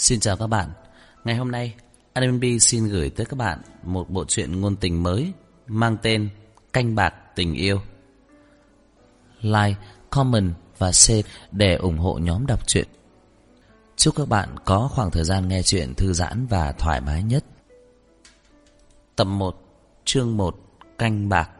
Xin 0.00 0.20
chào 0.20 0.36
các 0.36 0.46
bạn. 0.46 0.70
Ngày 1.24 1.36
hôm 1.36 1.50
nay, 1.50 1.74
Anime 2.12 2.58
xin 2.58 2.88
gửi 2.88 3.10
tới 3.10 3.26
các 3.26 3.36
bạn 3.36 3.58
một 3.82 4.10
bộ 4.10 4.24
truyện 4.24 4.60
ngôn 4.60 4.76
tình 4.76 5.02
mới 5.02 5.32
mang 5.66 5.96
tên 6.02 6.28
Canh 6.72 6.94
bạc 6.94 7.14
tình 7.34 7.54
yêu. 7.54 7.80
Like, 9.40 9.74
comment 10.10 10.54
và 10.78 10.92
share 10.92 11.22
để 11.50 11.74
ủng 11.74 11.98
hộ 11.98 12.18
nhóm 12.18 12.46
đọc 12.46 12.68
truyện. 12.68 12.88
Chúc 13.96 14.16
các 14.16 14.28
bạn 14.28 14.56
có 14.64 14.88
khoảng 14.92 15.10
thời 15.10 15.24
gian 15.24 15.48
nghe 15.48 15.62
truyện 15.62 15.94
thư 15.94 16.12
giãn 16.12 16.46
và 16.46 16.72
thoải 16.72 17.00
mái 17.00 17.22
nhất. 17.22 17.44
Tập 19.16 19.24
1, 19.24 19.56
chương 20.04 20.36
1, 20.36 20.56
Canh 20.98 21.28
bạc. 21.28 21.50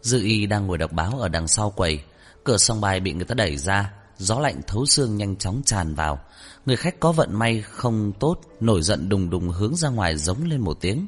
Dư 0.00 0.22
y 0.22 0.46
đang 0.46 0.66
ngồi 0.66 0.78
đọc 0.78 0.92
báo 0.92 1.18
ở 1.18 1.28
đằng 1.28 1.48
sau 1.48 1.70
quầy. 1.70 2.04
Cửa 2.44 2.56
song 2.56 2.80
bài 2.80 3.00
bị 3.00 3.12
người 3.12 3.24
ta 3.24 3.34
đẩy 3.34 3.56
ra, 3.56 3.92
gió 4.18 4.40
lạnh 4.40 4.60
thấu 4.66 4.86
xương 4.86 5.16
nhanh 5.16 5.36
chóng 5.36 5.62
tràn 5.64 5.94
vào. 5.94 6.18
Người 6.66 6.76
khách 6.76 7.00
có 7.00 7.12
vận 7.12 7.38
may 7.38 7.62
không 7.62 8.12
tốt, 8.20 8.40
nổi 8.60 8.82
giận 8.82 9.08
đùng 9.08 9.30
đùng 9.30 9.48
hướng 9.48 9.76
ra 9.76 9.88
ngoài 9.88 10.16
giống 10.16 10.44
lên 10.44 10.60
một 10.60 10.80
tiếng. 10.80 11.06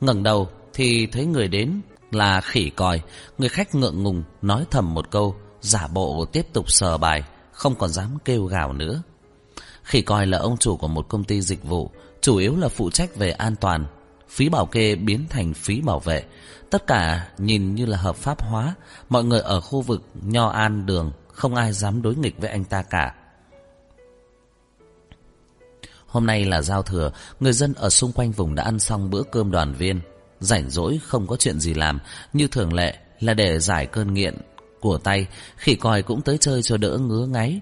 ngẩng 0.00 0.22
đầu 0.22 0.48
thì 0.74 1.06
thấy 1.06 1.26
người 1.26 1.48
đến 1.48 1.80
là 2.10 2.40
khỉ 2.40 2.70
còi. 2.70 3.00
Người 3.38 3.48
khách 3.48 3.74
ngượng 3.74 4.02
ngùng 4.02 4.22
nói 4.42 4.64
thầm 4.70 4.94
một 4.94 5.10
câu, 5.10 5.36
giả 5.60 5.86
bộ 5.86 6.26
tiếp 6.32 6.46
tục 6.52 6.70
sờ 6.70 6.98
bài, 6.98 7.22
không 7.52 7.74
còn 7.74 7.90
dám 7.90 8.18
kêu 8.24 8.44
gào 8.44 8.72
nữa. 8.72 9.02
Khỉ 9.82 10.02
còi 10.02 10.26
là 10.26 10.38
ông 10.38 10.56
chủ 10.56 10.76
của 10.76 10.88
một 10.88 11.08
công 11.08 11.24
ty 11.24 11.42
dịch 11.42 11.64
vụ, 11.64 11.90
chủ 12.20 12.36
yếu 12.36 12.56
là 12.56 12.68
phụ 12.68 12.90
trách 12.90 13.16
về 13.16 13.30
an 13.30 13.56
toàn. 13.56 13.86
Phí 14.28 14.48
bảo 14.48 14.66
kê 14.66 14.94
biến 14.94 15.26
thành 15.30 15.54
phí 15.54 15.80
bảo 15.80 16.00
vệ. 16.00 16.24
Tất 16.70 16.86
cả 16.86 17.28
nhìn 17.38 17.74
như 17.74 17.86
là 17.86 17.96
hợp 17.98 18.16
pháp 18.16 18.42
hóa. 18.42 18.74
Mọi 19.08 19.24
người 19.24 19.40
ở 19.40 19.60
khu 19.60 19.80
vực 19.80 20.02
Nho 20.22 20.48
An 20.48 20.86
Đường 20.86 21.12
không 21.38 21.54
ai 21.54 21.72
dám 21.72 22.02
đối 22.02 22.16
nghịch 22.16 22.38
với 22.38 22.50
anh 22.50 22.64
ta 22.64 22.82
cả. 22.82 23.14
Hôm 26.06 26.26
nay 26.26 26.44
là 26.44 26.62
giao 26.62 26.82
thừa, 26.82 27.10
người 27.40 27.52
dân 27.52 27.74
ở 27.74 27.90
xung 27.90 28.12
quanh 28.12 28.32
vùng 28.32 28.54
đã 28.54 28.62
ăn 28.62 28.78
xong 28.78 29.10
bữa 29.10 29.22
cơm 29.22 29.50
đoàn 29.50 29.74
viên. 29.74 30.00
Rảnh 30.40 30.70
rỗi 30.70 31.00
không 31.04 31.26
có 31.26 31.36
chuyện 31.36 31.60
gì 31.60 31.74
làm, 31.74 31.98
như 32.32 32.48
thường 32.48 32.72
lệ 32.72 32.98
là 33.20 33.34
để 33.34 33.58
giải 33.58 33.86
cơn 33.86 34.14
nghiện 34.14 34.36
của 34.80 34.98
tay, 34.98 35.26
khỉ 35.56 35.74
còi 35.74 36.02
cũng 36.02 36.22
tới 36.22 36.38
chơi 36.38 36.62
cho 36.62 36.76
đỡ 36.76 36.98
ngứa 36.98 37.26
ngáy. 37.26 37.60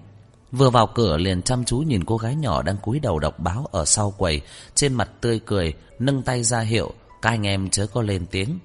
Vừa 0.51 0.69
vào 0.69 0.87
cửa 0.95 1.17
liền 1.17 1.41
chăm 1.41 1.65
chú 1.65 1.77
nhìn 1.77 2.03
cô 2.03 2.17
gái 2.17 2.35
nhỏ 2.35 2.61
đang 2.61 2.77
cúi 2.77 2.99
đầu 2.99 3.19
đọc 3.19 3.39
báo 3.39 3.67
ở 3.71 3.85
sau 3.85 4.11
quầy, 4.11 4.41
trên 4.75 4.93
mặt 4.93 5.09
tươi 5.21 5.39
cười, 5.45 5.73
nâng 5.99 6.21
tay 6.21 6.43
ra 6.43 6.59
hiệu, 6.59 6.93
các 7.21 7.29
anh 7.29 7.47
em 7.47 7.69
chớ 7.69 7.87
có 7.87 8.01
lên 8.01 8.25
tiếng. 8.31 8.59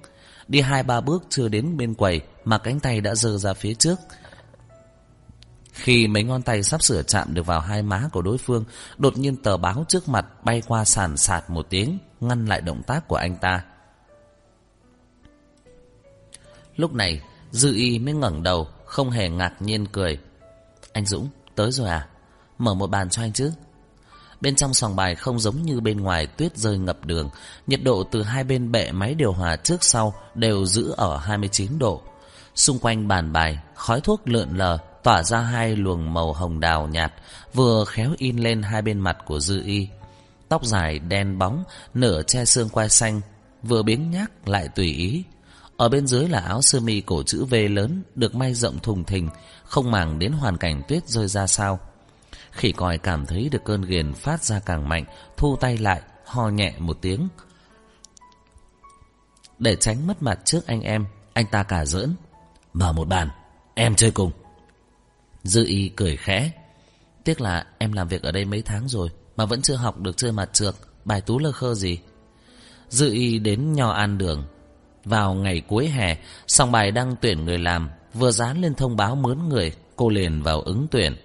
Đi 0.47 0.61
hai 0.61 0.83
ba 0.83 1.01
bước 1.01 1.23
chưa 1.29 1.47
đến 1.47 1.77
bên 1.77 1.93
quầy 1.93 2.21
mà 2.45 2.57
cánh 2.57 2.79
tay 2.79 3.01
đã 3.01 3.15
giơ 3.15 3.37
ra 3.37 3.53
phía 3.53 3.73
trước. 3.73 3.99
Khi 5.73 6.07
mấy 6.07 6.23
ngón 6.23 6.41
tay 6.41 6.63
sắp 6.63 6.83
sửa 6.83 7.03
chạm 7.03 7.33
được 7.33 7.45
vào 7.45 7.59
hai 7.59 7.81
má 7.81 8.09
của 8.11 8.21
đối 8.21 8.37
phương, 8.37 8.65
đột 8.97 9.17
nhiên 9.17 9.35
tờ 9.35 9.57
báo 9.57 9.85
trước 9.87 10.09
mặt 10.09 10.25
bay 10.43 10.61
qua 10.67 10.85
sàn 10.85 11.17
sạt 11.17 11.49
một 11.49 11.69
tiếng, 11.69 11.97
ngăn 12.19 12.45
lại 12.45 12.61
động 12.61 12.83
tác 12.83 13.07
của 13.07 13.15
anh 13.15 13.35
ta. 13.35 13.63
Lúc 16.75 16.93
này, 16.93 17.21
Dư 17.51 17.73
Y 17.75 17.99
mới 17.99 18.13
ngẩng 18.13 18.43
đầu, 18.43 18.67
không 18.85 19.09
hề 19.09 19.29
ngạc 19.29 19.61
nhiên 19.61 19.85
cười. 19.85 20.19
Anh 20.93 21.05
Dũng, 21.05 21.29
tới 21.55 21.71
rồi 21.71 21.89
à? 21.89 22.07
Mở 22.57 22.73
một 22.73 22.89
bàn 22.89 23.09
cho 23.09 23.21
anh 23.21 23.33
chứ. 23.33 23.51
Bên 24.41 24.55
trong 24.55 24.73
sòng 24.73 24.95
bài 24.95 25.15
không 25.15 25.39
giống 25.39 25.61
như 25.61 25.79
bên 25.79 26.01
ngoài 26.01 26.27
tuyết 26.27 26.57
rơi 26.57 26.77
ngập 26.77 27.05
đường, 27.05 27.29
nhiệt 27.67 27.83
độ 27.83 28.03
từ 28.03 28.23
hai 28.23 28.43
bên 28.43 28.71
bệ 28.71 28.91
máy 28.91 29.13
điều 29.13 29.31
hòa 29.31 29.55
trước 29.55 29.83
sau 29.83 30.13
đều 30.35 30.65
giữ 30.65 30.93
ở 30.97 31.17
29 31.17 31.79
độ. 31.79 32.01
Xung 32.55 32.79
quanh 32.79 33.07
bàn 33.07 33.33
bài, 33.33 33.59
khói 33.75 34.01
thuốc 34.01 34.21
lượn 34.25 34.57
lờ, 34.57 34.77
tỏa 35.03 35.23
ra 35.23 35.39
hai 35.39 35.75
luồng 35.75 36.13
màu 36.13 36.33
hồng 36.33 36.59
đào 36.59 36.87
nhạt, 36.87 37.13
vừa 37.53 37.85
khéo 37.85 38.09
in 38.17 38.37
lên 38.37 38.63
hai 38.63 38.81
bên 38.81 38.99
mặt 38.99 39.17
của 39.25 39.39
Dư 39.39 39.63
Y. 39.65 39.87
Tóc 40.49 40.65
dài 40.65 40.99
đen 40.99 41.37
bóng, 41.37 41.63
nửa 41.93 42.21
che 42.23 42.45
xương 42.45 42.69
quai 42.69 42.89
xanh, 42.89 43.21
vừa 43.63 43.83
biến 43.83 44.11
nhác 44.11 44.47
lại 44.47 44.67
tùy 44.67 44.87
ý. 44.87 45.23
Ở 45.77 45.89
bên 45.89 46.07
dưới 46.07 46.29
là 46.29 46.39
áo 46.39 46.61
sơ 46.61 46.79
mi 46.79 47.01
cổ 47.01 47.23
chữ 47.23 47.45
V 47.45 47.55
lớn, 47.69 48.03
được 48.15 48.35
may 48.35 48.53
rộng 48.53 48.79
thùng 48.79 49.03
thình, 49.03 49.29
không 49.63 49.91
màng 49.91 50.19
đến 50.19 50.31
hoàn 50.31 50.57
cảnh 50.57 50.81
tuyết 50.87 51.07
rơi 51.07 51.27
ra 51.27 51.47
sao. 51.47 51.79
Khỉ 52.51 52.71
còi 52.71 52.97
cảm 52.97 53.25
thấy 53.25 53.49
được 53.51 53.63
cơn 53.65 53.81
ghiền 53.81 54.13
phát 54.13 54.43
ra 54.43 54.59
càng 54.59 54.89
mạnh, 54.89 55.05
thu 55.37 55.55
tay 55.55 55.77
lại, 55.77 56.01
ho 56.25 56.49
nhẹ 56.49 56.73
một 56.79 56.97
tiếng. 57.01 57.27
Để 59.59 59.75
tránh 59.75 60.07
mất 60.07 60.23
mặt 60.23 60.39
trước 60.45 60.67
anh 60.67 60.81
em, 60.81 61.05
anh 61.33 61.45
ta 61.51 61.63
cả 61.63 61.85
giỡn. 61.85 62.15
Mở 62.73 62.93
một 62.93 63.07
bàn, 63.07 63.29
em 63.75 63.95
chơi 63.95 64.11
cùng. 64.11 64.31
Dư 65.43 65.65
y 65.65 65.89
cười 65.89 66.17
khẽ. 66.17 66.51
Tiếc 67.23 67.41
là 67.41 67.65
em 67.77 67.93
làm 67.93 68.07
việc 68.07 68.21
ở 68.21 68.31
đây 68.31 68.45
mấy 68.45 68.61
tháng 68.61 68.87
rồi 68.87 69.09
mà 69.35 69.45
vẫn 69.45 69.61
chưa 69.61 69.75
học 69.75 69.99
được 69.99 70.17
chơi 70.17 70.31
mặt 70.31 70.49
trượt, 70.53 70.75
bài 71.05 71.21
tú 71.21 71.39
lơ 71.39 71.51
khơ 71.51 71.75
gì. 71.75 71.99
Dư 72.89 73.11
y 73.11 73.39
đến 73.39 73.73
nho 73.73 73.91
an 73.91 74.17
đường. 74.17 74.43
Vào 75.05 75.33
ngày 75.33 75.61
cuối 75.67 75.87
hè, 75.87 76.17
song 76.47 76.71
bài 76.71 76.91
đăng 76.91 77.15
tuyển 77.21 77.45
người 77.45 77.57
làm, 77.57 77.89
vừa 78.13 78.31
dán 78.31 78.61
lên 78.61 78.75
thông 78.75 78.97
báo 78.97 79.15
mướn 79.15 79.49
người, 79.49 79.71
cô 79.95 80.09
liền 80.09 80.43
vào 80.43 80.61
ứng 80.61 80.87
tuyển. 80.91 81.15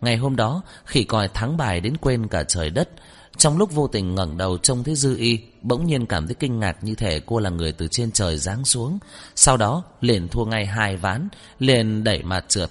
Ngày 0.00 0.16
hôm 0.16 0.36
đó, 0.36 0.62
khỉ 0.84 1.04
còi 1.04 1.28
thắng 1.28 1.56
bài 1.56 1.80
đến 1.80 1.96
quên 1.96 2.28
cả 2.28 2.44
trời 2.44 2.70
đất. 2.70 2.88
Trong 3.36 3.58
lúc 3.58 3.72
vô 3.72 3.86
tình 3.86 4.14
ngẩng 4.14 4.36
đầu 4.36 4.58
trông 4.58 4.84
thấy 4.84 4.94
Dư 4.94 5.16
Y, 5.16 5.38
bỗng 5.62 5.86
nhiên 5.86 6.06
cảm 6.06 6.26
thấy 6.26 6.34
kinh 6.34 6.60
ngạc 6.60 6.84
như 6.84 6.94
thể 6.94 7.20
cô 7.26 7.38
là 7.38 7.50
người 7.50 7.72
từ 7.72 7.88
trên 7.88 8.12
trời 8.12 8.36
giáng 8.36 8.64
xuống. 8.64 8.98
Sau 9.34 9.56
đó, 9.56 9.82
liền 10.00 10.28
thua 10.28 10.44
ngay 10.44 10.66
hai 10.66 10.96
ván, 10.96 11.28
liền 11.58 12.04
đẩy 12.04 12.22
mặt 12.22 12.44
trượt. 12.48 12.70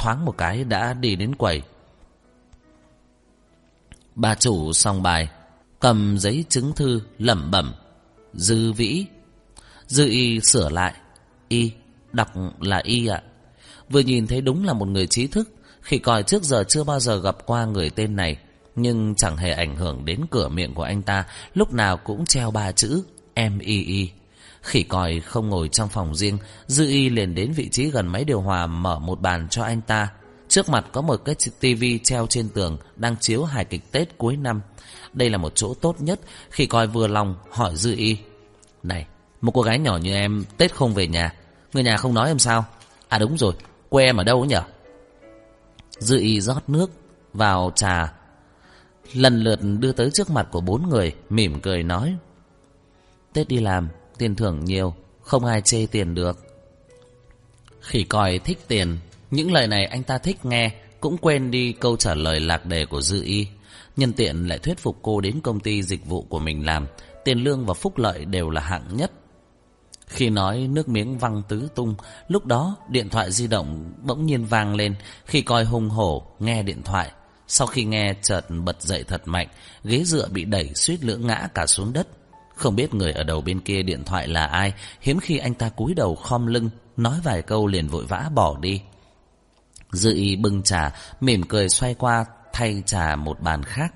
Thoáng 0.00 0.24
một 0.24 0.38
cái 0.38 0.64
đã 0.64 0.94
đi 0.94 1.16
đến 1.16 1.34
quầy. 1.34 1.62
Bà 4.14 4.34
chủ 4.34 4.72
xong 4.72 5.02
bài, 5.02 5.28
cầm 5.80 6.18
giấy 6.18 6.44
chứng 6.48 6.72
thư 6.72 7.02
lẩm 7.18 7.50
bẩm. 7.50 7.74
Dư 8.32 8.72
Vĩ. 8.72 9.06
Dư 9.86 10.06
Y 10.06 10.40
sửa 10.40 10.68
lại. 10.68 10.94
Y, 11.48 11.72
đọc 12.12 12.28
là 12.60 12.80
Y 12.84 13.06
ạ. 13.06 13.22
Vừa 13.90 14.00
nhìn 14.00 14.26
thấy 14.26 14.40
đúng 14.40 14.64
là 14.64 14.72
một 14.72 14.88
người 14.88 15.06
trí 15.06 15.26
thức, 15.26 15.48
khi 15.80 15.98
coi 15.98 16.22
trước 16.22 16.42
giờ 16.42 16.64
chưa 16.68 16.84
bao 16.84 17.00
giờ 17.00 17.20
gặp 17.20 17.36
qua 17.46 17.64
người 17.64 17.90
tên 17.90 18.16
này 18.16 18.36
Nhưng 18.76 19.14
chẳng 19.14 19.36
hề 19.36 19.52
ảnh 19.52 19.76
hưởng 19.76 20.04
đến 20.04 20.20
cửa 20.30 20.48
miệng 20.48 20.74
của 20.74 20.82
anh 20.82 21.02
ta 21.02 21.24
Lúc 21.54 21.72
nào 21.72 21.96
cũng 21.96 22.26
treo 22.26 22.50
ba 22.50 22.72
chữ 22.72 23.02
M.I.I 23.36 24.10
Khỉ 24.62 24.82
còi 24.82 25.20
không 25.20 25.48
ngồi 25.48 25.68
trong 25.68 25.88
phòng 25.88 26.14
riêng, 26.14 26.38
Dư 26.66 26.86
y 26.86 27.08
liền 27.08 27.34
đến 27.34 27.52
vị 27.52 27.68
trí 27.68 27.90
gần 27.90 28.06
máy 28.06 28.24
điều 28.24 28.40
hòa 28.40 28.66
Mở 28.66 28.98
một 28.98 29.20
bàn 29.20 29.48
cho 29.50 29.62
anh 29.62 29.80
ta. 29.80 30.08
Trước 30.48 30.68
mặt 30.68 30.86
có 30.92 31.00
một 31.00 31.16
cái 31.24 31.34
tivi 31.60 31.98
treo 31.98 32.26
trên 32.26 32.48
tường 32.48 32.78
Đang 32.96 33.16
chiếu 33.20 33.44
hài 33.44 33.64
kịch 33.64 33.92
Tết 33.92 34.18
cuối 34.18 34.36
năm. 34.36 34.60
Đây 35.12 35.30
là 35.30 35.38
một 35.38 35.52
chỗ 35.54 35.74
tốt 35.74 35.96
nhất, 36.00 36.20
Khỉ 36.50 36.66
còi 36.66 36.86
vừa 36.86 37.06
lòng 37.06 37.36
hỏi 37.50 37.76
Dư 37.76 37.94
y. 37.96 38.16
Này, 38.82 39.06
một 39.40 39.52
cô 39.54 39.62
gái 39.62 39.78
nhỏ 39.78 39.96
như 39.96 40.14
em 40.14 40.44
Tết 40.56 40.74
không 40.74 40.94
về 40.94 41.06
nhà, 41.06 41.34
Người 41.72 41.82
nhà 41.82 41.96
không 41.96 42.14
nói 42.14 42.28
em 42.28 42.38
sao? 42.38 42.64
À 43.08 43.18
đúng 43.18 43.38
rồi, 43.38 43.54
quê 43.88 44.04
em 44.04 44.16
ở 44.16 44.24
đâu 44.24 44.44
nhỉ 44.44 44.56
Dư 45.98 46.18
y 46.18 46.40
rót 46.40 46.68
nước, 46.68 46.90
vào 47.32 47.72
trà. 47.74 48.12
Lần 49.12 49.42
lượt 49.42 49.60
đưa 49.78 49.92
tới 49.92 50.10
trước 50.10 50.30
mặt 50.30 50.48
của 50.50 50.60
bốn 50.60 50.88
người, 50.88 51.14
Mỉm 51.30 51.60
cười 51.60 51.82
nói, 51.82 52.16
Tết 53.32 53.48
đi 53.48 53.60
làm 53.60 53.88
Tiền 54.20 54.34
thưởng 54.34 54.64
nhiều 54.64 54.94
Không 55.22 55.44
ai 55.44 55.60
chê 55.60 55.86
tiền 55.90 56.14
được 56.14 56.38
Khỉ 57.80 58.04
còi 58.04 58.38
thích 58.38 58.58
tiền 58.68 58.98
Những 59.30 59.52
lời 59.52 59.66
này 59.66 59.84
anh 59.84 60.02
ta 60.02 60.18
thích 60.18 60.44
nghe 60.44 60.72
Cũng 61.00 61.16
quên 61.18 61.50
đi 61.50 61.72
câu 61.72 61.96
trả 61.96 62.14
lời 62.14 62.40
lạc 62.40 62.66
đề 62.66 62.86
của 62.86 63.00
Dư 63.00 63.22
y 63.22 63.46
Nhân 63.96 64.12
tiện 64.12 64.48
lại 64.48 64.58
thuyết 64.58 64.78
phục 64.78 64.98
cô 65.02 65.20
đến 65.20 65.40
công 65.42 65.60
ty 65.60 65.82
dịch 65.82 66.06
vụ 66.06 66.22
của 66.22 66.38
mình 66.38 66.66
làm 66.66 66.86
Tiền 67.24 67.38
lương 67.38 67.66
và 67.66 67.74
phúc 67.74 67.98
lợi 67.98 68.24
đều 68.24 68.50
là 68.50 68.60
hạng 68.60 68.96
nhất 68.96 69.12
khi 70.06 70.30
nói 70.30 70.68
nước 70.70 70.88
miếng 70.88 71.18
văng 71.18 71.42
tứ 71.48 71.68
tung, 71.74 71.94
lúc 72.28 72.46
đó 72.46 72.76
điện 72.88 73.08
thoại 73.08 73.32
di 73.32 73.46
động 73.46 73.92
bỗng 74.02 74.26
nhiên 74.26 74.44
vang 74.44 74.74
lên 74.74 74.94
khi 75.26 75.42
coi 75.42 75.64
hung 75.64 75.90
hổ 75.90 76.26
nghe 76.38 76.62
điện 76.62 76.82
thoại. 76.82 77.10
Sau 77.46 77.66
khi 77.66 77.84
nghe 77.84 78.14
chợt 78.22 78.40
bật 78.64 78.82
dậy 78.82 79.04
thật 79.04 79.22
mạnh, 79.24 79.48
ghế 79.84 80.04
dựa 80.04 80.28
bị 80.28 80.44
đẩy 80.44 80.74
suýt 80.74 81.04
lưỡng 81.04 81.26
ngã 81.26 81.48
cả 81.54 81.66
xuống 81.66 81.92
đất. 81.92 82.08
Không 82.60 82.76
biết 82.76 82.94
người 82.94 83.12
ở 83.12 83.22
đầu 83.22 83.40
bên 83.40 83.60
kia 83.60 83.82
điện 83.82 84.04
thoại 84.04 84.28
là 84.28 84.46
ai, 84.46 84.72
hiếm 85.00 85.20
khi 85.20 85.38
anh 85.38 85.54
ta 85.54 85.68
cúi 85.68 85.94
đầu 85.94 86.14
khom 86.14 86.46
lưng, 86.46 86.70
nói 86.96 87.20
vài 87.24 87.42
câu 87.42 87.66
liền 87.66 87.88
vội 87.88 88.04
vã 88.06 88.30
bỏ 88.34 88.56
đi. 88.60 88.82
Dư 89.92 90.14
y 90.14 90.36
bưng 90.36 90.62
trà, 90.62 90.92
mỉm 91.20 91.42
cười 91.42 91.68
xoay 91.68 91.94
qua 91.94 92.24
thay 92.52 92.82
trà 92.86 93.16
một 93.16 93.40
bàn 93.40 93.62
khác. 93.62 93.94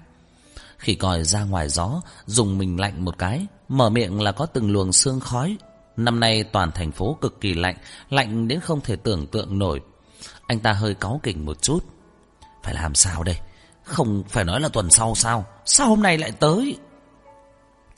Khi 0.78 0.94
còi 0.94 1.24
ra 1.24 1.44
ngoài 1.44 1.68
gió, 1.68 2.00
dùng 2.26 2.58
mình 2.58 2.80
lạnh 2.80 3.04
một 3.04 3.18
cái, 3.18 3.46
mở 3.68 3.90
miệng 3.90 4.22
là 4.22 4.32
có 4.32 4.46
từng 4.46 4.70
luồng 4.70 4.92
sương 4.92 5.20
khói 5.20 5.56
Năm 5.96 6.20
nay 6.20 6.44
toàn 6.44 6.72
thành 6.72 6.92
phố 6.92 7.18
cực 7.20 7.40
kỳ 7.40 7.54
lạnh, 7.54 7.76
lạnh 8.10 8.48
đến 8.48 8.60
không 8.60 8.80
thể 8.80 8.96
tưởng 8.96 9.26
tượng 9.26 9.58
nổi. 9.58 9.80
Anh 10.46 10.60
ta 10.60 10.72
hơi 10.72 10.94
cáu 10.94 11.20
kỉnh 11.22 11.46
một 11.46 11.62
chút. 11.62 11.84
Phải 12.62 12.74
làm 12.74 12.94
sao 12.94 13.22
đây? 13.22 13.36
Không 13.82 14.22
phải 14.28 14.44
nói 14.44 14.60
là 14.60 14.68
tuần 14.68 14.90
sau 14.90 15.14
sao? 15.14 15.44
Sao 15.64 15.88
hôm 15.88 16.02
nay 16.02 16.18
lại 16.18 16.32
tới? 16.32 16.76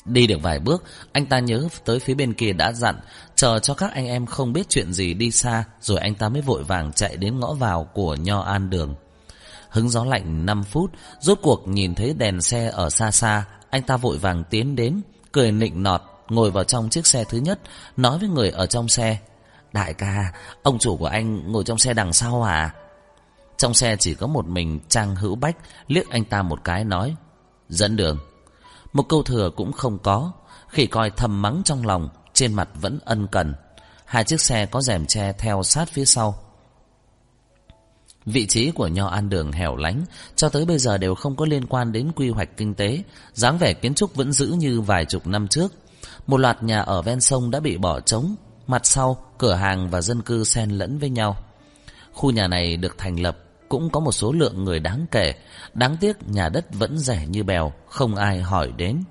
Đi 0.07 0.27
được 0.27 0.43
vài 0.43 0.59
bước, 0.59 0.85
anh 1.13 1.27
ta 1.27 1.39
nhớ 1.39 1.69
tới 1.85 1.99
phía 1.99 2.15
bên 2.15 2.35
kia 2.35 2.53
đã 2.53 2.73
dặn, 2.73 2.97
chờ 3.35 3.59
cho 3.59 3.75
các 3.75 3.93
anh 3.93 4.07
em 4.07 4.27
không 4.27 4.53
biết 4.53 4.69
chuyện 4.69 4.93
gì 4.93 5.15
đi 5.15 5.31
xa, 5.31 5.65
rồi 5.81 5.99
anh 5.99 6.15
ta 6.15 6.29
mới 6.29 6.43
vội 6.43 6.65
vàng 6.65 6.93
chạy 6.93 7.17
đến 7.17 7.41
ngõ 7.41 7.55
vào 7.55 7.85
của 7.85 8.15
Nho 8.15 8.41
An 8.41 8.71
Đường. 8.71 8.95
Hứng 9.71 9.89
gió 9.89 10.05
lạnh 10.05 10.47
5 10.47 10.65
phút, 10.65 10.91
rốt 11.21 11.39
cuộc 11.43 11.69
nhìn 11.69 11.95
thấy 11.95 12.15
đèn 12.19 12.43
xe 12.43 12.71
ở 12.73 12.91
xa 12.91 13.11
xa, 13.11 13.45
anh 13.71 13.83
ta 13.83 13.97
vội 13.97 14.19
vàng 14.19 14.45
tiến 14.51 14.77
đến, 14.77 15.01
cười 15.33 15.53
nịnh 15.53 15.83
nọt, 15.83 16.03
ngồi 16.29 16.51
vào 16.51 16.65
trong 16.65 16.89
chiếc 16.89 17.07
xe 17.07 17.25
thứ 17.25 17.39
nhất, 17.39 17.61
nói 17.97 18.19
với 18.19 18.29
người 18.29 18.51
ở 18.51 18.67
trong 18.67 18.89
xe. 18.89 19.19
Đại 19.73 19.95
ca, 19.95 20.33
ông 20.63 20.79
chủ 20.79 20.97
của 20.97 21.07
anh 21.07 21.53
ngồi 21.53 21.65
trong 21.65 21.79
xe 21.79 21.95
đằng 21.95 22.13
sau 22.13 22.43
à? 22.43 22.75
Trong 23.57 23.75
xe 23.75 23.97
chỉ 23.97 24.15
có 24.15 24.27
một 24.27 24.47
mình 24.47 24.81
Trang 24.89 25.17
Hữu 25.17 25.35
Bách 25.35 25.57
liếc 25.89 26.11
anh 26.11 26.25
ta 26.25 26.43
một 26.43 26.65
cái 26.65 26.85
nói. 26.85 27.17
Dẫn 27.69 27.97
đường. 27.97 28.19
Một 28.97 29.09
câu 29.09 29.23
thừa 29.23 29.51
cũng 29.57 29.73
không 29.73 29.99
có. 29.99 30.33
Khỉ 30.69 30.87
coi 30.87 31.11
thầm 31.11 31.43
mắng 31.43 31.63
trong 31.65 31.87
lòng, 31.87 32.09
trên 32.33 32.55
mặt 32.55 32.69
vẫn 32.81 32.99
ân 33.05 33.27
cần. 33.27 33.55
Hai 34.05 34.25
chiếc 34.25 34.41
xe 34.41 34.67
có 34.67 34.81
rèm 34.81 35.07
che 35.07 35.33
theo 35.33 35.63
sát 35.63 35.89
phía 35.89 36.05
sau. 36.05 36.39
Vị 38.27 38.47
trí 38.47 38.71
của 38.71 38.89
nho 38.89 39.07
an 39.07 39.29
đường 39.29 39.53
hẻo 39.53 39.77
lánh 39.77 40.05
cho 40.37 40.49
tới 40.49 40.65
bây 40.65 40.79
giờ 40.79 40.99
đều 40.99 41.15
không 41.15 41.37
có 41.37 41.47
liên 41.47 41.67
quan 41.67 41.93
đến 41.93 42.13
quy 42.17 42.31
hoạch 42.31 42.57
kinh 42.57 42.75
tế, 42.75 43.03
dáng 43.33 43.59
vẻ 43.59 43.75
kiến 43.75 43.95
trúc 43.95 44.15
vẫn 44.15 44.33
giữ 44.33 44.47
như 44.47 44.81
vài 44.81 45.05
chục 45.05 45.27
năm 45.27 45.49
trước. 45.49 45.73
Một 46.27 46.37
loạt 46.37 46.63
nhà 46.63 46.81
ở 46.81 47.03
ven 47.03 47.21
sông 47.21 47.51
đã 47.51 47.61
bị 47.61 47.77
bỏ 47.77 48.01
trống, 48.01 48.37
mặt 48.67 48.87
sau 48.87 49.17
cửa 49.39 49.55
hàng 49.55 49.91
và 49.91 50.01
dân 50.01 50.23
cư 50.23 50.45
xen 50.45 50.71
lẫn 50.71 50.99
với 50.99 51.11
nhau. 51.11 51.37
Khu 52.13 52.31
nhà 52.31 52.49
này 52.49 52.77
được 52.77 52.99
thành 52.99 53.21
lập 53.21 53.39
cũng 53.69 53.91
có 53.91 54.01
một 54.01 54.13
số 54.13 54.33
lượng 54.33 54.65
người 54.65 54.81
đáng 54.81 55.07
kể, 55.11 55.35
đáng 55.75 55.97
tiếc 56.01 56.29
nhà 56.29 56.49
đất 56.49 56.75
vẫn 56.75 56.99
rẻ 56.99 57.27
như 57.27 57.43
bèo, 57.43 57.73
không 57.89 58.15
ai 58.15 58.41
hỏi 58.41 58.73
đến. 58.77 59.03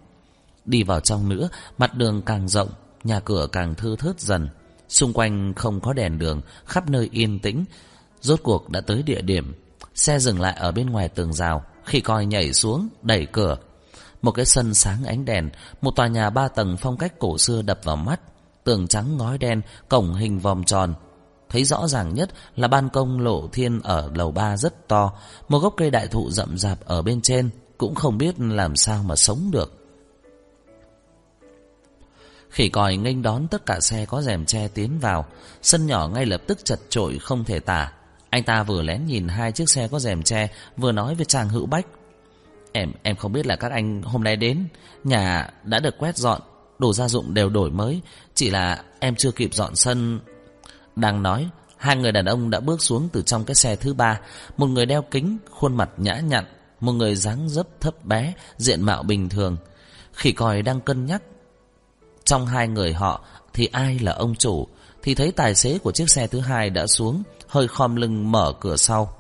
Đi 0.66 0.84
vào 0.84 1.00
trong 1.00 1.30
nữa, 1.30 1.50
mặt 1.78 1.96
đường 1.96 2.22
càng 2.26 2.48
rộng, 2.48 2.70
nhà 3.04 3.20
cửa 3.20 3.48
càng 3.52 3.76
thư 3.76 3.96
thớt 3.96 4.20
dần. 4.20 4.50
Xung 4.90 5.14
quanh 5.14 5.54
không 5.56 5.80
có 5.80 5.94
đèn 5.94 6.20
đường, 6.20 6.42
khắp 6.66 6.90
nơi 6.90 7.10
yên 7.12 7.40
tĩnh, 7.40 7.66
Rốt 8.26 8.40
cuộc 8.44 8.70
đã 8.70 8.82
tới 8.82 9.04
địa 9.04 9.22
điểm. 9.22 9.54
Xe 9.96 10.20
dừng 10.20 10.42
lại 10.42 10.56
ở 10.58 10.72
bên 10.72 10.90
ngoài 10.90 11.10
tường 11.10 11.34
rào. 11.34 11.64
Khi 11.86 12.02
coi 12.02 12.26
nhảy 12.26 12.54
xuống 12.54 12.90
đẩy 13.02 13.26
cửa. 13.26 13.58
Một 14.22 14.32
cái 14.32 14.46
sân 14.46 14.74
sáng 14.74 15.04
ánh 15.04 15.26
đèn 15.26 15.50
Một 15.82 15.96
tòa 15.96 16.08
nhà 16.08 16.30
ba 16.30 16.48
tầng 16.48 16.78
phong 16.78 16.98
cách 16.98 17.20
cổ 17.20 17.38
xưa 17.38 17.62
đập 17.62 17.80
vào 17.84 17.96
mắt. 17.96 18.20
Tường 18.64 18.88
trắng 18.88 19.18
ngói 19.18 19.38
đen 19.38 19.62
Cổng 19.90 20.14
hình 20.14 20.40
vòng 20.40 20.64
tròn. 20.64 20.94
Thấy 21.50 21.64
rõ 21.64 21.88
ràng 21.88 22.14
nhất 22.14 22.30
là 22.56 22.68
ban 22.68 22.90
công 22.90 23.20
lộ 23.20 23.48
thiên 23.48 23.82
ở 23.82 24.12
lầu 24.16 24.32
ba 24.32 24.58
rất 24.58 24.88
to. 24.88 25.14
Một 25.50 25.60
gốc 25.60 25.74
cây 25.78 25.92
đại 25.92 26.08
thụ 26.08 26.32
rậm 26.32 26.58
rạp 26.58 26.86
ở 26.86 27.02
bên 27.02 27.22
trên, 27.22 27.50
Cũng 27.78 27.96
không 27.96 28.18
biết 28.18 28.40
làm 28.40 28.76
sao 28.76 29.04
mà 29.04 29.16
sống 29.16 29.50
được. 29.52 29.86
Khỉ 32.50 32.70
còi 32.70 32.98
nghênh 32.98 33.22
đón 33.22 33.48
tất 33.48 33.66
cả 33.66 33.80
xe 33.80 34.06
có 34.06 34.22
rèm 34.22 34.46
che 34.46 34.68
tiến 34.68 35.00
vào. 35.00 35.26
Sân 35.62 35.86
nhỏ 35.86 36.08
ngay 36.08 36.26
lập 36.26 36.42
tức 36.48 36.66
chật 36.66 36.80
trội 36.90 37.20
không 37.20 37.44
thể 37.44 37.60
tả. 37.60 37.92
Anh 38.30 38.44
ta 38.44 38.64
vừa 38.64 38.82
lén 38.82 39.06
nhìn 39.06 39.28
hai 39.28 39.52
chiếc 39.52 39.70
xe 39.70 39.88
có 39.88 40.00
rèm 40.00 40.24
che 40.24 40.48
Vừa 40.78 40.92
nói 40.92 41.16
với 41.16 41.26
chàng 41.26 41.50
hữu 41.50 41.66
bách. 41.66 41.86
Em 42.72 42.92
em 43.04 43.16
không 43.16 43.34
biết 43.34 43.46
là 43.46 43.56
các 43.56 43.72
anh 43.72 44.02
hôm 44.02 44.24
nay 44.24 44.36
đến. 44.36 44.68
Nhà 45.04 45.50
đã 45.64 45.80
được 45.80 45.98
quét 45.98 46.18
dọn, 46.18 46.42
Đồ 46.80 46.94
gia 46.94 47.08
dụng 47.08 47.34
đều 47.34 47.50
đổi 47.50 47.72
mới. 47.72 48.02
Chỉ 48.36 48.50
là 48.50 48.84
em 49.00 49.16
chưa 49.16 49.32
kịp 49.32 49.54
dọn 49.54 49.76
sân 49.76 50.20
đang 50.96 51.24
nói 51.24 51.50
Hai 51.78 51.96
người 51.96 52.12
đàn 52.12 52.26
ông 52.26 52.50
đã 52.50 52.60
bước 52.60 52.82
xuống 52.82 53.10
từ 53.14 53.22
trong 53.22 53.46
cái 53.46 53.56
xe 53.56 53.76
thứ 53.76 53.94
ba 53.94 54.20
Một 54.58 54.68
người 54.68 54.86
đeo 54.86 55.02
kính 55.02 55.38
Khuôn 55.50 55.78
mặt 55.78 55.90
nhã 55.98 56.20
nhặn 56.20 56.46
Một 56.80 56.92
người 56.92 57.16
dáng 57.16 57.50
dấp 57.50 57.68
thấp 57.82 58.06
bé 58.06 58.34
Diện 58.58 58.82
mạo 58.82 59.04
bình 59.04 59.30
thường 59.30 59.58
Khỉ 60.14 60.32
còi 60.32 60.62
đang 60.62 60.82
cân 60.82 61.06
nhắc 61.06 61.22
Trong 62.24 62.46
hai 62.46 62.68
người 62.68 62.94
họ 62.94 63.26
Thì 63.54 63.70
ai 63.72 64.00
là 64.00 64.12
ông 64.12 64.36
chủ 64.36 64.68
Thì 65.04 65.16
thấy 65.16 65.32
tài 65.32 65.56
xế 65.56 65.78
của 65.78 65.92
chiếc 65.92 66.10
xe 66.10 66.28
thứ 66.28 66.40
hai 66.40 66.70
đã 66.70 66.88
xuống 66.88 67.24
hơi 67.56 67.68
khom 67.68 67.96
lưng 67.96 68.32
mở 68.32 68.54
cửa 68.60 68.76
sau. 68.76 69.14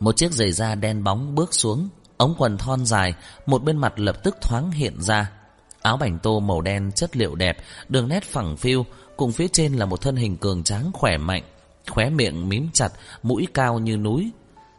Một 0.00 0.16
chiếc 0.16 0.32
giày 0.32 0.52
da 0.52 0.74
đen 0.74 1.04
bóng 1.04 1.34
bước 1.34 1.54
xuống, 1.54 1.88
ống 2.16 2.34
quần 2.38 2.58
thon 2.58 2.86
dài, 2.86 3.14
một 3.46 3.64
bên 3.64 3.76
mặt 3.76 3.98
lập 3.98 4.16
tức 4.24 4.36
thoáng 4.40 4.70
hiện 4.70 5.00
ra. 5.00 5.32
Áo 5.88 5.96
bảnh 5.96 6.18
tô 6.18 6.40
màu 6.40 6.60
đen 6.60 6.92
chất 6.92 7.16
liệu 7.16 7.34
đẹp, 7.34 7.56
đường 7.88 8.08
nét 8.08 8.24
phẳng 8.24 8.56
phiu, 8.56 8.86
cùng 9.16 9.32
phía 9.32 9.48
trên 9.48 9.72
là 9.72 9.86
một 9.86 10.00
thân 10.00 10.16
hình 10.16 10.36
cường 10.36 10.62
tráng 10.64 10.90
khỏe 10.92 11.18
mạnh, 11.18 11.42
khóe 11.90 12.10
miệng 12.10 12.48
mím 12.48 12.68
chặt, 12.72 12.92
mũi 13.22 13.46
cao 13.54 13.78
như 13.78 13.96
núi. 13.96 14.30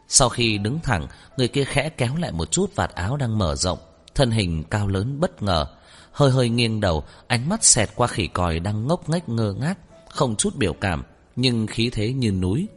Sau 0.08 0.28
khi 0.28 0.58
đứng 0.58 0.80
thẳng, 0.80 1.06
người 1.36 1.48
kia 1.48 1.64
khẽ 1.64 1.88
kéo 1.88 2.16
lại 2.16 2.32
một 2.32 2.50
chút 2.50 2.74
vạt 2.74 2.90
áo 2.94 3.16
đang 3.16 3.38
mở 3.38 3.56
rộng, 3.56 3.78
thân 4.14 4.30
hình 4.30 4.64
cao 4.64 4.88
lớn 4.88 5.20
bất 5.20 5.42
ngờ, 5.42 5.66
hơi 6.12 6.30
hơi 6.30 6.48
nghiêng 6.48 6.80
đầu, 6.80 7.04
ánh 7.26 7.48
mắt 7.48 7.64
xẹt 7.64 7.90
qua 7.94 8.06
khỉ 8.06 8.26
còi 8.26 8.58
đang 8.60 8.86
ngốc 8.86 9.08
nghếch 9.08 9.28
ngơ 9.28 9.54
ngác 9.60 9.78
không 10.08 10.36
chút 10.36 10.56
biểu 10.56 10.72
cảm, 10.72 11.02
nhưng 11.36 11.66
khí 11.66 11.90
thế 11.92 12.12
như 12.12 12.32
núi. 12.32 12.68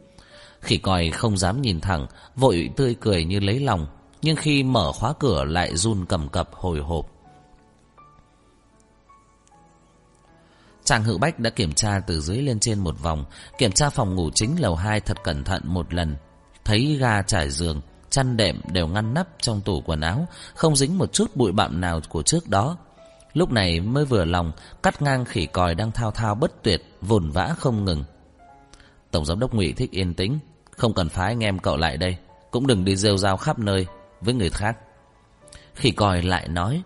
Khỉ 0.60 0.76
còi 0.76 1.10
không 1.10 1.38
dám 1.38 1.62
nhìn 1.62 1.80
thẳng, 1.80 2.06
vội 2.36 2.70
tươi 2.76 2.96
cười 3.00 3.24
như 3.24 3.40
lấy 3.40 3.60
lòng, 3.60 3.86
nhưng 4.22 4.36
khi 4.36 4.62
mở 4.62 4.92
khóa 4.92 5.12
cửa 5.20 5.44
lại 5.44 5.76
run 5.76 6.04
cầm 6.08 6.28
cập 6.28 6.50
hồi 6.52 6.78
hộp. 6.78 7.13
Chàng 10.84 11.04
Hữu 11.04 11.18
Bách 11.18 11.38
đã 11.38 11.50
kiểm 11.50 11.72
tra 11.72 12.00
từ 12.06 12.20
dưới 12.20 12.42
lên 12.42 12.60
trên 12.60 12.78
một 12.78 13.02
vòng, 13.02 13.24
kiểm 13.58 13.72
tra 13.72 13.90
phòng 13.90 14.14
ngủ 14.14 14.30
chính 14.34 14.60
lầu 14.60 14.74
2 14.74 15.00
thật 15.00 15.16
cẩn 15.24 15.44
thận 15.44 15.62
một 15.64 15.94
lần. 15.94 16.16
Thấy 16.64 16.96
ga 17.00 17.22
trải 17.22 17.50
giường, 17.50 17.80
chăn 18.10 18.36
đệm 18.36 18.60
đều 18.72 18.86
ngăn 18.86 19.14
nắp 19.14 19.28
trong 19.40 19.60
tủ 19.60 19.80
quần 19.80 20.00
áo, 20.00 20.26
không 20.54 20.76
dính 20.76 20.98
một 20.98 21.12
chút 21.12 21.36
bụi 21.36 21.52
bặm 21.52 21.80
nào 21.80 22.00
của 22.08 22.22
trước 22.22 22.48
đó. 22.48 22.76
Lúc 23.34 23.52
này 23.52 23.80
mới 23.80 24.04
vừa 24.04 24.24
lòng 24.24 24.52
Cắt 24.82 25.02
ngang 25.02 25.24
khỉ 25.24 25.46
còi 25.46 25.74
đang 25.74 25.92
thao 25.92 26.10
thao 26.10 26.34
bất 26.34 26.62
tuyệt 26.62 26.82
Vồn 27.00 27.30
vã 27.30 27.54
không 27.58 27.84
ngừng 27.84 28.04
Tổng 29.10 29.24
giám 29.24 29.38
đốc 29.38 29.54
ngụy 29.54 29.72
thích 29.72 29.90
yên 29.90 30.14
tĩnh 30.14 30.38
Không 30.70 30.94
cần 30.94 31.08
phái 31.08 31.26
anh 31.26 31.44
em 31.44 31.58
cậu 31.58 31.76
lại 31.76 31.96
đây 31.96 32.16
Cũng 32.50 32.66
đừng 32.66 32.84
đi 32.84 32.96
rêu 32.96 33.16
rao 33.16 33.36
khắp 33.36 33.58
nơi 33.58 33.86
với 34.20 34.34
người 34.34 34.50
khác 34.50 34.78
Khỉ 35.74 35.90
còi 35.90 36.22
lại 36.22 36.48
nói 36.48 36.82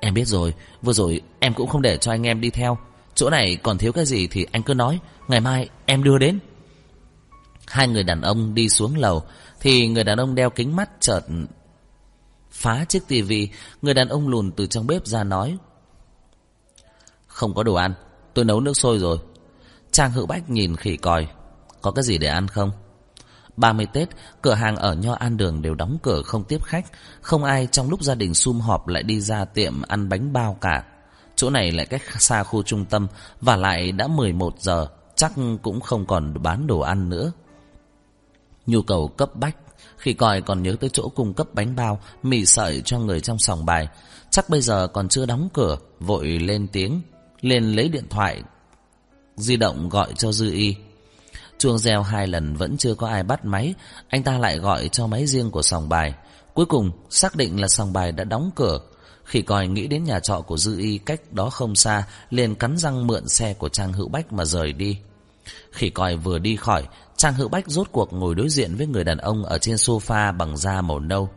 Em 0.00 0.14
biết 0.14 0.24
rồi 0.24 0.54
Vừa 0.82 0.92
rồi 0.92 1.20
em 1.38 1.54
cũng 1.54 1.68
không 1.68 1.82
để 1.82 1.96
cho 1.96 2.10
anh 2.12 2.26
em 2.26 2.40
đi 2.40 2.50
theo 2.50 2.78
Chỗ 3.16 3.30
này 3.30 3.56
còn 3.62 3.78
thiếu 3.78 3.92
cái 3.92 4.04
gì 4.04 4.26
thì 4.26 4.46
anh 4.52 4.62
cứ 4.62 4.74
nói, 4.74 5.00
Ngày 5.28 5.40
mai 5.40 5.68
em 5.86 6.02
đưa 6.02 6.18
đến. 6.18 6.38
Hai 7.66 7.88
người 7.88 8.02
đàn 8.02 8.20
ông 8.20 8.54
đi 8.54 8.68
xuống 8.68 8.96
lầu, 8.96 9.22
Thì 9.60 9.88
người 9.88 10.04
đàn 10.04 10.18
ông 10.18 10.34
đeo 10.34 10.50
kính 10.50 10.76
mắt 10.76 10.90
chợt 11.00 11.20
Phá 12.50 12.84
chiếc 12.88 13.08
tivi. 13.08 13.48
Người 13.82 13.94
đàn 13.94 14.08
ông 14.08 14.28
lùn 14.28 14.52
từ 14.52 14.66
trong 14.66 14.86
bếp 14.86 15.06
ra 15.06 15.24
nói, 15.24 15.56
không 17.26 17.54
có 17.54 17.62
đồ 17.62 17.74
ăn, 17.74 17.94
Tôi 18.34 18.44
nấu 18.44 18.60
nước 18.60 18.76
sôi 18.76 18.98
rồi. 18.98 19.18
Trang 19.92 20.12
Hữu 20.12 20.26
Bách 20.26 20.50
nhìn 20.50 20.76
khỉ 20.76 20.96
còi, 20.96 21.28
Có 21.82 21.90
cái 21.90 22.04
gì 22.04 22.18
để 22.18 22.28
ăn 22.28 22.48
không? 22.48 22.70
30 23.56 23.86
Tết, 23.92 24.08
Cửa 24.42 24.54
hàng 24.54 24.76
ở 24.76 24.94
Nho 24.94 25.14
An 25.14 25.36
Đường 25.36 25.62
đều 25.62 25.74
đóng 25.74 25.98
cửa 26.02 26.22
không 26.22 26.44
tiếp 26.44 26.64
khách. 26.64 26.86
Không 27.20 27.44
ai 27.44 27.68
trong 27.72 27.90
lúc 27.90 28.02
gia 28.02 28.14
đình 28.14 28.34
sum 28.34 28.60
họp 28.60 28.88
Lại 28.88 29.02
đi 29.02 29.20
ra 29.20 29.44
tiệm 29.44 29.82
ăn 29.82 30.08
bánh 30.08 30.32
bao 30.32 30.58
cả. 30.60 30.84
Chỗ 31.36 31.50
này 31.50 31.72
lại 31.72 31.86
cách 31.86 32.02
xa 32.18 32.42
khu 32.42 32.62
trung 32.62 32.84
tâm 32.84 33.06
Và 33.40 33.56
lại 33.56 33.92
đã 33.92 34.06
11 34.06 34.54
giờ 34.60 34.86
Chắc 35.16 35.32
cũng 35.62 35.80
không 35.80 36.06
còn 36.06 36.42
bán 36.42 36.66
đồ 36.66 36.80
ăn 36.80 37.08
nữa 37.08 37.32
Nhu 38.66 38.82
cầu 38.82 39.08
cấp 39.08 39.30
bách 39.34 39.56
Khi 39.96 40.14
còi 40.14 40.40
còn 40.40 40.62
nhớ 40.62 40.76
tới 40.80 40.90
chỗ 40.92 41.08
cung 41.08 41.34
cấp 41.34 41.46
bánh 41.52 41.76
bao 41.76 42.00
Mì 42.22 42.46
sợi 42.46 42.82
cho 42.84 42.98
người 42.98 43.20
trong 43.20 43.38
sòng 43.38 43.66
bài 43.66 43.88
Chắc 44.30 44.50
bây 44.50 44.60
giờ 44.60 44.86
còn 44.86 45.08
chưa 45.08 45.26
đóng 45.26 45.48
cửa 45.52 45.78
Vội 46.00 46.26
lên 46.26 46.68
tiếng 46.68 47.00
lên 47.40 47.64
lấy 47.72 47.88
điện 47.88 48.04
thoại 48.10 48.42
di 49.36 49.56
động 49.56 49.88
gọi 49.88 50.12
cho 50.16 50.32
Dư 50.32 50.52
Y. 50.52 50.76
Chuông 51.58 51.78
reo 51.78 52.02
hai 52.02 52.26
lần 52.26 52.56
vẫn 52.56 52.76
chưa 52.76 52.94
có 52.94 53.08
ai 53.08 53.22
bắt 53.22 53.44
máy, 53.44 53.74
anh 54.08 54.22
ta 54.22 54.38
lại 54.38 54.58
gọi 54.58 54.88
cho 54.88 55.06
máy 55.06 55.26
riêng 55.26 55.50
của 55.50 55.62
sòng 55.62 55.88
bài. 55.88 56.14
Cuối 56.54 56.66
cùng 56.66 56.90
xác 57.10 57.36
định 57.36 57.60
là 57.60 57.68
sòng 57.68 57.92
bài 57.92 58.12
đã 58.12 58.24
đóng 58.24 58.50
cửa. 58.54 58.80
Khi 59.26 59.42
còi 59.42 59.68
nghĩ 59.68 59.86
đến 59.86 60.04
nhà 60.04 60.20
trọ 60.20 60.40
của 60.40 60.56
Dư 60.56 60.78
Y 60.78 60.98
cách 60.98 61.32
đó 61.32 61.50
không 61.50 61.74
xa, 61.74 62.06
liền 62.30 62.54
cắn 62.54 62.78
răng 62.78 63.06
mượn 63.06 63.28
xe 63.28 63.54
của 63.54 63.68
Trang 63.68 63.92
Hữu 63.92 64.08
Bách 64.08 64.32
mà 64.32 64.44
rời 64.44 64.72
đi. 64.72 64.98
Khi 65.72 65.90
còi 65.90 66.16
vừa 66.16 66.38
đi 66.38 66.56
khỏi, 66.56 66.86
Trang 67.16 67.34
Hữu 67.34 67.48
Bách 67.48 67.68
rốt 67.68 67.88
cuộc 67.92 68.12
ngồi 68.12 68.34
đối 68.34 68.48
diện 68.48 68.74
với 68.76 68.86
người 68.86 69.04
đàn 69.04 69.18
ông 69.18 69.44
ở 69.44 69.58
trên 69.58 69.76
sofa 69.76 70.36
bằng 70.36 70.56
da 70.56 70.80
màu 70.80 71.00
nâu. 71.00 71.28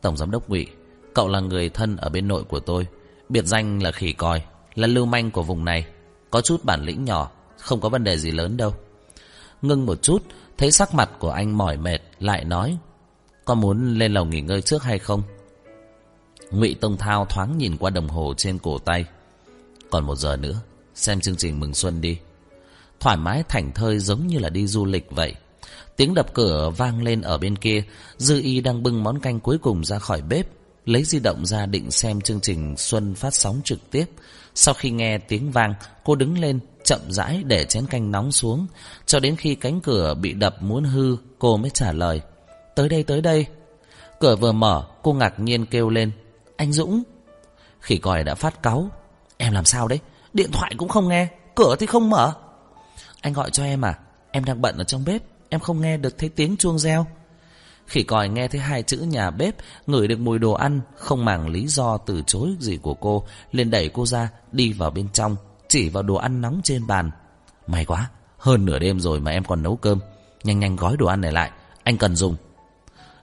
Tổng 0.00 0.16
giám 0.16 0.30
đốc 0.30 0.48
Ngụy, 0.48 0.66
cậu 1.14 1.28
là 1.28 1.40
người 1.40 1.68
thân 1.68 1.96
ở 1.96 2.08
bên 2.08 2.28
nội 2.28 2.44
của 2.44 2.60
tôi, 2.60 2.86
biệt 3.28 3.44
danh 3.44 3.82
là 3.82 3.92
Khỉ 3.92 4.12
Còi 4.12 4.42
là 4.74 4.86
lưu 4.86 5.06
manh 5.06 5.30
của 5.30 5.42
vùng 5.42 5.64
này. 5.64 5.86
Có 6.30 6.40
chút 6.40 6.64
bản 6.64 6.84
lĩnh 6.84 7.04
nhỏ, 7.04 7.30
không 7.58 7.80
có 7.80 7.88
vấn 7.88 8.04
đề 8.04 8.18
gì 8.18 8.30
lớn 8.30 8.56
đâu. 8.56 8.74
Ngưng 9.62 9.86
một 9.86 10.02
chút, 10.02 10.22
thấy 10.58 10.72
sắc 10.72 10.94
mặt 10.94 11.10
của 11.18 11.30
anh 11.30 11.58
mỏi 11.58 11.76
mệt, 11.76 11.98
lại 12.18 12.44
nói. 12.44 12.78
Có 13.44 13.54
muốn 13.54 13.98
lên 13.98 14.12
lầu 14.12 14.24
nghỉ 14.24 14.40
ngơi 14.40 14.62
trước 14.62 14.82
hay 14.82 14.98
không? 14.98 15.22
Ngụy 16.52 16.74
Tông 16.74 16.96
Thao 16.96 17.24
thoáng 17.24 17.58
nhìn 17.58 17.76
qua 17.76 17.90
đồng 17.90 18.08
hồ 18.08 18.34
trên 18.36 18.58
cổ 18.58 18.78
tay. 18.78 19.04
Còn 19.90 20.06
một 20.06 20.16
giờ 20.16 20.36
nữa, 20.36 20.60
xem 20.94 21.20
chương 21.20 21.36
trình 21.36 21.60
mừng 21.60 21.74
xuân 21.74 22.00
đi. 22.00 22.18
Thoải 23.00 23.16
mái 23.16 23.42
thảnh 23.48 23.72
thơi 23.72 23.98
giống 23.98 24.26
như 24.26 24.38
là 24.38 24.48
đi 24.48 24.66
du 24.66 24.84
lịch 24.84 25.10
vậy. 25.10 25.34
Tiếng 25.96 26.14
đập 26.14 26.34
cửa 26.34 26.70
vang 26.76 27.02
lên 27.02 27.20
ở 27.20 27.38
bên 27.38 27.56
kia, 27.56 27.84
Dư 28.16 28.40
Y 28.42 28.60
đang 28.60 28.82
bưng 28.82 29.04
món 29.04 29.20
canh 29.20 29.40
cuối 29.40 29.58
cùng 29.58 29.84
ra 29.84 29.98
khỏi 29.98 30.22
bếp. 30.22 30.46
lấy 30.86 31.04
di 31.04 31.20
động 31.20 31.46
ra 31.46 31.66
định 31.66 31.90
xem 31.90 32.20
chương 32.20 32.40
trình 32.40 32.76
Xuân 32.76 33.14
phát 33.14 33.34
sóng 33.34 33.60
trực 33.64 33.90
tiếp. 33.90 34.04
Sau 34.54 34.74
khi 34.74 34.90
nghe 34.90 35.18
tiếng 35.18 35.50
vang, 35.50 35.74
cô 36.04 36.14
đứng 36.14 36.38
lên, 36.38 36.58
chậm 36.84 37.00
rãi 37.08 37.42
để 37.46 37.64
chén 37.64 37.86
canh 37.86 38.10
nóng 38.10 38.32
xuống. 38.32 38.66
Cho 39.06 39.20
đến 39.20 39.36
khi 39.36 39.54
cánh 39.54 39.80
cửa 39.80 40.14
bị 40.14 40.32
đập 40.32 40.62
muốn 40.62 40.84
hư, 40.84 41.16
cô 41.38 41.56
mới 41.56 41.70
trả 41.70 41.92
lời. 41.92 42.20
Tới 42.76 42.88
đây, 42.88 43.02
tới 43.02 43.20
đây. 43.20 43.46
Cửa 44.20 44.36
vừa 44.36 44.52
mở, 44.52 44.86
cô 45.02 45.12
ngạc 45.12 45.40
nhiên 45.40 45.66
kêu 45.66 45.88
lên. 45.88 46.10
Anh 46.56 46.72
Dũng. 46.72 47.02
Khỉ 47.80 47.96
còi 47.96 48.24
đã 48.24 48.34
phát 48.34 48.62
cáu. 48.62 48.88
Em 49.36 49.52
làm 49.52 49.64
sao 49.64 49.88
đấy? 49.88 50.00
Điện 50.32 50.52
thoại 50.52 50.74
cũng 50.78 50.88
không 50.88 51.08
nghe, 51.08 51.28
cửa 51.54 51.76
thì 51.78 51.86
không 51.86 52.10
mở. 52.10 52.32
Anh 53.20 53.32
gọi 53.32 53.50
cho 53.50 53.64
em 53.64 53.84
à? 53.84 53.98
Em 54.30 54.44
đang 54.44 54.62
bận 54.62 54.78
ở 54.78 54.84
trong 54.84 55.04
bếp, 55.04 55.22
em 55.48 55.60
không 55.60 55.80
nghe 55.80 55.96
được 55.96 56.18
thấy 56.18 56.28
tiếng 56.28 56.56
chuông 56.56 56.78
reo. 56.78 57.06
Khỉ 57.86 58.02
còi 58.02 58.28
nghe 58.28 58.48
thấy 58.48 58.60
hai 58.60 58.82
chữ 58.82 58.96
nhà 58.96 59.30
bếp, 59.30 59.56
ngửi 59.86 60.08
được 60.08 60.18
mùi 60.18 60.38
đồ 60.38 60.52
ăn, 60.52 60.80
không 60.94 61.24
màng 61.24 61.48
lý 61.48 61.66
do 61.66 61.96
từ 61.96 62.22
chối 62.26 62.56
gì 62.60 62.76
của 62.76 62.94
cô, 62.94 63.24
liền 63.52 63.70
đẩy 63.70 63.88
cô 63.88 64.06
ra, 64.06 64.28
đi 64.52 64.72
vào 64.72 64.90
bên 64.90 65.08
trong, 65.12 65.36
chỉ 65.68 65.88
vào 65.88 66.02
đồ 66.02 66.14
ăn 66.14 66.40
nóng 66.40 66.60
trên 66.64 66.86
bàn. 66.86 67.10
May 67.66 67.84
quá, 67.84 68.10
hơn 68.38 68.64
nửa 68.64 68.78
đêm 68.78 69.00
rồi 69.00 69.20
mà 69.20 69.30
em 69.30 69.44
còn 69.44 69.62
nấu 69.62 69.76
cơm. 69.76 69.98
Nhanh 70.44 70.60
nhanh 70.60 70.76
gói 70.76 70.96
đồ 70.96 71.06
ăn 71.06 71.20
này 71.20 71.32
lại, 71.32 71.50
anh 71.84 71.98
cần 71.98 72.16
dùng. 72.16 72.36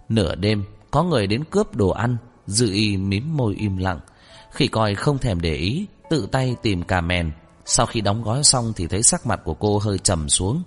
Nửa 0.10 0.36
đêm, 0.36 0.64
có 0.92 1.04
người 1.04 1.28
đến 1.28 1.44
cướp 1.44 1.76
đồ 1.76 1.90
ăn, 1.90 2.18
Dư 2.50 2.72
y 2.72 2.98
mím 2.98 3.38
môi 3.38 3.56
im 3.56 3.78
lặng. 3.78 4.00
Khỉ 4.52 4.68
còi 4.68 4.96
không 4.96 5.18
thèm 5.18 5.42
để 5.42 5.56
ý, 5.56 5.86
tự 6.10 6.28
tay 6.32 6.56
tìm 6.62 6.84
cà 6.84 7.02
mèn. 7.02 7.32
Sau 7.66 7.86
khi 7.86 8.02
đóng 8.02 8.24
gói 8.24 8.44
xong 8.44 8.74
thì 8.76 8.88
thấy 8.88 9.04
sắc 9.04 9.26
mặt 9.26 9.42
của 9.44 9.54
cô 9.54 9.78
hơi 9.78 9.98
trầm 10.00 10.30
xuống. 10.30 10.64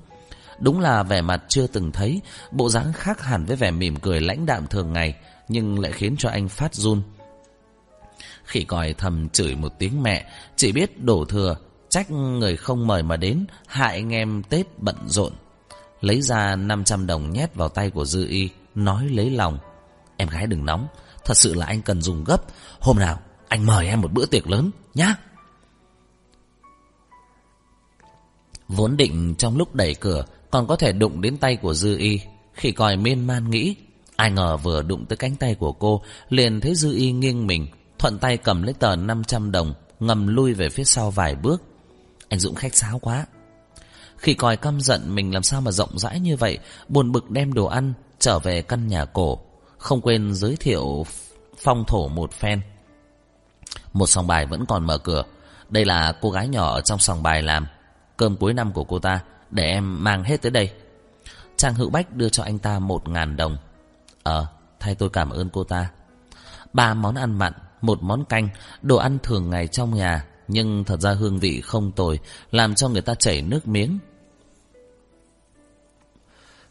Đúng 0.61 0.81
là 0.81 1.03
vẻ 1.03 1.23
mặt 1.23 1.43
chưa 1.49 1.67
từng 1.67 1.93
thấy, 1.93 2.21
bộ 2.51 2.69
dáng 2.69 2.93
khác 2.93 3.23
hẳn 3.23 3.45
với 3.45 3.57
vẻ 3.57 3.71
mỉm 3.71 3.97
cười 3.97 4.21
lãnh 4.21 4.47
đạm 4.47 4.67
thường 4.67 4.93
ngày, 4.93 5.15
nhưng 5.49 5.79
lại 5.79 5.93
khiến 5.93 6.17
cho 6.19 6.29
anh 6.29 6.49
phát 6.49 6.75
run. 6.75 7.03
Khỉ 8.45 8.65
còi 8.65 8.95
thầm 8.99 9.29
chửi 9.29 9.55
một 9.55 9.79
tiếng 9.79 10.03
mẹ, 10.03 10.31
chỉ 10.57 10.73
biết 10.73 11.03
đổ 11.03 11.25
thừa, 11.25 11.57
trách 11.89 12.11
người 12.11 12.57
không 12.57 12.87
mời 12.87 13.03
mà 13.03 13.17
đến, 13.17 13.47
hại 13.67 13.95
anh 13.95 14.12
em 14.12 14.43
Tết 14.43 14.67
bận 14.79 14.97
rộn. 15.07 15.33
Lấy 16.01 16.23
ra 16.23 16.57
500 16.57 17.07
đồng 17.07 17.31
nhét 17.31 17.55
vào 17.55 17.69
tay 17.69 17.91
của 17.91 18.05
Dư 18.05 18.27
Y, 18.29 18.49
nói 18.75 19.09
lấy 19.09 19.31
lòng. 19.31 19.59
Em 20.17 20.29
gái 20.29 20.47
đừng 20.47 20.65
nóng, 20.65 20.87
thật 21.25 21.37
sự 21.37 21.55
là 21.55 21.67
anh 21.67 21.83
cần 21.83 22.02
dùng 22.02 22.25
gấp. 22.25 22.43
Hôm 22.81 22.99
nào, 22.99 23.21
anh 23.49 23.67
mời 23.67 23.87
em 23.87 24.00
một 24.00 24.12
bữa 24.12 24.26
tiệc 24.26 24.50
lớn, 24.50 24.71
nhá. 24.95 25.14
Vốn 28.69 28.97
định 28.97 29.35
trong 29.38 29.57
lúc 29.57 29.75
đẩy 29.75 29.95
cửa 29.95 30.25
còn 30.50 30.67
có 30.67 30.76
thể 30.76 30.93
đụng 30.93 31.21
đến 31.21 31.37
tay 31.37 31.57
của 31.57 31.75
Dư 31.75 31.99
Y. 31.99 32.21
Khi 32.52 32.73
còi 32.73 32.97
miên 32.97 33.26
man 33.26 33.50
nghĩ, 33.50 33.75
ai 34.17 34.31
ngờ 34.31 34.57
vừa 34.57 34.83
đụng 34.83 35.07
tới 35.07 35.17
cánh 35.17 35.37
tay 35.37 35.55
của 35.55 35.73
cô, 35.73 36.02
liền 36.29 36.61
thấy 36.61 36.75
Dư 36.75 36.95
Y 36.95 37.12
nghiêng 37.12 37.47
mình, 37.47 37.67
thuận 37.99 38.19
tay 38.19 38.37
cầm 38.37 38.62
lấy 38.62 38.75
tờ 38.75 38.97
500 38.97 39.52
đồng, 39.52 39.75
ngầm 40.00 40.26
lui 40.26 40.55
về 40.55 40.69
phía 40.69 40.85
sau 40.85 41.11
vài 41.11 41.35
bước. 41.35 41.62
Anh 42.29 42.41
Dũng 42.41 42.55
khách 42.55 42.76
sáo 42.76 42.99
quá. 42.99 43.26
Khi 44.17 44.35
còi 44.35 44.57
căm 44.57 44.81
giận 44.81 45.14
mình 45.14 45.35
làm 45.35 45.43
sao 45.43 45.61
mà 45.61 45.71
rộng 45.71 45.99
rãi 45.99 46.21
như 46.21 46.37
vậy, 46.37 46.59
buồn 46.88 47.12
bực 47.12 47.31
đem 47.31 47.52
đồ 47.52 47.67
ăn 47.67 47.93
trở 48.19 48.38
về 48.38 48.62
căn 48.62 48.87
nhà 48.87 49.05
cổ, 49.05 49.38
không 49.83 50.01
quên 50.01 50.35
giới 50.35 50.57
thiệu 50.57 51.07
phong 51.59 51.85
thổ 51.85 52.09
một 52.09 52.33
phen. 52.33 52.61
Một 53.93 54.07
sòng 54.07 54.27
bài 54.27 54.47
vẫn 54.47 54.67
còn 54.67 54.87
mở 54.87 54.99
cửa, 54.99 55.25
đây 55.69 55.85
là 55.85 56.12
cô 56.21 56.31
gái 56.31 56.49
nhỏ 56.49 56.81
trong 56.81 56.99
sòng 56.99 57.23
bài 57.23 57.43
làm, 57.43 57.67
cơm 58.17 58.37
cuối 58.37 58.55
năm 58.55 58.73
của 58.73 58.85
cô 58.85 58.99
ta 58.99 59.21
để 59.51 59.65
em 59.65 60.05
mang 60.05 60.25
hết 60.25 60.43
tới 60.43 60.51
đây. 60.51 60.73
Trang 61.57 61.75
Hữu 61.75 61.91
Bách 61.91 62.17
đưa 62.17 62.29
cho 62.29 62.43
anh 62.43 62.59
ta 62.59 62.79
một 62.79 63.09
ngàn 63.09 63.37
đồng. 63.37 63.57
Ờ 64.23 64.47
Thay 64.81 64.95
tôi 64.95 65.11
cảm 65.11 65.31
ơn 65.31 65.49
cô 65.51 65.65
ta. 65.65 65.91
Ba 66.73 66.95
món 66.95 67.15
ăn 67.15 67.39
mặn 67.39 67.53
Một 67.81 68.03
món 68.03 68.25
canh 68.25 68.49
Đồ 68.83 68.97
ăn 68.97 69.19
thường 69.23 69.51
ngày 69.51 69.67
trong 69.67 69.95
nhà 69.95 70.25
Nhưng 70.49 70.85
thật 70.85 71.01
ra 71.01 71.12
hương 71.12 71.39
vị 71.39 71.61
không 71.61 71.93
tồi 71.93 72.21
Làm 72.51 72.75
cho 72.75 72.89
người 72.89 73.03
ta 73.03 73.15
chảy 73.15 73.43
nước 73.43 73.69
miếng. 73.69 73.99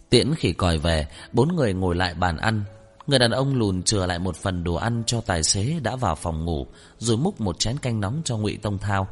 Tiễn 0.10 0.36
khỉ 0.36 0.53
còi 0.53 0.77
về 0.77 1.08
Bốn 1.32 1.56
người 1.56 1.74
ngồi 1.74 1.96
lại 1.96 2.13
bàn 2.13 2.38
ăn. 2.38 2.63
Người 3.12 3.20
đàn 3.20 3.32
ông 3.32 3.56
lùn 3.56 3.84
chừa 3.84 4.06
lại 4.06 4.20
một 4.20 4.36
phần 4.36 4.63
đồ 4.63 4.75
ăn 4.75 5.03
cho 5.08 5.22
tài 5.22 5.44
xế 5.44 5.80
đã 5.84 5.96
vào 5.96 6.15
phòng 6.15 6.46
ngủ, 6.46 6.68
Rồi 6.98 7.18
múc 7.18 7.41
một 7.41 7.60
chén 7.60 7.77
canh 7.77 8.00
nóng 8.00 8.22
cho 8.25 8.38
ngụy 8.38 8.58
Tông 8.58 8.77
Thao. 8.77 9.08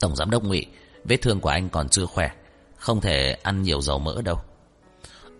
Tổng 0.00 0.16
giám 0.16 0.30
đốc 0.30 0.44
ngụy, 0.44 0.66
Vết 1.04 1.16
thương 1.16 1.40
của 1.40 1.48
anh 1.48 1.68
còn 1.68 1.88
chưa 1.88 2.06
khỏe, 2.06 2.30
không 2.76 3.00
thể 3.00 3.32
ăn 3.42 3.62
nhiều 3.62 3.80
dầu 3.80 3.98
mỡ 3.98 4.22
đâu. 4.22 4.36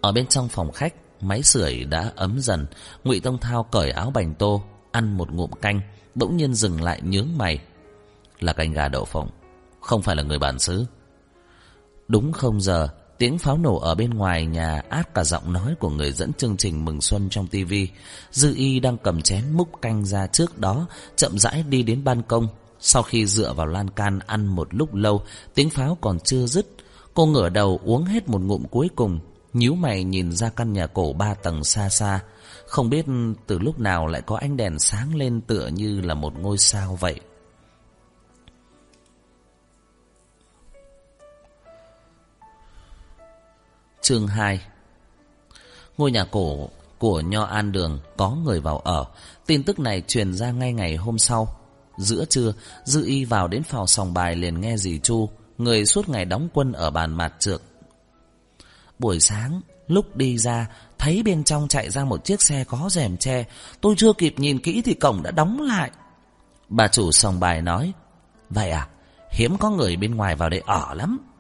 Ở 0.01 0.13
bên 0.13 0.27
trong 0.27 0.49
phòng 0.49 0.73
khách, 0.73 0.95
Máy 1.21 1.43
sưởi 1.43 1.85
đã 1.85 2.13
ấm 2.17 2.41
dần, 2.41 2.67
ngụy 3.05 3.21
Tông 3.21 3.39
Thao 3.39 3.63
cởi 3.63 3.91
áo 3.91 4.11
bành 4.11 4.35
tô, 4.35 4.63
Ăn 4.93 5.17
một 5.17 5.33
ngụm 5.33 5.51
canh, 5.51 5.81
Bỗng 6.15 6.37
nhiên 6.37 6.55
dừng 6.55 6.83
lại 6.83 7.01
nhướng 7.03 7.29
mày. 7.37 7.59
Là 8.41 8.53
canh 8.53 8.73
gà 8.73 8.89
đậu 8.89 9.05
phộng, 9.05 9.31
Không 9.81 10.03
phải 10.03 10.17
là 10.17 10.23
người 10.23 10.39
bản 10.39 10.59
xứ. 10.59 10.87
Đúng 12.09 12.33
không 12.33 12.61
giờ 12.61 12.89
Tiếng 13.25 13.39
pháo 13.39 13.59
nổ 13.59 13.79
ở 13.79 13.95
bên 13.95 14.11
ngoài 14.11 14.47
nhà 14.47 14.83
át 14.89 15.15
cả 15.15 15.25
giọng 15.25 15.53
nói 15.53 15.75
của 15.79 15.91
người 15.91 16.13
dẫn 16.13 16.33
chương 16.33 16.57
trình 16.57 16.85
mừng 16.85 17.01
xuân 17.01 17.29
trong 17.31 17.47
tivi. 17.47 17.89
Dư 18.31 18.55
y 18.55 18.81
đang 18.81 18.97
cầm 18.99 19.23
chén 19.23 19.45
múc 19.53 19.83
canh 19.83 20.05
ra 20.05 20.27
trước 20.27 20.59
đó, 20.59 20.87
chậm 21.17 21.39
rãi 21.39 21.63
đi 21.63 21.83
đến 21.83 22.05
ban 22.05 22.23
công. 22.23 22.49
Sau 22.81 23.03
khi 23.03 23.27
dựa 23.27 23.53
vào 23.53 23.67
lan 23.67 23.91
can 23.91 24.19
ăn 24.27 24.47
một 24.47 24.75
lúc 24.75 24.95
lâu, 24.95 25.23
tiếng 25.55 25.71
pháo 25.71 25.99
còn 26.01 26.21
chưa 26.21 26.47
dứt, 26.47 26.67
Cô 27.15 27.27
ngửa 27.27 27.49
đầu 27.49 27.81
uống 27.85 28.05
hết 28.05 28.29
một 28.29 28.41
ngụm 28.41 28.65
cuối 28.65 28.89
cùng 28.97 29.19
nhíu 29.53 29.75
mày 29.75 30.05
nhìn 30.05 30.33
ra 30.33 30.51
căn 30.51 30.73
nhà 30.73 30.87
cổ 30.87 31.13
ba 31.13 31.35
tầng 31.35 31.65
xa 31.65 31.89
xa 31.89 32.21
Không 32.67 32.91
biết 32.91 33.07
từ 33.47 33.59
lúc 33.59 33.81
nào 33.81 34.07
lại 34.07 34.23
có 34.27 34.37
ánh 34.37 34.57
đèn 34.57 34.79
sáng 34.79 35.15
lên 35.15 35.41
tựa 35.41 35.67
như 35.67 36.01
là 36.01 36.15
một 36.15 36.33
ngôi 36.39 36.59
sao 36.59 36.99
vậy 37.01 37.21
Chương 44.05 44.27
2 44.27 44.61
Ngôi 45.99 46.11
nhà 46.11 46.25
cổ 46.25 46.69
của 46.99 47.21
Nho 47.21 47.45
An 47.45 47.73
Đường 47.73 48.01
có 48.17 48.31
người 48.31 48.61
vào 48.61 48.79
ở 48.79 49.05
Tin 49.47 49.63
tức 49.63 49.79
này 49.79 50.03
truyền 50.09 50.35
ra 50.35 50.51
ngay 50.51 50.73
ngày 50.73 50.97
hôm 50.97 51.19
sau 51.19 51.57
Giữa 51.97 52.25
trưa 52.25 52.53
Dư 52.85 53.07
y 53.07 53.25
vào 53.25 53.49
đến 53.49 53.63
phòng 53.63 53.87
sòng 53.87 54.15
bài 54.15 54.37
liền 54.37 54.61
nghe 54.61 54.77
dì 54.77 54.99
Chu 54.99 55.29
người 55.59 55.87
suốt 55.87 56.09
ngày 56.09 56.25
đóng 56.25 56.49
quân 56.55 56.73
ở 56.73 56.91
bàn 56.91 57.17
mạt 57.17 57.33
trược. 57.39 57.63
Buổi 58.99 59.21
sáng, 59.21 59.61
lúc 59.89 60.17
đi 60.17 60.39
ra, 60.39 60.67
thấy 60.99 61.23
bên 61.23 61.45
trong 61.45 61.69
chạy 61.69 61.91
ra 61.91 62.05
một 62.05 62.25
chiếc 62.25 62.43
xe 62.43 62.65
có 62.65 62.89
rèm 62.91 63.17
che, 63.17 63.45
tôi 63.81 63.95
chưa 63.99 64.13
kịp 64.13 64.35
nhìn 64.37 64.59
kỹ 64.59 64.83
thì 64.85 64.95
cổng 64.95 65.23
đã 65.23 65.31
đóng 65.31 65.61
lại. 65.61 65.91
Bà 66.69 66.89
chủ 66.89 67.13
sòng 67.13 67.41
bài 67.41 67.63
nói, 67.63 67.93
vậy 68.51 68.71
à, 68.71 68.89
hiếm 69.31 69.59
có 69.59 69.71
người 69.71 69.97
bên 69.97 70.15
ngoài 70.15 70.37
vào 70.37 70.49
đây 70.49 70.63
ở 70.67 70.95
lắm. 70.95 71.34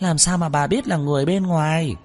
Làm 0.00 0.18
sao 0.18 0.38
mà 0.38 0.48
bà 0.48 0.66
biết 0.66 0.88
là 0.88 0.96
người 0.96 1.26
bên 1.26 1.42
ngoài? 1.42 1.96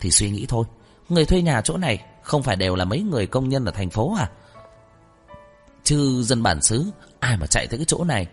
Thì 0.00 0.10
suy 0.10 0.30
nghĩ 0.30 0.46
thôi, 0.48 0.64
người 1.08 1.24
thuê 1.24 1.42
nhà 1.42 1.60
chỗ 1.60 1.76
này 1.76 2.04
không 2.22 2.42
phải 2.42 2.56
đều 2.56 2.74
là 2.74 2.84
mấy 2.84 3.00
người 3.00 3.26
công 3.26 3.48
nhân 3.48 3.64
ở 3.64 3.72
thành 3.72 3.90
phố 3.90 4.14
à? 4.18 4.30
Chứ 5.84 6.22
dân 6.22 6.42
bản 6.42 6.62
xứ, 6.62 6.84
ai 7.20 7.36
mà 7.36 7.46
chạy 7.46 7.66
tới 7.66 7.78
cái 7.78 7.84
chỗ 7.84 8.04
này? 8.04 8.26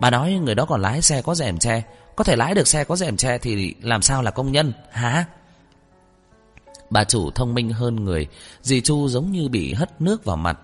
Bà 0.00 0.10
nói 0.10 0.32
người 0.32 0.54
đó 0.54 0.64
còn 0.64 0.82
lái 0.82 1.02
xe 1.02 1.22
có 1.22 1.34
rèm 1.34 1.58
che 1.58 1.82
Có 2.16 2.24
thể 2.24 2.36
lái 2.36 2.54
được 2.54 2.68
xe 2.68 2.84
có 2.84 2.96
rèm 2.96 3.16
che 3.16 3.38
Thì 3.38 3.74
làm 3.82 4.02
sao 4.02 4.22
là 4.22 4.30
công 4.30 4.52
nhân 4.52 4.72
hả? 4.90 5.24
Bà 6.90 7.04
chủ 7.04 7.30
thông 7.30 7.54
minh 7.54 7.70
hơn 7.70 8.04
người 8.04 8.26
Dì 8.62 8.80
Chu 8.80 9.08
giống 9.08 9.32
như 9.32 9.48
bị 9.48 9.72
hất 9.72 10.00
nước 10.00 10.24
vào 10.24 10.36
mặt. 10.36 10.58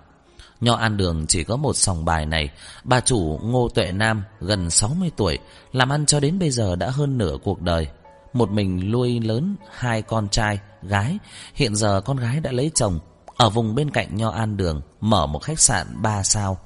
Nho 0.60 0.74
An 0.74 0.96
Đường 0.96 1.26
chỉ 1.26 1.44
có 1.44 1.56
một 1.56 1.76
sòng 1.76 2.04
bài 2.04 2.26
này. 2.26 2.50
Bà 2.84 3.00
chủ 3.00 3.40
Ngô 3.42 3.68
Tuệ 3.74 3.92
Nam, 3.92 4.22
Gần 4.40 4.70
60 4.70 5.10
tuổi, 5.16 5.38
Làm 5.72 5.92
ăn 5.92 6.06
cho 6.06 6.20
đến 6.20 6.38
bây 6.38 6.50
giờ 6.50 6.76
đã 6.76 6.90
hơn 6.90 7.18
nửa 7.18 7.36
cuộc 7.44 7.62
đời. 7.62 7.86
Một 8.32 8.50
mình 8.50 8.90
nuôi 8.90 9.20
lớn 9.20 9.56
hai 9.70 10.02
con 10.02 10.28
trai, 10.28 10.58
Gái. 10.82 11.18
Hiện 11.54 11.76
giờ 11.76 12.00
con 12.04 12.16
gái 12.16 12.40
đã 12.40 12.52
lấy 12.52 12.70
chồng. 12.74 12.98
Ở 13.36 13.50
vùng 13.50 13.74
bên 13.74 13.90
cạnh 13.90 14.16
Nho 14.16 14.30
An 14.30 14.56
Đường, 14.56 14.80
Mở 15.00 15.26
một 15.26 15.38
khách 15.38 15.60
sạn 15.60 15.86
3 16.02 16.22
sao. 16.22 16.58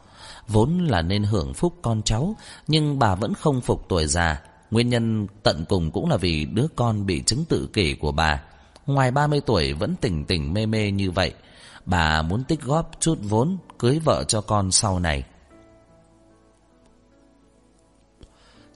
Vốn 0.48 0.86
là 0.86 1.02
nên 1.02 1.24
hưởng 1.24 1.54
phúc 1.54 1.74
con 1.82 2.02
cháu, 2.02 2.36
Nhưng 2.66 2.98
bà 2.98 3.14
vẫn 3.14 3.34
không 3.34 3.60
phục 3.60 3.86
tuổi 3.88 4.06
già. 4.06 4.40
Nguyên 4.70 4.88
nhân 4.88 5.26
tận 5.42 5.64
cùng 5.68 5.90
cũng 5.90 6.10
là 6.10 6.16
vì 6.16 6.44
đứa 6.44 6.66
con 6.76 7.06
bị 7.06 7.22
chứng 7.26 7.44
tự 7.44 7.68
kỷ 7.72 7.94
của 7.94 8.12
bà. 8.12 8.42
Ngoài 8.86 9.10
30 9.10 9.40
tuổi 9.40 9.72
vẫn 9.72 9.94
tỉnh 10.00 10.24
tỉnh 10.24 10.54
mê 10.54 10.66
mê 10.66 10.90
như 10.90 11.10
vậy. 11.10 11.32
Bà 11.86 12.22
muốn 12.22 12.44
tích 12.44 12.62
góp 12.62 12.90
chút 13.00 13.18
vốn 13.22 13.56
Cưới 13.78 13.98
vợ 13.98 14.24
cho 14.28 14.40
con 14.40 14.70
sau 14.70 14.98
này 14.98 15.24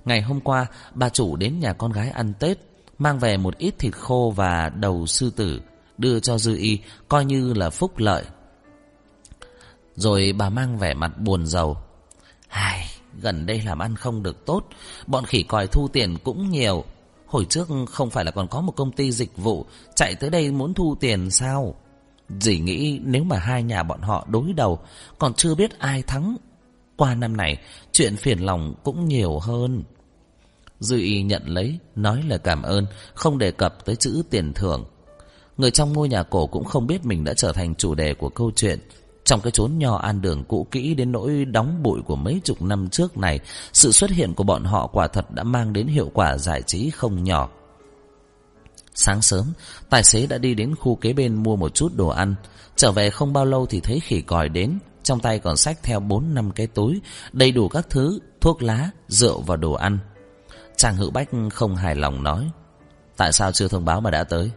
Ngày 0.05 0.23
hôm 0.23 0.41
qua 0.41 0.67
Bà 0.95 1.09
chủ 1.09 1.37
đến 1.37 1.61
nhà 1.61 1.73
con 1.73 1.93
gái 1.93 2.11
ăn 2.11 2.33
Tết 2.35 2.59
Mang 2.99 3.19
về 3.19 3.37
một 3.37 3.59
ít 3.59 3.75
thịt 3.79 3.95
khô 3.95 4.33
và 4.37 4.69
đầu 4.69 5.07
sư 5.07 5.31
tử 5.37 5.61
Đưa 5.99 6.21
cho 6.21 6.39
Dư 6.39 6.57
Y 6.57 6.79
Coi 7.09 7.25
như 7.25 7.55
là 7.55 7.71
phúc 7.71 7.99
lợi 7.99 8.25
rồi 9.99 10.35
bà 10.39 10.49
mang 10.49 10.79
vẻ 10.79 10.95
mặt 10.95 11.19
buồn 11.19 11.47
rầu. 11.47 11.77
Ai, 12.49 12.87
gần 13.21 13.47
đây 13.47 13.63
làm 13.63 13.79
ăn 13.79 13.97
không 13.97 14.23
được 14.23 14.47
tốt, 14.47 14.65
bọn 15.07 15.25
khỉ 15.25 15.43
còi 15.43 15.67
thu 15.67 15.89
tiền 15.89 16.17
cũng 16.25 16.51
nhiều. 16.51 16.85
Hồi 17.27 17.45
trước 17.45 17.69
không 17.91 18.11
phải 18.11 18.25
là 18.25 18.31
còn 18.31 18.49
có 18.49 18.61
một 18.61 18.73
công 18.77 18.93
ty 18.93 19.13
dịch 19.13 19.37
vụ 19.37 19.67
chạy 19.95 20.15
tới 20.15 20.31
đây 20.31 20.51
muốn 20.51 20.75
thu 20.75 20.97
tiền 21.01 21.31
sao? 21.31 21.75
Dì 22.41 22.59
nghĩ 22.59 23.01
nếu 23.05 23.25
mà 23.25 23.39
hai 23.39 23.63
nhà 23.63 23.83
bọn 23.83 24.01
họ 24.01 24.27
đối 24.31 24.53
đầu 24.53 24.79
Còn 25.19 25.35
chưa 25.35 25.55
biết 25.55 25.79
ai 25.79 26.03
thắng 26.03 26.37
Qua 26.97 27.15
năm 27.15 27.37
này 27.37 27.57
Chuyện 27.93 28.17
phiền 28.17 28.39
lòng 28.39 28.75
cũng 28.85 29.09
nhiều 29.09 29.39
hơn. 29.39 29.83
Dư 30.81 30.99
y 30.99 31.23
nhận 31.23 31.43
lấy 31.47 31.79
Nói 31.97 32.23
là 32.29 32.39
cảm 32.39 32.63
ơn 32.63 32.87
Không 33.15 33.39
đề 33.39 33.51
cập 33.51 33.85
tới 33.85 33.97
chữ 33.97 34.23
tiền 34.31 34.53
thưởng. 34.53 34.85
Người 35.59 35.71
trong 35.71 35.93
ngôi 35.93 36.09
nhà 36.09 36.23
cổ 36.23 36.47
cũng 36.47 36.65
không 36.65 36.87
biết 36.87 37.07
mình 37.07 37.25
đã 37.25 37.35
trở 37.35 37.53
thành 37.53 37.75
chủ 37.75 37.95
đề 37.95 38.15
của 38.15 38.29
câu 38.29 38.51
chuyện. 38.57 38.79
Trong 39.25 39.41
cái 39.41 39.51
chốn 39.51 39.79
nho 39.79 39.97
an 39.97 40.21
đường 40.21 40.45
cũ 40.45 40.67
kỹ 40.71 40.95
đến 40.95 41.13
nỗi 41.13 41.45
đóng 41.45 41.83
bụi 41.83 42.01
của 42.03 42.17
mấy 42.17 42.41
chục 42.45 42.63
năm 42.63 42.89
trước 42.89 43.19
này, 43.19 43.41
sự 43.73 43.93
xuất 43.93 44.11
hiện 44.11 44.35
của 44.35 44.45
bọn 44.45 44.65
họ 44.65 44.87
quả 44.87 45.09
thật 45.09 45.31
đã 45.31 45.43
mang 45.43 45.73
đến 45.73 45.87
hiệu 45.87 46.11
quả 46.15 46.39
giải 46.39 46.63
trí 46.63 46.91
không 46.91 47.25
nhỏ. 47.25 47.49
Sáng 48.99 49.23
sớm, 49.23 49.53
tài 49.91 50.05
xế 50.05 50.27
đã 50.27 50.39
đi 50.39 50.55
đến 50.55 50.75
khu 50.75 50.97
kế 50.97 51.13
bên 51.13 51.35
mua 51.35 51.57
một 51.57 51.75
chút 51.75 51.93
đồ 51.97 52.09
ăn. 52.09 52.35
Trở 52.77 52.93
về 52.93 53.11
không 53.11 53.33
bao 53.33 53.45
lâu 53.45 53.67
thì 53.67 53.81
thấy 53.81 54.01
khỉ 54.01 54.21
còi 54.21 54.49
đến, 54.49 54.79
trong 55.03 55.21
tay 55.21 55.39
còn 55.39 55.57
xách 55.57 55.83
theo 55.83 56.01
4 56.01 56.35
năm 56.35 56.51
cái 56.51 56.67
túi, 56.67 57.01
đầy 57.33 57.53
đủ 57.53 57.69
các 57.69 57.87
thứ, 57.91 58.19
thuốc 58.41 58.63
lá, 58.63 58.91
rượu 59.09 59.41
và 59.41 59.57
đồ 59.57 59.73
ăn. 59.73 59.99
Chàng 60.77 60.97
hữu 60.97 61.11
bách 61.11 61.29
không 61.53 61.77
hài 61.77 61.95
lòng 61.95 62.23
nói, 62.23 62.51
tại 63.17 63.33
sao 63.33 63.53
chưa 63.53 63.69
thông 63.69 63.85
báo 63.85 64.01
mà 64.01 64.11
đã 64.11 64.25
tới? 64.25 64.51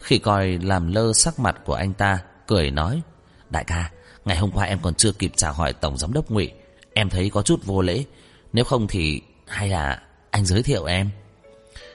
Khỉ 0.00 0.18
còi 0.18 0.58
làm 0.62 0.92
lơ 0.92 1.12
sắc 1.12 1.38
mặt 1.38 1.56
của 1.64 1.74
anh 1.74 1.92
ta, 1.92 2.18
cười 2.46 2.70
nói, 2.70 3.02
Đại 3.50 3.64
ca, 3.64 3.90
ngày 4.24 4.36
hôm 4.36 4.50
qua 4.50 4.64
em 4.64 4.78
còn 4.82 4.94
chưa 4.94 5.12
kịp 5.12 5.32
chào 5.36 5.52
hỏi 5.52 5.72
Tổng 5.72 5.98
Giám 5.98 6.12
đốc 6.12 6.30
ngụy 6.30 6.52
Em 6.94 7.10
thấy 7.10 7.30
có 7.30 7.42
chút 7.42 7.60
vô 7.64 7.82
lễ. 7.82 8.04
Nếu 8.52 8.64
không 8.64 8.86
thì 8.86 9.20
hay 9.46 9.68
là 9.68 10.02
anh 10.30 10.46
giới 10.46 10.62
thiệu 10.62 10.84
em. 10.84 11.10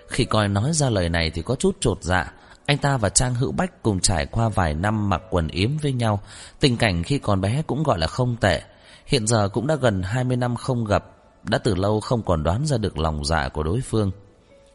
Khi 0.07 0.25
coi 0.25 0.47
nói 0.47 0.73
ra 0.73 0.89
lời 0.89 1.09
này 1.09 1.29
thì 1.29 1.41
có 1.41 1.55
chút 1.55 1.77
trột 1.79 2.03
dạ. 2.03 2.31
Anh 2.65 2.77
ta 2.77 2.97
và 2.97 3.09
Trang 3.09 3.35
Hữu 3.35 3.51
Bách 3.51 3.83
cùng 3.83 3.99
trải 3.99 4.25
qua 4.25 4.49
vài 4.49 4.73
năm 4.73 5.09
mặc 5.09 5.21
quần 5.29 5.47
yếm 5.47 5.77
với 5.77 5.93
nhau. 5.93 6.19
Tình 6.59 6.77
cảnh 6.77 7.03
khi 7.03 7.19
còn 7.19 7.41
bé 7.41 7.61
cũng 7.67 7.83
gọi 7.83 7.99
là 7.99 8.07
không 8.07 8.35
tệ. 8.35 8.61
Hiện 9.05 9.27
giờ 9.27 9.49
cũng 9.49 9.67
đã 9.67 9.75
gần 9.75 10.03
20 10.03 10.37
năm 10.37 10.55
không 10.55 10.85
gặp. 10.85 11.05
Đã 11.43 11.57
từ 11.57 11.75
lâu 11.75 11.99
không 11.99 12.23
còn 12.23 12.43
đoán 12.43 12.65
ra 12.65 12.77
được 12.77 12.97
lòng 12.97 13.25
dạ 13.25 13.49
của 13.49 13.63
đối 13.63 13.81
phương. 13.81 14.11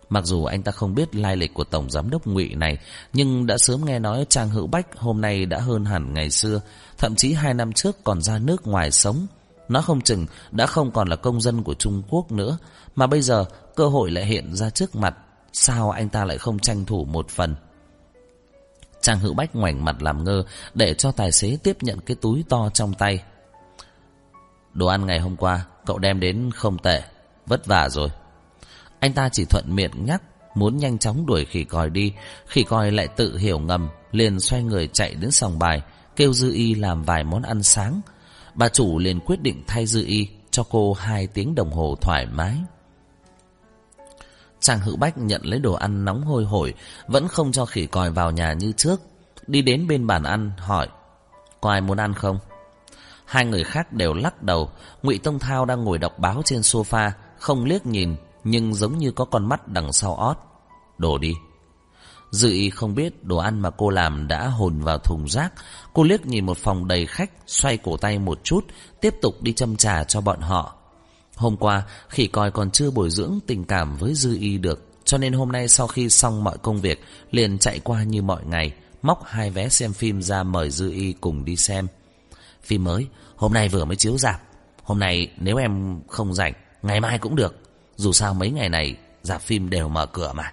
Mặc 0.09 0.25
dù 0.25 0.45
anh 0.45 0.63
ta 0.63 0.73
không 0.73 0.95
biết 0.95 1.15
lai 1.15 1.37
lịch 1.37 1.55
của 1.55 1.65
Tổng 1.65 1.91
Giám 1.91 2.11
đốc 2.11 2.27
ngụy 2.27 2.55
này, 2.55 2.79
nhưng 3.13 3.47
đã 3.47 3.59
sớm 3.59 3.85
nghe 3.85 3.99
nói 3.99 4.27
Trang 4.29 4.49
Hữu 4.49 4.67
Bách 4.67 4.87
hôm 4.97 5.21
nay 5.21 5.47
đã 5.47 5.59
hơn 5.59 5.85
hẳn 5.85 6.15
ngày 6.15 6.31
xưa, 6.31 6.61
thậm 6.99 7.15
chí 7.15 7.33
hai 7.33 7.55
năm 7.55 7.73
trước 7.73 8.05
còn 8.05 8.23
ra 8.23 8.39
nước 8.39 8.67
ngoài 8.67 8.91
sống. 8.91 9.27
Nó 9.69 9.83
không 9.83 10.01
chừng 10.01 10.27
đã 10.51 10.67
không 10.67 10.91
còn 10.91 11.09
là 11.09 11.17
công 11.17 11.41
dân 11.41 11.63
của 11.63 11.75
Trung 11.75 12.03
Quốc 12.09 12.33
nữa, 12.33 12.59
mà 12.95 13.07
bây 13.07 13.23
giờ 13.23 13.45
cơ 13.77 13.89
hội 13.89 14.11
lại 14.11 14.27
hiện 14.27 14.55
ra 14.55 14.71
trước 14.71 14.97
mặt. 14.97 15.17
Sao 15.53 15.91
anh 15.91 16.09
ta 16.09 16.25
lại 16.25 16.39
không 16.39 16.59
tranh 16.59 16.85
thủ 16.85 17.05
một 17.05 17.29
phần? 17.29 17.55
Trang 19.01 19.19
Hữu 19.19 19.35
Bách 19.35 19.57
ngoảnh 19.57 19.85
mặt 19.85 20.03
làm 20.03 20.25
ngơ 20.25 20.45
để 20.75 20.95
cho 20.95 21.13
tài 21.13 21.33
xế 21.33 21.59
tiếp 21.63 21.77
nhận 21.81 22.01
cái 22.01 22.17
túi 22.21 22.45
to 22.49 22.71
trong 22.75 22.95
tay. 22.95 23.23
Đồ 24.73 24.87
ăn 24.87 25.07
ngày 25.07 25.21
hôm 25.21 25.37
qua 25.37 25.67
cậu 25.87 25.99
đem 25.99 26.21
đến 26.21 26.51
không 26.55 26.79
tệ, 26.79 27.03
vất 27.47 27.67
vả 27.67 27.89
rồi. 27.89 28.09
Anh 29.01 29.13
ta 29.13 29.29
chỉ 29.33 29.45
thuận 29.45 29.65
miệng 29.77 30.05
nhắc 30.05 30.23
Muốn 30.55 30.77
nhanh 30.77 30.99
chóng 30.99 31.27
đuổi 31.27 31.45
khỉ 31.45 31.65
còi 31.65 31.91
đi 31.91 32.13
Khỉ 32.47 32.63
còi 32.63 32.91
lại 32.91 33.09
tự 33.09 33.37
hiểu 33.37 33.59
ngầm 33.59 33.89
Liền 34.13 34.41
xoay 34.41 34.63
người 34.63 34.89
chạy 34.93 35.15
đến 35.15 35.31
sòng 35.31 35.59
bài 35.59 35.83
Kêu 36.17 36.33
Dư 36.33 36.53
Y 36.53 36.75
làm 36.75 37.03
vài 37.03 37.25
món 37.25 37.43
ăn 37.43 37.63
sáng 37.63 38.01
Bà 38.55 38.69
chủ 38.69 38.99
liền 38.99 39.21
quyết 39.21 39.43
định 39.43 39.63
thay 39.67 39.87
Dư 39.87 40.05
Y 40.07 40.29
Cho 40.51 40.63
cô 40.71 40.93
hai 40.93 41.27
tiếng 41.27 41.55
đồng 41.55 41.73
hồ 41.73 41.97
thoải 42.01 42.27
mái 42.27 42.57
Trang 44.61 44.81
Hữu 44.81 44.97
Bách 44.97 45.19
nhận 45.19 45.41
lấy 45.45 45.61
đồ 45.61 45.73
ăn 45.73 46.05
nóng 46.05 46.23
hôi 46.23 46.45
hổi 46.45 46.75
Vẫn 47.07 47.29
không 47.29 47.53
cho 47.53 47.67
khỉ 47.67 47.87
còi 47.87 48.11
vào 48.11 48.31
nhà 48.31 48.53
như 48.53 48.73
trước 48.73 49.01
Đi 49.47 49.63
đến 49.63 49.87
bên 49.87 50.07
bàn 50.07 50.23
ăn 50.23 50.53
hỏi 50.59 50.89
Có 51.61 51.71
ai 51.71 51.81
muốn 51.81 51.99
ăn 51.99 52.15
không? 52.15 52.39
Hai 53.25 53.45
người 53.45 53.65
khác 53.65 53.93
đều 53.93 54.15
lắc 54.15 54.43
đầu 54.43 54.71
Ngụy 55.03 55.19
Tông 55.19 55.39
Thao 55.39 55.65
đang 55.65 55.85
ngồi 55.85 55.99
đọc 55.99 56.19
báo 56.19 56.43
trên 56.45 56.61
sofa 56.61 57.11
Không 57.39 57.65
liếc 57.65 57.87
nhìn 57.87 58.17
nhưng 58.45 58.75
giống 58.75 58.99
như 58.99 59.11
có 59.11 59.25
con 59.25 59.49
mắt 59.49 59.69
đằng 59.69 59.93
sau 59.93 60.15
ót. 60.15 60.37
Đổ 60.99 61.19
đi. 61.19 61.35
Dự 62.31 62.51
y 62.51 62.71
không 62.71 62.95
biết 62.95 63.25
đồ 63.25 63.37
ăn 63.37 63.61
mà 63.61 63.71
cô 63.71 63.91
làm 63.91 64.29
đã 64.29 64.49
hồn 64.49 64.81
vào 64.81 64.99
thùng 64.99 65.29
rác. 65.29 65.53
Cô 65.93 66.03
liếc 66.03 66.27
nhìn 66.27 66.47
một 66.47 66.59
phòng 66.59 66.89
đầy 66.89 67.07
khách, 67.07 67.31
xoay 67.47 67.77
cổ 67.77 67.97
tay 67.97 68.19
một 68.19 68.45
chút, 68.45 68.65
tiếp 69.01 69.15
tục 69.23 69.43
đi 69.43 69.53
châm 69.53 69.77
trà 69.77 70.05
cho 70.05 70.21
bọn 70.21 70.41
họ. 70.41 70.77
Hôm 71.41 71.57
qua, 71.57 71.83
khỉ 72.09 72.27
coi 72.27 72.51
còn 72.51 72.71
chưa 72.71 72.91
bồi 72.91 73.11
dưỡng 73.11 73.39
tình 73.47 73.65
cảm 73.65 73.97
với 73.97 74.15
Dư 74.15 74.37
Y 74.41 74.59
được, 74.59 74.85
cho 75.05 75.19
nên 75.19 75.33
hôm 75.33 75.53
nay 75.53 75.69
sau 75.69 75.87
khi 75.87 76.11
xong 76.11 76.45
mọi 76.45 76.59
công 76.59 76.81
việc, 76.81 77.05
liền 77.31 77.59
chạy 77.59 77.81
qua 77.81 78.03
như 78.03 78.23
mọi 78.23 78.43
ngày, 78.45 78.73
móc 79.03 79.25
hai 79.27 79.51
vé 79.51 79.69
xem 79.69 79.93
phim 79.93 80.23
ra 80.23 80.43
mời 80.43 80.71
Dư 80.71 80.91
Y 80.91 81.13
cùng 81.13 81.45
đi 81.45 81.57
xem. 81.57 81.87
Phim 82.63 82.85
mới, 82.85 83.07
hôm 83.37 83.53
nay 83.53 83.69
vừa 83.69 83.85
mới 83.85 83.97
chiếu 83.97 84.19
rạp. 84.19 84.43
Hôm 84.83 84.99
nay 84.99 85.33
nếu 85.41 85.57
em 85.57 86.01
không 86.09 86.35
rảnh, 86.35 86.53
ngày 86.83 87.01
mai 87.01 87.19
cũng 87.19 87.37
được. 87.37 87.57
Dù 88.01 88.13
sao 88.13 88.35
mấy 88.35 88.51
ngày 88.51 88.69
này 88.69 88.97
Rạp 89.23 89.43
phim 89.43 89.71
đều 89.71 89.89
mở 89.89 90.07
cửa 90.07 90.33
mà 90.33 90.53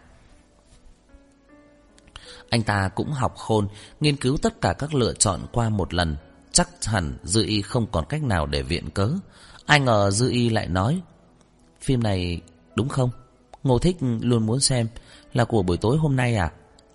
Anh 2.50 2.64
ta 2.64 2.90
cũng 2.96 3.12
học 3.12 3.36
khôn 3.38 3.68
Nghiên 4.00 4.16
cứu 4.16 4.38
tất 4.38 4.62
cả 4.62 4.74
các 4.74 4.94
lựa 4.94 5.14
chọn 5.14 5.40
qua 5.52 5.70
một 5.70 5.94
lần 5.94 6.18
Chắc 6.52 6.70
hẳn 6.84 7.18
Dư 7.24 7.44
Y 7.46 7.62
không 7.62 7.88
còn 7.92 8.06
cách 8.10 8.24
nào 8.24 8.46
để 8.46 8.64
viện 8.64 8.90
cớ 8.90 9.10
Ai 9.68 9.80
ngờ 9.80 10.12
Dư 10.12 10.30
Y 10.30 10.50
lại 10.50 10.68
nói 10.68 11.02
Phim 11.82 12.04
này 12.04 12.42
đúng 12.76 12.90
không? 12.90 13.10
Ngô 13.64 13.80
Thích 13.80 13.98
luôn 14.22 14.46
muốn 14.46 14.60
xem 14.60 14.88
Là 15.34 15.46
của 15.46 15.64
buổi 15.64 15.78
tối 15.78 15.98
hôm 15.98 16.16
nay 16.16 16.36
à? 16.36 16.52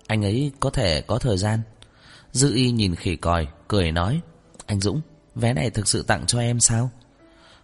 Anh 0.07 0.25
ấy 0.25 0.51
có 0.59 0.69
thể 0.69 1.01
có 1.01 1.19
thời 1.19 1.37
gian. 1.37 1.59
Dư 2.31 2.55
Y 2.55 2.71
nhìn 2.71 2.95
khỉ 2.95 3.15
còi 3.15 3.47
Cười 3.67 3.91
nói 3.91 4.21
Anh 4.65 4.81
Dũng 4.81 5.01
vé 5.35 5.53
này 5.53 5.69
thực 5.69 5.87
sự 5.87 6.03
tặng 6.03 6.25
cho 6.25 6.39
em 6.39 6.59
sao? 6.59 6.89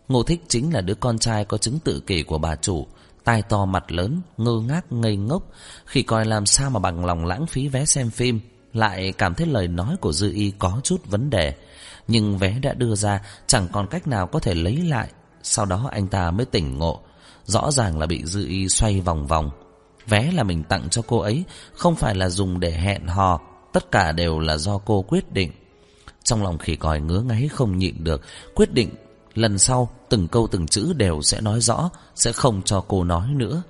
Ngô 0.07 0.23
Thích 0.23 0.41
chính 0.47 0.73
là 0.73 0.81
đứa 0.81 0.95
con 0.95 1.19
trai 1.19 1.45
có 1.45 1.57
chứng 1.57 1.79
tự 1.79 1.99
kỷ 1.99 2.23
của 2.23 2.37
bà 2.37 2.55
chủ, 2.55 2.87
tai 3.23 3.41
to 3.41 3.65
mặt 3.65 3.91
lớn, 3.91 4.21
ngơ 4.37 4.61
ngác 4.67 4.91
ngây 4.91 5.17
ngốc, 5.17 5.51
Khỉ 5.85 6.01
còi 6.01 6.25
làm 6.25 6.45
sao 6.45 6.69
mà 6.69 6.79
bằng 6.79 7.05
lòng 7.05 7.25
lãng 7.25 7.47
phí 7.47 7.67
vé 7.67 7.85
xem 7.85 8.09
phim, 8.09 8.39
lại 8.73 9.13
cảm 9.17 9.33
thấy 9.33 9.47
lời 9.47 9.67
nói 9.67 9.95
của 10.01 10.11
Dư 10.11 10.31
Y 10.31 10.53
có 10.59 10.81
chút 10.83 11.01
vấn 11.05 11.29
đề. 11.29 11.53
Nhưng 12.09 12.37
vé 12.37 12.59
đã 12.61 12.73
đưa 12.73 12.95
ra, 12.95 13.21
chẳng 13.47 13.67
còn 13.71 13.87
cách 13.87 14.07
nào 14.07 14.27
có 14.27 14.39
thể 14.39 14.53
lấy 14.53 14.77
lại. 14.77 15.09
Sau 15.43 15.65
đó 15.65 15.89
anh 15.91 16.07
ta 16.07 16.31
mới 16.31 16.45
tỉnh 16.45 16.77
ngộ, 16.77 16.99
rõ 17.45 17.71
ràng 17.71 17.99
là 17.99 18.05
bị 18.05 18.25
Dư 18.25 18.47
Y 18.47 18.69
xoay 18.69 19.01
vòng 19.01 19.27
vòng. 19.27 19.49
Vé 20.07 20.31
là 20.31 20.43
mình 20.43 20.63
tặng 20.63 20.89
cho 20.89 21.01
cô 21.07 21.19
ấy, 21.19 21.43
không 21.73 21.95
phải 21.95 22.15
là 22.15 22.29
dùng 22.29 22.59
để 22.59 22.71
hẹn 22.71 23.07
hò, 23.07 23.41
tất 23.73 23.91
cả 23.91 24.11
đều 24.11 24.39
là 24.39 24.57
do 24.57 24.77
cô 24.77 25.01
quyết 25.01 25.31
định. 25.33 25.51
Trong 26.23 26.43
lòng 26.43 26.57
khỉ 26.57 26.75
còi 26.75 27.01
ngứa 27.01 27.21
ngáy 27.21 27.47
không 27.47 27.77
nhịn 27.77 28.03
được, 28.03 28.21
quyết 28.55 28.73
định 28.73 28.89
Lần 29.39 29.57
sau 29.57 29.89
từng 30.09 30.27
câu 30.27 30.47
từng 30.47 30.67
chữ 30.67 30.93
đều 30.93 31.21
sẽ 31.21 31.41
nói 31.41 31.61
rõ 31.61 31.89
Sẽ 32.15 32.31
không 32.31 32.61
cho 32.61 32.85
cô 32.87 33.03
nói 33.03 33.27
nữa 33.33 33.63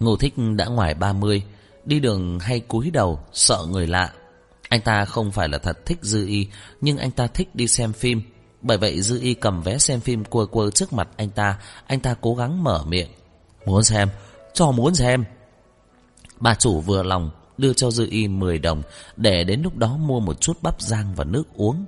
Ngô 0.00 0.16
Thích 0.16 0.34
đã 0.56 0.66
ngoài 0.66 0.94
30 0.94 1.42
Đi 1.84 2.00
đường 2.00 2.38
hay 2.40 2.60
cúi 2.60 2.90
đầu 2.90 3.20
Sợ 3.32 3.66
người 3.70 3.86
lạ 3.86 4.12
anh 4.68 4.80
ta 4.80 5.04
không 5.04 5.32
phải 5.32 5.48
là 5.48 5.58
thật 5.58 5.86
thích 5.86 5.98
Dư 6.02 6.26
Y 6.26 6.46
Nhưng 6.80 6.98
anh 6.98 7.10
ta 7.10 7.26
thích 7.26 7.54
đi 7.54 7.68
xem 7.68 7.92
phim 7.92 8.22
Bởi 8.62 8.78
vậy 8.78 9.00
Dư 9.00 9.20
Y 9.20 9.34
cầm 9.34 9.62
vé 9.62 9.78
xem 9.78 10.00
phim 10.00 10.24
quơ 10.24 10.46
quơ 10.46 10.70
trước 10.70 10.92
mặt 10.92 11.08
anh 11.16 11.30
ta 11.30 11.58
Anh 11.86 12.00
ta 12.00 12.14
cố 12.20 12.34
gắng 12.34 12.64
mở 12.64 12.84
miệng 12.86 13.08
Muốn 13.66 13.84
xem 13.84 14.08
Cho 14.54 14.70
muốn 14.70 14.94
xem 14.94 15.24
Bà 16.40 16.54
chủ 16.54 16.80
vừa 16.80 17.02
lòng 17.02 17.30
đưa 17.58 17.72
cho 17.72 17.90
Dư 17.90 18.06
Y 18.10 18.28
10 18.28 18.58
đồng 18.58 18.82
để 19.16 19.44
đến 19.44 19.62
lúc 19.62 19.76
đó 19.76 19.96
mua 19.96 20.20
một 20.20 20.40
chút 20.40 20.62
bắp 20.62 20.82
rang 20.82 21.14
và 21.14 21.24
nước 21.24 21.44
uống. 21.54 21.84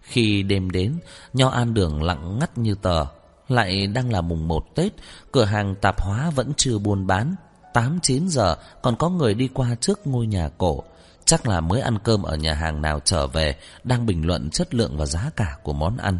Khi 0.00 0.42
đêm 0.42 0.70
đến, 0.70 0.98
nho 1.34 1.48
an 1.48 1.74
đường 1.74 2.02
lặng 2.02 2.38
ngắt 2.38 2.58
như 2.58 2.74
tờ. 2.74 3.06
Lại 3.48 3.86
đang 3.86 4.12
là 4.12 4.20
mùng 4.20 4.48
1 4.48 4.74
Tết, 4.74 4.92
cửa 5.32 5.44
hàng 5.44 5.74
tạp 5.80 6.00
hóa 6.00 6.30
vẫn 6.30 6.52
chưa 6.56 6.78
buôn 6.78 7.06
bán. 7.06 7.34
8-9 7.72 8.28
giờ 8.28 8.56
còn 8.82 8.96
có 8.96 9.08
người 9.08 9.34
đi 9.34 9.48
qua 9.54 9.74
trước 9.80 10.06
ngôi 10.06 10.26
nhà 10.26 10.50
cổ. 10.58 10.84
Chắc 11.26 11.48
là 11.48 11.60
mới 11.60 11.80
ăn 11.80 11.98
cơm 11.98 12.22
ở 12.22 12.36
nhà 12.36 12.54
hàng 12.54 12.82
nào 12.82 13.00
trở 13.04 13.26
về, 13.26 13.56
đang 13.84 14.06
bình 14.06 14.26
luận 14.26 14.50
chất 14.50 14.74
lượng 14.74 14.96
và 14.98 15.06
giá 15.06 15.30
cả 15.36 15.56
của 15.62 15.72
món 15.72 15.96
ăn. 15.96 16.18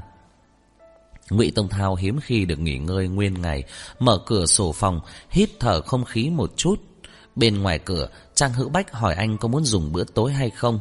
Ngụy 1.31 1.53
Tông 1.55 1.69
Thao 1.69 1.95
hiếm 1.95 2.21
khi 2.23 2.45
được 2.45 2.59
nghỉ 2.59 2.79
ngơi 2.79 3.09
nguyên 3.09 3.43
ngày, 3.43 3.65
mở 3.99 4.19
cửa 4.27 4.47
sổ 4.47 4.73
phòng, 4.73 5.01
hít 5.31 5.51
thở 5.61 5.81
không 5.81 6.05
khí 6.05 6.31
một 6.31 6.53
chút. 6.57 6.81
Bên 7.37 7.63
ngoài 7.63 7.79
cửa, 7.79 8.09
Trang 8.35 8.53
Hữu 8.53 8.69
Bách 8.69 8.93
hỏi 8.93 9.15
anh 9.15 9.39
có 9.39 9.49
muốn 9.49 9.65
dùng 9.65 9.93
bữa 9.93 10.05
tối 10.05 10.33
hay 10.33 10.51
không. 10.51 10.79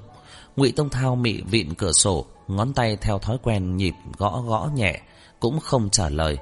Ngụy 0.56 0.72
Tông 0.72 0.90
Thao 0.90 1.16
mị 1.16 1.42
vịn 1.42 1.74
cửa 1.74 1.92
sổ, 1.92 2.26
ngón 2.48 2.74
tay 2.74 2.98
theo 3.02 3.20
thói 3.20 3.38
quen 3.44 3.78
nhịp 3.78 3.94
gõ 4.18 4.42
gõ 4.42 4.70
nhẹ, 4.76 5.02
cũng 5.40 5.60
không 5.60 5.90
trả 5.90 6.10
lời. 6.10 6.38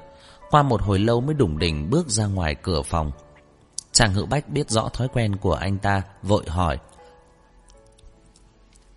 Qua 0.50 0.62
một 0.62 0.82
hồi 0.82 0.98
lâu 0.98 1.20
mới 1.20 1.34
đủng 1.34 1.58
đỉnh 1.58 1.90
bước 1.90 2.08
ra 2.08 2.26
ngoài 2.26 2.54
cửa 2.62 2.82
phòng. 2.82 3.10
Chàng 3.92 4.14
Hữu 4.14 4.26
Bách 4.26 4.48
biết 4.48 4.70
rõ 4.70 4.88
thói 4.88 5.08
quen 5.08 5.36
của 5.36 5.54
anh 5.54 5.78
ta, 5.78 6.02
vội 6.22 6.44
hỏi. 6.48 6.78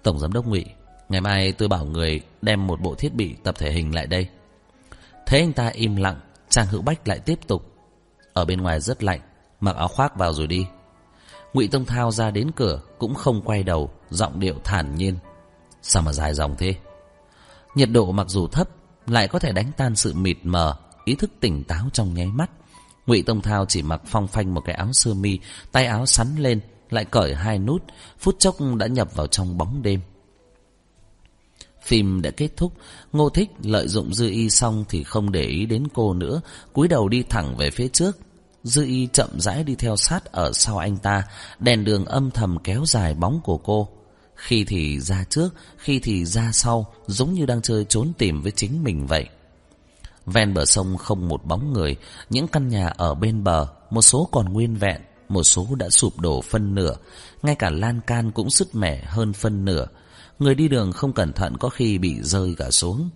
Tổng 0.04 0.20
Giám 0.20 0.34
đốc 0.34 0.48
Ngụy, 0.48 0.66
ngày 1.10 1.22
mai 1.22 1.52
tôi 1.52 1.68
bảo 1.68 1.86
người 1.86 2.22
đem 2.42 2.68
một 2.68 2.82
bộ 2.82 2.96
thiết 2.96 3.16
bị 3.16 3.36
tập 3.44 3.56
thể 3.58 3.72
hình 3.72 3.96
lại 3.96 4.08
đây. 4.08 4.28
Thấy 5.26 5.40
anh 5.40 5.54
ta 5.54 5.68
im 5.68 5.96
lặng, 5.96 6.20
chàng 6.50 6.68
Hữu 6.68 6.82
Bách 6.82 7.08
lại 7.08 7.20
tiếp 7.20 7.40
tục. 7.48 7.72
Ở 8.34 8.46
bên 8.46 8.62
ngoài 8.62 8.80
rất 8.80 9.04
lạnh, 9.04 9.20
mặc 9.60 9.76
áo 9.76 9.88
khoác 9.88 10.16
vào 10.16 10.34
rồi 10.34 10.48
đi. 10.48 10.66
ngụy 11.54 11.68
Tông 11.68 11.86
Thao 11.86 12.12
ra 12.12 12.32
đến 12.32 12.52
cửa 12.56 12.82
cũng 13.00 13.16
không 13.16 13.42
quay 13.42 13.64
đầu, 13.64 13.92
giọng 14.10 14.40
điệu 14.40 14.56
thản 14.64 14.96
nhiên. 14.96 15.18
Sao 15.82 16.04
mà 16.04 16.14
dài 16.14 16.34
dòng 16.34 16.56
thế? 16.58 16.76
Nhiệt 17.76 17.90
độ 17.92 18.12
mặc 18.12 18.28
dù 18.30 18.48
thấp, 18.48 18.70
lại 19.08 19.28
có 19.28 19.40
thể 19.40 19.52
đánh 19.52 19.72
tan 19.78 19.96
sự 19.96 20.14
mịt 20.14 20.38
mờ, 20.44 20.76
ý 21.06 21.16
thức 21.16 21.32
tỉnh 21.40 21.64
táo 21.64 21.86
trong 21.94 22.14
nháy 22.14 22.28
mắt. 22.28 22.52
Ngụy 23.08 23.22
Tông 23.22 23.42
Thao 23.42 23.66
chỉ 23.66 23.82
mặc 23.82 24.02
phong 24.06 24.28
phanh 24.28 24.54
một 24.54 24.62
cái 24.66 24.76
áo 24.76 24.94
sơ 24.94 25.14
mi, 25.14 25.40
tay 25.72 25.86
áo 25.86 26.06
sắn 26.06 26.28
lên, 26.38 26.60
lại 26.90 27.06
cởi 27.06 27.36
hai 27.36 27.60
nút, 27.60 27.84
phút 28.20 28.36
chốc 28.40 28.56
đã 28.78 28.88
nhập 28.88 29.16
vào 29.16 29.28
trong 29.28 29.58
bóng 29.58 29.82
đêm. 29.82 30.02
Phim 31.84 32.22
đã 32.22 32.32
kết 32.32 32.50
thúc, 32.58 32.74
Ngô 33.14 33.30
Thích 33.30 33.50
lợi 33.64 33.88
dụng 33.88 34.14
Dư 34.14 34.30
Y 34.30 34.50
xong 34.50 34.86
thì 34.90 35.04
không 35.04 35.32
để 35.32 35.44
ý 35.44 35.66
đến 35.66 35.88
cô 35.94 36.14
nữa, 36.14 36.42
cúi 36.74 36.88
đầu 36.88 37.10
đi 37.10 37.24
thẳng 37.24 37.56
về 37.58 37.72
phía 37.72 37.88
trước. 37.88 38.18
Dư 38.64 38.86
Y 38.86 39.08
chậm 39.14 39.30
rãi 39.40 39.64
đi 39.64 39.76
theo 39.76 39.96
sát 39.96 40.26
ở 40.26 40.52
sau 40.54 40.78
anh 40.78 40.98
ta, 40.98 41.24
đèn 41.60 41.84
đường 41.84 42.06
âm 42.06 42.32
thầm 42.32 42.58
kéo 42.64 42.86
dài 42.86 43.14
bóng 43.14 43.40
của 43.44 43.58
cô. 43.58 43.90
Khi 44.36 44.64
thì 44.64 45.00
ra 45.00 45.26
trước, 45.30 45.54
khi 45.78 46.00
thì 46.00 46.26
ra 46.26 46.52
sau, 46.54 46.94
giống 47.08 47.34
như 47.34 47.46
đang 47.46 47.62
chơi 47.62 47.86
trốn 47.86 48.12
tìm 48.18 48.42
với 48.42 48.52
chính 48.52 48.84
mình 48.84 49.08
vậy. 49.08 49.28
Ven 50.26 50.54
bờ 50.54 50.66
sông 50.66 50.98
không 50.98 51.28
một 51.28 51.46
bóng 51.46 51.74
người, 51.74 51.96
những 52.30 52.48
căn 52.48 52.68
nhà 52.68 52.88
ở 52.88 53.16
bên 53.16 53.44
bờ, 53.44 53.68
một 53.90 54.02
số 54.02 54.30
còn 54.32 54.54
nguyên 54.54 54.76
vẹn, 54.76 55.02
một 55.30 55.44
số 55.44 55.68
đã 55.76 55.90
sụp 55.90 56.20
đổ 56.20 56.42
phân 56.42 56.76
nửa, 56.76 56.96
ngay 57.44 57.56
cả 57.56 57.70
lan 57.70 58.02
can 58.08 58.32
cũng 58.32 58.50
sứt 58.50 58.76
mẻ 58.76 59.04
hơn 59.06 59.34
phân 59.34 59.66
nửa. 59.66 59.88
Người 60.40 60.56
đi 60.56 60.68
đường 60.68 60.92
không 60.92 61.14
cẩn 61.14 61.34
thận 61.34 61.58
có 61.58 61.70
khi 61.70 61.98
bị 61.98 62.22
rơi 62.22 62.56
cả 62.58 62.72
xuống. 62.72 63.10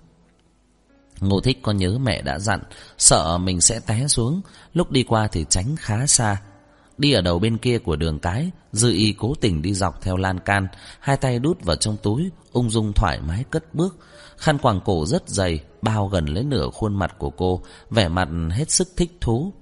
Ngô 1.20 1.42
Thích 1.42 1.60
có 1.62 1.72
nhớ 1.72 1.98
mẹ 1.98 2.22
đã 2.22 2.40
dặn, 2.40 2.60
sợ 2.98 3.38
mình 3.38 3.62
sẽ 3.62 3.80
té 3.80 4.08
xuống, 4.08 4.42
lúc 4.74 4.92
đi 4.92 5.04
qua 5.04 5.28
thì 5.28 5.46
tránh 5.50 5.76
khá 5.80 6.08
xa. 6.08 6.42
Đi 6.98 7.12
ở 7.14 7.22
đầu 7.22 7.40
bên 7.40 7.58
kia 7.58 7.78
của 7.78 7.96
đường 7.96 8.20
cái, 8.20 8.52
Dư 8.72 8.92
Y 8.92 9.14
cố 9.14 9.34
tình 9.42 9.62
đi 9.62 9.74
dọc 9.74 10.02
theo 10.02 10.18
lan 10.18 10.40
can, 10.40 10.68
hai 11.00 11.18
tay 11.18 11.40
đút 11.40 11.64
vào 11.64 11.76
trong 11.76 11.98
túi, 11.98 12.30
ung 12.52 12.70
dung 12.70 12.94
thoải 12.94 13.20
mái 13.22 13.44
cất 13.44 13.76
bước. 13.76 13.98
Khăn 14.38 14.58
quàng 14.58 14.82
cổ 14.86 15.06
rất 15.06 15.30
dày, 15.30 15.60
bao 15.82 16.08
gần 16.08 16.26
lấy 16.26 16.44
nửa 16.44 16.70
khuôn 16.74 16.96
mặt 16.96 17.16
của 17.18 17.30
cô, 17.30 17.62
vẻ 17.90 18.08
mặt 18.08 18.30
hết 18.52 18.72
sức 18.72 18.88
thích 18.98 19.12
thú. 19.22 19.54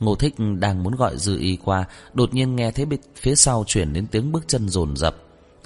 Ngô 0.00 0.14
Thích 0.14 0.34
đang 0.58 0.82
muốn 0.82 0.94
gọi 0.94 1.18
Dư 1.18 1.38
Y 1.38 1.56
qua, 1.64 1.84
đột 2.14 2.34
nhiên 2.34 2.56
nghe 2.56 2.70
thấy 2.70 2.86
phía 3.16 3.34
sau 3.34 3.64
chuyển 3.66 3.92
đến 3.92 4.06
tiếng 4.06 4.32
bước 4.32 4.44
chân 4.46 4.68
rồn 4.68 4.96
rập. 4.96 5.16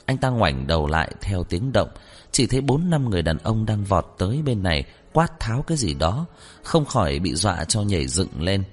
Anh 0.05 0.17
ta 0.17 0.29
ngoảnh 0.29 0.67
đầu 0.67 0.87
lại 0.87 1.13
theo 1.21 1.45
tiếng 1.45 1.73
động, 1.73 1.89
chỉ 2.33 2.47
thấy 2.47 2.61
bốn 2.61 2.91
năm 2.91 3.11
người 3.11 3.23
đàn 3.23 3.39
ông 3.39 3.67
đang 3.67 3.85
vọt 3.85 4.15
tới 4.19 4.43
bên 4.43 4.63
này, 4.63 4.85
quát 5.13 5.41
tháo 5.41 5.63
cái 5.63 5.77
gì 5.77 5.95
đó, 5.95 6.27
không 6.63 6.85
khỏi 6.85 7.19
bị 7.19 7.35
dọa 7.35 7.65
cho 7.65 7.83
nhảy 7.83 8.07
dựng 8.07 8.43
lên. 8.43 8.65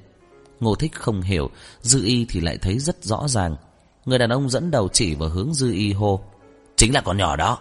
Ngô 0.59 0.75
Thích 0.75 0.93
không 0.95 1.21
hiểu, 1.21 1.49
Dư 1.81 2.03
Y 2.03 2.25
thì 2.29 2.41
lại 2.41 2.57
thấy 2.57 2.79
rất 2.79 3.03
rõ 3.03 3.27
ràng. 3.27 3.55
Người 4.05 4.19
đàn 4.19 4.29
ông 4.29 4.49
dẫn 4.49 4.71
đầu 4.71 4.89
chỉ 4.93 5.15
vào 5.15 5.29
hướng 5.29 5.53
Dư 5.53 5.71
Y 5.71 5.93
hô. 5.93 6.21
Chính 6.75 6.93
là 6.93 7.01
con 7.01 7.17
nhỏ 7.17 7.35
đó. 7.35 7.57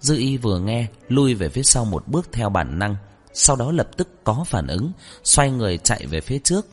Dư 0.00 0.16
Y 0.16 0.36
vừa 0.36 0.58
nghe, 0.58 0.86
lui 1.08 1.34
về 1.34 1.48
phía 1.48 1.62
sau 1.62 1.84
một 1.84 2.08
bước 2.08 2.28
theo 2.32 2.48
bản 2.48 2.78
năng, 2.78 2.96
sau 3.32 3.56
đó 3.56 3.72
lập 3.72 3.88
tức 3.96 4.24
có 4.24 4.44
phản 4.46 4.66
ứng, 4.66 4.92
xoay 5.24 5.50
người 5.50 5.78
chạy 5.78 6.06
về 6.06 6.20
phía 6.20 6.38
trước. 6.38 6.66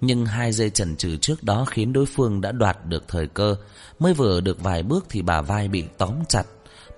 Nhưng 0.00 0.26
hai 0.26 0.52
giây 0.52 0.70
chần 0.70 0.96
chừ 0.96 1.16
trước 1.16 1.42
đó 1.42 1.64
khiến 1.64 1.92
đối 1.92 2.06
phương 2.06 2.40
đã 2.40 2.52
đoạt 2.52 2.86
được 2.86 3.04
thời 3.08 3.26
cơ. 3.26 3.56
Mới 3.98 4.14
vừa 4.14 4.40
được 4.40 4.62
vài 4.62 4.82
bước 4.82 5.06
thì 5.08 5.22
bà 5.22 5.42
vai 5.42 5.68
bị 5.68 5.84
tóm 5.98 6.14
chặt. 6.28 6.44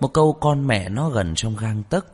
Một 0.00 0.08
câu 0.08 0.32
con 0.32 0.66
mẹ 0.66 0.88
nó 0.88 1.10
gần 1.10 1.34
trong 1.36 1.56
gang 1.56 1.82
tấc. 1.82 2.06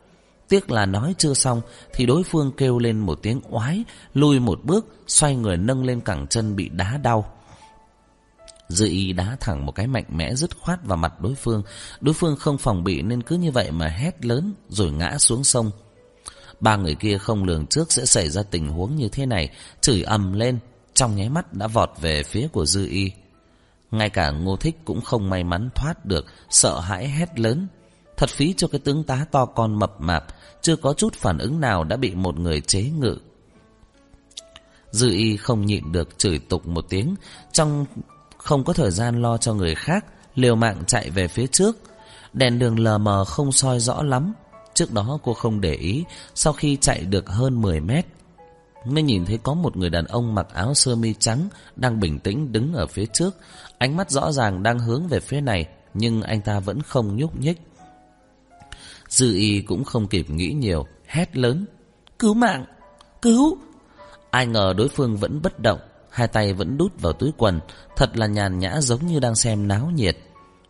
Tiếc 0.49 0.71
là 0.71 0.85
nói 0.85 1.15
chưa 1.17 1.33
xong 1.33 1.61
thì 1.93 2.05
đối 2.05 2.23
phương 2.23 2.51
kêu 2.57 2.79
lên 2.79 2.99
một 2.99 3.19
tiếng 3.21 3.41
oái, 3.49 3.83
lùi 4.13 4.39
một 4.39 4.59
bước, 4.63 4.85
xoay 5.07 5.35
người 5.35 5.57
nâng 5.57 5.85
lên 5.85 6.01
cẳng 6.01 6.27
chân 6.27 6.55
bị 6.55 6.69
đá 6.69 6.97
đau. 6.97 7.33
Dư 8.69 8.85
y 8.85 9.13
đá 9.13 9.37
thẳng 9.39 9.65
một 9.65 9.71
cái 9.71 9.87
mạnh 9.87 10.05
mẽ 10.09 10.35
dứt 10.35 10.57
khoát 10.59 10.85
vào 10.85 10.97
mặt 10.97 11.21
đối 11.21 11.35
phương. 11.35 11.63
Đối 12.01 12.13
phương 12.13 12.35
không 12.35 12.57
phòng 12.57 12.83
bị 12.83 13.01
nên 13.01 13.23
cứ 13.23 13.37
như 13.37 13.51
vậy 13.51 13.71
mà 13.71 13.87
hét 13.87 14.25
lớn 14.25 14.53
rồi 14.69 14.91
ngã 14.91 15.17
xuống 15.17 15.43
sông. 15.43 15.71
Ba 16.59 16.75
người 16.75 16.95
kia 16.95 17.17
không 17.17 17.43
lường 17.43 17.67
trước 17.67 17.91
sẽ 17.91 18.05
xảy 18.05 18.29
ra 18.29 18.43
tình 18.43 18.67
huống 18.67 18.95
như 18.95 19.09
thế 19.09 19.25
này, 19.25 19.49
chửi 19.81 20.01
ầm 20.01 20.33
lên, 20.33 20.59
trong 20.97 21.15
nháy 21.15 21.29
mắt 21.29 21.53
đã 21.53 21.67
vọt 21.67 21.89
về 22.01 22.23
phía 22.23 22.47
của 22.47 22.65
Dư 22.65 22.87
Y. 22.87 23.11
Ngay 23.91 24.09
cả 24.09 24.31
Ngô 24.31 24.55
Thích 24.57 24.75
cũng 24.85 25.01
không 25.01 25.29
may 25.29 25.43
mắn 25.43 25.69
thoát 25.75 26.05
được, 26.05 26.25
sợ 26.49 26.79
hãi 26.79 27.07
hét 27.07 27.39
lớn. 27.39 27.67
Thật 28.17 28.29
phí 28.29 28.53
cho 28.57 28.67
cái 28.67 28.79
tướng 28.79 29.03
tá 29.03 29.25
to 29.31 29.45
con 29.45 29.79
mập 29.79 30.01
mạp, 30.01 30.25
chưa 30.61 30.75
có 30.75 30.93
chút 30.93 31.13
phản 31.13 31.37
ứng 31.37 31.59
nào 31.59 31.83
đã 31.83 31.97
bị 31.97 32.15
một 32.15 32.39
người 32.39 32.61
chế 32.61 32.81
ngự. 32.81 33.17
Dư 34.91 35.09
Y 35.09 35.37
không 35.37 35.65
nhịn 35.65 35.91
được 35.91 36.17
chửi 36.17 36.39
tục 36.39 36.67
một 36.67 36.85
tiếng, 36.89 37.15
trong 37.51 37.85
không 38.37 38.63
có 38.63 38.73
thời 38.73 38.91
gian 38.91 39.21
lo 39.21 39.37
cho 39.37 39.53
người 39.53 39.75
khác, 39.75 40.05
liều 40.35 40.55
mạng 40.55 40.83
chạy 40.87 41.09
về 41.09 41.27
phía 41.27 41.47
trước. 41.47 41.77
Đèn 42.33 42.59
đường 42.59 42.79
lờ 42.79 42.97
mờ 42.97 43.25
không 43.25 43.51
soi 43.51 43.79
rõ 43.79 44.03
lắm. 44.03 44.33
Trước 44.73 44.91
đó 44.91 45.19
cô 45.23 45.33
không 45.33 45.61
để 45.61 45.73
ý, 45.73 46.03
sau 46.35 46.53
khi 46.53 46.77
chạy 46.81 46.99
được 47.01 47.29
hơn 47.29 47.61
10 47.61 47.79
mét, 47.79 48.05
mới 48.93 49.03
nhìn 49.03 49.25
thấy 49.25 49.37
có 49.37 49.53
một 49.53 49.77
người 49.77 49.89
đàn 49.89 50.05
ông 50.05 50.35
mặc 50.35 50.47
áo 50.53 50.73
sơ 50.73 50.95
mi 50.95 51.13
trắng 51.19 51.49
đang 51.75 51.99
bình 51.99 52.19
tĩnh 52.19 52.51
đứng 52.51 52.73
ở 52.73 52.87
phía 52.87 53.05
trước. 53.05 53.35
Ánh 53.77 53.97
mắt 53.97 54.11
rõ 54.11 54.31
ràng 54.31 54.63
đang 54.63 54.79
hướng 54.79 55.07
về 55.07 55.19
phía 55.19 55.41
này, 55.41 55.67
nhưng 55.93 56.21
anh 56.21 56.41
ta 56.41 56.59
vẫn 56.59 56.81
không 56.81 57.15
nhúc 57.15 57.39
nhích. 57.39 57.61
Dư 59.09 59.33
y 59.33 59.61
cũng 59.61 59.83
không 59.83 60.07
kịp 60.07 60.29
nghĩ 60.29 60.53
nhiều, 60.53 60.85
hét 61.05 61.37
lớn. 61.37 61.65
Cứu 62.19 62.33
mạng! 62.33 62.65
Cứu! 63.21 63.57
Ai 64.31 64.47
ngờ 64.47 64.73
đối 64.77 64.89
phương 64.89 65.17
vẫn 65.17 65.41
bất 65.41 65.59
động, 65.59 65.79
hai 66.09 66.27
tay 66.27 66.53
vẫn 66.53 66.77
đút 66.77 67.01
vào 67.01 67.13
túi 67.13 67.31
quần, 67.37 67.59
thật 67.95 68.17
là 68.17 68.27
nhàn 68.27 68.59
nhã 68.59 68.81
giống 68.81 69.07
như 69.07 69.19
đang 69.19 69.35
xem 69.35 69.67
náo 69.67 69.91
nhiệt. 69.95 70.17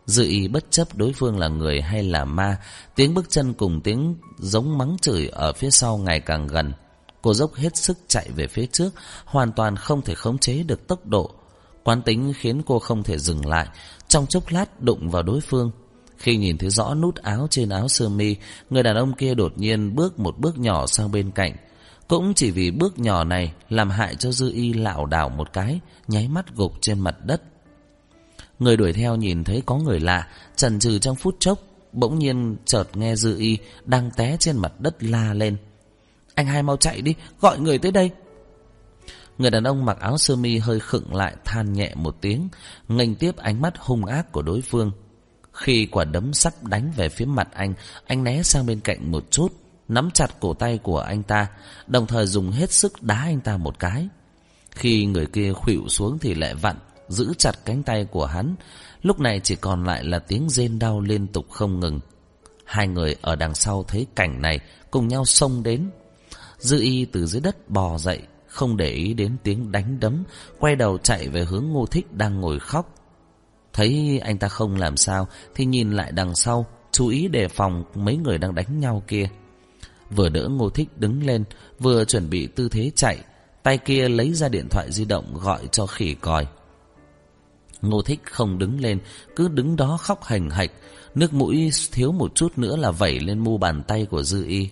Dư 0.06 0.24
y 0.24 0.48
bất 0.48 0.64
chấp 0.70 0.96
đối 0.96 1.12
phương 1.12 1.38
là 1.38 1.48
người 1.48 1.80
hay 1.80 2.02
là 2.02 2.24
ma, 2.24 2.58
tiếng 2.94 3.14
bước 3.14 3.30
chân 3.30 3.54
cùng 3.54 3.80
tiếng 3.80 4.16
giống 4.38 4.78
mắng 4.78 4.96
chửi 5.00 5.28
ở 5.28 5.52
phía 5.52 5.70
sau 5.70 5.96
ngày 5.96 6.20
càng 6.20 6.46
gần. 6.46 6.72
Cô 7.22 7.34
dốc 7.34 7.54
hết 7.54 7.76
sức 7.76 7.98
chạy 8.08 8.28
về 8.36 8.46
phía 8.46 8.66
trước, 8.66 8.90
hoàn 9.24 9.52
toàn 9.52 9.76
không 9.76 10.02
thể 10.02 10.14
khống 10.14 10.38
chế 10.38 10.62
được 10.62 10.86
tốc 10.86 11.06
độ. 11.06 11.30
Quán 11.84 12.02
tính 12.02 12.32
khiến 12.36 12.62
cô 12.66 12.78
không 12.78 13.02
thể 13.02 13.18
dừng 13.18 13.46
lại, 13.46 13.68
trong 14.08 14.26
chốc 14.26 14.44
lát 14.48 14.80
đụng 14.80 15.10
vào 15.10 15.22
đối 15.22 15.40
phương. 15.40 15.70
Khi 16.16 16.36
nhìn 16.36 16.58
thấy 16.58 16.70
rõ 16.70 16.94
nút 16.94 17.16
áo 17.16 17.46
trên 17.50 17.68
áo 17.68 17.88
sơ 17.88 18.08
mi, 18.08 18.36
người 18.70 18.82
đàn 18.82 18.96
ông 18.96 19.12
kia 19.12 19.34
đột 19.34 19.52
nhiên 19.56 19.94
bước 19.94 20.18
một 20.18 20.38
bước 20.38 20.58
nhỏ 20.58 20.86
sang 20.86 21.12
bên 21.12 21.30
cạnh. 21.30 21.56
Cũng 22.08 22.34
chỉ 22.34 22.50
vì 22.50 22.70
bước 22.70 22.98
nhỏ 22.98 23.24
này 23.24 23.52
làm 23.68 23.90
hại 23.90 24.14
cho 24.14 24.32
Dư 24.32 24.52
Y 24.52 24.72
lảo 24.72 25.06
đảo 25.06 25.28
một 25.28 25.52
cái, 25.52 25.80
nháy 26.08 26.28
mắt 26.28 26.56
gục 26.56 26.72
trên 26.80 27.00
mặt 27.00 27.16
đất. 27.24 27.42
Người 28.58 28.76
đuổi 28.76 28.92
theo 28.92 29.16
nhìn 29.16 29.44
thấy 29.44 29.62
có 29.66 29.76
người 29.76 30.00
lạ, 30.00 30.28
chần 30.56 30.80
chừ 30.80 30.98
trong 30.98 31.16
phút 31.16 31.36
chốc, 31.40 31.58
bỗng 31.92 32.18
nhiên 32.18 32.56
chợt 32.64 32.84
nghe 32.94 33.16
Dư 33.16 33.38
Y 33.38 33.58
đang 33.84 34.10
té 34.10 34.36
trên 34.40 34.56
mặt 34.58 34.80
đất 34.80 35.02
la 35.02 35.34
lên. 35.34 35.56
Anh 36.38 36.46
hai 36.46 36.62
mau 36.62 36.76
chạy 36.76 37.02
đi, 37.02 37.14
gọi 37.40 37.58
người 37.58 37.78
tới 37.78 37.92
đây. 37.92 38.10
Người 39.38 39.50
đàn 39.50 39.64
ông 39.64 39.84
mặc 39.84 39.98
áo 40.00 40.18
sơ 40.18 40.36
mi 40.36 40.58
hơi 40.58 40.80
khựng 40.80 41.14
lại 41.14 41.36
than 41.44 41.72
nhẹ 41.72 41.92
một 41.94 42.16
tiếng, 42.20 42.48
nghênh 42.88 43.14
tiếp 43.14 43.36
ánh 43.36 43.60
mắt 43.60 43.74
hung 43.78 44.04
ác 44.04 44.32
của 44.32 44.42
đối 44.42 44.60
phương. 44.60 44.90
Khi 45.52 45.86
quả 45.86 46.04
đấm 46.04 46.32
sắp 46.32 46.64
đánh 46.64 46.92
về 46.96 47.08
phía 47.08 47.24
mặt 47.24 47.48
anh, 47.52 47.74
anh 48.06 48.24
né 48.24 48.42
sang 48.42 48.66
bên 48.66 48.80
cạnh 48.80 49.10
một 49.10 49.30
chút, 49.30 49.52
nắm 49.88 50.10
chặt 50.10 50.40
cổ 50.40 50.54
tay 50.54 50.78
của 50.78 50.98
anh 50.98 51.22
ta, 51.22 51.46
đồng 51.86 52.06
thời 52.06 52.26
dùng 52.26 52.50
hết 52.50 52.72
sức 52.72 53.02
đá 53.02 53.22
anh 53.22 53.40
ta 53.40 53.56
một 53.56 53.78
cái. 53.78 54.08
Khi 54.70 55.06
người 55.06 55.26
kia 55.26 55.52
khuỵu 55.52 55.88
xuống 55.88 56.18
thì 56.18 56.34
lại 56.34 56.54
vặn, 56.54 56.76
giữ 57.08 57.32
chặt 57.38 57.52
cánh 57.64 57.82
tay 57.82 58.04
của 58.04 58.26
hắn. 58.26 58.54
Lúc 59.02 59.20
này 59.20 59.40
chỉ 59.40 59.56
còn 59.56 59.84
lại 59.84 60.04
là 60.04 60.18
tiếng 60.18 60.48
rên 60.50 60.78
đau 60.78 61.00
liên 61.00 61.26
tục 61.26 61.46
không 61.50 61.80
ngừng. 61.80 62.00
Hai 62.64 62.88
người 62.88 63.16
ở 63.22 63.36
đằng 63.36 63.54
sau 63.54 63.84
thấy 63.88 64.06
cảnh 64.16 64.42
này 64.42 64.60
cùng 64.90 65.08
nhau 65.08 65.24
xông 65.24 65.62
đến. 65.62 65.90
Dư 66.58 66.80
y 66.80 67.04
từ 67.04 67.26
dưới 67.26 67.40
đất 67.40 67.70
bò 67.70 67.98
dậy, 67.98 68.22
không 68.46 68.76
để 68.76 68.90
ý 68.90 69.14
đến 69.14 69.36
tiếng 69.42 69.72
đánh 69.72 70.00
đấm, 70.00 70.24
quay 70.58 70.76
đầu 70.76 70.98
chạy 70.98 71.28
về 71.28 71.44
hướng 71.44 71.64
ngô 71.68 71.86
thích 71.86 72.12
đang 72.12 72.40
ngồi 72.40 72.58
khóc. 72.58 72.94
Thấy 73.72 74.20
anh 74.24 74.38
ta 74.38 74.48
không 74.48 74.76
làm 74.76 74.96
sao 74.96 75.28
thì 75.54 75.64
nhìn 75.64 75.92
lại 75.92 76.12
đằng 76.12 76.34
sau, 76.34 76.66
chú 76.92 77.08
ý 77.08 77.28
đề 77.28 77.48
phòng 77.48 77.84
mấy 77.94 78.16
người 78.16 78.38
đang 78.38 78.54
đánh 78.54 78.80
nhau 78.80 79.02
kia. 79.06 79.28
Vừa 80.10 80.28
đỡ 80.28 80.48
ngô 80.48 80.70
thích 80.70 80.88
đứng 80.96 81.26
lên, 81.26 81.44
vừa 81.78 82.04
chuẩn 82.04 82.30
bị 82.30 82.46
tư 82.46 82.68
thế 82.68 82.90
chạy, 82.94 83.18
tay 83.62 83.78
kia 83.78 84.08
lấy 84.08 84.34
ra 84.34 84.48
điện 84.48 84.68
thoại 84.68 84.92
di 84.92 85.04
động 85.04 85.34
gọi 85.34 85.68
cho 85.72 85.86
khỉ 85.86 86.14
còi. 86.14 86.46
Ngô 87.82 88.02
thích 88.02 88.20
không 88.24 88.58
đứng 88.58 88.80
lên, 88.80 88.98
cứ 89.36 89.48
đứng 89.48 89.76
đó 89.76 89.96
khóc 89.96 90.24
hành 90.24 90.50
hạch, 90.50 90.70
nước 91.14 91.34
mũi 91.34 91.70
thiếu 91.92 92.12
một 92.12 92.34
chút 92.34 92.58
nữa 92.58 92.76
là 92.76 92.90
vẩy 92.90 93.20
lên 93.20 93.38
mu 93.38 93.58
bàn 93.58 93.82
tay 93.82 94.06
của 94.10 94.22
Dư 94.22 94.44
Y. 94.44 94.68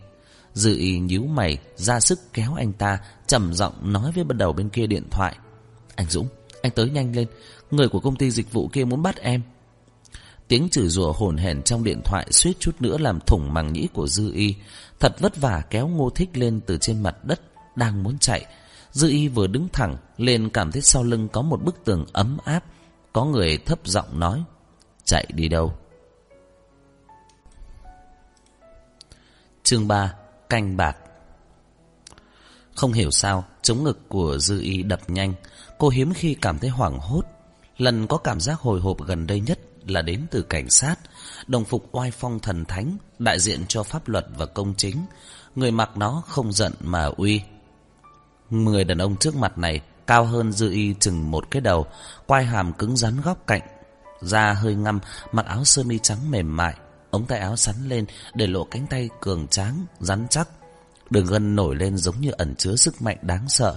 Dư 0.57 0.77
y 0.77 0.99
nhíu 0.99 1.23
mày, 1.23 1.59
ra 1.77 2.01
sức 2.01 2.21
kéo 2.33 2.55
anh 2.55 2.73
ta, 2.73 2.99
trầm 3.27 3.55
giọng 3.55 3.92
nói 3.92 4.12
với 4.12 4.25
bắt 4.25 4.37
đầu 4.37 4.53
bên 4.53 4.69
kia 4.69 4.87
điện 4.87 5.09
thoại. 5.11 5.37
Anh 5.95 6.07
Dũng, 6.11 6.29
anh 6.62 6.73
tới 6.73 6.90
nhanh 6.90 7.16
lên, 7.16 7.29
người 7.71 7.88
của 7.88 8.01
công 8.01 8.16
ty 8.16 8.31
dịch 8.31 8.53
vụ 8.53 8.69
kia 8.69 8.85
muốn 8.85 9.03
bắt 9.03 9.16
em. 9.16 9.42
Tiếng 10.49 10.69
chửi 10.69 10.88
rủa 10.88 11.12
hồn 11.12 11.37
hển 11.37 11.62
trong 11.62 11.85
điện 11.85 12.01
thoại 12.05 12.27
suýt 12.31 12.61
chút 12.61 12.81
nữa 12.81 12.99
làm 12.99 13.21
thủng 13.21 13.55
màng 13.55 13.73
nhĩ 13.73 13.88
của 13.95 14.07
Dư 14.07 14.33
y. 14.33 14.55
Thật 15.01 15.21
vất 15.21 15.37
vả 15.37 15.62
kéo 15.71 15.88
ngô 15.88 16.11
thích 16.11 16.31
lên 16.35 16.61
từ 16.66 16.79
trên 16.81 17.03
mặt 17.03 17.25
đất, 17.25 17.40
đang 17.77 18.03
muốn 18.03 18.19
chạy. 18.19 18.47
Dư 18.92 19.09
y 19.09 19.29
vừa 19.29 19.47
đứng 19.47 19.69
thẳng, 19.73 19.97
lên 20.16 20.51
cảm 20.51 20.73
thấy 20.73 20.83
sau 20.83 21.05
lưng 21.05 21.29
có 21.29 21.42
một 21.42 21.64
bức 21.64 21.85
tường 21.85 22.07
ấm 22.12 22.38
áp. 22.45 22.64
Có 23.12 23.25
người 23.25 23.59
thấp 23.59 23.79
giọng 23.85 24.21
nói 24.21 24.45
Chạy 25.05 25.27
đi 25.35 25.49
đâu 25.49 25.73
Chương 29.62 29.88
3 29.88 30.14
Canh 30.49 30.77
bạc. 30.77 30.97
Không 32.75 32.93
hiểu 32.93 33.11
sao, 33.11 33.45
Chống 33.63 33.85
ngực 33.85 34.09
của 34.09 34.39
Dư 34.39 34.61
Y 34.61 34.83
đập 34.83 35.01
nhanh. 35.11 35.35
Cô 35.79 35.89
hiếm 35.89 36.13
khi 36.15 36.35
cảm 36.35 36.59
thấy 36.59 36.71
hoảng 36.71 36.99
hốt. 36.99 37.23
Lần 37.79 38.07
có 38.07 38.17
cảm 38.17 38.41
giác 38.41 38.61
hồi 38.61 38.81
hộp 38.81 39.03
gần 39.07 39.27
đây 39.27 39.41
nhất 39.41 39.59
Là 39.87 40.03
đến 40.03 40.27
từ 40.31 40.43
cảnh 40.43 40.71
sát. 40.71 40.97
Đồng 41.47 41.65
phục 41.65 41.89
oai 41.93 42.11
phong 42.11 42.39
thần 42.39 42.65
thánh, 42.65 42.97
Đại 43.19 43.41
diện 43.41 43.65
cho 43.69 43.83
pháp 43.83 44.09
luật 44.09 44.27
và 44.37 44.47
công 44.47 44.75
chính. 44.77 44.97
Người 45.55 45.71
mặc 45.71 45.91
nó 45.97 46.23
không 46.27 46.53
giận 46.53 46.73
mà 46.81 47.05
uy. 47.17 47.43
Người 48.51 48.85
đàn 48.85 48.99
ông 48.99 49.17
trước 49.17 49.37
mặt 49.37 49.59
này, 49.59 49.81
Cao 50.07 50.25
hơn 50.25 50.53
Dư 50.53 50.71
Y 50.71 50.95
chừng 51.01 51.31
một 51.31 51.51
cái 51.51 51.61
đầu, 51.61 51.87
Quai 52.27 52.45
hàm 52.45 52.73
cứng 52.73 52.97
rắn 52.97 53.21
góc 53.21 53.47
cạnh, 53.47 53.63
Da 54.21 54.53
hơi 54.53 54.75
ngăm, 54.75 55.01
Mặc 55.33 55.47
áo 55.47 55.65
sơ 55.65 55.83
mi 55.83 55.99
trắng 55.99 56.31
mềm 56.31 56.57
mại. 56.57 56.75
Ống 57.16 57.26
tay 57.26 57.38
áo 57.38 57.57
sắn 57.57 57.74
lên 57.88 58.07
Để 58.35 58.46
lộ 58.46 58.64
cánh 58.64 58.87
tay 58.87 59.09
cường 59.20 59.48
tráng, 59.48 59.87
rắn 60.00 60.26
chắc. 60.31 60.48
Đường 61.11 61.26
gân 61.26 61.57
nổi 61.57 61.76
lên 61.76 61.96
giống 61.96 62.20
như 62.20 62.31
ẩn 62.31 62.55
chứa 62.55 62.76
sức 62.76 63.02
mạnh 63.02 63.16
đáng 63.22 63.48
sợ. 63.48 63.76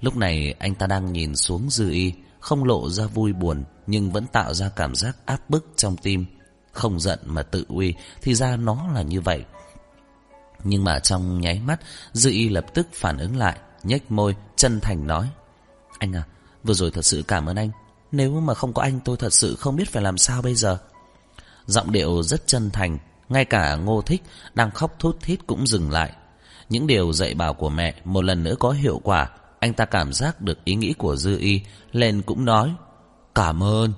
Lúc 0.00 0.16
này 0.16 0.54
anh 0.58 0.74
ta 0.74 0.86
đang 0.86 1.12
nhìn 1.12 1.36
xuống 1.36 1.70
Dư 1.70 1.90
Y 1.90 2.12
Không 2.40 2.64
lộ 2.64 2.90
ra 2.90 3.06
vui 3.06 3.32
buồn 3.32 3.64
Nhưng 3.86 4.10
vẫn 4.10 4.26
tạo 4.26 4.54
ra 4.54 4.68
cảm 4.68 4.94
giác 4.94 5.16
áp 5.26 5.50
bức 5.50 5.66
trong 5.76 5.96
tim. 5.96 6.26
Không 6.72 7.00
giận 7.00 7.18
mà 7.24 7.42
tự 7.42 7.64
uy 7.68 7.94
Thì 8.22 8.34
ra 8.34 8.56
nó 8.56 8.88
là 8.94 9.02
như 9.02 9.20
vậy. 9.20 9.44
Nhưng 10.64 10.84
mà 10.84 10.98
trong 10.98 11.40
nháy 11.40 11.60
mắt 11.60 11.80
Dư 12.12 12.30
Y 12.30 12.48
lập 12.48 12.74
tức 12.74 12.86
phản 12.92 13.18
ứng 13.18 13.36
lại 13.36 13.58
nhếch 13.82 14.10
môi, 14.10 14.36
chân 14.56 14.80
thành 14.80 15.06
nói. 15.06 15.28
Anh 15.98 16.12
à, 16.12 16.22
vừa 16.64 16.74
rồi 16.74 16.90
thật 16.90 17.04
sự 17.04 17.22
cảm 17.28 17.46
ơn 17.46 17.56
anh. 17.56 17.70
Nếu 18.12 18.40
mà 18.40 18.54
không 18.54 18.72
có 18.72 18.82
anh 18.82 19.00
tôi 19.04 19.16
thật 19.16 19.32
sự 19.32 19.56
không 19.56 19.76
biết 19.76 19.88
phải 19.92 20.02
làm 20.02 20.18
sao 20.18 20.42
bây 20.42 20.54
giờ. 20.54 20.78
Giọng 21.66 21.92
điệu 21.92 22.22
rất 22.22 22.46
chân 22.46 22.70
thành, 22.70 22.98
Ngay 23.28 23.44
cả 23.44 23.76
ngô 23.76 24.02
thích 24.02 24.22
đang 24.54 24.70
khóc 24.70 24.96
thút 24.98 25.20
thít 25.20 25.46
cũng 25.46 25.66
dừng 25.66 25.90
lại. 25.90 26.12
Những 26.68 26.86
điều 26.86 27.12
dạy 27.12 27.34
bảo 27.34 27.54
của 27.54 27.68
mẹ 27.68 27.94
một 28.04 28.24
lần 28.24 28.42
nữa 28.42 28.54
có 28.58 28.70
hiệu 28.70 29.00
quả, 29.04 29.30
Anh 29.58 29.72
ta 29.72 29.84
cảm 29.84 30.12
giác 30.12 30.40
được 30.40 30.64
ý 30.64 30.74
nghĩ 30.74 30.92
của 30.92 31.16
Dư 31.16 31.38
Y, 31.38 31.60
Lên 31.92 32.22
cũng 32.22 32.44
nói, 32.44 32.74
Cảm 33.34 33.62
ơn. 33.62 33.92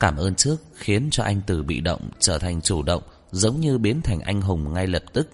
Cảm 0.00 0.16
ơn 0.16 0.34
trước 0.34 0.56
khiến 0.74 1.08
cho 1.10 1.24
anh 1.24 1.40
từ 1.46 1.62
bị 1.62 1.80
động 1.80 2.10
trở 2.18 2.38
thành 2.38 2.60
chủ 2.60 2.82
động, 2.82 3.02
Giống 3.30 3.60
như 3.60 3.78
biến 3.78 4.02
thành 4.02 4.20
anh 4.20 4.40
hùng 4.40 4.74
ngay 4.74 4.86
lập 4.86 5.02
tức. 5.12 5.28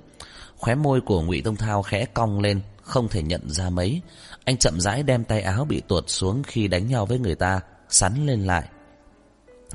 Khóe 0.56 0.74
môi 0.74 1.00
của 1.00 1.22
ngụy 1.22 1.42
Tông 1.42 1.56
Thao 1.56 1.82
khẽ 1.82 2.04
cong 2.04 2.40
lên, 2.40 2.60
Không 2.82 3.08
thể 3.08 3.22
nhận 3.22 3.50
ra 3.50 3.70
mấy. 3.70 4.00
Anh 4.44 4.56
chậm 4.56 4.80
rãi 4.80 5.02
đem 5.02 5.24
tay 5.24 5.42
áo 5.42 5.64
bị 5.64 5.80
tuột 5.80 6.04
xuống 6.06 6.42
khi 6.42 6.68
đánh 6.68 6.86
nhau 6.86 7.06
với 7.06 7.18
người 7.18 7.34
ta, 7.34 7.60
Sắn 7.88 8.26
lên 8.26 8.46
lại. 8.46 8.68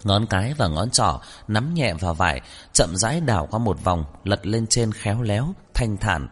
Ngón 0.04 0.26
cái 0.26 0.54
và 0.54 0.68
ngón 0.68 0.90
trỏ 0.90 1.22
nắm 1.48 1.74
nhẹ 1.74 1.94
vào 1.94 2.14
vải, 2.14 2.42
chậm 2.74 2.96
rãi 2.96 3.22
đảo 3.22 3.48
qua 3.52 3.60
một 3.60 3.84
vòng, 3.84 4.06
lật 4.24 4.48
lên 4.48 4.68
trên 4.68 4.92
khéo 4.92 5.22
léo, 5.22 5.54
thanh 5.74 5.98
thản. 5.98 6.28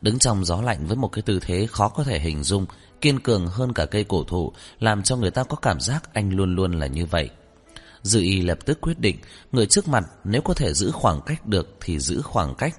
Đứng 0.00 0.18
trong 0.18 0.44
gió 0.44 0.60
lạnh 0.62 0.86
với 0.86 0.96
một 0.96 1.08
cái 1.08 1.22
tư 1.22 1.40
thế 1.40 1.66
khó 1.70 1.88
có 1.88 2.04
thể 2.04 2.18
hình 2.18 2.42
dung, 2.42 2.66
kiên 3.00 3.20
cường 3.20 3.46
hơn 3.46 3.72
cả 3.72 3.86
cây 3.86 4.04
cổ 4.04 4.24
thụ, 4.24 4.52
làm 4.80 5.02
cho 5.02 5.16
người 5.16 5.30
ta 5.30 5.42
có 5.42 5.56
cảm 5.56 5.80
giác 5.80 6.14
anh 6.14 6.30
luôn 6.30 6.54
luôn 6.54 6.72
là 6.72 6.86
như 6.86 7.06
vậy. 7.06 7.30
Dư 8.02 8.20
y 8.20 8.40
lập 8.40 8.58
tức 8.64 8.80
quyết 8.80 8.98
định, 8.98 9.18
người 9.52 9.66
trước 9.66 9.88
mặt 9.88 10.04
nếu 10.24 10.42
có 10.42 10.54
thể 10.54 10.74
giữ 10.74 10.90
khoảng 10.90 11.20
cách 11.26 11.46
được 11.46 11.76
thì 11.80 11.98
giữ 11.98 12.22
khoảng 12.22 12.54
cách. 12.54 12.78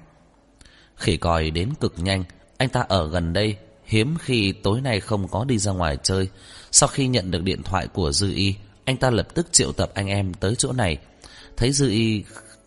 Khỉ 0.96 1.16
còi 1.16 1.50
đến 1.50 1.74
cực 1.80 1.94
nhanh, 1.98 2.24
anh 2.56 2.68
ta 2.68 2.80
ở 2.88 3.08
gần 3.08 3.32
đây, 3.32 3.56
hiếm 3.84 4.16
khi 4.20 4.52
tối 4.52 4.80
nay 4.80 5.00
không 5.00 5.28
có 5.28 5.44
đi 5.44 5.58
ra 5.58 5.72
ngoài 5.72 5.98
chơi. 6.02 6.28
Sau 6.70 6.88
khi 6.88 7.08
nhận 7.08 7.30
được 7.30 7.42
điện 7.42 7.62
thoại 7.62 7.88
của 7.88 8.12
Dư 8.12 8.32
y, 8.34 8.54
anh 8.88 8.96
ta 8.96 9.10
lập 9.10 9.34
tức 9.34 9.52
triệu 9.52 9.72
tập 9.72 9.90
anh 9.94 10.06
em 10.06 10.34
tới 10.34 10.54
chỗ 10.54 10.72
này. 10.72 10.98
Thấy 11.56 11.72
Dư 11.72 11.90
Y 11.90 12.24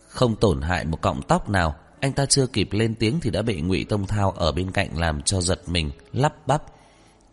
không 0.08 0.36
tổn 0.36 0.62
hại 0.62 0.84
một 0.84 1.00
cọng 1.00 1.22
tóc 1.22 1.48
nào, 1.48 1.74
anh 2.00 2.12
ta 2.12 2.26
chưa 2.26 2.46
kịp 2.46 2.68
lên 2.72 2.94
tiếng 2.94 3.20
thì 3.20 3.30
đã 3.30 3.42
bị 3.42 3.60
Ngụy 3.60 3.84
Tông 3.84 4.06
Thao 4.06 4.30
ở 4.30 4.52
bên 4.52 4.70
cạnh 4.70 4.98
làm 4.98 5.22
cho 5.22 5.40
giật 5.40 5.60
mình, 5.66 5.90
lắp 6.12 6.46
bắp. 6.46 6.64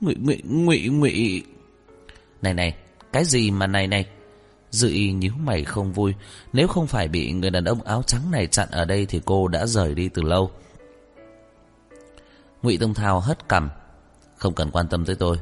Ngụy 0.01 0.15
Ngụy 0.15 0.41
Ngụy 0.45 0.87
Ngụy 0.87 1.43
Này 2.41 2.53
này, 2.53 2.75
cái 3.13 3.25
gì 3.25 3.51
mà 3.51 3.67
này 3.67 3.87
này? 3.87 4.05
Dư 4.71 4.89
Y 4.89 5.11
nhíu 5.11 5.33
mày 5.39 5.63
không 5.63 5.93
vui, 5.93 6.13
nếu 6.53 6.67
không 6.67 6.87
phải 6.87 7.07
bị 7.07 7.31
người 7.31 7.49
đàn 7.49 7.65
ông 7.65 7.81
áo 7.81 8.03
trắng 8.03 8.31
này 8.31 8.47
chặn 8.47 8.67
ở 8.71 8.85
đây 8.85 9.05
thì 9.05 9.21
cô 9.25 9.47
đã 9.47 9.65
rời 9.65 9.95
đi 9.95 10.09
từ 10.09 10.21
lâu. 10.21 10.51
Ngụy 12.61 12.77
Tông 12.77 12.93
Thao 12.93 13.19
hất 13.19 13.49
cằm, 13.49 13.69
không 14.37 14.53
cần 14.53 14.71
quan 14.71 14.87
tâm 14.87 15.05
tới 15.05 15.15
tôi. 15.15 15.37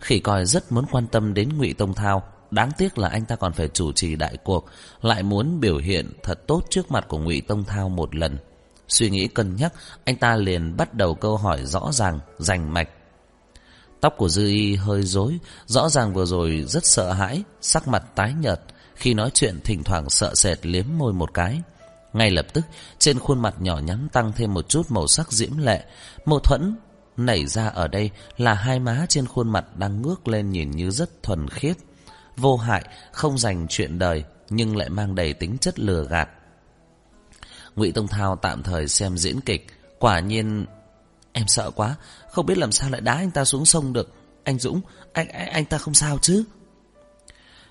Khỉ 0.00 0.18
coi 0.18 0.46
rất 0.46 0.72
muốn 0.72 0.84
quan 0.90 1.06
tâm 1.06 1.34
đến 1.34 1.58
Ngụy 1.58 1.72
Tông 1.72 1.94
Thao, 1.94 2.22
Đáng 2.50 2.70
tiếc 2.78 2.98
là 2.98 3.08
anh 3.08 3.24
ta 3.24 3.36
còn 3.36 3.52
phải 3.52 3.68
chủ 3.68 3.92
trì 3.92 4.16
đại 4.16 4.36
cuộc, 4.44 4.66
Lại 5.02 5.22
muốn 5.22 5.60
biểu 5.60 5.78
hiện 5.78 6.12
thật 6.22 6.46
tốt 6.46 6.62
trước 6.70 6.90
mặt 6.90 7.04
của 7.08 7.18
ngụy 7.18 7.40
Tông 7.40 7.64
Thao 7.64 7.88
một 7.88 8.14
lần. 8.14 8.38
Suy 8.88 9.10
nghĩ 9.10 9.28
cân 9.28 9.56
nhắc, 9.56 9.72
Anh 10.04 10.16
ta 10.16 10.36
liền 10.36 10.76
bắt 10.76 10.94
đầu 10.94 11.14
câu 11.14 11.36
hỏi 11.36 11.66
rõ 11.66 11.90
ràng, 11.92 12.20
Rành 12.38 12.74
mạch. 12.74 12.88
Tóc 14.00 14.14
của 14.16 14.28
Dư 14.28 14.46
Y 14.46 14.76
hơi 14.76 15.02
rối, 15.02 15.38
Rõ 15.66 15.88
ràng 15.88 16.14
vừa 16.14 16.24
rồi 16.24 16.64
rất 16.68 16.84
sợ 16.84 17.12
hãi, 17.12 17.42
Sắc 17.60 17.88
mặt 17.88 18.04
tái 18.14 18.34
nhợt, 18.40 18.60
Khi 18.94 19.14
nói 19.14 19.30
chuyện 19.34 19.60
thỉnh 19.64 19.84
thoảng 19.84 20.10
sợ 20.10 20.34
sệt 20.34 20.66
liếm 20.66 20.84
môi 20.98 21.12
một 21.12 21.34
cái. 21.34 21.60
Ngay 22.12 22.30
lập 22.30 22.46
tức, 22.52 22.64
Trên 22.98 23.18
khuôn 23.18 23.42
mặt 23.42 23.54
nhỏ 23.58 23.78
nhắn 23.78 24.08
tăng 24.12 24.32
thêm 24.32 24.54
một 24.54 24.68
chút 24.68 24.90
màu 24.90 25.06
sắc 25.06 25.32
diễm 25.32 25.58
lệ. 25.58 25.84
Mâu 26.24 26.38
thuẫn 26.38 26.76
nảy 27.16 27.46
ra 27.46 27.68
ở 27.68 27.88
đây 27.88 28.10
Là 28.36 28.54
hai 28.54 28.78
má 28.78 29.06
trên 29.08 29.26
khuôn 29.26 29.52
mặt 29.52 29.76
đang 29.76 30.02
ngước 30.02 30.28
lên 30.28 30.50
nhìn 30.50 30.70
như 30.70 30.90
rất 30.90 31.22
thuần 31.22 31.48
khiết 31.48 31.76
vô 32.40 32.56
hại, 32.56 32.84
không 33.12 33.38
dành 33.38 33.66
chuyện 33.68 33.98
đời, 33.98 34.24
nhưng 34.50 34.76
lại 34.76 34.88
mang 34.88 35.14
đầy 35.14 35.32
tính 35.32 35.58
chất 35.58 35.78
lừa 35.78 36.04
gạt. 36.04 36.28
Ngụy 37.76 37.92
Tông 37.92 38.08
Thao 38.08 38.36
tạm 38.36 38.62
thời 38.62 38.88
xem 38.88 39.18
diễn 39.18 39.40
kịch, 39.40 39.66
quả 39.98 40.20
nhiên 40.20 40.66
em 41.32 41.48
sợ 41.48 41.70
quá, 41.70 41.96
không 42.30 42.46
biết 42.46 42.58
làm 42.58 42.72
sao 42.72 42.90
lại 42.90 43.00
đá 43.00 43.14
anh 43.14 43.30
ta 43.30 43.44
xuống 43.44 43.64
sông 43.64 43.92
được. 43.92 44.14
Anh 44.44 44.58
Dũng, 44.58 44.80
anh 45.12 45.28
anh, 45.28 45.48
anh 45.48 45.64
ta 45.64 45.78
không 45.78 45.94
sao 45.94 46.18
chứ? 46.22 46.44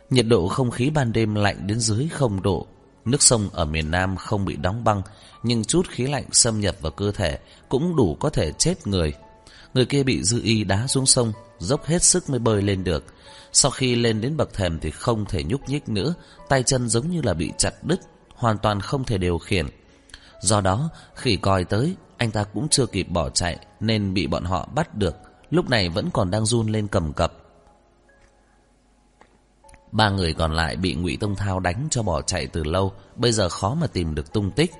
Nhiệt 0.09 0.25
độ 0.27 0.47
không 0.47 0.71
khí 0.71 0.89
ban 0.89 1.13
đêm 1.13 1.35
lạnh 1.35 1.67
đến 1.67 1.79
dưới 1.79 2.07
không 2.07 2.41
độ. 2.41 2.67
Nước 3.05 3.21
sông 3.21 3.49
ở 3.53 3.65
miền 3.65 3.91
Nam 3.91 4.15
không 4.15 4.45
bị 4.45 4.55
đóng 4.55 4.83
băng, 4.83 5.01
nhưng 5.43 5.63
chút 5.63 5.87
khí 5.89 6.07
lạnh 6.07 6.25
xâm 6.31 6.59
nhập 6.59 6.75
vào 6.81 6.91
cơ 6.91 7.11
thể 7.11 7.39
cũng 7.69 7.95
đủ 7.95 8.17
có 8.19 8.29
thể 8.29 8.51
chết 8.51 8.87
người. 8.87 9.13
Người 9.73 9.85
kia 9.85 10.03
bị 10.03 10.23
dư 10.23 10.41
y 10.41 10.63
đá 10.63 10.87
xuống 10.87 11.05
sông, 11.05 11.33
dốc 11.59 11.85
hết 11.85 12.03
sức 12.03 12.29
mới 12.29 12.39
bơi 12.39 12.61
lên 12.61 12.83
được. 12.83 13.05
Sau 13.51 13.71
khi 13.71 13.95
lên 13.95 14.21
đến 14.21 14.37
bậc 14.37 14.53
thềm 14.53 14.79
thì 14.79 14.91
không 14.91 15.25
thể 15.25 15.43
nhúc 15.43 15.69
nhích 15.69 15.89
nữa, 15.89 16.13
tay 16.49 16.63
chân 16.63 16.89
giống 16.89 17.09
như 17.09 17.21
là 17.21 17.33
bị 17.33 17.51
chặt 17.57 17.73
đứt, 17.83 17.99
hoàn 18.35 18.57
toàn 18.57 18.81
không 18.81 19.03
thể 19.03 19.17
điều 19.17 19.37
khiển. 19.37 19.65
Do 20.41 20.61
đó, 20.61 20.89
khi 21.15 21.35
coi 21.35 21.63
tới, 21.63 21.95
anh 22.17 22.31
ta 22.31 22.43
cũng 22.43 22.67
chưa 22.69 22.85
kịp 22.85 23.03
bỏ 23.03 23.29
chạy 23.29 23.57
nên 23.79 24.13
bị 24.13 24.27
bọn 24.27 24.43
họ 24.43 24.69
bắt 24.75 24.95
được, 24.95 25.15
lúc 25.49 25.69
này 25.69 25.89
vẫn 25.89 26.09
còn 26.13 26.31
đang 26.31 26.45
run 26.45 26.67
lên 26.67 26.87
cầm 26.87 27.13
cập. 27.13 27.33
Ba 29.91 30.09
người 30.09 30.33
còn 30.33 30.53
lại 30.53 30.75
bị 30.75 30.95
Ngụy 30.95 31.17
Tông 31.17 31.35
Thao 31.35 31.59
đánh 31.59 31.87
cho 31.91 32.03
bỏ 32.03 32.21
chạy 32.21 32.47
từ 32.47 32.63
lâu, 32.63 32.93
bây 33.15 33.31
giờ 33.31 33.49
khó 33.49 33.73
mà 33.73 33.87
tìm 33.87 34.15
được 34.15 34.33
tung 34.33 34.51
tích. 34.51 34.71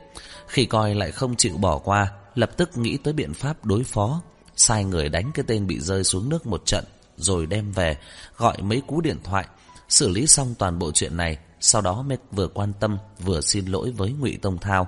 khi 0.47 0.65
coi 0.65 0.95
lại 0.95 1.11
không 1.11 1.35
chịu 1.35 1.57
bỏ 1.57 1.77
qua, 1.77 2.11
lập 2.35 2.57
tức 2.57 2.77
nghĩ 2.77 2.97
tới 2.97 3.13
biện 3.13 3.33
pháp 3.33 3.65
đối 3.65 3.83
phó, 3.83 4.21
sai 4.55 4.83
người 4.83 5.09
đánh 5.09 5.31
cái 5.33 5.45
tên 5.47 5.67
bị 5.67 5.79
rơi 5.79 6.03
xuống 6.03 6.29
nước 6.29 6.47
một 6.47 6.65
trận 6.65 6.85
rồi 7.19 7.45
đem 7.45 7.71
về, 7.71 7.97
gọi 8.37 8.57
mấy 8.61 8.81
cú 8.87 9.01
điện 9.01 9.17
thoại, 9.23 9.45
xử 9.89 10.09
lý 10.09 10.27
xong 10.27 10.55
toàn 10.59 10.79
bộ 10.79 10.91
chuyện 10.91 11.17
này, 11.17 11.37
sau 11.59 11.81
đó 11.81 12.01
mới 12.01 12.17
vừa 12.31 12.47
quan 12.47 12.73
tâm 12.79 12.97
vừa 13.19 13.41
xin 13.41 13.65
lỗi 13.65 13.91
với 13.91 14.11
Ngụy 14.11 14.37
Tông 14.41 14.57
Thao. 14.57 14.87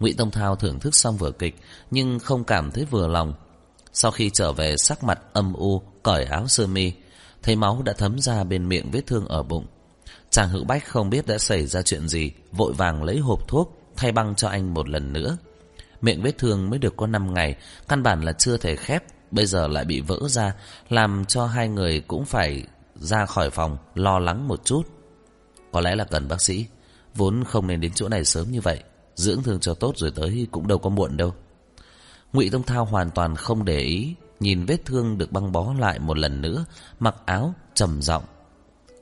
Ngụy 0.00 0.14
Tông 0.18 0.30
Thao 0.30 0.56
thưởng 0.56 0.80
thức 0.80 0.94
xong 0.94 1.16
vở 1.16 1.30
kịch 1.30 1.54
nhưng 1.90 2.18
không 2.18 2.44
cảm 2.44 2.70
thấy 2.70 2.84
vừa 2.84 3.06
lòng. 3.06 3.34
Sau 3.92 4.10
khi 4.10 4.30
trở 4.30 4.52
về 4.52 4.76
sắc 4.76 5.04
mặt 5.04 5.20
âm 5.32 5.52
u, 5.52 5.82
cởi 6.02 6.24
áo 6.24 6.48
sơ 6.48 6.66
mi, 6.66 6.92
thấy 7.42 7.56
máu 7.56 7.82
đã 7.84 7.92
thấm 7.92 8.18
ra 8.18 8.44
bên 8.44 8.68
miệng 8.68 8.90
vết 8.90 9.06
thương 9.06 9.26
ở 9.26 9.42
bụng. 9.42 9.66
Chàng 10.30 10.48
Hữu 10.48 10.64
Bách 10.64 10.88
không 10.88 11.10
biết 11.10 11.26
đã 11.26 11.38
xảy 11.38 11.66
ra 11.66 11.82
chuyện 11.82 12.08
gì, 12.08 12.32
vội 12.52 12.72
vàng 12.72 13.02
lấy 13.02 13.18
hộp 13.18 13.48
thuốc 13.48 13.82
thay 13.96 14.12
băng 14.12 14.34
cho 14.34 14.48
anh 14.48 14.74
một 14.74 14.88
lần 14.88 15.12
nữa. 15.12 15.36
Miệng 16.00 16.22
vết 16.22 16.38
thương 16.38 16.70
mới 16.70 16.78
được 16.78 16.96
có 16.96 17.06
5 17.06 17.34
ngày, 17.34 17.56
căn 17.88 18.02
bản 18.02 18.22
là 18.22 18.32
chưa 18.32 18.56
thể 18.56 18.76
khép, 18.76 19.04
bây 19.32 19.46
giờ 19.46 19.68
lại 19.68 19.84
bị 19.84 20.00
vỡ 20.00 20.18
ra, 20.28 20.54
làm 20.88 21.24
cho 21.24 21.46
hai 21.46 21.68
người 21.68 22.00
cũng 22.00 22.24
phải 22.24 22.62
ra 22.94 23.26
khỏi 23.26 23.50
phòng 23.50 23.76
lo 23.94 24.18
lắng 24.18 24.48
một 24.48 24.64
chút. 24.64 24.82
Có 25.72 25.80
lẽ 25.80 25.94
là 25.94 26.04
cần 26.04 26.28
bác 26.28 26.40
sĩ, 26.40 26.66
vốn 27.14 27.44
không 27.44 27.66
nên 27.66 27.80
đến 27.80 27.92
chỗ 27.94 28.08
này 28.08 28.24
sớm 28.24 28.50
như 28.50 28.60
vậy, 28.60 28.82
dưỡng 29.14 29.42
thương 29.42 29.60
cho 29.60 29.74
tốt 29.74 29.92
rồi 29.96 30.12
tới 30.14 30.46
cũng 30.50 30.68
đâu 30.68 30.78
có 30.78 30.90
muộn 30.90 31.16
đâu. 31.16 31.34
Ngụy 32.32 32.50
Tông 32.50 32.62
Thao 32.62 32.84
hoàn 32.84 33.10
toàn 33.10 33.36
không 33.36 33.64
để 33.64 33.78
ý, 33.78 34.14
nhìn 34.40 34.64
vết 34.64 34.84
thương 34.84 35.18
được 35.18 35.32
băng 35.32 35.52
bó 35.52 35.74
lại 35.78 35.98
một 35.98 36.18
lần 36.18 36.40
nữa, 36.40 36.64
mặc 37.00 37.16
áo 37.26 37.54
trầm 37.74 38.02
giọng. 38.02 38.24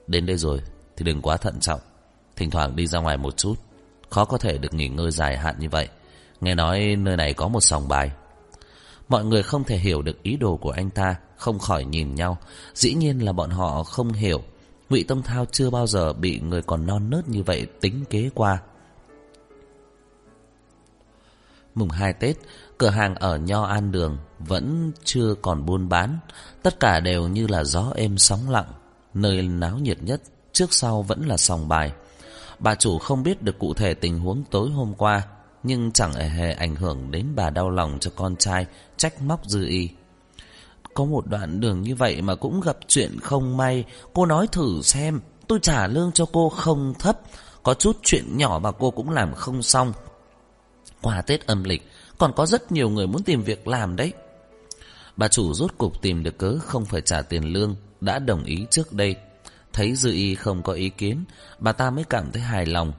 Đến 0.07 0.27
đây 0.27 0.37
rồi 0.37 0.61
thì 0.97 1.05
đừng 1.05 1.23
quá 1.23 1.37
thận 1.37 1.61
trọng, 1.61 1.81
thỉnh 2.37 2.51
thoảng 2.51 2.77
đi 2.77 2.87
ra 2.87 2.99
ngoài 2.99 3.17
một 3.17 3.37
chút, 3.37 3.55
khó 4.11 4.25
có 4.25 4.39
thể 4.39 4.59
được 4.59 4.75
nghỉ 4.75 4.89
ngơi 4.89 5.11
dài 5.11 5.39
hạn 5.39 5.55
như 5.59 5.69
vậy. 5.69 5.89
Nghe 6.41 6.55
nói 6.55 6.97
nơi 6.99 7.17
này 7.17 7.35
có 7.35 7.49
một 7.49 7.61
sòng 7.61 7.89
bài 7.89 8.11
Mọi 9.11 9.25
người 9.25 9.43
không 9.43 9.65
thể 9.65 9.77
hiểu 9.77 10.03
được 10.03 10.23
ý 10.23 10.37
đồ 10.37 10.57
của 10.57 10.71
anh 10.71 10.91
ta 10.91 11.17
Không 11.37 11.59
khỏi 11.59 11.85
nhìn 11.85 12.15
nhau 12.15 12.39
Dĩ 12.75 12.95
nhiên 12.95 13.25
là 13.25 13.33
bọn 13.33 13.51
họ 13.51 13.83
không 13.85 14.13
hiểu 14.13 14.43
Ngụy 14.91 15.05
Tông 15.09 15.23
Thao 15.23 15.47
chưa 15.53 15.71
bao 15.71 15.87
giờ 15.87 16.13
bị 16.13 16.41
người 16.41 16.63
còn 16.63 16.87
non 16.87 17.11
nớt 17.11 17.29
như 17.29 17.43
vậy 17.43 17.67
tính 17.81 18.05
kế 18.11 18.31
qua. 18.35 18.59
Mùng 21.75 21.89
2 21.89 22.13
Tết, 22.13 22.37
cửa 22.79 22.89
hàng 22.91 23.15
ở 23.15 23.37
Nho 23.37 23.63
An 23.63 23.93
Đường 23.93 24.19
vẫn 24.39 24.93
chưa 25.05 25.35
còn 25.43 25.67
buôn 25.67 25.89
bán, 25.89 26.19
tất 26.63 26.81
cả 26.81 27.01
đều 27.01 27.29
như 27.29 27.47
là 27.47 27.65
gió 27.65 27.93
êm 27.95 28.19
sóng 28.19 28.51
lặng, 28.51 28.73
nơi 29.15 29.43
náo 29.43 29.79
nhiệt 29.79 30.03
nhất 30.03 30.23
trước 30.53 30.73
sau 30.73 31.03
vẫn 31.03 31.29
là 31.29 31.37
sòng 31.37 31.69
bài. 31.69 31.93
Bà 32.59 32.75
chủ 32.75 32.99
không 32.99 33.23
biết 33.23 33.43
được 33.43 33.59
cụ 33.59 33.75
thể 33.75 33.95
tình 33.95 34.19
huống 34.19 34.45
tối 34.51 34.71
hôm 34.71 34.95
qua, 34.95 35.23
nhưng 35.63 35.93
chẳng 35.93 36.13
hề 36.13 36.53
ảnh 36.53 36.77
hưởng 36.77 37.11
đến 37.11 37.27
bà 37.37 37.51
đau 37.51 37.71
lòng 37.71 37.99
cho 38.01 38.11
con 38.17 38.37
trai 38.37 38.67
trách 39.01 39.23
móc 39.23 39.47
dư 39.47 39.67
y. 39.67 39.89
Có 40.95 41.05
một 41.05 41.27
đoạn 41.27 41.61
đường 41.61 41.83
như 41.83 41.95
vậy 41.95 42.23
mà 42.23 42.35
cũng 42.35 42.61
gặp 42.61 42.77
chuyện 42.89 43.21
không 43.21 43.57
may, 43.57 43.85
cô 44.13 44.27
nói 44.27 44.47
thử 44.53 44.83
xem, 44.83 45.21
tôi 45.47 45.59
trả 45.63 45.87
lương 45.87 46.13
cho 46.13 46.27
cô 46.33 46.49
không 46.49 46.95
thấp, 46.99 47.21
có 47.63 47.75
chút 47.75 47.97
chuyện 48.03 48.37
nhỏ 48.37 48.61
mà 48.63 48.73
cô 48.73 48.91
cũng 48.91 49.11
làm 49.11 49.35
không 49.35 49.63
xong. 49.63 49.93
Qua 51.03 51.23
Tết 51.23 51.47
âm 51.47 51.65
lịch, 51.65 51.91
còn 52.19 52.33
có 52.37 52.47
rất 52.47 52.73
nhiều 52.73 52.91
người 52.91 53.07
muốn 53.07 53.23
tìm 53.23 53.43
việc 53.43 53.69
làm 53.69 53.97
đấy. 53.97 54.13
Bà 55.17 55.29
chủ 55.29 55.55
rốt 55.55 55.71
cục 55.79 56.03
tìm 56.03 56.23
được 56.23 56.39
cớ 56.39 56.59
không 56.59 56.85
phải 56.85 57.01
trả 57.01 57.23
tiền 57.23 57.45
lương, 57.45 57.77
đã 58.01 58.19
đồng 58.19 58.45
ý 58.45 58.67
trước 58.71 58.93
đây. 58.93 59.17
Thấy 59.73 59.95
Dư 59.95 60.13
Y 60.13 60.35
không 60.35 60.63
có 60.63 60.73
ý 60.73 60.89
kiến, 60.89 61.25
bà 61.59 61.73
ta 61.73 61.91
mới 61.91 62.05
cảm 62.05 62.31
thấy 62.33 62.43
hài 62.43 62.67
lòng. 62.67 62.93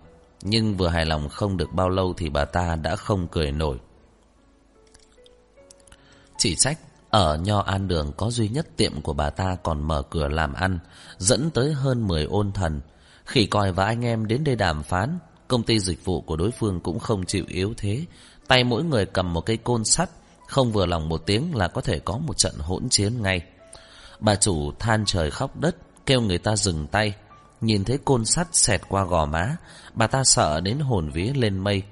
Nhưng 0.43 0.77
vừa 0.77 0.87
hài 0.87 1.05
lòng 1.05 1.29
không 1.29 1.57
được 1.57 1.73
bao 1.73 1.89
lâu 1.89 2.13
thì 2.17 2.29
bà 2.29 2.45
ta 2.45 2.75
đã 2.75 2.95
không 2.95 3.27
cười 3.31 3.51
nổi. 3.51 3.77
Chỉ 6.41 6.55
trách, 6.55 6.79
ở 7.09 7.37
Nho 7.37 7.59
An 7.59 7.87
Đường 7.87 8.11
có 8.17 8.29
duy 8.31 8.49
nhất 8.49 8.67
tiệm 8.77 9.01
của 9.01 9.13
bà 9.13 9.29
ta 9.29 9.57
còn 9.63 9.87
mở 9.87 10.01
cửa 10.09 10.27
làm 10.27 10.53
ăn, 10.53 10.79
dẫn 11.17 11.49
tới 11.49 11.73
hơn 11.73 12.07
10 12.07 12.23
ôn 12.23 12.51
thần. 12.51 12.81
Khỉ 13.25 13.45
còi 13.45 13.71
và 13.71 13.85
anh 13.85 14.05
em 14.05 14.27
đến 14.27 14.43
đây 14.43 14.55
đàm 14.55 14.83
phán, 14.83 15.19
công 15.47 15.63
ty 15.63 15.79
dịch 15.79 16.05
vụ 16.05 16.21
của 16.21 16.35
đối 16.35 16.51
phương 16.51 16.79
cũng 16.79 16.99
không 16.99 17.25
chịu 17.25 17.45
yếu 17.47 17.73
thế. 17.77 18.05
Tay 18.47 18.63
mỗi 18.63 18.83
người 18.83 19.05
cầm 19.05 19.33
một 19.33 19.41
cây 19.41 19.57
côn 19.57 19.85
sắt, 19.85 20.09
không 20.47 20.71
vừa 20.71 20.85
lòng 20.85 21.09
một 21.09 21.23
tiếng 21.25 21.55
là 21.55 21.67
có 21.67 21.81
thể 21.81 21.99
có 21.99 22.17
một 22.17 22.37
trận 22.37 22.53
hỗn 22.59 22.89
chiến 22.89 23.21
ngay. 23.21 23.41
Bà 24.19 24.35
chủ 24.35 24.71
than 24.79 25.05
trời 25.05 25.31
khóc 25.31 25.59
đất, 25.59 25.75
kêu 26.05 26.21
người 26.21 26.37
ta 26.37 26.55
dừng 26.55 26.87
tay. 26.87 27.13
Nhìn 27.61 27.83
thấy 27.83 27.97
côn 28.05 28.25
sắt 28.25 28.55
xẹt 28.55 28.81
qua 28.89 29.05
gò 29.05 29.25
má, 29.25 29.55
bà 29.93 30.07
ta 30.07 30.23
sợ 30.23 30.61
đến 30.61 30.79
hồn 30.79 31.09
vía 31.09 31.33
lên 31.35 31.57
mây. 31.57 31.83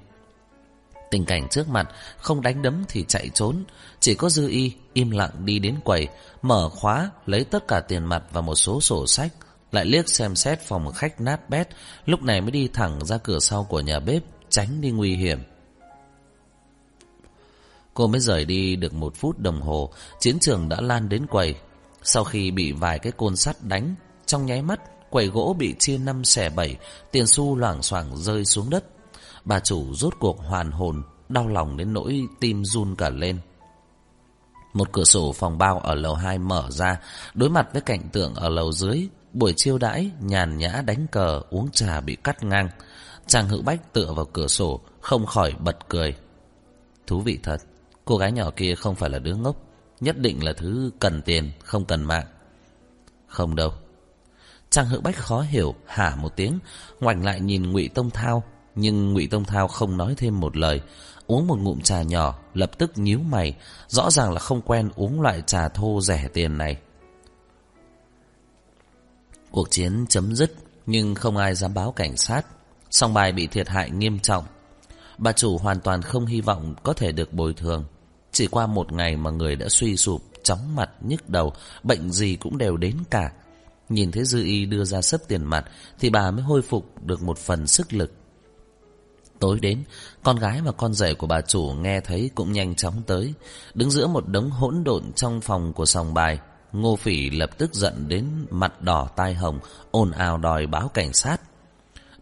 Tình 1.10 1.24
cảnh 1.24 1.48
trước 1.48 1.68
mặt, 1.68 1.88
không 2.16 2.42
đánh 2.42 2.62
đấm 2.62 2.84
thì 2.88 3.04
chạy 3.08 3.30
trốn. 3.34 3.64
Chỉ 4.00 4.14
có 4.14 4.28
dư 4.28 4.48
y, 4.48 4.72
im 4.92 5.10
lặng 5.10 5.30
đi 5.44 5.58
đến 5.58 5.76
quầy, 5.84 6.08
mở 6.42 6.68
khóa, 6.68 7.10
lấy 7.26 7.44
tất 7.44 7.68
cả 7.68 7.80
tiền 7.80 8.04
mặt 8.04 8.22
và 8.32 8.40
một 8.40 8.54
số 8.54 8.80
sổ 8.80 9.06
sách. 9.06 9.32
Lại 9.72 9.84
liếc 9.84 10.08
xem 10.08 10.36
xét 10.36 10.60
phòng 10.60 10.92
khách 10.92 11.20
nát 11.20 11.50
bét, 11.50 11.68
lúc 12.06 12.22
này 12.22 12.40
mới 12.40 12.50
đi 12.50 12.68
thẳng 12.72 13.04
ra 13.04 13.18
cửa 13.18 13.38
sau 13.38 13.64
của 13.64 13.80
nhà 13.80 14.00
bếp, 14.00 14.22
tránh 14.48 14.80
đi 14.80 14.90
nguy 14.90 15.16
hiểm. 15.16 15.38
Cô 17.94 18.06
mới 18.06 18.20
rời 18.20 18.44
đi 18.44 18.76
được 18.76 18.94
một 18.94 19.16
phút 19.16 19.38
đồng 19.38 19.60
hồ, 19.60 19.92
chiến 20.20 20.38
trường 20.40 20.68
đã 20.68 20.80
lan 20.80 21.08
đến 21.08 21.26
quầy. 21.26 21.54
Sau 22.02 22.24
khi 22.24 22.50
bị 22.50 22.72
vài 22.72 22.98
cái 22.98 23.12
côn 23.12 23.36
sắt 23.36 23.56
đánh, 23.62 23.94
trong 24.26 24.46
nháy 24.46 24.62
mắt, 24.62 24.80
quầy 25.10 25.26
gỗ 25.26 25.56
bị 25.58 25.74
chia 25.78 25.98
năm 25.98 26.24
xẻ 26.24 26.48
bảy, 26.48 26.76
tiền 27.12 27.26
xu 27.26 27.56
loảng 27.56 27.82
xoảng 27.82 28.16
rơi 28.16 28.44
xuống 28.44 28.70
đất. 28.70 28.84
Bà 29.44 29.60
chủ 29.60 29.94
rốt 29.94 30.14
cuộc 30.18 30.38
hoàn 30.38 30.70
hồn, 30.70 31.02
đau 31.28 31.48
lòng 31.48 31.76
đến 31.76 31.92
nỗi 31.92 32.26
tim 32.40 32.64
run 32.64 32.94
cả 32.94 33.10
lên. 33.10 33.40
Một 34.72 34.92
cửa 34.92 35.04
sổ 35.04 35.32
phòng 35.32 35.58
bao 35.58 35.78
ở 35.78 35.94
lầu 35.94 36.14
2 36.14 36.38
mở 36.38 36.66
ra, 36.70 37.00
đối 37.34 37.50
mặt 37.50 37.68
với 37.72 37.82
cảnh 37.82 38.08
tượng 38.12 38.34
ở 38.34 38.48
lầu 38.48 38.72
dưới, 38.72 39.08
buổi 39.32 39.52
chiêu 39.56 39.78
đãi, 39.78 40.10
nhàn 40.20 40.58
nhã 40.58 40.82
đánh 40.86 41.06
cờ, 41.06 41.42
uống 41.50 41.70
trà 41.70 42.00
bị 42.00 42.16
cắt 42.16 42.44
ngang. 42.44 42.68
Chàng 43.26 43.48
hữu 43.48 43.62
bách 43.62 43.92
tựa 43.92 44.12
vào 44.12 44.24
cửa 44.24 44.46
sổ, 44.46 44.80
không 45.00 45.26
khỏi 45.26 45.54
bật 45.58 45.88
cười. 45.88 46.14
Thú 47.06 47.20
vị 47.20 47.38
thật, 47.42 47.60
cô 48.04 48.16
gái 48.16 48.32
nhỏ 48.32 48.50
kia 48.56 48.74
không 48.74 48.94
phải 48.94 49.10
là 49.10 49.18
đứa 49.18 49.34
ngốc, 49.34 49.56
nhất 50.00 50.18
định 50.18 50.44
là 50.44 50.52
thứ 50.52 50.90
cần 51.00 51.22
tiền, 51.22 51.52
không 51.64 51.84
cần 51.84 52.04
mạng. 52.04 52.26
Không 53.26 53.56
đâu. 53.56 53.72
Trang 54.70 54.86
hữu 54.86 55.00
bách 55.00 55.16
khó 55.16 55.40
hiểu, 55.40 55.74
hả 55.86 56.16
một 56.16 56.36
tiếng, 56.36 56.58
ngoảnh 57.00 57.24
lại 57.24 57.40
nhìn 57.40 57.72
ngụy 57.72 57.88
Tông 57.88 58.10
Thao, 58.10 58.42
nhưng 58.80 59.12
ngụy 59.12 59.26
Tông 59.26 59.44
Thao 59.44 59.68
không 59.68 59.96
nói 59.96 60.14
thêm 60.16 60.40
một 60.40 60.56
lời, 60.56 60.80
uống 61.26 61.46
một 61.46 61.58
ngụm 61.58 61.80
trà 61.80 62.02
nhỏ, 62.02 62.38
lập 62.54 62.78
tức 62.78 62.98
nhíu 62.98 63.18
mày, 63.18 63.56
rõ 63.88 64.10
ràng 64.10 64.32
là 64.32 64.40
không 64.40 64.62
quen 64.62 64.90
uống 64.96 65.20
loại 65.20 65.42
trà 65.46 65.68
thô 65.68 66.00
rẻ 66.00 66.28
tiền 66.32 66.58
này. 66.58 66.76
Cuộc 69.50 69.70
chiến 69.70 70.06
chấm 70.08 70.34
dứt, 70.34 70.54
nhưng 70.86 71.14
không 71.14 71.36
ai 71.36 71.54
dám 71.54 71.74
báo 71.74 71.92
cảnh 71.92 72.16
sát. 72.16 72.42
Song 72.90 73.14
bài 73.14 73.32
bị 73.32 73.46
thiệt 73.46 73.68
hại 73.68 73.90
nghiêm 73.90 74.18
trọng. 74.18 74.44
Bà 75.18 75.32
chủ 75.32 75.58
hoàn 75.58 75.80
toàn 75.80 76.02
không 76.02 76.26
hy 76.26 76.40
vọng 76.40 76.74
có 76.82 76.92
thể 76.92 77.12
được 77.12 77.32
bồi 77.32 77.54
thường. 77.54 77.84
Chỉ 78.32 78.46
qua 78.46 78.66
một 78.66 78.92
ngày 78.92 79.16
mà 79.16 79.30
người 79.30 79.56
đã 79.56 79.68
suy 79.68 79.96
sụp, 79.96 80.22
chóng 80.42 80.76
mặt, 80.76 80.90
nhức 81.00 81.28
đầu, 81.28 81.52
bệnh 81.82 82.12
gì 82.12 82.36
cũng 82.36 82.58
đều 82.58 82.76
đến 82.76 82.96
cả. 83.10 83.32
Nhìn 83.88 84.12
thấy 84.12 84.24
Dư 84.24 84.44
Y 84.44 84.66
đưa 84.66 84.84
ra 84.84 85.02
sấp 85.02 85.20
tiền 85.28 85.44
mặt 85.44 85.64
thì 85.98 86.10
bà 86.10 86.30
mới 86.30 86.42
hồi 86.42 86.62
phục 86.62 87.02
được 87.02 87.22
một 87.22 87.38
phần 87.38 87.66
sức 87.66 87.92
lực. 87.92 88.12
Tối 89.40 89.58
đến, 89.60 89.84
con 90.22 90.36
gái 90.36 90.60
và 90.60 90.72
con 90.72 90.94
rể 90.94 91.14
của 91.14 91.26
bà 91.26 91.40
chủ 91.40 91.74
nghe 91.80 92.00
thấy 92.00 92.30
cũng 92.34 92.52
nhanh 92.52 92.74
chóng 92.74 93.02
tới. 93.06 93.34
Đứng 93.74 93.90
giữa 93.90 94.06
một 94.06 94.28
đống 94.28 94.50
hỗn 94.50 94.84
độn 94.84 95.12
trong 95.12 95.40
phòng 95.40 95.72
của 95.72 95.86
sòng 95.86 96.14
bài, 96.14 96.38
Ngô 96.72 96.96
Phỉ 96.96 97.30
lập 97.30 97.50
tức 97.58 97.74
giận 97.74 98.08
đến 98.08 98.26
mặt 98.50 98.82
đỏ 98.82 99.08
tai 99.16 99.34
hồng, 99.34 99.58
ồn 99.90 100.10
ào 100.10 100.38
đòi 100.38 100.66
báo 100.66 100.88
cảnh 100.88 101.12
sát. 101.12 101.36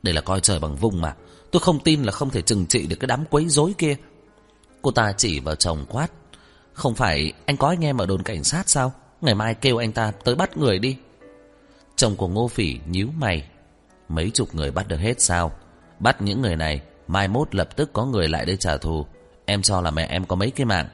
Đây 0.03 0.15
là 0.15 0.21
coi 0.21 0.41
trời 0.41 0.59
bằng 0.59 0.77
vùng 0.77 1.01
mà, 1.01 1.15
tôi 1.51 1.61
không 1.61 1.81
tin 1.81 2.03
là 2.03 2.13
không 2.13 2.31
thể 2.31 2.43
trừng 2.43 2.67
trị 2.67 2.87
được 2.87 2.97
cái 3.01 3.07
đám 3.07 3.25
quấy 3.31 3.49
rối 3.49 3.75
kia. 3.79 3.97
Cô 4.83 4.91
ta 4.91 5.13
chỉ 5.17 5.41
vào 5.41 5.55
chồng 5.55 5.85
quát. 5.89 6.09
Không 6.73 6.95
phải 6.95 7.33
anh 7.47 7.57
có 7.57 7.69
anh 7.69 7.85
em 7.85 7.99
ở 7.99 8.07
đồn 8.07 8.23
cảnh 8.23 8.45
sát 8.45 8.69
sao? 8.69 8.93
Ngày 9.21 9.35
mai 9.35 9.55
kêu 9.55 9.77
anh 9.77 9.93
ta 9.93 10.13
tới 10.25 10.35
bắt 10.35 10.57
người 10.57 10.79
đi. 10.79 10.97
Chồng 11.97 12.17
của 12.17 12.29
Ngô 12.29 12.49
Phỉ 12.49 12.79
nhíu 12.87 13.09
mày. 13.19 13.49
Mấy 14.09 14.31
chục 14.35 14.55
người 14.55 14.71
bắt 14.71 14.89
được 14.89 14.99
hết 15.01 15.21
sao? 15.21 15.53
Bắt 15.99 16.23
những 16.23 16.43
người 16.43 16.57
này, 16.57 16.81
mai 17.09 17.29
mốt 17.29 17.55
lập 17.55 17.77
tức 17.77 17.93
có 17.93 18.05
người 18.05 18.29
lại 18.29 18.47
đây 18.47 18.57
trả 18.57 18.77
thù. 18.77 19.07
Em 19.45 19.63
cho 19.63 19.81
là 19.81 19.91
mẹ 19.91 20.07
em 20.07 20.25
có 20.25 20.37
mấy 20.37 20.51
cái 20.51 20.67
mạng. 20.67 20.89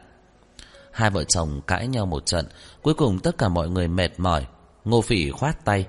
Hai 0.91 1.11
vợ 1.11 1.25
chồng 1.25 1.61
cãi 1.67 1.89
nhau 1.89 2.07
một 2.07 2.27
trận, 2.27 2.47
cuối 2.83 2.95
cùng 2.95 3.19
tất 3.19 3.39
cả 3.39 3.49
mọi 3.49 3.69
người 3.69 3.89
mệt 3.89 4.11
mỏi. 4.19 4.47
Ngô 4.85 5.01
Phỉ 5.01 5.31
khoát 5.31 5.65
tay. 5.65 5.87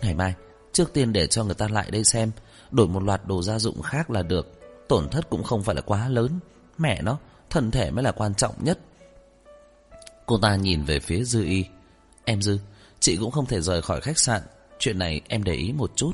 Ngày 0.00 0.14
mai, 0.14 0.34
trước 0.72 0.92
tiên 0.92 1.12
để 1.12 1.26
cho 1.26 1.44
người 1.44 1.54
ta 1.54 1.68
lại 1.68 1.90
đây 1.90 2.04
xem, 2.04 2.30
đổi 2.70 2.88
một 2.88 3.02
loạt 3.02 3.26
đồ 3.26 3.42
gia 3.42 3.58
dụng 3.58 3.82
khác 3.82 4.10
là 4.10 4.22
được. 4.22 4.60
Tổn 4.88 5.08
thất 5.08 5.30
cũng 5.30 5.42
không 5.42 5.62
phải 5.62 5.74
là 5.74 5.80
quá 5.80 6.08
lớn. 6.08 6.40
Mẹ 6.78 7.02
nó, 7.02 7.18
thân 7.50 7.70
thể 7.70 7.90
mới 7.90 8.04
là 8.04 8.12
quan 8.12 8.34
trọng 8.34 8.54
nhất. 8.64 8.78
Cô 10.26 10.38
ta 10.38 10.56
nhìn 10.56 10.84
về 10.84 11.00
phía 11.00 11.24
Dư 11.24 11.44
Y. 11.44 11.64
Em 12.24 12.42
Dư, 12.42 12.58
chị 13.00 13.16
cũng 13.16 13.30
không 13.30 13.46
thể 13.46 13.60
rời 13.60 13.82
khỏi 13.82 14.00
khách 14.00 14.18
sạn. 14.18 14.42
Chuyện 14.78 14.98
này 14.98 15.20
em 15.28 15.44
để 15.44 15.54
ý 15.54 15.72
một 15.72 15.92
chút. 15.96 16.12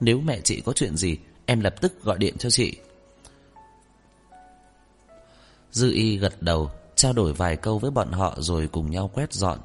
Nếu 0.00 0.20
mẹ 0.20 0.40
chị 0.40 0.60
có 0.60 0.72
chuyện 0.72 0.96
gì, 0.96 1.18
em 1.46 1.60
lập 1.60 1.80
tức 1.80 2.02
gọi 2.02 2.18
điện 2.18 2.38
cho 2.38 2.50
chị. 2.50 2.76
Dư 5.76 5.92
Y 5.92 6.16
gật 6.16 6.42
đầu, 6.42 6.70
trao 6.94 7.12
đổi 7.12 7.32
vài 7.32 7.56
câu 7.56 7.78
với 7.78 7.90
bọn 7.90 8.12
họ 8.12 8.34
rồi 8.38 8.68
cùng 8.72 8.90
nhau 8.90 9.10
quét 9.14 9.32
dọn. 9.32 9.58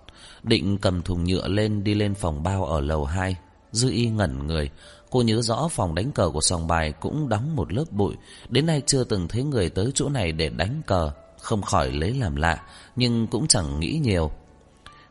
Định 0.43 0.77
cầm 0.77 1.01
thùng 1.01 1.23
nhựa 1.23 1.47
lên 1.47 1.83
đi 1.83 1.93
lên 1.93 2.13
phòng 2.13 2.43
bao 2.43 2.65
ở 2.65 2.81
lầu 2.81 3.05
2. 3.05 3.35
Dư 3.71 3.91
Y 3.91 4.09
ngẩn 4.09 4.47
người. 4.47 4.69
Cô 5.09 5.21
nhớ 5.21 5.41
rõ 5.41 5.67
phòng 5.71 5.95
đánh 5.95 6.11
cờ 6.11 6.29
của 6.29 6.41
sòng 6.41 6.67
bài 6.67 6.91
cũng 6.91 7.29
đóng 7.29 7.55
một 7.55 7.73
lớp 7.73 7.83
bụi. 7.91 8.15
Đến 8.49 8.65
nay 8.65 8.81
chưa 8.85 9.03
từng 9.03 9.27
thấy 9.27 9.43
người 9.43 9.69
tới 9.69 9.91
chỗ 9.95 10.09
này 10.09 10.31
để 10.31 10.49
đánh 10.49 10.81
cờ. 10.87 11.11
Không 11.39 11.61
khỏi 11.61 11.91
lấy 11.91 12.13
làm 12.13 12.35
lạ, 12.35 12.63
nhưng 12.95 13.27
cũng 13.27 13.47
chẳng 13.47 13.79
nghĩ 13.79 13.99
nhiều. 14.03 14.31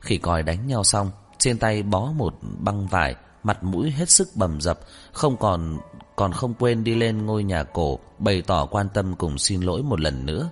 Khi 0.01 0.19
còi 0.19 0.43
đánh 0.43 0.67
nhau 0.67 0.85
xong, 0.85 1.11
trên 1.39 1.59
tay 1.59 1.83
bó 1.83 2.13
một 2.13 2.35
băng 2.59 2.87
vải, 2.87 3.15
mặt 3.43 3.65
mũi 3.65 3.91
hết 3.91 4.11
sức 4.11 4.29
bầm 4.35 4.61
dập, 4.61 4.81
không 5.13 5.37
còn 5.37 5.79
còn 6.17 6.33
không 6.33 6.55
quên 6.55 6.85
đi 6.85 6.95
lên 6.95 7.27
ngôi 7.27 7.45
nhà 7.45 7.65
cổ, 7.65 7.99
bày 8.19 8.43
tỏ 8.43 8.67
quan 8.67 8.89
tâm 8.95 9.15
cùng 9.17 9.39
xin 9.39 9.61
lỗi 9.61 9.83
một 9.83 10.01
lần 10.01 10.27
nữa. 10.27 10.51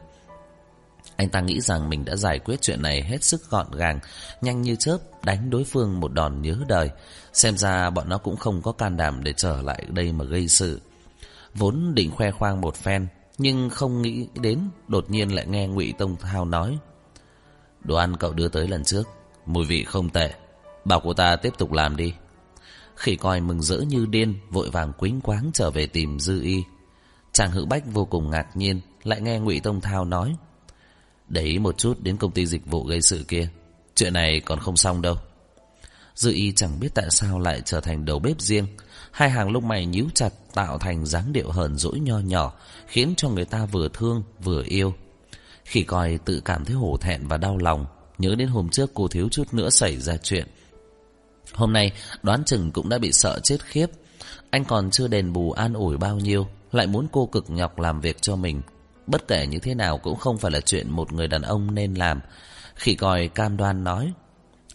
Anh 1.18 1.28
ta 1.28 1.40
nghĩ 1.40 1.60
rằng 1.60 1.88
mình 1.90 2.04
đã 2.04 2.16
giải 2.16 2.38
quyết 2.38 2.62
chuyện 2.62 2.82
này 2.82 3.02
hết 3.02 3.24
sức 3.24 3.50
gọn 3.50 3.66
gàng, 3.72 4.00
nhanh 4.40 4.62
như 4.62 4.76
chớp 4.76 4.98
đánh 5.24 5.50
đối 5.50 5.64
phương 5.64 6.00
một 6.00 6.12
đòn 6.12 6.42
nhớ 6.42 6.56
đời. 6.68 6.90
Xem 7.32 7.56
ra 7.56 7.90
bọn 7.90 8.08
nó 8.08 8.18
cũng 8.18 8.36
không 8.36 8.62
có 8.62 8.72
can 8.72 8.96
đảm 8.96 9.24
để 9.24 9.32
trở 9.32 9.62
lại 9.62 9.84
đây 9.88 10.12
mà 10.12 10.24
gây 10.24 10.48
sự. 10.48 10.80
Vốn 11.54 11.94
định 11.94 12.10
khoe 12.10 12.30
khoang 12.30 12.60
một 12.60 12.76
phen, 12.76 13.06
nhưng 13.38 13.70
không 13.70 14.02
nghĩ 14.02 14.26
đến 14.34 14.60
đột 14.88 15.10
nhiên 15.10 15.34
lại 15.34 15.46
nghe 15.46 15.66
Ngụy 15.66 15.94
Tông 15.98 16.16
Thao 16.16 16.44
nói. 16.44 16.78
Đồ 17.84 17.96
ăn 17.96 18.16
cậu 18.16 18.32
đưa 18.32 18.48
tới 18.48 18.68
lần 18.68 18.84
trước, 18.84 19.08
mùi 19.46 19.64
vị 19.64 19.84
không 19.84 20.10
tệ, 20.10 20.34
bảo 20.84 21.00
cô 21.00 21.12
ta 21.12 21.36
tiếp 21.36 21.52
tục 21.58 21.72
làm 21.72 21.96
đi. 21.96 22.14
Khỉ 22.96 23.16
coi 23.16 23.40
mừng 23.40 23.62
rỡ 23.62 23.78
như 23.78 24.06
điên, 24.06 24.34
vội 24.50 24.70
vàng 24.70 24.92
quính 24.92 25.20
quáng 25.20 25.50
trở 25.54 25.70
về 25.70 25.86
tìm 25.86 26.18
Dư 26.18 26.42
Y. 26.42 26.62
Chàng 27.32 27.50
hữu 27.50 27.66
bách 27.66 27.82
vô 27.92 28.04
cùng 28.04 28.30
ngạc 28.30 28.56
nhiên, 28.56 28.80
lại 29.04 29.20
nghe 29.20 29.38
Ngụy 29.38 29.60
Tông 29.60 29.80
Thao 29.80 30.04
nói. 30.04 30.36
Để 31.28 31.42
ý 31.42 31.58
một 31.58 31.78
chút 31.78 32.00
đến 32.00 32.16
công 32.16 32.32
ty 32.32 32.46
dịch 32.46 32.66
vụ 32.66 32.84
gây 32.84 33.02
sự 33.02 33.24
kia 33.28 33.48
Chuyện 33.94 34.12
này 34.12 34.40
còn 34.40 34.58
không 34.58 34.76
xong 34.76 35.02
đâu 35.02 35.16
Dư 36.18 36.32
y 36.32 36.52
chẳng 36.52 36.80
biết 36.80 36.88
tại 36.94 37.06
sao 37.10 37.38
lại 37.38 37.62
trở 37.64 37.80
thành 37.80 38.04
đầu 38.04 38.18
bếp 38.18 38.40
riêng. 38.40 38.66
Hai 39.10 39.30
hàng 39.30 39.52
lông 39.52 39.68
mày 39.68 39.86
nhíu 39.86 40.06
chặt 40.14 40.30
tạo 40.54 40.78
thành 40.78 41.06
dáng 41.06 41.32
điệu 41.32 41.50
hờn 41.50 41.76
dỗi 41.76 42.00
nho 42.00 42.18
nhỏ, 42.18 42.52
khiến 42.86 43.14
cho 43.16 43.28
người 43.28 43.44
ta 43.44 43.66
vừa 43.66 43.88
thương 43.88 44.22
vừa 44.42 44.62
yêu. 44.66 44.94
Khi 45.64 45.82
coi 45.82 46.18
tự 46.24 46.40
cảm 46.44 46.64
thấy 46.64 46.76
hổ 46.76 46.96
thẹn 47.00 47.28
và 47.28 47.36
đau 47.36 47.58
lòng, 47.58 47.86
nhớ 48.18 48.34
đến 48.34 48.48
hôm 48.48 48.68
trước 48.68 48.90
cô 48.94 49.08
thiếu 49.08 49.28
chút 49.28 49.54
nữa 49.54 49.70
xảy 49.70 49.96
ra 49.96 50.16
chuyện. 50.16 50.46
Hôm 51.52 51.72
nay 51.72 51.92
đoán 52.22 52.44
chừng 52.44 52.70
cũng 52.72 52.88
đã 52.88 52.98
bị 52.98 53.12
sợ 53.12 53.40
chết 53.42 53.64
khiếp. 53.64 53.86
Anh 54.50 54.64
còn 54.64 54.90
chưa 54.90 55.08
đền 55.08 55.32
bù 55.32 55.52
an 55.52 55.74
ủi 55.74 55.96
bao 55.96 56.16
nhiêu, 56.16 56.46
lại 56.72 56.86
muốn 56.86 57.06
cô 57.12 57.26
cực 57.26 57.50
nhọc 57.50 57.78
làm 57.78 58.00
việc 58.00 58.22
cho 58.22 58.36
mình. 58.36 58.62
Bất 59.08 59.28
kể 59.28 59.46
như 59.46 59.58
thế 59.58 59.74
nào 59.74 59.98
cũng 59.98 60.16
không 60.16 60.38
phải 60.38 60.50
là 60.50 60.60
chuyện 60.60 60.90
một 60.90 61.12
người 61.12 61.28
đàn 61.28 61.42
ông 61.42 61.74
nên 61.74 61.94
làm. 61.94 62.20
Khi 62.74 62.94
coi 62.94 63.28
cam 63.28 63.56
đoan 63.56 63.84
nói, 63.84 64.12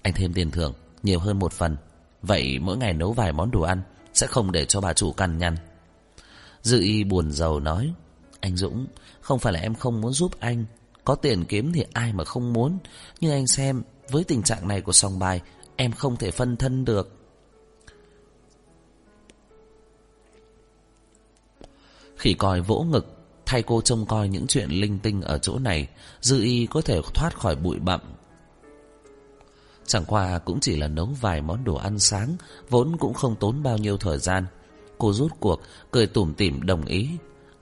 anh 0.02 0.14
thêm 0.14 0.34
tiền 0.34 0.52
thưởng, 0.52 0.74
nhiều 1.04 1.20
hơn 1.20 1.40
một 1.40 1.54
phần. 1.54 1.78
Vậy 2.22 2.60
mỗi 2.60 2.78
ngày 2.78 2.94
nấu 2.94 3.14
vài 3.14 3.34
món 3.34 3.52
đồ 3.52 3.62
ăn, 3.62 3.82
sẽ 4.14 4.28
không 4.28 4.52
để 4.52 4.66
cho 4.66 4.82
bà 4.82 4.94
chủ 4.94 5.14
cằn 5.14 5.38
nhằn. 5.38 5.56
Dư 6.62 6.82
y 6.82 7.04
buồn 7.04 7.32
giàu 7.32 7.60
nói, 7.60 7.94
anh 8.40 8.58
Dũng, 8.58 8.88
không 9.22 9.40
phải 9.40 9.54
là 9.54 9.60
em 9.60 9.76
không 9.76 10.02
muốn 10.02 10.14
giúp 10.14 10.32
anh. 10.40 10.66
Có 11.06 11.16
tiền 11.16 11.46
kiếm 11.46 11.74
thì 11.74 11.86
ai 11.94 12.14
mà 12.14 12.24
không 12.24 12.54
muốn. 12.54 12.78
Nhưng 13.20 13.32
anh 13.32 13.48
xem, 13.48 13.84
với 14.10 14.24
tình 14.24 14.44
trạng 14.44 14.68
này 14.68 14.82
của 14.82 14.92
song 14.92 15.20
bài, 15.20 15.42
em 15.76 15.92
không 15.92 16.18
thể 16.18 16.32
phân 16.32 16.58
thân 16.58 16.86
được. 16.86 17.20
Khỉ 22.18 22.34
còi 22.34 22.62
vỗ 22.62 22.84
ngực, 22.84 23.13
thay 23.54 23.64
cô 23.64 23.82
trông 23.82 24.06
coi 24.06 24.28
những 24.28 24.48
chuyện 24.48 24.70
linh 24.70 25.00
tinh 25.00 25.22
ở 25.22 25.38
chỗ 25.38 25.60
này, 25.60 25.88
dư 26.22 26.44
y 26.44 26.66
có 26.66 26.82
thể 26.82 27.02
thoát 27.14 27.40
khỏi 27.40 27.56
bụi 27.56 27.80
bặm. 27.80 28.00
Chẳng 29.86 30.06
qua 30.06 30.40
cũng 30.40 30.60
chỉ 30.60 30.76
là 30.76 30.88
nấu 30.88 31.10
vài 31.22 31.42
món 31.42 31.64
đồ 31.64 31.76
ăn 31.76 32.00
sáng, 32.00 32.36
vốn 32.70 32.98
cũng 32.98 33.14
không 33.14 33.36
tốn 33.36 33.64
bao 33.64 33.78
nhiêu 33.78 33.98
thời 33.98 34.18
gian. 34.18 34.46
Cô 34.98 35.14
rút 35.14 35.32
cuộc, 35.40 35.62
cười 35.92 36.08
tủm 36.08 36.34
tỉm 36.34 36.66
đồng 36.66 36.86
ý. 36.86 37.10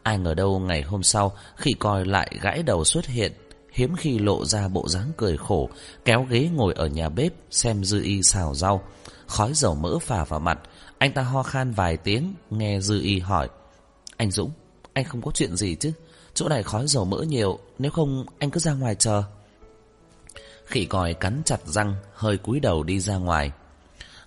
Ai 0.03 0.17
ngờ 0.17 0.33
đâu 0.33 0.59
ngày 0.59 0.81
hôm 0.81 1.03
sau, 1.03 1.35
khi 1.55 1.73
coi 1.79 2.05
lại 2.05 2.37
gãi 2.41 2.63
đầu 2.63 2.83
xuất 2.83 3.05
hiện, 3.05 3.31
hiếm 3.71 3.95
khi 3.95 4.19
lộ 4.19 4.45
ra 4.45 4.67
bộ 4.67 4.87
dáng 4.87 5.11
cười 5.17 5.37
khổ, 5.37 5.69
kéo 6.05 6.25
ghế 6.29 6.49
ngồi 6.53 6.73
ở 6.73 6.87
nhà 6.87 7.09
bếp 7.09 7.33
xem 7.49 7.83
dư 7.83 8.03
y 8.03 8.23
xào 8.23 8.53
rau. 8.53 8.83
Khói 9.27 9.53
dầu 9.53 9.75
mỡ 9.75 9.99
phả 9.99 10.23
vào 10.23 10.39
mặt, 10.39 10.59
anh 10.97 11.13
ta 11.13 11.21
ho 11.21 11.43
khan 11.43 11.71
vài 11.71 11.97
tiếng, 11.97 12.33
nghe 12.49 12.79
dư 12.79 13.01
y 13.01 13.19
hỏi. 13.19 13.49
Anh 14.17 14.31
Dũng, 14.31 14.51
anh 14.93 15.05
không 15.05 15.21
có 15.21 15.31
chuyện 15.33 15.55
gì 15.55 15.75
chứ? 15.75 15.91
Chỗ 16.33 16.49
này 16.49 16.63
khói 16.63 16.87
dầu 16.87 17.05
mỡ 17.05 17.21
nhiều, 17.21 17.59
nếu 17.79 17.91
không 17.91 18.25
anh 18.39 18.51
cứ 18.51 18.59
ra 18.59 18.73
ngoài 18.73 18.95
chờ. 18.95 19.23
Khỉ 20.65 20.85
còi 20.85 21.13
cắn 21.13 21.41
chặt 21.45 21.59
răng, 21.65 21.95
hơi 22.13 22.37
cúi 22.37 22.59
đầu 22.59 22.83
đi 22.83 22.99
ra 22.99 23.15
ngoài. 23.15 23.51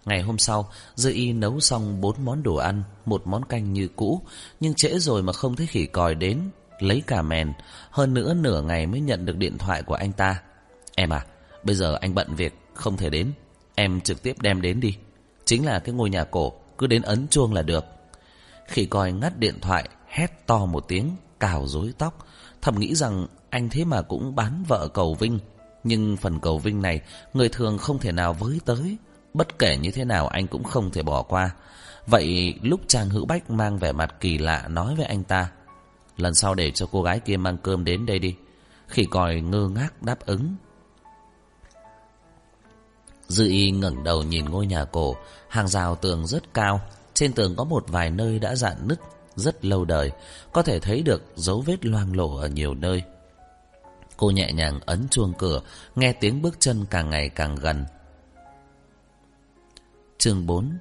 Ngày 0.04 0.22
hôm 0.22 0.38
sau, 0.38 0.70
Dư 0.94 1.12
Y 1.12 1.32
nấu 1.32 1.60
xong 1.60 2.00
bốn 2.00 2.24
món 2.24 2.42
đồ 2.42 2.54
ăn, 2.54 2.82
một 3.06 3.26
món 3.26 3.44
canh 3.44 3.72
như 3.72 3.88
cũ, 3.96 4.20
nhưng 4.60 4.74
trễ 4.74 4.98
rồi 4.98 5.22
mà 5.22 5.32
không 5.32 5.56
thấy 5.56 5.66
khỉ 5.66 5.86
còi 5.86 6.14
đến, 6.14 6.50
lấy 6.78 7.02
cả 7.06 7.22
mèn, 7.22 7.52
hơn 7.90 8.14
nữa 8.14 8.34
nửa 8.34 8.62
ngày 8.62 8.86
mới 8.86 9.00
nhận 9.00 9.26
được 9.26 9.36
điện 9.36 9.58
thoại 9.58 9.82
của 9.82 9.94
anh 9.94 10.12
ta. 10.12 10.42
Em 10.94 11.12
à, 11.12 11.26
bây 11.62 11.76
giờ 11.76 11.98
anh 12.00 12.14
bận 12.14 12.34
việc, 12.34 12.54
không 12.74 12.96
thể 12.96 13.10
đến, 13.10 13.32
em 13.74 14.00
trực 14.00 14.22
tiếp 14.22 14.42
đem 14.42 14.62
đến 14.62 14.80
đi. 14.80 14.96
Chính 15.44 15.66
là 15.66 15.78
cái 15.78 15.94
ngôi 15.94 16.10
nhà 16.10 16.24
cổ, 16.24 16.52
cứ 16.78 16.86
đến 16.86 17.02
ấn 17.02 17.28
chuông 17.28 17.54
là 17.54 17.62
được. 17.62 17.84
Khỉ 18.68 18.86
còi 18.86 19.12
ngắt 19.12 19.38
điện 19.38 19.60
thoại, 19.60 19.88
hét 20.14 20.46
to 20.46 20.66
một 20.66 20.84
tiếng, 20.88 21.16
cào 21.40 21.66
rối 21.66 21.92
tóc, 21.98 22.26
thầm 22.62 22.78
nghĩ 22.78 22.94
rằng 22.94 23.26
anh 23.50 23.68
thế 23.68 23.84
mà 23.84 24.02
cũng 24.02 24.34
bán 24.34 24.64
vợ 24.68 24.88
cầu 24.94 25.14
Vinh. 25.14 25.38
Nhưng 25.84 26.16
phần 26.16 26.40
cầu 26.40 26.58
Vinh 26.58 26.82
này, 26.82 27.00
người 27.32 27.48
thường 27.48 27.78
không 27.78 27.98
thể 27.98 28.12
nào 28.12 28.32
với 28.32 28.60
tới, 28.64 28.96
bất 29.34 29.58
kể 29.58 29.76
như 29.76 29.90
thế 29.90 30.04
nào 30.04 30.28
anh 30.28 30.46
cũng 30.46 30.64
không 30.64 30.90
thể 30.90 31.02
bỏ 31.02 31.22
qua. 31.22 31.50
Vậy 32.06 32.54
lúc 32.62 32.80
Trang 32.86 33.10
Hữu 33.10 33.26
Bách 33.26 33.50
mang 33.50 33.78
vẻ 33.78 33.92
mặt 33.92 34.14
kỳ 34.20 34.38
lạ 34.38 34.68
nói 34.68 34.94
với 34.94 35.06
anh 35.06 35.24
ta, 35.24 35.50
lần 36.16 36.34
sau 36.34 36.54
để 36.54 36.70
cho 36.70 36.86
cô 36.92 37.02
gái 37.02 37.20
kia 37.20 37.36
mang 37.36 37.58
cơm 37.58 37.84
đến 37.84 38.06
đây 38.06 38.18
đi. 38.18 38.36
Khỉ 38.88 39.04
còi 39.04 39.40
ngơ 39.40 39.68
ngác 39.68 40.02
đáp 40.02 40.26
ứng. 40.26 40.54
Dư 43.28 43.48
y 43.48 43.70
ngẩng 43.70 44.04
đầu 44.04 44.22
nhìn 44.22 44.44
ngôi 44.44 44.66
nhà 44.66 44.84
cổ, 44.84 45.16
hàng 45.48 45.68
rào 45.68 45.96
tường 45.96 46.26
rất 46.26 46.54
cao, 46.54 46.80
trên 47.14 47.32
tường 47.32 47.54
có 47.56 47.64
một 47.64 47.84
vài 47.88 48.10
nơi 48.10 48.38
đã 48.38 48.54
dạn 48.54 48.88
nứt, 48.88 49.00
rất 49.36 49.64
lâu 49.64 49.84
đời, 49.84 50.12
có 50.52 50.62
thể 50.62 50.80
thấy 50.80 51.02
được 51.02 51.22
dấu 51.34 51.60
vết 51.60 51.84
loang 51.86 52.16
lổ 52.16 52.36
ở 52.36 52.48
nhiều 52.48 52.74
nơi. 52.74 53.02
Cô 54.16 54.30
nhẹ 54.30 54.52
nhàng 54.52 54.80
ấn 54.86 55.08
chuông 55.10 55.32
cửa, 55.38 55.60
nghe 55.96 56.12
tiếng 56.12 56.42
bước 56.42 56.56
chân 56.58 56.86
càng 56.90 57.10
ngày 57.10 57.28
càng 57.28 57.54
gần. 57.54 57.84
Chương 60.18 60.46
4 60.46 60.78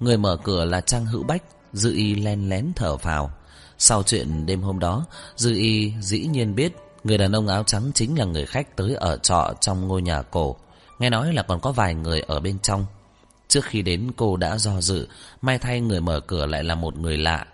Người 0.00 0.16
mở 0.16 0.36
cửa 0.42 0.64
là 0.64 0.80
Trang 0.80 1.06
Hữu 1.06 1.22
Bách, 1.22 1.42
Dư 1.72 1.94
Y 1.94 2.14
len 2.14 2.48
lén 2.48 2.72
thở 2.76 2.96
phào. 2.96 3.30
Sau 3.78 4.02
chuyện 4.02 4.46
đêm 4.46 4.62
hôm 4.62 4.78
đó, 4.78 5.06
Dư 5.36 5.54
Y 5.54 5.92
dĩ 6.00 6.26
nhiên 6.26 6.54
biết 6.54 6.72
người 7.04 7.18
đàn 7.18 7.32
ông 7.32 7.48
áo 7.48 7.64
trắng 7.66 7.90
chính 7.94 8.18
là 8.18 8.24
người 8.24 8.46
khách 8.46 8.76
tới 8.76 8.94
ở 8.94 9.16
trọ 9.16 9.54
trong 9.60 9.88
ngôi 9.88 10.02
nhà 10.02 10.22
cổ. 10.22 10.56
Nghe 10.98 11.10
nói 11.10 11.32
là 11.32 11.42
còn 11.42 11.60
có 11.60 11.72
vài 11.72 11.94
người 11.94 12.20
ở 12.20 12.40
bên 12.40 12.58
trong. 12.58 12.86
Trước 13.52 13.64
khi 13.64 13.82
đến 13.82 14.10
cô 14.16 14.36
đã 14.36 14.58
do 14.58 14.80
dự, 14.80 15.08
may 15.42 15.58
thay 15.58 15.80
người 15.80 16.00
mở 16.00 16.20
cửa 16.20 16.46
lại 16.46 16.64
là 16.64 16.74
một 16.74 16.98
người 16.98 17.18
lạ. 17.18 17.46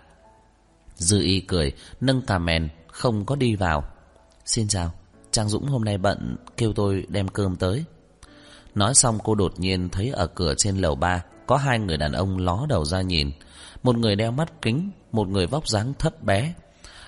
Dư 0.95 1.21
Y 1.21 1.39
cười, 1.39 1.71
nâng 2.01 2.21
cà 2.21 2.37
mèn, 2.37 2.69
không 2.87 3.25
có 3.25 3.35
đi 3.35 3.55
vào. 3.55 3.83
Xin 4.45 4.67
chào, 4.67 4.93
Trang 5.31 5.49
Dũng 5.49 5.67
hôm 5.67 5.85
nay 5.85 5.97
bận, 5.97 6.35
kêu 6.57 6.73
tôi 6.73 7.05
đem 7.09 7.27
cơm 7.27 7.55
tới. 7.55 7.83
Nói 8.75 8.93
xong 8.95 9.19
cô 9.23 9.35
đột 9.35 9.59
nhiên 9.59 9.89
thấy 9.89 10.09
ở 10.09 10.27
cửa 10.27 10.53
trên 10.57 10.77
lầu 10.77 10.95
ba 10.95 11.23
có 11.47 11.57
hai 11.57 11.79
người 11.79 11.97
đàn 11.97 12.11
ông 12.11 12.37
ló 12.37 12.65
đầu 12.69 12.85
ra 12.85 13.01
nhìn. 13.01 13.31
Một 13.83 13.97
người 13.97 14.15
đeo 14.15 14.31
mắt 14.31 14.61
kính, 14.61 14.91
một 15.11 15.27
người 15.27 15.47
vóc 15.47 15.67
dáng 15.67 15.93
thấp 15.99 16.23
bé. 16.23 16.53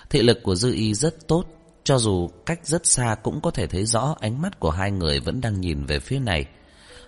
Thị 0.09 0.21
lực 0.21 0.39
của 0.43 0.55
Dư 0.55 0.73
Y 0.73 0.93
rất 0.93 1.27
tốt, 1.27 1.45
cho 1.83 1.97
dù 1.97 2.29
cách 2.45 2.59
rất 2.63 2.85
xa 2.85 3.15
cũng 3.23 3.41
có 3.41 3.51
thể 3.51 3.67
thấy 3.67 3.85
rõ 3.85 4.15
ánh 4.19 4.41
mắt 4.41 4.59
của 4.59 4.71
hai 4.71 4.91
người 4.91 5.19
vẫn 5.19 5.41
đang 5.41 5.61
nhìn 5.61 5.85
về 5.85 5.99
phía 5.99 6.19
này. 6.19 6.45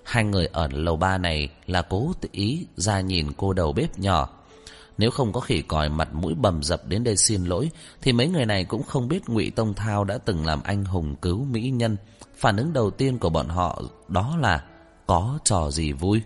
Hai 0.03 0.23
người 0.23 0.45
ở 0.45 0.67
lầu 0.71 0.95
ba 0.95 1.17
này 1.17 1.49
là 1.67 1.81
cố 1.81 2.13
tự 2.21 2.29
ý 2.31 2.67
ra 2.75 3.01
nhìn 3.01 3.31
cô 3.37 3.53
đầu 3.53 3.73
bếp 3.73 3.99
nhỏ. 3.99 4.29
Nếu 4.97 5.11
không 5.11 5.33
có 5.33 5.39
khỉ 5.39 5.61
còi 5.61 5.89
mặt 5.89 6.13
mũi 6.13 6.33
bầm 6.33 6.63
dập 6.63 6.87
đến 6.87 7.03
đây 7.03 7.17
xin 7.17 7.45
lỗi, 7.45 7.71
thì 8.01 8.13
mấy 8.13 8.27
người 8.27 8.45
này 8.45 8.65
cũng 8.65 8.83
không 8.83 9.07
biết 9.07 9.29
ngụy 9.29 9.51
Tông 9.55 9.73
Thao 9.73 10.03
đã 10.03 10.17
từng 10.17 10.45
làm 10.45 10.63
anh 10.63 10.85
hùng 10.85 11.15
cứu 11.15 11.45
mỹ 11.45 11.69
nhân. 11.69 11.97
Phản 12.35 12.57
ứng 12.57 12.73
đầu 12.73 12.91
tiên 12.91 13.19
của 13.19 13.29
bọn 13.29 13.47
họ 13.47 13.81
đó 14.07 14.37
là 14.41 14.63
có 15.05 15.39
trò 15.43 15.71
gì 15.71 15.91
vui. 15.91 16.21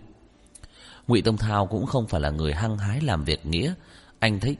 Ngụy 1.06 1.22
Tông 1.22 1.36
Thao 1.36 1.66
cũng 1.66 1.86
không 1.86 2.06
phải 2.06 2.20
là 2.20 2.30
người 2.30 2.54
hăng 2.54 2.78
hái 2.78 3.00
làm 3.00 3.24
việc 3.24 3.46
nghĩa. 3.46 3.74
Anh 4.18 4.40
thích 4.40 4.58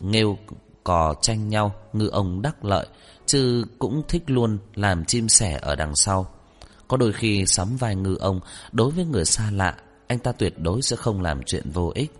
nghêu 0.00 0.38
cò 0.84 1.14
tranh 1.22 1.48
nhau, 1.48 1.74
ngư 1.92 2.08
ông 2.08 2.42
đắc 2.42 2.64
lợi, 2.64 2.86
chứ 3.26 3.64
cũng 3.78 4.02
thích 4.08 4.22
luôn 4.26 4.58
làm 4.74 5.04
chim 5.04 5.28
sẻ 5.28 5.58
ở 5.62 5.76
đằng 5.76 5.96
sau. 5.96 6.26
Có 6.90 6.96
đôi 6.96 7.12
khi 7.12 7.46
sắm 7.46 7.76
vai 7.76 7.96
ngư 7.96 8.16
ông, 8.20 8.40
đối 8.72 8.90
với 8.90 9.04
người 9.04 9.24
xa 9.24 9.50
lạ, 9.50 9.76
anh 10.06 10.18
ta 10.18 10.32
tuyệt 10.32 10.58
đối 10.58 10.82
sẽ 10.82 10.96
không 10.96 11.22
làm 11.22 11.42
chuyện 11.42 11.70
vô 11.70 11.92
ích. 11.94 12.12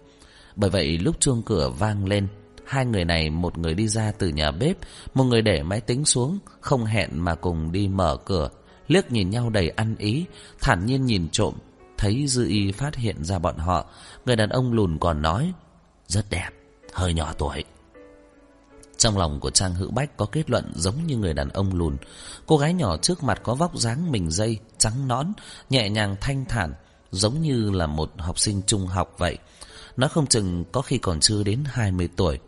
Bởi 0.56 0.70
vậy 0.70 0.98
lúc 0.98 1.16
chuông 1.20 1.42
cửa 1.42 1.70
vang 1.78 2.06
lên, 2.06 2.28
hai 2.66 2.86
người 2.86 3.04
này 3.04 3.30
một 3.30 3.58
người 3.58 3.74
đi 3.74 3.88
ra 3.88 4.12
từ 4.18 4.28
nhà 4.28 4.50
bếp, 4.50 4.76
một 5.14 5.24
người 5.24 5.42
để 5.42 5.62
máy 5.62 5.80
tính 5.80 6.04
xuống, 6.04 6.38
không 6.60 6.84
hẹn 6.84 7.10
mà 7.12 7.34
cùng 7.34 7.72
đi 7.72 7.88
mở 7.88 8.16
cửa, 8.24 8.48
liếc 8.88 9.12
nhìn 9.12 9.30
nhau 9.30 9.50
đầy 9.50 9.68
ăn 9.68 9.96
ý, 9.98 10.24
thản 10.60 10.86
nhiên 10.86 11.06
nhìn 11.06 11.28
trộm, 11.32 11.54
thấy 11.98 12.26
Dư 12.26 12.48
Y 12.48 12.72
phát 12.72 12.96
hiện 12.96 13.24
ra 13.24 13.38
bọn 13.38 13.56
họ, 13.56 13.86
người 14.26 14.36
đàn 14.36 14.48
ông 14.48 14.72
lùn 14.72 14.98
còn 14.98 15.22
nói, 15.22 15.52
rất 16.06 16.30
đẹp, 16.30 16.50
hơi 16.92 17.14
nhỏ 17.14 17.32
tuổi. 17.38 17.64
Trong 19.01 19.18
lòng 19.18 19.40
của 19.40 19.51
Trang 19.51 19.74
Hữu 19.74 19.90
Bách 19.90 20.16
có 20.16 20.26
kết 20.26 20.51
luận 20.51 20.72
giống 20.74 21.07
như 21.07 21.16
người 21.16 21.34
đàn 21.34 21.48
ông 21.48 21.74
lùn. 21.74 21.96
Cô 22.46 22.57
gái 22.57 22.74
nhỏ 22.74 22.96
trước 22.96 23.22
mặt 23.22 23.40
có 23.42 23.55
vóc 23.55 23.76
dáng 23.78 24.12
mình 24.12 24.30
dây, 24.30 24.59
trắng 24.78 25.09
nõn, 25.09 25.32
nhẹ 25.70 25.90
nhàng 25.90 26.16
thanh 26.20 26.44
thản, 26.44 26.74
giống 27.11 27.40
như 27.40 27.70
là 27.70 27.86
một 27.86 28.12
học 28.18 28.38
sinh 28.38 28.62
trung 28.66 28.86
học 28.86 29.14
vậy. 29.18 29.38
Nó 29.96 30.09
không 30.09 30.26
chừng 30.26 30.64
có 30.72 30.82
khi 30.82 30.98
còn 30.98 31.20
chưa 31.20 31.42
đến 31.42 31.64
20 31.66 32.09
tuổi. 32.16 32.38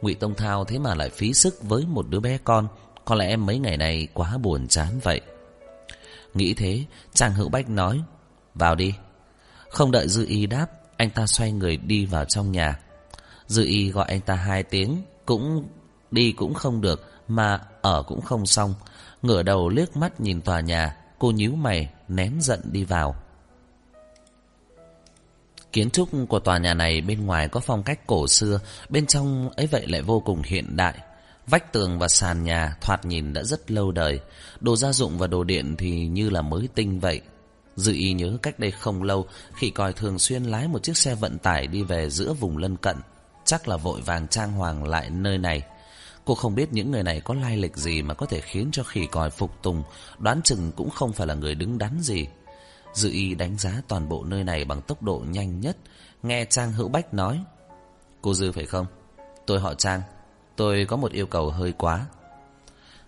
Ngụy 0.00 0.14
Tông 0.14 0.34
Thao 0.34 0.64
thế 0.64 0.78
mà 0.78 0.94
lại 0.94 1.10
phí 1.10 1.34
sức 1.34 1.62
với 1.62 1.86
một 1.86 2.08
đứa 2.08 2.20
bé 2.20 2.38
con, 2.44 2.68
có 3.04 3.14
lẽ 3.14 3.36
mấy 3.36 3.58
ngày 3.58 3.76
này 3.76 4.08
quá 4.14 4.38
buồn 4.38 4.68
chán 4.68 5.00
vậy. 5.02 5.20
Nghĩ 6.34 6.54
thế, 6.54 6.84
Trang 7.12 7.34
Hữu 7.34 7.48
Bách 7.48 7.68
nói, 7.70 8.00
vào 8.54 8.74
đi. 8.74 8.94
Không 9.68 9.90
đợi 9.90 10.08
Dư 10.08 10.26
Y 10.26 10.46
đáp, 10.46 10.66
anh 10.96 11.10
ta 11.10 11.26
xoay 11.26 11.52
người 11.52 11.76
đi 11.76 12.06
vào 12.06 12.24
trong 12.24 12.52
nhà. 12.52 12.80
Dư 13.46 13.64
Y 13.64 13.90
gọi 13.90 14.06
anh 14.08 14.20
ta 14.20 14.34
hai 14.34 14.62
tiếng, 14.62 15.02
cũng 15.26 15.68
đi 16.10 16.32
cũng 16.32 16.54
không 16.54 16.80
được, 16.80 17.12
mà 17.28 17.60
ở 17.82 18.02
cũng 18.02 18.20
không 18.20 18.46
xong. 18.46 18.74
Ngửa 19.22 19.42
đầu 19.42 19.68
liếc 19.68 19.96
mắt 19.96 20.20
nhìn 20.20 20.40
tòa 20.40 20.60
nhà, 20.60 20.96
cô 21.18 21.30
nhíu 21.30 21.54
mày, 21.54 21.90
nén 22.08 22.32
giận 22.40 22.60
đi 22.64 22.84
vào. 22.84 23.16
Kiến 25.72 25.90
trúc 25.90 26.08
của 26.28 26.38
tòa 26.38 26.58
nhà 26.58 26.74
này 26.74 27.00
bên 27.00 27.26
ngoài 27.26 27.48
có 27.48 27.60
phong 27.60 27.82
cách 27.82 28.06
cổ 28.06 28.28
xưa, 28.28 28.60
bên 28.88 29.06
trong 29.06 29.50
ấy 29.50 29.66
vậy 29.66 29.86
lại 29.86 30.02
vô 30.02 30.20
cùng 30.20 30.42
hiện 30.42 30.76
đại. 30.76 30.94
Vách 31.46 31.72
tường 31.72 31.98
và 31.98 32.08
sàn 32.08 32.44
nhà 32.44 32.76
thoạt 32.80 33.04
nhìn 33.04 33.32
đã 33.32 33.42
rất 33.42 33.70
lâu 33.70 33.92
đời, 33.92 34.20
đồ 34.60 34.76
gia 34.76 34.92
dụng 34.92 35.18
và 35.18 35.26
đồ 35.26 35.44
điện 35.44 35.76
thì 35.78 36.06
như 36.06 36.30
là 36.30 36.42
mới 36.42 36.68
tinh 36.74 37.00
vậy. 37.00 37.20
Dư 37.76 37.92
y 37.92 38.12
nhớ 38.12 38.36
cách 38.42 38.58
đây 38.58 38.70
không 38.70 39.02
lâu 39.02 39.26
Khi 39.54 39.70
còi 39.70 39.92
thường 39.92 40.18
xuyên 40.18 40.44
lái 40.44 40.68
một 40.68 40.82
chiếc 40.82 40.96
xe 40.96 41.14
vận 41.14 41.38
tải 41.38 41.66
Đi 41.66 41.82
về 41.82 42.10
giữa 42.10 42.32
vùng 42.32 42.58
lân 42.58 42.76
cận 42.76 42.96
Chắc 43.44 43.68
là 43.68 43.76
vội 43.76 44.00
vàng 44.00 44.28
trang 44.28 44.52
hoàng 44.52 44.84
lại 44.84 45.10
nơi 45.10 45.38
này. 45.38 45.62
Cô 46.24 46.34
không 46.34 46.54
biết 46.54 46.72
những 46.72 46.90
người 46.90 47.02
này 47.02 47.20
có 47.20 47.34
lai 47.34 47.56
lịch 47.56 47.76
gì 47.76 48.02
Mà 48.02 48.14
có 48.14 48.26
thể 48.26 48.40
khiến 48.40 48.68
cho 48.72 48.82
khỉ 48.82 49.06
còi 49.06 49.30
phục 49.30 49.62
tùng, 49.62 49.82
Đoán 50.18 50.42
chừng 50.42 50.72
cũng 50.76 50.90
không 50.90 51.12
phải 51.12 51.26
là 51.26 51.34
người 51.34 51.54
đứng 51.54 51.78
đắn 51.78 52.00
gì. 52.00 52.26
Dư 52.94 53.10
y 53.10 53.34
đánh 53.34 53.58
giá 53.58 53.82
toàn 53.88 54.08
bộ 54.08 54.24
nơi 54.24 54.44
này 54.44 54.64
Bằng 54.64 54.82
tốc 54.82 55.02
độ 55.02 55.22
nhanh 55.28 55.60
nhất, 55.60 55.76
Nghe 56.22 56.44
Trang 56.44 56.72
Hữu 56.72 56.88
Bách 56.88 57.14
nói. 57.14 57.44
Cô 58.22 58.34
Dư 58.34 58.52
phải 58.52 58.66
không? 58.66 58.86
Tôi 59.46 59.60
họ 59.60 59.74
Trang, 59.74 60.02
Tôi 60.56 60.86
có 60.88 60.96
một 60.96 61.12
yêu 61.12 61.26
cầu 61.26 61.50
hơi 61.50 61.72
quá. 61.72 62.06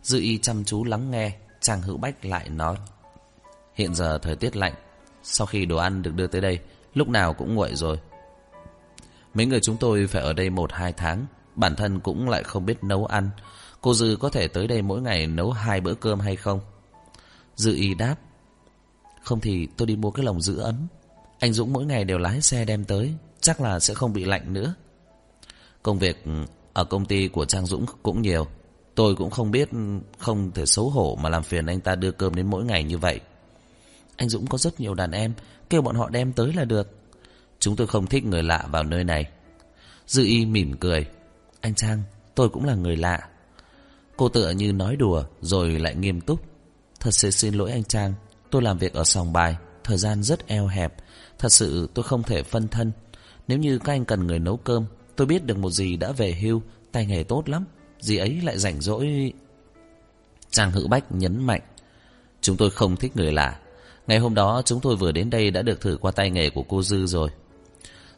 Dư 0.02 0.20
y 0.20 0.38
chăm 0.38 0.64
chú 0.64 0.84
lắng 0.84 1.10
nghe, 1.10 1.32
Trang 1.60 1.82
Hữu 1.82 1.96
Bách 1.96 2.24
lại 2.24 2.48
nói. 2.48 2.76
Hiện 3.74 3.94
giờ 3.94 4.18
thời 4.22 4.36
tiết 4.36 4.56
lạnh, 4.56 4.74
Sau 5.22 5.46
khi 5.46 5.66
đồ 5.66 5.76
ăn 5.76 6.02
được 6.02 6.14
đưa 6.14 6.26
tới 6.26 6.40
đây, 6.40 6.58
Lúc 6.94 7.08
nào 7.08 7.34
cũng 7.34 7.54
nguội 7.54 7.74
rồi. 7.74 7.98
Mấy 9.36 9.46
người 9.46 9.60
chúng 9.60 9.76
tôi 9.76 10.06
phải 10.06 10.22
ở 10.22 10.32
đây 10.32 10.50
một, 10.50 10.72
hai 10.72 10.92
tháng, 10.92 11.26
Bản 11.54 11.76
thân 11.76 12.00
cũng 12.00 12.28
lại 12.28 12.42
không 12.42 12.66
biết 12.66 12.84
nấu 12.84 13.06
ăn. 13.06 13.30
Cô 13.80 13.94
Dư 13.94 14.16
có 14.20 14.28
thể 14.28 14.48
tới 14.48 14.66
đây 14.66 14.82
mỗi 14.82 15.02
ngày 15.02 15.26
nấu 15.26 15.50
hai 15.50 15.80
bữa 15.80 15.94
cơm 15.94 16.20
hay 16.20 16.36
không? 16.36 16.60
Dư 17.56 17.74
y 17.74 17.94
đáp, 17.94 18.16
Không 19.22 19.40
thì 19.40 19.68
tôi 19.76 19.86
đi 19.86 19.96
mua 19.96 20.10
cái 20.10 20.24
lồng 20.24 20.40
giữ 20.40 20.58
ấm. 20.58 20.86
Anh 21.38 21.52
Dũng 21.52 21.72
mỗi 21.72 21.84
ngày 21.84 22.04
đều 22.04 22.18
lái 22.18 22.42
xe 22.42 22.64
đem 22.64 22.84
tới, 22.84 23.14
Chắc 23.40 23.60
là 23.60 23.80
sẽ 23.80 23.94
không 23.94 24.12
bị 24.12 24.24
lạnh 24.24 24.52
nữa. 24.52 24.74
Công 25.82 25.98
việc 25.98 26.24
ở 26.72 26.84
công 26.84 27.06
ty 27.06 27.28
của 27.28 27.44
Trang 27.44 27.66
Dũng 27.66 27.86
cũng 28.02 28.22
nhiều. 28.22 28.46
Tôi 28.94 29.16
cũng 29.16 29.30
không 29.30 29.50
biết, 29.50 29.70
Không 30.18 30.50
thể 30.50 30.66
xấu 30.66 30.90
hổ 30.90 31.18
mà 31.22 31.28
làm 31.28 31.42
phiền 31.42 31.66
anh 31.66 31.80
ta 31.80 31.94
đưa 31.94 32.10
cơm 32.10 32.34
đến 32.34 32.46
mỗi 32.46 32.64
ngày 32.64 32.84
như 32.84 32.98
vậy. 32.98 33.20
Anh 34.16 34.28
Dũng 34.28 34.46
có 34.46 34.58
rất 34.58 34.80
nhiều 34.80 34.94
đàn 34.94 35.10
em, 35.10 35.32
Kêu 35.70 35.82
bọn 35.82 35.96
họ 35.96 36.08
đem 36.08 36.32
tới 36.32 36.52
là 36.52 36.64
được. 36.64 36.95
Chúng 37.66 37.76
tôi 37.76 37.86
không 37.86 38.06
thích 38.06 38.24
người 38.24 38.42
lạ 38.42 38.66
vào 38.70 38.84
nơi 38.84 39.04
này. 39.04 39.24
Dư 40.06 40.24
y 40.24 40.46
mỉm 40.46 40.76
cười. 40.76 41.06
Anh 41.60 41.74
Trang, 41.74 42.02
tôi 42.34 42.48
cũng 42.48 42.64
là 42.64 42.74
người 42.74 42.96
lạ. 42.96 43.28
Cô 44.16 44.28
tựa 44.28 44.50
như 44.50 44.72
nói 44.72 44.96
đùa, 44.96 45.24
Rồi 45.40 45.70
lại 45.70 45.94
nghiêm 45.94 46.20
túc. 46.20 46.40
Thật 47.00 47.10
sự 47.10 47.30
xin 47.30 47.54
lỗi 47.54 47.70
anh 47.70 47.84
Trang, 47.84 48.14
Tôi 48.50 48.62
làm 48.62 48.78
việc 48.78 48.92
ở 48.92 49.04
sòng 49.04 49.32
bài, 49.32 49.56
Thời 49.84 49.98
gian 49.98 50.22
rất 50.22 50.46
eo 50.46 50.66
hẹp. 50.66 50.94
Thật 51.38 51.48
sự 51.48 51.88
tôi 51.94 52.02
không 52.02 52.22
thể 52.22 52.42
phân 52.42 52.68
thân. 52.68 52.92
Nếu 53.48 53.58
như 53.58 53.78
các 53.78 53.92
anh 53.92 54.04
cần 54.04 54.26
người 54.26 54.38
nấu 54.38 54.56
cơm, 54.56 54.84
Tôi 55.16 55.26
biết 55.26 55.44
được 55.44 55.58
một 55.58 55.70
gì 55.70 55.96
đã 55.96 56.12
về 56.12 56.32
hưu, 56.32 56.62
Tay 56.92 57.06
nghề 57.06 57.24
tốt 57.24 57.48
lắm. 57.48 57.64
Dì 58.00 58.16
ấy 58.16 58.40
lại 58.42 58.58
rảnh 58.58 58.80
rỗi. 58.80 59.32
Trang 60.50 60.70
Hữu 60.70 60.88
Bách 60.88 61.12
nhấn 61.12 61.46
mạnh, 61.46 61.62
Chúng 62.40 62.56
tôi 62.56 62.70
không 62.70 62.96
thích 62.96 63.16
người 63.16 63.32
lạ. 63.32 63.58
Ngày 64.06 64.18
hôm 64.18 64.34
đó 64.34 64.62
chúng 64.64 64.80
tôi 64.80 64.96
vừa 64.96 65.12
đến 65.12 65.30
đây 65.30 65.50
đã 65.50 65.62
được 65.62 65.80
thử 65.80 65.98
qua 66.00 66.10
tay 66.10 66.30
nghề 66.30 66.50
của 66.50 66.62
cô 66.62 66.82
Dư 66.82 67.06
rồi. 67.06 67.30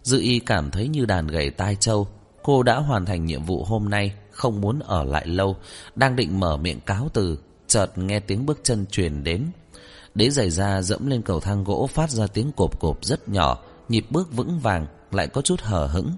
Dư 0.02 0.20
y 0.20 0.38
cảm 0.38 0.70
thấy 0.70 0.88
như 0.88 1.04
đàn 1.04 1.26
gầy 1.26 1.50
tai 1.50 1.76
trâu 1.76 2.08
Cô 2.42 2.62
đã 2.62 2.76
hoàn 2.76 3.06
thành 3.06 3.24
nhiệm 3.24 3.42
vụ 3.42 3.64
hôm 3.64 3.90
nay 3.90 4.12
Không 4.30 4.60
muốn 4.60 4.78
ở 4.78 5.04
lại 5.04 5.26
lâu 5.26 5.56
Đang 5.94 6.16
định 6.16 6.40
mở 6.40 6.56
miệng 6.56 6.80
cáo 6.80 7.08
từ 7.12 7.38
Chợt 7.66 7.98
nghe 7.98 8.20
tiếng 8.20 8.46
bước 8.46 8.60
chân 8.62 8.86
truyền 8.86 9.24
đến 9.24 9.46
Đế 10.14 10.30
giày 10.30 10.50
ra 10.50 10.82
dẫm 10.82 11.06
lên 11.06 11.22
cầu 11.22 11.40
thang 11.40 11.64
gỗ 11.64 11.86
Phát 11.86 12.10
ra 12.10 12.26
tiếng 12.26 12.52
cộp 12.56 12.80
cộp 12.80 13.04
rất 13.04 13.28
nhỏ 13.28 13.58
Nhịp 13.88 14.06
bước 14.10 14.32
vững 14.32 14.58
vàng 14.58 14.86
Lại 15.12 15.26
có 15.28 15.42
chút 15.42 15.60
hờ 15.60 15.86
hững 15.86 16.12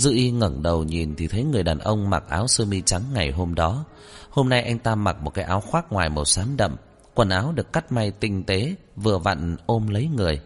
Dư 0.00 0.12
y 0.12 0.30
ngẩng 0.30 0.62
đầu 0.62 0.84
nhìn 0.84 1.14
thì 1.16 1.26
thấy 1.28 1.44
người 1.44 1.62
đàn 1.62 1.78
ông 1.78 2.10
mặc 2.10 2.24
áo 2.28 2.46
sơ 2.46 2.64
mi 2.64 2.82
trắng 2.82 3.02
ngày 3.14 3.30
hôm 3.30 3.54
đó. 3.54 3.84
Hôm 4.30 4.48
nay 4.48 4.62
anh 4.62 4.78
ta 4.78 4.94
mặc 4.94 5.16
một 5.22 5.34
cái 5.34 5.44
áo 5.44 5.60
khoác 5.60 5.92
ngoài 5.92 6.08
màu 6.08 6.24
xám 6.24 6.56
đậm. 6.56 6.76
Quần 7.14 7.28
áo 7.28 7.52
được 7.52 7.72
cắt 7.72 7.92
may 7.92 8.10
tinh 8.10 8.44
tế, 8.44 8.74
vừa 8.96 9.18
vặn 9.18 9.56
ôm 9.66 9.88
lấy 9.88 10.08
người. 10.16 10.40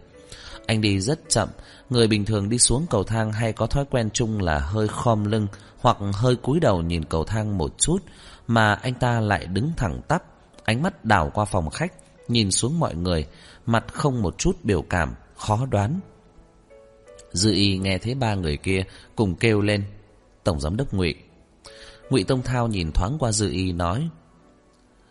Anh 0.67 0.81
đi 0.81 0.99
rất 0.99 1.19
chậm, 1.29 1.49
người 1.89 2.07
bình 2.07 2.25
thường 2.25 2.49
đi 2.49 2.57
xuống 2.57 2.85
cầu 2.89 3.03
thang 3.03 3.31
hay 3.31 3.53
có 3.53 3.67
thói 3.67 3.85
quen 3.85 4.09
chung 4.13 4.41
là 4.41 4.59
hơi 4.59 4.87
khom 4.87 5.25
lưng 5.25 5.47
hoặc 5.77 5.97
hơi 6.13 6.35
cúi 6.35 6.59
đầu 6.59 6.81
nhìn 6.81 7.05
cầu 7.05 7.23
thang 7.23 7.57
một 7.57 7.77
chút, 7.77 7.97
mà 8.47 8.73
anh 8.73 8.93
ta 8.93 9.19
lại 9.19 9.45
đứng 9.45 9.71
thẳng 9.77 10.01
tắp, 10.07 10.23
ánh 10.63 10.81
mắt 10.81 11.05
đảo 11.05 11.31
qua 11.33 11.45
phòng 11.45 11.69
khách, 11.69 11.93
nhìn 12.27 12.51
xuống 12.51 12.79
mọi 12.79 12.95
người, 12.95 13.27
mặt 13.65 13.85
không 13.93 14.21
một 14.21 14.37
chút 14.37 14.57
biểu 14.63 14.81
cảm, 14.81 15.15
khó 15.35 15.65
đoán 15.65 15.99
Dư 17.35 17.51
y 17.51 17.77
nghe 17.77 17.97
thấy 17.97 18.15
ba 18.15 18.35
người 18.35 18.57
kia 18.57 18.83
cùng 19.15 19.35
kêu 19.35 19.61
lên. 19.61 19.83
Tổng 20.43 20.59
giám 20.59 20.77
đốc 20.77 20.93
Ngụy. 20.93 21.15
Ngụy 22.09 22.23
Tông 22.23 22.41
Thao 22.41 22.67
nhìn 22.67 22.91
thoáng 22.91 23.17
qua 23.19 23.31
Dư 23.31 23.49
y 23.49 23.71
nói. 23.71 24.09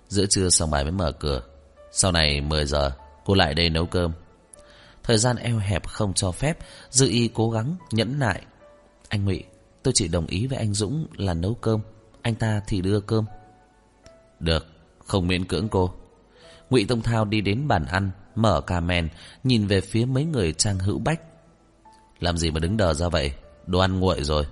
Giữa 0.09 0.27
trưa 0.27 0.49
xong 0.49 0.71
bài 0.71 0.85
mới 0.85 0.93
mở 0.93 1.13
cửa. 1.13 1.43
Sau 1.93 2.13
này 2.13 2.41
10 2.41 2.65
giờ 2.65 2.93
cô 3.25 3.35
lại 3.35 3.55
đây 3.55 3.71
nấu 3.71 3.87
cơm. 3.87 4.13
Thời 5.05 5.19
gian 5.19 5.37
eo 5.37 5.59
hẹp 5.59 5.87
không 5.87 6.15
cho 6.15 6.33
phép, 6.33 6.59
Dư 6.91 7.09
y 7.09 7.29
cố 7.35 7.51
gắng 7.51 7.77
nhẫn 7.91 8.19
nại. 8.19 8.43
Anh 9.09 9.25
Ngụy, 9.25 9.45
tôi 9.83 9.93
chỉ 9.95 10.09
đồng 10.09 10.27
ý 10.27 10.47
với 10.47 10.59
anh 10.59 10.75
Dũng 10.75 11.07
là 11.17 11.35
nấu 11.35 11.55
cơm, 11.55 11.81
anh 12.23 12.35
ta 12.35 12.61
thì 12.67 12.81
đưa 12.81 13.01
cơm. 13.01 13.25
Được, 14.41 14.67
không 15.07 15.27
miễn 15.27 15.45
cưỡng 15.45 15.69
cô. 15.69 15.95
Ngụy 16.71 16.85
Tông 16.85 17.03
Thao 17.03 17.25
đi 17.25 17.41
đến 17.41 17.69
bàn 17.69 17.85
ăn, 17.85 18.11
mở 18.35 18.61
cà 18.61 18.81
mèn, 18.81 19.09
nhìn 19.45 19.67
về 19.67 19.81
phía 19.81 20.05
mấy 20.05 20.25
người 20.25 20.53
trang 20.53 20.79
hữu 20.79 20.99
bách. 20.99 21.21
Làm 22.21 22.37
gì 22.37 22.51
mà 22.51 22.61
đứng 22.61 22.77
đờ 22.77 22.95
ra 22.95 23.09
vậy 23.09 23.33
Đồ 23.67 23.79
ăn 23.79 24.01
nguội 24.01 24.25
rồi 24.25 24.47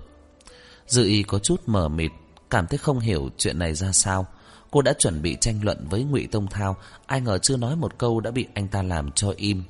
Dư 0.87 1.05
y 1.05 1.23
có 1.23 1.39
chút 1.39 1.61
mờ 1.65 1.87
mịt 1.87 2.11
Cảm 2.49 2.67
thấy 2.67 2.77
không 2.77 2.99
hiểu 2.99 3.29
chuyện 3.37 3.59
này 3.59 3.73
ra 3.73 3.91
sao 3.91 4.27
Cô 4.71 4.81
đã 4.81 4.93
chuẩn 4.99 5.21
bị 5.21 5.37
tranh 5.41 5.59
luận 5.63 5.87
với 5.89 6.03
ngụy 6.03 6.27
Tông 6.31 6.47
Thao 6.47 6.77
Ai 7.05 7.21
ngờ 7.21 7.37
chưa 7.37 7.57
nói 7.57 7.75
một 7.75 7.97
câu 7.97 8.19
đã 8.19 8.31
bị 8.31 8.47
anh 8.53 8.67
ta 8.67 8.83
làm 8.83 9.11
cho 9.11 9.33
im 9.37 9.63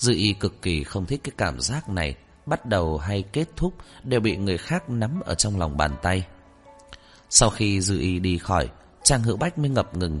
Dư 0.00 0.12
y 0.12 0.32
cực 0.32 0.62
kỳ 0.62 0.84
không 0.84 1.06
thích 1.06 1.20
cái 1.24 1.32
cảm 1.36 1.60
giác 1.60 1.88
này, 1.88 2.14
Bắt 2.46 2.66
đầu 2.66 2.98
hay 2.98 3.22
kết 3.22 3.48
thúc 3.56 3.74
Đều 4.04 4.20
bị 4.20 4.36
người 4.36 4.58
khác 4.58 4.90
nắm 4.90 5.20
ở 5.20 5.34
trong 5.34 5.58
lòng 5.58 5.76
bàn 5.76 5.96
tay. 6.02 6.26
Sau 7.30 7.50
khi 7.50 7.80
Dư 7.80 7.98
y 7.98 8.18
đi 8.18 8.38
khỏi, 8.38 8.68
Trang 9.02 9.22
Hữu 9.22 9.36
Bách 9.36 9.58
mới 9.58 9.68
ngập 9.68 9.96
ngừng. 9.96 10.20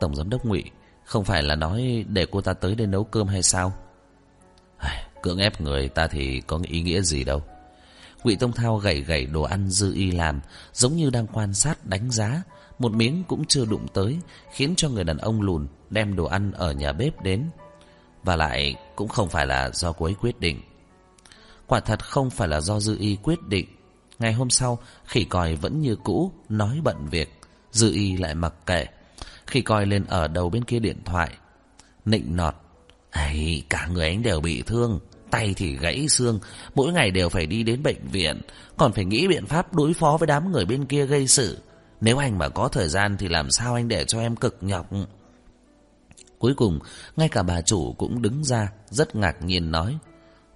Tổng 0.00 0.16
giám 0.16 0.30
đốc 0.30 0.44
ngụy, 0.44 0.64
Không 1.04 1.24
phải 1.24 1.42
là 1.42 1.54
nói 1.54 2.04
để 2.08 2.26
cô 2.30 2.40
ta 2.40 2.52
tới 2.52 2.74
đây 2.74 2.86
nấu 2.86 3.04
cơm 3.04 3.28
hay 3.28 3.42
sao? 3.42 3.72
Cưỡng 5.22 5.38
ép 5.38 5.60
người 5.60 5.88
ta 5.88 6.06
thì 6.06 6.40
có 6.46 6.60
ý 6.62 6.82
nghĩa 6.82 7.00
gì 7.00 7.24
đâu. 7.24 7.42
Ngụy 8.24 8.36
Tông 8.36 8.52
Thao 8.52 8.76
gảy 8.76 9.00
gảy 9.00 9.26
đồ 9.26 9.42
ăn 9.42 9.70
dư 9.70 9.94
y 9.94 10.10
làm, 10.10 10.40
Giống 10.72 10.96
như 10.96 11.10
đang 11.10 11.26
quan 11.26 11.54
sát 11.54 11.86
đánh 11.86 12.10
giá. 12.10 12.42
Một 12.78 12.92
miếng 12.92 13.24
cũng 13.28 13.44
chưa 13.44 13.64
đụng 13.64 13.86
tới, 13.94 14.18
Khiến 14.52 14.74
cho 14.76 14.88
người 14.88 15.04
đàn 15.04 15.18
ông 15.18 15.42
lùn 15.42 15.66
Đem 15.90 16.16
đồ 16.16 16.24
ăn 16.24 16.52
ở 16.52 16.72
nhà 16.72 16.92
bếp 16.92 17.22
đến. 17.22 17.50
Và 18.26 18.36
lại 18.36 18.74
cũng 18.96 19.08
không 19.08 19.28
phải 19.28 19.46
là 19.46 19.70
do 19.70 19.92
cô 19.92 20.06
ấy 20.06 20.14
quyết 20.20 20.40
định. 20.40 20.60
Quả 21.66 21.80
thật 21.80 22.04
không 22.04 22.30
phải 22.30 22.48
là 22.48 22.60
do 22.60 22.80
dư 22.80 22.96
y 22.98 23.16
quyết 23.22 23.42
định. 23.42 23.66
Ngày 24.18 24.32
hôm 24.32 24.50
sau 24.50 24.78
Khỉ 25.04 25.24
còi 25.24 25.54
vẫn 25.54 25.80
như 25.80 25.96
cũ 25.96 26.32
Nói 26.48 26.80
bận 26.84 27.08
việc. 27.10 27.40
Dư 27.72 27.92
y 27.92 28.16
lại 28.16 28.34
mặc 28.34 28.54
kệ. 28.66 28.86
Khỉ 29.46 29.60
còi 29.60 29.86
lên 29.86 30.04
ở 30.04 30.28
đầu 30.28 30.50
bên 30.50 30.64
kia 30.64 30.78
điện 30.78 30.96
thoại. 31.04 31.30
Nịnh 32.04 32.36
nọt 32.36 32.54
ấy 33.10 33.62
cả 33.68 33.88
người 33.92 34.08
anh 34.08 34.22
đều 34.22 34.40
bị 34.40 34.62
thương. 34.62 35.00
Tay 35.30 35.54
thì 35.56 35.76
gãy 35.76 36.08
xương, 36.08 36.40
mỗi 36.74 36.92
ngày 36.92 37.10
đều 37.10 37.28
phải 37.28 37.46
đi 37.46 37.62
đến 37.62 37.82
bệnh 37.82 38.08
viện, 38.12 38.40
còn 38.76 38.92
phải 38.92 39.04
nghĩ 39.04 39.28
biện 39.28 39.46
pháp 39.46 39.74
đối 39.74 39.92
phó 39.94 40.16
với 40.16 40.26
đám 40.26 40.52
người 40.52 40.64
bên 40.64 40.84
kia 40.84 41.06
gây 41.06 41.28
sự. 41.28 41.58
Nếu 42.00 42.18
anh 42.18 42.38
mà 42.38 42.48
có 42.48 42.68
thời 42.68 42.88
gian 42.88 43.16
thì 43.16 43.28
làm 43.28 43.50
sao 43.50 43.74
anh 43.74 43.88
để 43.88 44.04
cho 44.04 44.20
em 44.20 44.36
cực 44.36 44.58
nhọc. 44.60 44.86
Cuối 46.38 46.54
cùng, 46.56 46.78
ngay 47.16 47.28
cả 47.28 47.42
bà 47.42 47.60
chủ 47.60 47.94
cũng 47.98 48.22
đứng 48.22 48.44
ra, 48.44 48.72
rất 48.90 49.16
ngạc 49.16 49.42
nhiên 49.42 49.70
nói. 49.70 49.98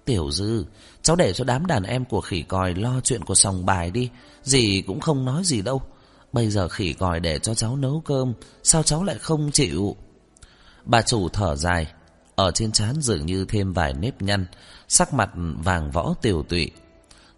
Tiểu 0.05 0.31
Dư, 0.31 0.65
cháu 1.01 1.15
để 1.15 1.33
cho 1.33 1.43
đám 1.43 1.65
đàn 1.65 1.83
em 1.83 2.05
của 2.05 2.21
khỉ 2.21 2.41
còi 2.41 2.75
lo 2.75 3.01
chuyện 3.03 3.23
của 3.23 3.35
sòng 3.35 3.65
bài 3.65 3.91
đi, 3.91 4.09
gì 4.43 4.83
cũng 4.87 4.99
không 4.99 5.25
nói 5.25 5.43
gì 5.43 5.61
đâu. 5.61 5.81
Bây 6.33 6.49
giờ 6.49 6.67
khỉ 6.67 6.93
còi 6.93 7.19
để 7.19 7.39
cho 7.39 7.53
cháu 7.53 7.75
nấu 7.75 8.01
cơm, 8.05 8.33
sao 8.63 8.83
cháu 8.83 9.03
lại 9.03 9.17
không 9.19 9.51
chịu? 9.51 9.95
Bà 10.85 11.01
chủ 11.01 11.29
thở 11.29 11.55
dài, 11.55 11.87
ở 12.35 12.51
trên 12.51 12.71
trán 12.71 13.01
dường 13.01 13.25
như 13.25 13.45
thêm 13.45 13.73
vài 13.73 13.93
nếp 13.93 14.21
nhăn, 14.21 14.45
sắc 14.87 15.13
mặt 15.13 15.29
vàng 15.63 15.91
võ 15.91 16.13
tiểu 16.21 16.43
tụy. 16.49 16.71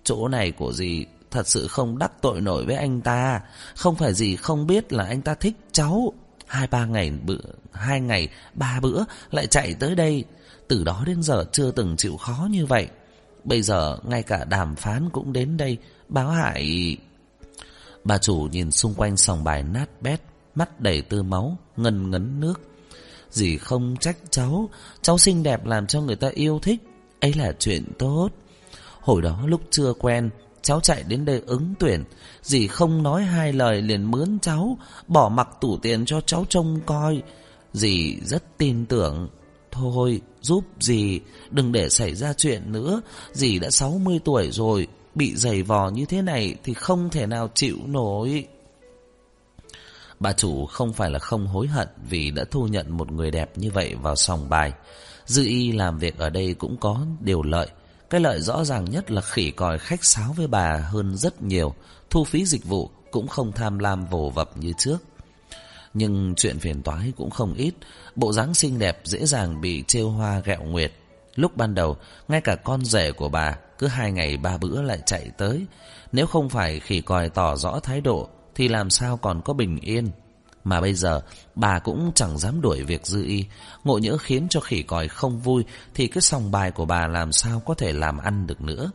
Chỗ 0.03 0.27
này 0.27 0.51
của 0.51 0.73
dì 0.73 1.05
thật 1.31 1.47
sự 1.47 1.67
không 1.67 1.97
đắc 1.97 2.11
tội 2.21 2.41
nổi 2.41 2.65
với 2.65 2.75
anh 2.75 3.01
ta. 3.01 3.41
Không 3.75 3.95
phải 3.95 4.13
gì 4.13 4.35
không 4.35 4.67
biết 4.67 4.93
là 4.93 5.03
anh 5.03 5.21
ta 5.21 5.35
thích 5.35 5.55
cháu. 5.71 6.13
Hai 6.53 6.67
ba 6.67 6.85
ngày 6.85 7.11
bữa, 7.11 7.37
hai 7.71 8.01
ngày, 8.01 8.27
ba 8.53 8.79
bữa 8.79 9.03
lại 9.31 9.47
chạy 9.47 9.73
tới 9.73 9.95
đây. 9.95 10.23
Từ 10.67 10.83
đó 10.83 11.03
đến 11.05 11.23
giờ 11.23 11.45
chưa 11.51 11.71
từng 11.71 11.97
chịu 11.97 12.17
khó 12.17 12.47
như 12.51 12.65
vậy. 12.65 12.87
Bây 13.43 13.61
giờ 13.61 13.97
ngay 14.03 14.23
cả 14.23 14.45
đàm 14.45 14.75
phán 14.75 15.09
cũng 15.09 15.33
đến 15.33 15.57
đây, 15.57 15.77
báo 16.09 16.29
hại... 16.29 16.97
Bà 18.03 18.17
chủ 18.17 18.47
nhìn 18.51 18.71
xung 18.71 18.93
quanh 18.93 19.17
sòng 19.17 19.43
bài 19.43 19.63
nát 19.63 20.01
bét, 20.01 20.21
mắt 20.55 20.81
đầy 20.81 21.01
tư 21.01 21.23
máu, 21.23 21.57
ngân 21.77 22.11
ngấn 22.11 22.39
nước. 22.39 22.61
Dì 23.29 23.57
không 23.57 23.95
trách 23.99 24.17
cháu 24.29 24.69
Cháu 25.01 25.17
xinh 25.17 25.43
đẹp 25.43 25.65
làm 25.65 25.87
cho 25.87 26.01
người 26.01 26.15
ta 26.15 26.29
yêu 26.33 26.59
thích 26.63 26.81
ấy 27.19 27.33
là 27.33 27.53
chuyện 27.59 27.83
tốt 27.99 28.29
Hồi 28.99 29.21
đó 29.21 29.43
lúc 29.45 29.61
chưa 29.69 29.93
quen 29.93 30.29
Cháu 30.61 30.79
chạy 30.79 31.03
đến 31.03 31.25
đây 31.25 31.41
ứng 31.45 31.73
tuyển 31.79 32.03
Dì 32.43 32.67
không 32.67 33.03
nói 33.03 33.23
hai 33.23 33.53
lời 33.53 33.81
liền 33.81 34.11
mướn 34.11 34.37
cháu 34.41 34.77
Bỏ 35.07 35.29
mặc 35.29 35.47
tủ 35.61 35.77
tiền 35.77 36.05
cho 36.05 36.21
cháu 36.21 36.45
trông 36.49 36.79
coi 36.85 37.21
Dì 37.73 38.19
rất 38.21 38.57
tin 38.57 38.85
tưởng 38.85 39.29
Thôi, 39.73 40.21
giúp 40.41 40.63
dì, 40.79 41.19
đừng 41.51 41.71
để 41.71 41.89
xảy 41.89 42.15
ra 42.15 42.33
chuyện 42.33 42.71
nữa. 42.71 43.01
Dì 43.31 43.59
đã 43.59 43.69
60 43.69 44.19
tuổi 44.25 44.51
rồi, 44.51 44.87
bị 45.15 45.35
giày 45.35 45.63
vò 45.63 45.89
như 45.89 46.05
thế 46.05 46.21
này 46.21 46.55
thì 46.63 46.73
không 46.73 47.09
thể 47.09 47.25
nào 47.25 47.49
chịu 47.53 47.77
nổi. 47.85 48.47
Bà 50.19 50.33
chủ 50.33 50.65
không 50.65 50.93
phải 50.93 51.11
là 51.11 51.19
không 51.19 51.47
hối 51.47 51.67
hận 51.67 51.87
vì 52.09 52.31
đã 52.31 52.43
thu 52.51 52.67
nhận 52.67 52.97
một 52.97 53.11
người 53.11 53.31
đẹp 53.31 53.57
như 53.57 53.71
vậy 53.71 53.95
vào 54.01 54.15
sòng 54.15 54.49
bài. 54.49 54.73
Dư 55.25 55.45
y 55.45 55.71
làm 55.71 55.99
việc 55.99 56.17
ở 56.17 56.29
đây 56.29 56.53
cũng 56.53 56.77
có 56.77 57.05
điều 57.19 57.43
lợi. 57.43 57.67
Cái 58.09 58.21
lợi 58.21 58.41
rõ 58.41 58.63
ràng 58.63 58.85
nhất 58.85 59.11
là 59.11 59.21
khỉ 59.21 59.51
còi 59.51 59.77
khách 59.77 60.03
sáo 60.03 60.33
với 60.37 60.47
bà 60.47 60.87
hơn 60.91 61.17
rất 61.17 61.43
nhiều. 61.43 61.73
Thu 62.13 62.23
phí 62.23 62.45
dịch 62.45 62.65
vụ 62.65 62.89
cũng 63.11 63.27
không 63.27 63.51
tham 63.51 63.79
lam 63.79 64.05
vồ 64.05 64.29
vập 64.29 64.57
như 64.57 64.73
trước. 64.77 64.97
Nhưng 65.93 66.33
chuyện 66.37 66.59
phiền 66.59 66.83
toái 66.83 67.13
cũng 67.17 67.29
không 67.29 67.53
ít. 67.53 67.73
Bộ 68.15 68.33
dáng 68.33 68.53
xinh 68.53 68.79
đẹp 68.79 69.01
dễ 69.03 69.25
dàng 69.25 69.61
bị 69.61 69.83
trêu 69.87 70.09
hoa 70.09 70.39
gẹo 70.39 70.63
nguyệt. 70.63 70.93
Lúc 71.35 71.57
ban 71.57 71.75
đầu, 71.75 71.97
ngay 72.27 72.41
cả 72.41 72.55
con 72.55 72.85
rể 72.85 73.11
của 73.11 73.29
bà 73.29 73.57
cứ 73.77 73.87
hai 73.87 74.11
ngày 74.11 74.37
ba 74.37 74.57
bữa 74.57 74.81
lại 74.81 74.99
chạy 75.05 75.31
tới. 75.37 75.65
Nếu 76.11 76.27
không 76.27 76.49
phải 76.49 76.79
khỉ 76.79 77.01
còi 77.01 77.29
tỏ 77.29 77.55
rõ 77.55 77.79
thái 77.79 78.01
độ, 78.01 78.29
thì 78.55 78.67
làm 78.67 78.89
sao 78.89 79.17
còn 79.17 79.41
có 79.41 79.53
bình 79.53 79.79
yên. 79.79 80.11
Mà 80.63 80.81
bây 80.81 80.93
giờ, 80.93 81.21
bà 81.55 81.79
cũng 81.79 82.11
chẳng 82.15 82.37
dám 82.37 82.61
đuổi 82.61 82.83
việc 82.83 83.05
dư 83.05 83.23
y. 83.23 83.45
Ngộ 83.83 83.97
nhỡ 83.97 84.17
khiến 84.17 84.47
cho 84.49 84.59
khỉ 84.59 84.83
còi 84.83 85.07
không 85.07 85.39
vui, 85.39 85.63
thì 85.93 86.07
cái 86.07 86.21
sòng 86.21 86.51
bài 86.51 86.71
của 86.71 86.85
bà 86.85 87.07
làm 87.07 87.31
sao 87.31 87.61
có 87.65 87.73
thể 87.73 87.93
làm 87.93 88.17
ăn 88.17 88.47
được 88.47 88.61
nữa. 88.61 88.91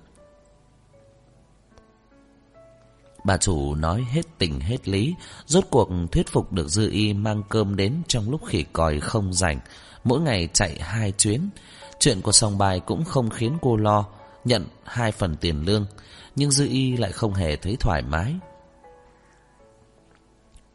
Bà 3.29 3.37
chủ 3.37 3.75
nói 3.75 4.07
hết 4.11 4.39
tình 4.39 4.61
hết 4.61 4.89
lý, 4.89 5.15
rốt 5.47 5.65
cuộc 5.71 5.89
thuyết 6.13 6.29
phục 6.29 6.53
được 6.53 6.69
dư 6.69 6.91
y 6.91 7.13
mang 7.15 7.43
cơm 7.49 7.77
đến 7.77 8.03
trong 8.09 8.31
lúc 8.31 8.47
khỉ 8.47 8.65
còi 8.73 9.01
không 9.01 9.33
rảnh, 9.33 9.61
mỗi 10.05 10.21
ngày 10.21 10.49
chạy 10.53 10.79
hai 10.81 11.13
chuyến. 11.13 11.49
Chuyện 11.99 12.21
của 12.21 12.33
sòng 12.33 12.59
bài 12.59 12.81
cũng 12.81 13.05
không 13.05 13.31
khiến 13.31 13.59
cô 13.63 13.77
lo, 13.77 14.05
nhận 14.45 14.67
hai 14.85 15.13
phần 15.13 15.37
tiền 15.37 15.65
lương, 15.67 15.87
nhưng 16.37 16.51
dư 16.51 16.67
y 16.69 16.97
lại 16.97 17.13
không 17.13 17.35
hề 17.35 17.57
thấy 17.57 17.77
thoải 17.81 18.03
mái. 18.03 18.35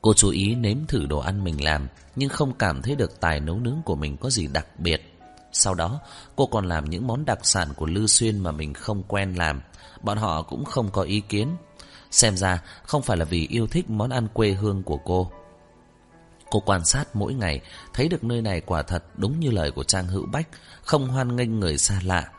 Cô 0.02 0.14
chú 0.14 0.30
ý 0.30 0.56
nếm 0.56 0.78
thử 0.88 1.06
đồ 1.06 1.20
ăn 1.20 1.44
mình 1.44 1.64
làm, 1.64 1.88
nhưng 2.16 2.30
không 2.30 2.54
cảm 2.54 2.82
thấy 2.82 2.96
được 2.96 3.20
tài 3.20 3.40
nấu 3.40 3.60
nướng 3.60 3.82
của 3.86 3.96
mình 3.96 4.18
có 4.18 4.30
gì 4.30 4.48
đặc 4.48 4.80
biệt. 4.80 5.14
Sau 5.52 5.74
đó, 5.74 6.00
cô 6.36 6.46
còn 6.46 6.68
làm 6.68 6.90
những 6.90 7.08
món 7.08 7.26
đặc 7.26 7.40
sản 7.44 7.68
của 7.76 7.86
Lư 7.86 8.08
Xuyên 8.08 8.40
mà 8.40 8.52
mình 8.52 8.74
không 8.74 9.04
quen 9.04 9.34
làm. 9.34 9.62
Bọn 10.02 10.18
họ 10.18 10.42
cũng 10.42 10.66
không 10.66 10.90
có 10.92 11.02
ý 11.02 11.20
kiến. 11.20 11.56
Xem 12.14 12.38
ra, 12.38 12.62
không 12.84 13.02
phải 13.02 13.18
là 13.18 13.26
vì 13.26 13.48
yêu 13.48 13.68
thích 13.68 13.90
món 13.90 14.10
ăn 14.10 14.28
quê 14.34 14.52
hương 14.52 14.84
của 14.84 14.98
cô. 14.98 15.32
Cô 16.52 16.60
quan 16.60 16.86
sát 16.86 17.16
mỗi 17.16 17.34
ngày, 17.34 17.62
thấy 17.94 18.10
được 18.10 18.24
nơi 18.24 18.42
này 18.42 18.62
quả 18.62 18.82
thật 18.82 19.04
đúng 19.16 19.40
như 19.40 19.52
lời 19.52 19.72
của 19.72 19.84
Trang 19.84 20.08
Hữu 20.08 20.26
Bách, 20.26 20.48
không 20.84 21.08
hoan 21.08 21.36
nghênh 21.36 21.60
người 21.60 21.78
xa 21.78 22.00
lạ. 22.04 22.32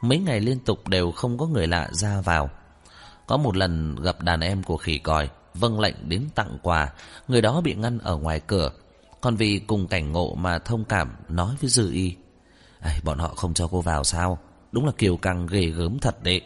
Mấy 0.00 0.18
ngày 0.18 0.40
liên 0.40 0.58
tục 0.58 0.88
đều 0.88 1.10
không 1.10 1.38
có 1.38 1.46
người 1.46 1.66
lạ 1.66 1.88
ra 1.92 2.20
vào. 2.20 2.50
Có 3.26 3.36
một 3.36 3.56
lần 3.56 3.96
gặp 4.02 4.22
đàn 4.22 4.40
em 4.40 4.62
của 4.62 4.76
khỉ 4.76 4.98
còi, 4.98 5.28
vâng 5.54 5.80
lệnh 5.80 6.08
đến 6.08 6.28
tặng 6.34 6.58
quà, 6.62 6.92
người 7.28 7.40
đó 7.40 7.60
bị 7.60 7.74
ngăn 7.74 7.98
ở 7.98 8.16
ngoài 8.16 8.40
cửa. 8.40 8.70
Còn 9.20 9.36
vì 9.36 9.58
cùng 9.58 9.86
cảnh 9.86 10.12
ngộ 10.12 10.34
mà 10.34 10.58
thông 10.58 10.84
cảm 10.84 11.16
nói 11.28 11.54
với 11.60 11.70
Dư 11.70 11.92
Y. 11.92 12.16
Ây, 12.80 12.94
bọn 13.04 13.18
họ 13.18 13.28
không 13.28 13.54
cho 13.54 13.66
cô 13.66 13.80
vào 13.80 14.04
sao? 14.04 14.38
Đúng 14.72 14.86
là 14.86 14.92
kiều 14.98 15.16
căng 15.16 15.46
ghê 15.46 15.66
gớm 15.66 15.98
thật 15.98 16.22
đấy. 16.22 16.42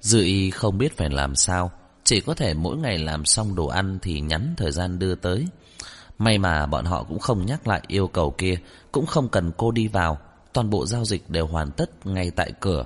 Dư 0.00 0.22
Y 0.22 0.50
không 0.50 0.78
biết 0.78 0.96
phải 0.96 1.10
làm 1.10 1.34
sao, 1.34 1.70
chỉ 2.04 2.20
có 2.20 2.34
thể 2.34 2.54
mỗi 2.54 2.76
ngày 2.76 2.98
làm 2.98 3.24
xong 3.24 3.54
đồ 3.54 3.66
ăn 3.66 3.98
thì 4.02 4.20
nhắn 4.20 4.54
thời 4.56 4.72
gian 4.72 4.98
đưa 4.98 5.14
tới. 5.14 5.46
May 6.18 6.38
mà 6.38 6.66
bọn 6.66 6.84
họ 6.84 7.02
cũng 7.02 7.18
không 7.18 7.46
nhắc 7.46 7.68
lại 7.68 7.82
yêu 7.86 8.08
cầu 8.08 8.30
kia, 8.30 8.58
cũng 8.92 9.06
không 9.06 9.28
cần 9.28 9.52
cô 9.56 9.70
đi 9.70 9.88
vào, 9.88 10.18
toàn 10.52 10.70
bộ 10.70 10.86
giao 10.86 11.04
dịch 11.04 11.30
đều 11.30 11.46
hoàn 11.46 11.70
tất 11.70 12.06
ngay 12.06 12.30
tại 12.30 12.52
cửa. 12.60 12.84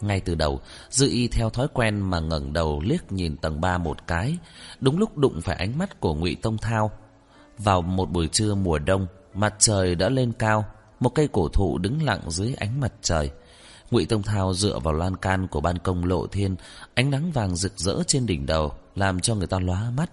Ngay 0.00 0.20
từ 0.20 0.34
đầu, 0.34 0.60
Dư 0.90 1.08
Y 1.08 1.28
theo 1.28 1.50
thói 1.50 1.68
quen 1.72 2.00
mà 2.00 2.20
ngẩng 2.20 2.52
đầu 2.52 2.80
liếc 2.84 3.12
nhìn 3.12 3.36
tầng 3.36 3.60
3 3.60 3.78
một 3.78 4.06
cái, 4.06 4.38
đúng 4.80 4.98
lúc 4.98 5.18
đụng 5.18 5.40
phải 5.40 5.56
ánh 5.56 5.78
mắt 5.78 6.00
của 6.00 6.14
Ngụy 6.14 6.36
Tông 6.42 6.58
Thao. 6.58 6.90
Vào 7.58 7.82
một 7.82 8.10
buổi 8.10 8.28
trưa 8.28 8.54
mùa 8.54 8.78
đông, 8.78 9.06
mặt 9.34 9.54
trời 9.58 9.94
đã 9.94 10.08
lên 10.08 10.32
cao, 10.32 10.64
một 11.00 11.08
cây 11.08 11.28
cổ 11.32 11.48
thụ 11.48 11.78
đứng 11.78 12.02
lặng 12.02 12.30
dưới 12.30 12.54
ánh 12.54 12.80
mặt 12.80 12.92
trời. 13.02 13.30
Ngụy 13.92 14.06
Tông 14.06 14.22
Thao 14.22 14.54
dựa 14.54 14.78
vào 14.78 14.94
lan 14.94 15.16
can 15.16 15.48
của 15.48 15.60
ban 15.60 15.78
công 15.78 16.04
lộ 16.04 16.26
thiên, 16.26 16.56
ánh 16.94 17.10
nắng 17.10 17.32
vàng 17.32 17.56
rực 17.56 17.78
rỡ 17.78 18.02
trên 18.06 18.26
đỉnh 18.26 18.46
đầu, 18.46 18.72
làm 18.94 19.20
cho 19.20 19.34
người 19.34 19.46
ta 19.46 19.58
lóa 19.58 19.90
mắt. 19.96 20.10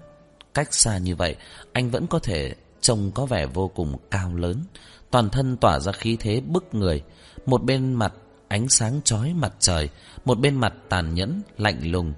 Cách 0.53 0.73
xa 0.73 0.97
như 0.97 1.15
vậy, 1.15 1.35
anh 1.73 1.89
vẫn 1.89 2.07
có 2.07 2.19
thể 2.19 2.55
trông 2.81 3.11
có 3.11 3.25
vẻ 3.25 3.45
vô 3.45 3.67
cùng 3.67 3.97
cao 4.11 4.35
lớn, 4.35 4.63
toàn 5.11 5.29
thân 5.29 5.57
tỏa 5.57 5.79
ra 5.79 5.91
khí 5.91 6.17
thế 6.19 6.41
bức 6.41 6.73
người. 6.73 7.03
Một 7.45 7.63
bên 7.63 7.93
mặt 7.93 8.13
ánh 8.47 8.69
sáng 8.69 9.01
chói 9.03 9.33
mặt 9.33 9.53
trời, 9.59 9.89
một 10.25 10.39
bên 10.39 10.55
mặt 10.55 10.73
tàn 10.89 11.13
nhẫn, 11.13 11.41
lạnh 11.57 11.91
lùng. 11.91 12.13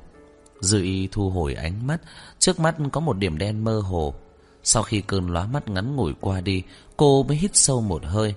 Dư 0.62 0.82
y 0.82 1.08
thu 1.08 1.30
hồi 1.30 1.54
ánh 1.54 1.88
mắt, 1.88 2.02
trước 2.40 2.60
mắt 2.60 2.76
có 2.92 3.00
một 3.00 3.18
điểm 3.18 3.38
đen 3.38 3.64
mơ 3.64 3.80
hồ. 3.80 4.14
Sau 4.64 4.84
khi 4.84 5.02
cơn 5.02 5.30
lóa 5.30 5.46
mắt 5.46 5.68
ngắn 5.70 5.96
ngủi 5.96 6.14
qua 6.20 6.42
đi, 6.42 6.64
cô 6.98 7.24
mới 7.24 7.38
hít 7.38 7.56
sâu 7.56 7.82
một 7.82 8.06
hơi. 8.06 8.36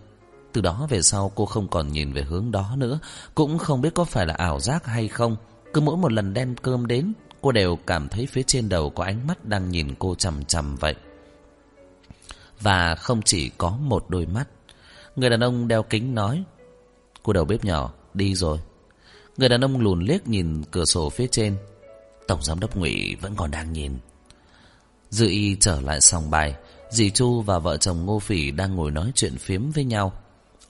Từ 0.55 0.61
đó 0.61 0.87
về 0.91 1.03
sau 1.03 1.33
cô 1.35 1.47
không 1.47 1.69
còn 1.69 1.93
nhìn 1.93 2.13
về 2.13 2.23
hướng 2.23 2.51
đó 2.51 2.75
nữa, 2.77 2.99
cũng 3.35 3.59
không 3.59 3.81
biết 3.81 3.95
có 3.95 4.05
phải 4.05 4.27
là 4.27 4.35
ảo 4.35 4.61
giác 4.61 4.87
hay 4.87 5.09
không. 5.09 5.37
Cứ 5.73 5.81
mỗi 5.81 5.97
một 5.97 6.13
lần 6.13 6.35
đem 6.35 6.57
cơm 6.57 6.87
đến, 6.87 7.13
cô 7.41 7.53
đều 7.53 7.79
cảm 7.87 8.09
thấy 8.09 8.27
phía 8.27 8.43
trên 8.43 8.69
đầu 8.69 8.91
có 8.91 9.05
ánh 9.05 9.27
mắt 9.27 9.45
đang 9.45 9.71
nhìn 9.71 9.95
cô 9.99 10.15
chằm 10.15 10.45
chằm 10.45 10.77
vậy. 10.77 10.95
Và 12.61 12.95
không 12.95 13.23
chỉ 13.23 13.49
có 13.49 13.71
một 13.71 14.05
đôi 14.09 14.27
mắt. 14.27 14.45
Người 15.17 15.31
đàn 15.31 15.41
ông 15.41 15.69
đeo 15.69 15.83
kính 15.83 16.15
nói, 16.15 16.45
Cô 17.25 17.33
đầu 17.33 17.45
bếp 17.45 17.65
nhỏ 17.65 17.93
đi 18.15 18.35
rồi 18.35 18.59
Người 19.37 19.49
đàn 19.49 19.65
ông 19.65 19.81
lùn 19.81 20.05
liếc 20.05 20.29
nhìn 20.29 20.63
cửa 20.71 20.85
sổ 20.85 21.11
phía 21.11 21.27
trên 21.27 21.57
Tổng 22.29 22.43
giám 22.43 22.61
đốc 22.61 22.77
Ngụy 22.77 23.17
vẫn 23.21 23.35
còn 23.37 23.51
đang 23.51 23.73
nhìn 23.73 23.93
Dư 25.11 25.29
y 25.29 25.57
trở 25.61 25.81
lại 25.81 26.01
sòng 26.01 26.31
bài 26.31 26.55
Dì 26.91 27.11
Chu 27.11 27.41
và 27.41 27.59
vợ 27.59 27.77
chồng 27.77 28.07
Ngô 28.07 28.19
Phỉ 28.19 28.51
đang 28.51 28.77
ngồi 28.77 28.91
nói 28.91 29.13
chuyện 29.15 29.37
phiếm 29.39 29.71
với 29.71 29.85
nhau 29.85 30.13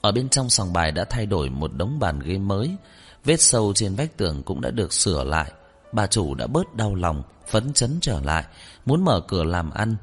ở 0.05 0.11
bên 0.11 0.29
trong 0.29 0.49
sòng 0.49 0.73
bài 0.73 0.91
đã 0.91 1.05
thay 1.09 1.25
đổi 1.25 1.49
một 1.49 1.71
đống 1.73 1.99
bàn 1.99 2.19
ghế 2.19 2.37
mới 2.37 2.75
Vết 3.23 3.41
sâu 3.41 3.73
trên 3.75 3.95
vách 3.95 4.17
tường 4.17 4.43
cũng 4.43 4.61
đã 4.61 4.71
được 4.71 4.93
sửa 4.93 5.23
lại 5.23 5.51
Bà 5.91 6.07
chủ 6.07 6.35
đã 6.35 6.47
bớt 6.47 6.75
đau 6.75 6.95
lòng 6.95 7.23
Phấn 7.47 7.73
chấn 7.73 7.97
trở 8.01 8.19
lại 8.21 8.45
Muốn 8.85 9.03
mở 9.05 9.21
cửa 9.27 9.43
làm 9.43 9.71
ăn 9.71 9.95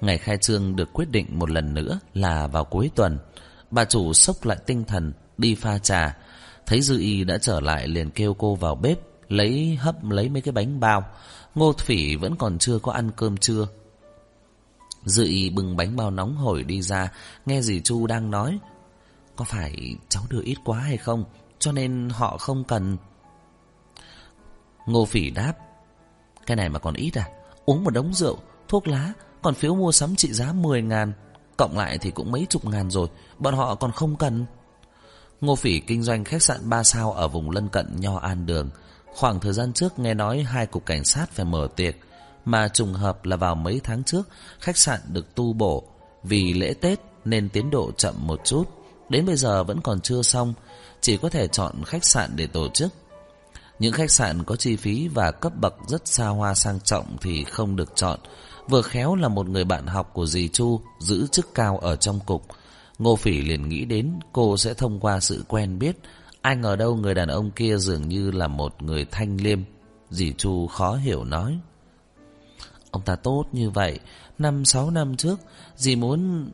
Ngày 0.00 0.18
khai 0.18 0.38
trương 0.38 0.76
được 0.76 0.92
quyết 0.92 1.10
định 1.10 1.38
một 1.38 1.50
lần 1.50 1.74
nữa 1.74 2.00
là 2.14 2.46
vào 2.46 2.64
cuối 2.64 2.90
tuần 2.94 3.18
Bà 3.70 3.84
chủ 3.84 4.12
sốc 4.12 4.44
lại 4.44 4.58
tinh 4.66 4.84
thần 4.84 5.12
đi 5.38 5.54
pha 5.54 5.78
trà. 5.78 6.16
Thấy 6.66 6.80
Dư 6.80 6.98
Y 6.98 7.24
đã 7.24 7.38
trở 7.38 7.60
lại 7.60 7.88
liền 7.88 8.10
kêu 8.10 8.34
cô 8.34 8.54
vào 8.54 8.74
bếp, 8.74 8.98
lấy 9.28 9.78
hấp 9.80 10.04
lấy 10.04 10.28
mấy 10.28 10.42
cái 10.42 10.52
bánh 10.52 10.80
bao. 10.80 11.04
Ngô 11.54 11.72
Phỉ 11.78 12.16
vẫn 12.16 12.36
còn 12.36 12.58
chưa 12.58 12.78
có 12.78 12.92
ăn 12.92 13.10
cơm 13.16 13.36
trưa. 13.36 13.66
Dư 15.04 15.24
Y 15.24 15.50
bưng 15.50 15.76
bánh 15.76 15.96
bao 15.96 16.10
nóng 16.10 16.36
hổi 16.36 16.62
đi 16.62 16.82
ra, 16.82 17.12
nghe 17.46 17.60
dì 17.60 17.80
Chu 17.80 18.06
đang 18.06 18.30
nói. 18.30 18.58
Có 19.36 19.44
phải 19.44 19.96
cháu 20.08 20.22
đưa 20.28 20.40
ít 20.42 20.56
quá 20.64 20.78
hay 20.78 20.96
không? 20.96 21.24
Cho 21.58 21.72
nên 21.72 22.08
họ 22.12 22.38
không 22.38 22.64
cần... 22.64 22.96
Ngô 24.86 25.04
Phỉ 25.04 25.30
đáp. 25.30 25.52
Cái 26.46 26.56
này 26.56 26.68
mà 26.68 26.78
còn 26.78 26.94
ít 26.94 27.18
à? 27.18 27.28
Uống 27.64 27.84
một 27.84 27.90
đống 27.90 28.14
rượu, 28.14 28.38
thuốc 28.68 28.88
lá, 28.88 29.12
còn 29.42 29.54
phiếu 29.54 29.74
mua 29.74 29.92
sắm 29.92 30.16
trị 30.16 30.32
giá 30.32 30.52
10 30.52 30.82
ngàn. 30.82 31.12
Cộng 31.56 31.78
lại 31.78 31.98
thì 31.98 32.10
cũng 32.10 32.32
mấy 32.32 32.46
chục 32.50 32.64
ngàn 32.64 32.90
rồi, 32.90 33.08
bọn 33.38 33.54
họ 33.54 33.74
còn 33.74 33.92
không 33.92 34.16
cần. 34.16 34.46
Ngô 35.40 35.56
Phỉ 35.56 35.80
kinh 35.80 36.02
doanh 36.02 36.24
khách 36.24 36.42
sạn 36.42 36.70
3 36.70 36.82
sao 36.82 37.12
ở 37.12 37.28
vùng 37.28 37.50
lân 37.50 37.68
cận 37.68 37.86
Nho 37.96 38.18
An 38.18 38.46
Đường. 38.46 38.70
Khoảng 39.14 39.40
thời 39.40 39.52
gian 39.52 39.72
trước 39.72 39.98
nghe 39.98 40.14
nói 40.14 40.42
hai 40.42 40.66
cục 40.66 40.86
cảnh 40.86 41.04
sát 41.04 41.30
phải 41.30 41.44
mở 41.44 41.68
tiệc, 41.76 41.96
mà 42.44 42.68
trùng 42.68 42.92
hợp 42.92 43.24
là 43.24 43.36
vào 43.36 43.54
mấy 43.54 43.80
tháng 43.84 44.04
trước, 44.04 44.28
khách 44.60 44.76
sạn 44.76 45.00
được 45.08 45.34
tu 45.34 45.52
bổ. 45.52 45.84
Vì 46.22 46.52
lễ 46.52 46.74
Tết 46.74 47.00
nên 47.24 47.48
tiến 47.48 47.70
độ 47.70 47.90
chậm 47.96 48.14
một 48.18 48.40
chút, 48.44 48.64
đến 49.08 49.26
bây 49.26 49.36
giờ 49.36 49.64
vẫn 49.64 49.80
còn 49.80 50.00
chưa 50.00 50.22
xong, 50.22 50.54
chỉ 51.00 51.16
có 51.16 51.28
thể 51.28 51.48
chọn 51.48 51.84
khách 51.84 52.04
sạn 52.04 52.30
để 52.36 52.46
tổ 52.46 52.68
chức. 52.68 52.92
Những 53.78 53.92
khách 53.92 54.10
sạn 54.10 54.44
có 54.44 54.56
chi 54.56 54.76
phí 54.76 55.08
và 55.08 55.30
cấp 55.30 55.52
bậc 55.60 55.74
rất 55.88 56.08
xa 56.08 56.26
hoa 56.28 56.54
sang 56.54 56.80
trọng 56.80 57.16
thì 57.20 57.44
không 57.44 57.76
được 57.76 57.96
chọn. 57.96 58.18
Vừa 58.68 58.82
khéo 58.82 59.14
là 59.14 59.28
một 59.28 59.48
người 59.48 59.64
bạn 59.64 59.86
học 59.86 60.10
của 60.12 60.26
dì 60.26 60.48
Chu 60.48 60.80
giữ 61.00 61.26
chức 61.26 61.54
cao 61.54 61.78
ở 61.78 61.96
trong 61.96 62.20
cục, 62.20 62.42
Ngô 62.98 63.16
Phỉ 63.16 63.40
liền 63.42 63.68
nghĩ 63.68 63.84
đến 63.84 64.18
cô 64.32 64.56
sẽ 64.56 64.74
thông 64.74 65.00
qua 65.00 65.20
sự 65.20 65.44
quen 65.48 65.78
biết. 65.78 65.96
Ai 66.42 66.56
ngờ 66.56 66.76
đâu 66.76 66.96
người 66.96 67.14
đàn 67.14 67.28
ông 67.28 67.50
kia 67.50 67.76
dường 67.76 68.08
như 68.08 68.30
là 68.30 68.48
một 68.48 68.82
người 68.82 69.04
thanh 69.10 69.36
liêm. 69.36 69.60
Dì 70.10 70.32
Chu 70.32 70.66
khó 70.66 70.94
hiểu 70.94 71.24
nói. 71.24 71.58
Ông 72.90 73.02
ta 73.02 73.16
tốt 73.16 73.44
như 73.52 73.70
vậy. 73.70 73.98
Năm 74.38 74.64
sáu 74.64 74.90
năm 74.90 75.16
trước, 75.16 75.40
dì 75.76 75.96
muốn 75.96 76.50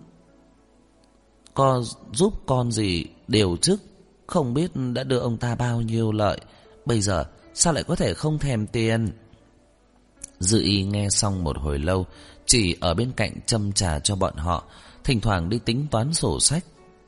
con 1.55 1.83
giúp 2.13 2.35
con 2.47 2.73
gì 2.73 3.05
đều 3.29 3.57
chức. 3.57 3.81
Không 4.27 4.55
biết 4.55 4.71
đã 4.93 5.05
đưa 5.05 5.19
ông 5.19 5.37
ta 5.37 5.55
bao 5.55 5.81
nhiêu 5.81 6.13
lợi. 6.13 6.39
Bây 6.85 7.01
giờ, 7.01 7.25
sao 7.55 7.73
lại 7.73 7.85
có 7.85 7.97
thể 7.97 8.15
không 8.15 8.39
thèm 8.39 8.67
tiền? 8.67 9.11
Dư 10.43 10.63
y 10.63 10.83
nghe 10.83 11.09
xong 11.11 11.45
một 11.45 11.59
hồi 11.59 11.79
lâu 11.79 12.07
Chỉ 12.47 12.77
ở 12.81 12.95
bên 12.95 13.13
cạnh 13.17 13.41
châm 13.47 13.73
trà 13.73 13.99
cho 13.99 14.17
bọn 14.17 14.37
họ 14.37 14.65
Thỉnh 15.05 15.21
thoảng 15.21 15.49
đi 15.49 15.59
tính 15.59 15.87
toán 15.91 16.15
sổ 16.15 16.41
sách 16.41 16.65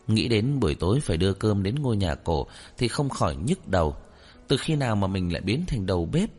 Nghĩ 0.06 0.28
đến 0.28 0.60
buổi 0.60 0.74
tối 0.74 1.00
phải 1.00 1.16
đưa 1.16 1.32
cơm 1.32 1.62
đến 1.62 1.74
ngôi 1.74 1.96
nhà 1.96 2.14
cổ 2.14 2.46
Thì 2.78 2.88
không 2.88 3.08
khỏi 3.08 3.36
nhức 3.36 3.68
đầu 3.68 3.96
Từ 4.48 4.56
khi 4.56 4.76
nào 4.76 4.96
mà 4.96 5.06
mình 5.06 5.32
lại 5.32 5.42
biến 5.42 5.64
thành 5.66 5.86
đầu 5.86 6.08
bếp 6.12 6.30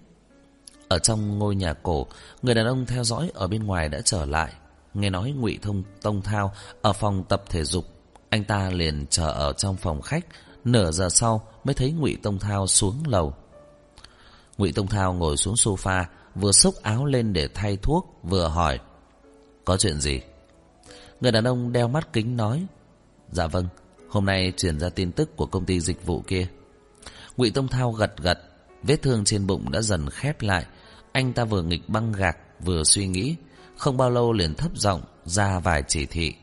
Ở 0.88 1.00
trong 1.00 1.40
ngôi 1.40 1.56
nhà 1.56 1.74
cổ 1.74 2.08
Người 2.42 2.56
đàn 2.56 2.66
ông 2.66 2.86
theo 2.86 3.04
dõi 3.04 3.32
ở 3.34 3.48
bên 3.48 3.64
ngoài 3.64 3.90
đã 3.90 4.02
trở 4.02 4.26
lại 4.26 4.54
Nghe 4.94 5.10
nói 5.10 5.32
ngụy 5.32 5.60
Thông 5.62 5.84
Tông 6.02 6.22
Thao 6.22 6.54
Ở 6.82 6.94
phòng 6.94 7.24
tập 7.30 7.44
thể 7.50 7.64
dục 7.64 7.95
anh 8.30 8.44
ta 8.44 8.70
liền 8.70 9.06
chờ 9.10 9.32
ở 9.32 9.54
trong 9.54 9.76
phòng 9.76 10.02
khách, 10.02 10.26
Nửa 10.66 10.92
giờ 10.92 11.10
sau 11.10 11.48
mới 11.64 11.74
thấy 11.74 11.92
ngụy 11.92 12.18
Tông 12.24 12.40
Thao 12.40 12.68
xuống 12.68 13.04
lầu. 13.08 13.34
Ngụy 14.58 14.72
Tông 14.72 14.88
Thao 14.88 15.14
ngồi 15.14 15.38
xuống 15.38 15.56
sofa, 15.56 16.04
Vừa 16.36 16.52
xốc 16.52 16.74
áo 16.82 17.06
lên 17.06 17.34
để 17.34 17.48
thay 17.54 17.78
thuốc, 17.78 18.20
Vừa 18.24 18.48
hỏi, 18.48 18.80
Có 19.66 19.78
chuyện 19.78 20.00
gì? 20.00 20.22
Người 21.22 21.32
đàn 21.32 21.44
ông 21.44 21.72
đeo 21.72 21.88
mắt 21.88 22.14
kính 22.14 22.38
nói 22.38 22.66
Dạ 23.32 23.48
vâng 23.48 23.68
Hôm 24.10 24.26
nay 24.26 24.54
truyền 24.58 24.80
ra 24.80 24.90
tin 24.90 25.12
tức 25.12 25.38
của 25.38 25.46
công 25.46 25.66
ty 25.66 25.80
dịch 25.80 26.06
vụ 26.06 26.24
kia. 26.28 26.48
Ngụy 27.38 27.50
Tông 27.50 27.68
Thao 27.68 27.92
gật 27.92 28.18
gật, 28.18 28.40
Vết 28.84 29.02
thương 29.02 29.26
trên 29.26 29.48
bụng 29.48 29.72
đã 29.72 29.82
dần 29.82 30.10
khép 30.10 30.42
lại. 30.42 30.66
Anh 31.12 31.34
ta 31.34 31.46
vừa 31.46 31.62
nghịch 31.62 31.90
băng 31.90 32.12
gạc, 32.12 32.38
Vừa 32.60 32.84
suy 32.84 33.08
nghĩ, 33.08 33.36
Không 33.78 33.98
bao 33.98 34.10
lâu 34.10 34.34
liền 34.34 34.56
thấp 34.56 34.72
giọng 34.76 35.02
ra 35.26 35.60
vài 35.60 35.84
chỉ 35.88 36.06
thị. 36.06 36.36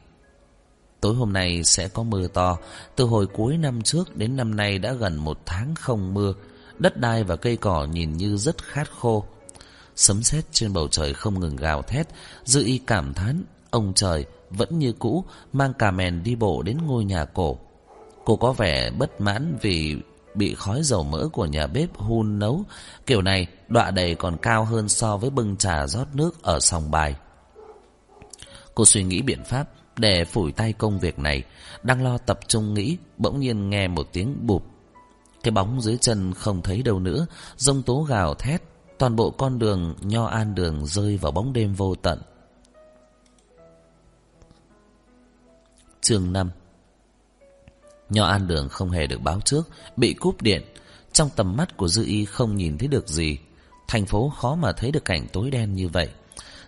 Tối 1.03 1.15
hôm 1.15 1.33
nay 1.33 1.65
sẽ 1.65 1.89
có 1.89 2.03
mưa 2.03 2.27
to. 2.27 2.59
Từ 2.97 3.05
hồi 3.05 3.27
cuối 3.27 3.57
năm 3.57 3.83
trước 3.83 4.17
đến 4.17 4.37
năm 4.37 4.57
nay 4.57 4.79
đã 4.79 4.93
gần 4.93 5.17
một 5.17 5.39
tháng 5.47 5.75
không 5.75 6.15
mưa. 6.15 6.35
Đất 6.79 6.97
đai 6.97 7.25
và 7.25 7.37
cây 7.37 7.57
cỏ 7.57 7.85
nhìn 7.93 8.13
như 8.13 8.37
rất 8.37 8.65
khát 8.65 8.91
khô. 8.91 9.25
Sấm 9.97 10.23
sét 10.23 10.45
trên 10.53 10.73
bầu 10.73 10.89
trời 10.89 11.15
không 11.15 11.41
ngừng 11.41 11.57
gào 11.57 11.83
thét. 11.83 12.09
Dư 12.45 12.65
y 12.65 12.79
cảm 12.79 13.15
thán 13.15 13.45
Ông 13.71 13.93
trời 13.95 14.25
vẫn 14.51 14.79
như 14.79 14.93
cũ 14.93 15.25
Mang 15.53 15.75
cà 15.75 15.91
mèn 15.91 16.23
đi 16.23 16.35
bộ 16.35 16.63
đến 16.63 16.79
ngôi 16.87 17.05
nhà 17.05 17.25
cổ. 17.25 17.59
Cô 18.25 18.37
có 18.37 18.53
vẻ 18.53 18.91
bất 18.91 19.21
mãn 19.21 19.59
vì 19.63 19.97
bị 20.35 20.55
khói 20.55 20.83
dầu 20.83 21.05
mỡ 21.05 21.29
của 21.33 21.47
nhà 21.47 21.67
bếp 21.67 21.97
hun 21.97 22.39
nấu. 22.39 22.65
Kiểu 23.07 23.23
này, 23.23 23.47
đọa 23.69 23.91
đầy 23.91 24.15
còn 24.15 24.37
cao 24.37 24.65
hơn 24.65 24.89
so 24.89 25.17
với 25.17 25.31
bưng 25.31 25.57
trà 25.57 25.87
rót 25.87 26.07
nước 26.15 26.43
ở 26.43 26.61
sòng 26.61 26.91
bài. 26.91 27.15
Cô 28.75 28.85
suy 28.85 29.03
nghĩ 29.03 29.23
biện 29.23 29.45
pháp 29.45 29.69
để 29.97 30.25
phủi 30.25 30.53
tay 30.53 30.73
công 30.73 30.99
việc 30.99 31.19
này. 31.19 31.43
Đang 31.83 32.05
lo 32.05 32.19
tập 32.19 32.41
trung 32.49 32.75
nghĩ, 32.75 32.97
bỗng 33.19 33.41
nhiên 33.41 33.71
nghe 33.71 33.89
một 33.89 34.09
tiếng 34.13 34.47
bụp. 34.47 34.65
Cái 35.43 35.53
bóng 35.53 35.81
dưới 35.81 35.97
chân 35.97 36.35
không 36.35 36.63
thấy 36.63 36.83
đâu 36.83 36.99
nữa, 36.99 37.27
rông 37.57 37.83
tố 37.83 38.03
gào 38.03 38.35
thét. 38.35 38.63
Toàn 38.99 39.17
bộ 39.17 39.31
con 39.31 39.59
đường 39.59 39.95
Nho 40.01 40.27
An 40.27 40.55
Đường 40.55 40.87
rơi 40.87 41.17
vào 41.17 41.33
bóng 41.33 41.53
đêm 41.53 41.75
vô 41.75 41.95
tận. 41.95 42.23
Chương 46.01 46.33
năm. 46.33 46.51
Nho 48.11 48.25
An 48.25 48.47
Đường 48.47 48.69
không 48.69 48.91
hề 48.91 49.07
được 49.07 49.21
báo 49.21 49.41
trước, 49.41 49.69
bị 49.97 50.15
cúp 50.15 50.43
điện. 50.43 50.63
Trong 51.13 51.31
tầm 51.37 51.57
mắt 51.57 51.77
của 51.77 51.89
Dư 51.89 52.05
Y 52.05 52.25
không 52.25 52.57
nhìn 52.57 52.79
thấy 52.79 52.89
được 52.89 53.09
gì. 53.09 53.39
Thành 53.89 54.07
phố 54.07 54.33
khó 54.39 54.55
mà 54.55 54.73
thấy 54.73 54.91
được 54.91 55.05
cảnh 55.05 55.27
tối 55.33 55.51
đen 55.51 55.75
như 55.75 55.89
vậy. 55.89 56.09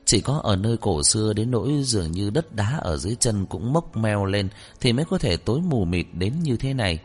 Chỉ 0.04 0.20
có 0.20 0.40
ở 0.44 0.56
nơi 0.56 0.76
cổ 0.76 1.02
xưa 1.02 1.32
đến 1.32 1.50
nỗi 1.50 1.82
dường 1.84 2.12
như 2.12 2.30
đất 2.30 2.54
đá 2.54 2.78
ở 2.82 2.96
dưới 2.96 3.16
chân 3.20 3.46
cũng 3.46 3.72
mốc 3.72 3.96
meo 3.96 4.24
lên 4.24 4.48
thì 4.80 4.92
mới 4.92 5.04
có 5.04 5.18
thể 5.18 5.36
tối 5.36 5.60
mù 5.60 5.84
mịt 5.84 6.06
đến 6.12 6.32
như 6.42 6.56
thế 6.56 6.74
này. 6.74 6.98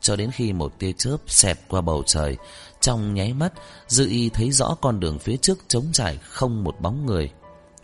Cho 0.00 0.16
đến 0.16 0.30
khi 0.30 0.52
một 0.52 0.78
tia 0.78 0.92
chớp 0.92 1.16
xẹt 1.26 1.58
qua 1.68 1.80
bầu 1.80 2.02
trời, 2.06 2.36
trong 2.80 3.14
nháy 3.14 3.32
mắt, 3.32 3.52
Dư 3.88 4.08
Y 4.08 4.28
thấy 4.28 4.50
rõ 4.50 4.76
con 4.80 5.00
đường 5.00 5.18
phía 5.18 5.36
trước 5.36 5.58
trống 5.68 5.86
trải 5.92 6.16
không 6.16 6.64
một 6.64 6.80
bóng 6.80 7.06
người. 7.06 7.30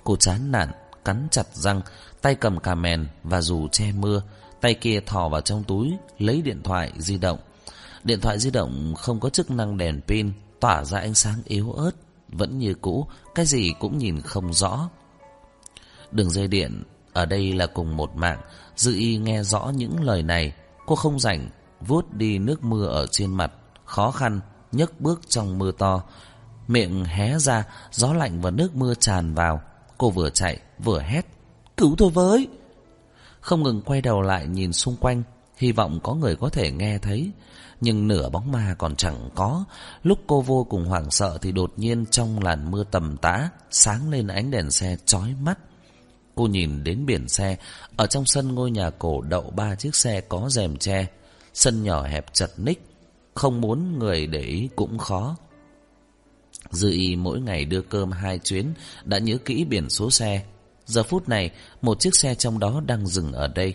Cô 0.05 0.17
chán 0.17 0.53
nản, 0.53 0.71
cắn 1.05 1.29
chặt 1.31 1.47
răng, 1.55 1.81
tay 2.23 2.35
cầm 2.35 2.61
cà 2.61 2.75
mèn 2.75 3.07
và 3.23 3.41
dù 3.41 3.69
che 3.69 3.93
mưa, 3.93 4.23
tay 4.61 4.75
kia 4.75 5.01
thò 5.07 5.29
vào 5.29 5.41
trong 5.41 5.65
túi, 5.65 5.93
lấy 6.19 6.43
điện 6.43 6.63
thoại 6.63 6.93
di 6.99 7.19
động. 7.19 7.39
Điện 8.05 8.21
thoại 8.21 8.39
di 8.39 8.51
động 8.51 8.95
không 8.99 9.21
có 9.21 9.31
chức 9.31 9.51
năng 9.51 9.79
đèn 9.79 10.01
pin, 10.01 10.33
tỏa 10.61 10.85
ra 10.85 10.99
ánh 10.99 11.15
sáng 11.15 11.39
yếu 11.45 11.73
ớt, 11.73 11.91
vẫn 12.37 12.59
như 12.59 12.75
cũ, 12.75 13.07
cái 13.35 13.47
gì 13.47 13.73
cũng 13.81 13.99
nhìn 13.99 14.21
không 14.21 14.53
rõ. 14.53 14.89
Đường 16.11 16.31
dây 16.31 16.49
điện 16.49 16.83
ở 17.13 17.27
đây 17.27 17.53
là 17.53 17.67
cùng 17.67 17.97
một 17.97 18.17
mạng, 18.17 18.41
Dư 18.77 18.95
Y 18.95 19.17
nghe 19.17 19.43
rõ 19.43 19.73
những 19.75 20.03
lời 20.03 20.23
này, 20.23 20.53
cô 20.87 20.95
không 20.97 21.21
rảnh, 21.21 21.49
vuốt 21.81 22.13
đi 22.13 22.39
nước 22.39 22.65
mưa 22.65 22.87
ở 22.87 23.07
trên 23.07 23.35
mặt, 23.35 23.53
khó 23.85 24.11
khăn, 24.11 24.41
nhấc 24.73 25.01
bước 25.01 25.21
trong 25.29 25.59
mưa 25.59 25.73
to. 25.73 26.03
Miệng 26.69 27.05
hé 27.05 27.39
ra, 27.39 27.65
gió 27.91 28.13
lạnh 28.13 28.41
và 28.41 28.51
nước 28.51 28.77
mưa 28.77 28.95
tràn 28.95 29.35
vào. 29.35 29.61
Cô 29.99 30.11
vừa 30.11 30.31
chạy, 30.31 30.59
vừa 30.79 31.01
hét. 31.01 31.27
Cứu 31.77 31.95
tôi 31.99 32.11
với! 32.11 32.49
Không 33.41 33.63
ngừng 33.63 33.83
quay 33.83 34.03
đầu 34.03 34.23
lại 34.23 34.47
nhìn 34.47 34.73
xung 34.73 34.97
quanh, 34.97 35.23
hy 35.57 35.73
vọng 35.73 36.01
có 36.03 36.15
người 36.15 36.37
có 36.37 36.49
thể 36.49 36.71
nghe 36.73 36.99
thấy. 36.99 37.31
Nhưng 37.85 38.09
nửa 38.09 38.29
bóng 38.29 38.53
ma 38.53 38.75
còn 38.79 38.97
chẳng 38.97 39.31
có. 39.35 39.65
Lúc 40.03 40.19
cô 40.27 40.41
vô 40.41 40.67
cùng 40.71 40.85
hoảng 40.85 41.11
sợ 41.11 41.39
thì 41.43 41.53
đột 41.53 41.73
nhiên 41.77 42.07
trong 42.07 42.43
làn 42.43 42.71
mưa 42.71 42.85
tầm 42.91 43.17
tã, 43.17 43.49
sáng 43.71 44.11
lên 44.11 44.27
ánh 44.27 44.51
đèn 44.51 44.71
xe 44.71 44.97
chói 45.07 45.35
mắt. 45.43 45.59
Cô 46.35 46.47
nhìn 46.47 46.85
đến 46.85 47.07
biển 47.07 47.29
xe, 47.29 47.57
ở 47.97 48.07
trong 48.07 48.27
sân 48.27 48.55
ngôi 48.55 48.71
nhà 48.71 48.91
cổ 48.91 49.21
đậu 49.21 49.51
ba 49.51 49.75
chiếc 49.75 49.95
xe 49.95 50.21
có 50.21 50.49
rèm 50.49 50.77
tre, 50.77 51.07
Sân 51.55 51.83
nhỏ 51.83 52.03
hẹp 52.03 52.35
chật 52.35 52.51
ních, 52.57 52.83
không 53.35 53.61
muốn 53.61 53.99
người 53.99 54.27
để 54.27 54.41
ý 54.41 54.69
cũng 54.77 54.99
khó. 54.99 55.37
Dư 56.71 56.91
y 56.91 57.17
mỗi 57.17 57.41
ngày 57.41 57.65
đưa 57.65 57.83
cơm 57.83 58.11
hai 58.13 58.39
chuyến, 58.39 58.75
đã 59.05 59.19
nhớ 59.19 59.39
kỹ 59.45 59.65
biển 59.65 59.91
số 59.91 60.11
xe. 60.11 60.45
Giờ 60.87 61.03
phút 61.03 61.29
này, 61.29 61.51
một 61.83 62.01
chiếc 62.01 62.15
xe 62.15 62.35
trong 62.35 62.59
đó 62.59 62.83
đang 62.87 63.07
dừng 63.07 63.33
ở 63.33 63.49
đây. 63.49 63.75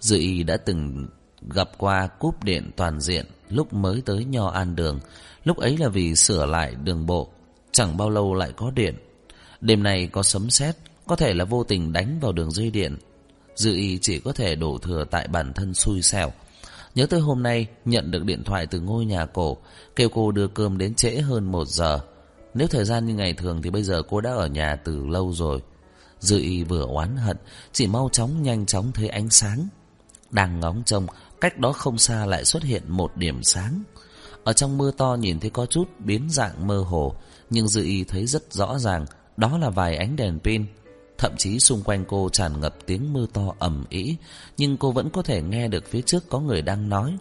Dư 0.00 0.16
y 0.18 0.42
đã 0.42 0.56
từng 0.56 1.08
gặp 1.50 1.70
qua 1.78 2.06
cúp 2.06 2.44
điện 2.44 2.70
toàn 2.76 3.00
diện 3.00 3.26
lúc 3.48 3.72
mới 3.72 4.02
tới 4.04 4.24
Nho 4.24 4.48
An 4.48 4.76
Đường. 4.76 5.00
Lúc 5.44 5.56
ấy 5.56 5.76
là 5.76 5.88
vì 5.88 6.14
sửa 6.14 6.46
lại 6.46 6.74
đường 6.84 7.06
bộ, 7.06 7.28
chẳng 7.72 7.96
bao 7.96 8.10
lâu 8.10 8.34
lại 8.34 8.52
có 8.56 8.70
điện. 8.70 8.94
Đêm 9.60 9.82
nay 9.82 10.08
có 10.12 10.22
sấm 10.22 10.50
sét, 10.50 10.76
có 11.06 11.16
thể 11.16 11.34
là 11.34 11.44
vô 11.44 11.64
tình 11.64 11.92
đánh 11.92 12.18
vào 12.20 12.32
đường 12.32 12.50
dây 12.50 12.70
điện. 12.70 12.96
Dư 13.56 13.74
y 13.74 13.98
chỉ 13.98 14.20
có 14.20 14.32
thể 14.32 14.54
đổ 14.54 14.78
thừa 14.82 15.04
tại 15.10 15.28
bản 15.28 15.52
thân 15.52 15.74
xui 15.74 16.02
xẻo. 16.02 16.32
Nhớ 16.94 17.06
tới 17.06 17.20
hôm 17.20 17.42
nay 17.42 17.66
nhận 17.84 18.10
được 18.10 18.24
điện 18.24 18.44
thoại 18.44 18.66
từ 18.66 18.80
ngôi 18.80 19.04
nhà 19.04 19.26
cổ, 19.26 19.56
kêu 19.96 20.08
cô 20.08 20.32
đưa 20.32 20.48
cơm 20.48 20.78
đến 20.78 20.94
trễ 20.94 21.10
hơn 21.16 21.52
một 21.52 21.68
giờ. 21.68 22.00
Nếu 22.54 22.68
thời 22.68 22.84
gian 22.84 23.06
như 23.06 23.14
ngày 23.14 23.32
thường 23.32 23.62
thì 23.62 23.70
bây 23.70 23.82
giờ 23.82 24.02
cô 24.08 24.20
đã 24.20 24.30
ở 24.30 24.46
nhà 24.46 24.76
từ 24.84 25.06
lâu 25.06 25.32
rồi. 25.32 25.62
Dư 26.20 26.38
y 26.38 26.64
vừa 26.64 26.86
oán 26.86 27.16
hận, 27.16 27.36
chỉ 27.72 27.86
mau 27.86 28.08
chóng 28.12 28.42
nhanh 28.42 28.66
chóng 28.66 28.92
thấy 28.92 29.08
ánh 29.08 29.30
sáng. 29.30 29.68
Đang 30.30 30.60
ngóng 30.60 30.82
trông, 30.86 31.06
cách 31.44 31.58
đó 31.58 31.72
không 31.72 31.98
xa 31.98 32.26
lại 32.26 32.44
xuất 32.44 32.62
hiện 32.62 32.82
một 32.88 33.16
điểm 33.16 33.42
sáng. 33.42 33.82
Ở 34.44 34.52
trong 34.52 34.78
mưa 34.78 34.90
to 34.90 35.16
nhìn 35.20 35.40
thấy 35.40 35.50
có 35.50 35.66
chút 35.66 35.84
biến 35.98 36.30
dạng 36.30 36.66
mơ 36.66 36.78
hồ, 36.78 37.14
nhưng 37.50 37.68
Dư 37.68 37.84
y 37.84 38.04
thấy 38.04 38.26
rất 38.26 38.52
rõ 38.52 38.78
ràng, 38.78 39.06
đó 39.36 39.58
là 39.58 39.70
vài 39.70 39.96
ánh 39.96 40.16
đèn 40.16 40.38
pin. 40.38 40.66
Thậm 41.18 41.32
chí 41.38 41.60
xung 41.60 41.82
quanh 41.82 42.04
cô 42.08 42.28
tràn 42.28 42.60
ngập 42.60 42.76
tiếng 42.86 43.12
mưa 43.12 43.26
to 43.32 43.52
ầm 43.58 43.84
ĩ, 43.88 44.16
nhưng 44.56 44.76
cô 44.76 44.92
vẫn 44.92 45.10
có 45.10 45.22
thể 45.22 45.42
nghe 45.42 45.68
được 45.68 45.86
phía 45.86 46.00
trước 46.02 46.28
có 46.28 46.40
người 46.40 46.62
đang 46.62 46.88
nói. 46.88 47.18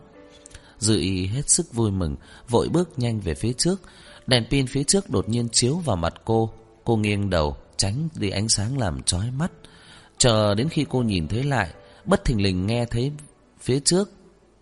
Dư 0.79 0.97
y 0.97 1.27
hết 1.27 1.49
sức 1.49 1.73
vui 1.73 1.91
mừng, 1.91 2.15
vội 2.49 2.69
bước 2.69 2.99
nhanh 2.99 3.19
về 3.19 3.33
phía 3.33 3.53
trước. 3.53 3.81
Đèn 4.27 4.45
pin 4.49 4.67
phía 4.67 4.83
trước 4.83 5.09
đột 5.09 5.29
nhiên 5.29 5.49
chiếu 5.49 5.75
vào 5.75 5.95
mặt 5.95 6.13
cô. 6.25 6.49
Cô 6.83 6.97
nghiêng 6.97 7.29
đầu, 7.29 7.57
tránh 7.77 8.09
đi 8.15 8.29
ánh 8.29 8.49
sáng 8.49 8.77
làm 8.77 9.03
chói 9.03 9.31
mắt. 9.31 9.51
Chờ 10.17 10.55
đến 10.55 10.69
khi 10.69 10.85
cô 10.89 11.01
nhìn 11.01 11.27
thấy 11.27 11.43
lại, 11.43 11.73
bất 12.05 12.25
thình 12.25 12.41
lình 12.41 12.67
nghe 12.67 12.85
thấy 12.85 13.11
phía 13.63 13.79
trước 13.79 14.11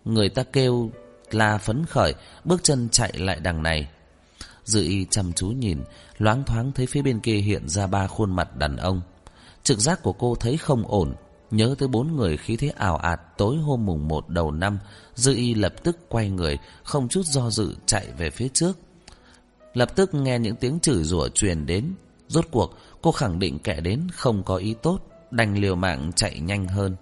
người 0.04 0.28
ta 0.28 0.42
kêu 0.42 0.90
la 1.30 1.58
phấn 1.58 1.86
khởi, 1.86 2.14
bước 2.44 2.64
chân 2.64 2.88
chạy 2.88 3.12
lại 3.18 3.40
đằng 3.40 3.62
này. 3.62 3.88
Dư 4.64 4.82
y 4.82 5.06
chăm 5.10 5.32
chú 5.32 5.46
nhìn, 5.46 5.78
loáng 6.18 6.44
thoáng 6.44 6.72
thấy 6.72 6.86
phía 6.86 7.02
bên 7.02 7.20
kia 7.20 7.36
hiện 7.36 7.68
ra 7.68 7.86
ba 7.86 8.06
khuôn 8.06 8.36
mặt 8.36 8.56
đàn 8.56 8.76
ông. 8.76 9.00
Trực 9.62 9.78
giác 9.78 10.02
của 10.02 10.12
cô 10.12 10.34
thấy 10.34 10.56
không 10.56 10.84
ổn, 10.88 11.14
nhớ 11.50 11.74
tới 11.78 11.88
bốn 11.88 12.16
người 12.16 12.36
khí 12.36 12.56
thế 12.56 12.68
ảo 12.68 12.96
ạt 12.96 13.20
tối 13.38 13.56
hôm 13.56 13.86
mùng 13.86 14.08
một 14.08 14.28
đầu 14.28 14.50
năm, 14.50 14.78
Dư 15.14 15.34
y 15.34 15.54
lập 15.54 15.74
tức 15.82 15.96
quay 16.08 16.30
người, 16.30 16.58
không 16.82 17.08
chút 17.08 17.26
do 17.26 17.50
dự 17.50 17.74
chạy 17.86 18.06
về 18.18 18.30
phía 18.30 18.48
trước. 18.48 18.78
Lập 19.74 19.96
tức 19.96 20.14
nghe 20.14 20.38
những 20.38 20.56
tiếng 20.56 20.80
chửi 20.80 21.04
rủa 21.04 21.28
truyền 21.28 21.66
đến, 21.66 21.94
rốt 22.28 22.46
cuộc 22.50 22.74
cô 23.02 23.12
khẳng 23.12 23.38
định 23.38 23.58
kẻ 23.58 23.80
đến 23.80 24.06
không 24.12 24.42
có 24.42 24.56
ý 24.56 24.74
tốt, 24.82 24.98
đành 25.30 25.58
liều 25.58 25.74
mạng 25.74 26.12
chạy 26.16 26.40
nhanh 26.40 26.68
hơn. 26.68 26.96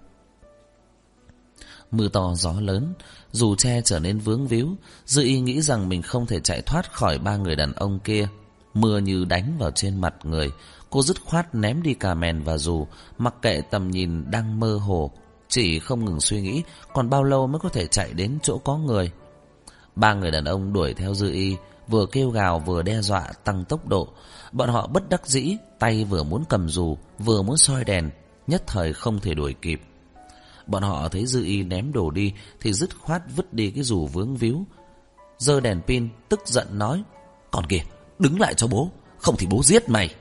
Mưa 1.91 2.07
to 2.07 2.33
gió 2.35 2.53
lớn, 2.59 2.93
dù 3.31 3.55
che 3.55 3.81
trở 3.81 3.99
nên 3.99 4.19
vướng 4.19 4.47
víu, 4.47 4.75
Dư 5.05 5.23
y 5.23 5.39
nghĩ 5.39 5.61
rằng 5.61 5.89
mình 5.89 6.01
không 6.01 6.25
thể 6.25 6.39
chạy 6.39 6.61
thoát 6.61 6.93
khỏi 6.93 7.19
ba 7.19 7.37
người 7.37 7.55
đàn 7.55 7.73
ông 7.73 7.99
kia. 7.99 8.27
Mưa 8.73 8.99
như 8.99 9.25
đánh 9.25 9.57
vào 9.59 9.71
trên 9.71 10.01
mặt 10.01 10.15
người, 10.23 10.51
cô 10.89 11.03
dứt 11.03 11.21
khoát 11.25 11.55
ném 11.55 11.83
đi 11.83 11.93
cà 11.93 12.13
mèn 12.13 12.43
và 12.43 12.57
dù, 12.57 12.87
mặc 13.17 13.35
kệ 13.41 13.61
tầm 13.61 13.91
nhìn 13.91 14.31
đang 14.31 14.59
mơ 14.59 14.75
hồ, 14.75 15.11
chỉ 15.49 15.79
không 15.79 16.05
ngừng 16.05 16.21
suy 16.21 16.41
nghĩ 16.41 16.63
còn 16.93 17.09
bao 17.09 17.23
lâu 17.23 17.47
mới 17.47 17.59
có 17.59 17.69
thể 17.69 17.87
chạy 17.87 18.13
đến 18.13 18.39
chỗ 18.43 18.57
có 18.57 18.77
người. 18.77 19.11
Ba 19.95 20.13
người 20.13 20.31
đàn 20.31 20.45
ông 20.45 20.73
đuổi 20.73 20.93
theo 20.93 21.13
Dư 21.13 21.31
y, 21.31 21.55
vừa 21.87 22.05
kêu 22.11 22.29
gào 22.29 22.59
vừa 22.59 22.81
đe 22.81 23.01
dọa 23.01 23.27
tăng 23.43 23.65
tốc 23.65 23.87
độ. 23.87 24.07
Bọn 24.51 24.69
họ 24.69 24.87
bất 24.87 25.09
đắc 25.09 25.27
dĩ, 25.27 25.57
tay 25.79 26.03
vừa 26.03 26.23
muốn 26.23 26.43
cầm 26.49 26.69
dù, 26.69 26.97
vừa 27.19 27.41
muốn 27.41 27.57
soi 27.57 27.83
đèn, 27.83 28.09
nhất 28.47 28.63
thời 28.67 28.93
không 28.93 29.19
thể 29.19 29.33
đuổi 29.33 29.55
kịp. 29.61 29.81
Bọn 30.67 30.83
họ 30.83 31.09
thấy 31.09 31.25
Dư 31.25 31.43
Y 31.43 31.63
ném 31.63 31.93
đồ 31.93 32.11
đi 32.11 32.33
thì 32.59 32.73
dứt 32.73 32.97
khoát 32.99 33.21
vứt 33.35 33.53
đi 33.53 33.71
cái 33.71 33.83
dù 33.83 34.07
vướng 34.07 34.35
víu. 34.35 34.65
Giơ 35.37 35.59
đèn 35.59 35.81
pin, 35.81 36.09
tức 36.29 36.41
giận 36.45 36.79
nói, 36.79 37.03
còn 37.51 37.65
kìa, 37.65 37.81
đứng 38.19 38.39
lại 38.39 38.53
cho 38.53 38.67
bố, 38.67 38.89
không 39.17 39.35
thì 39.37 39.47
bố 39.49 39.63
giết 39.63 39.89
mày. 39.89 40.15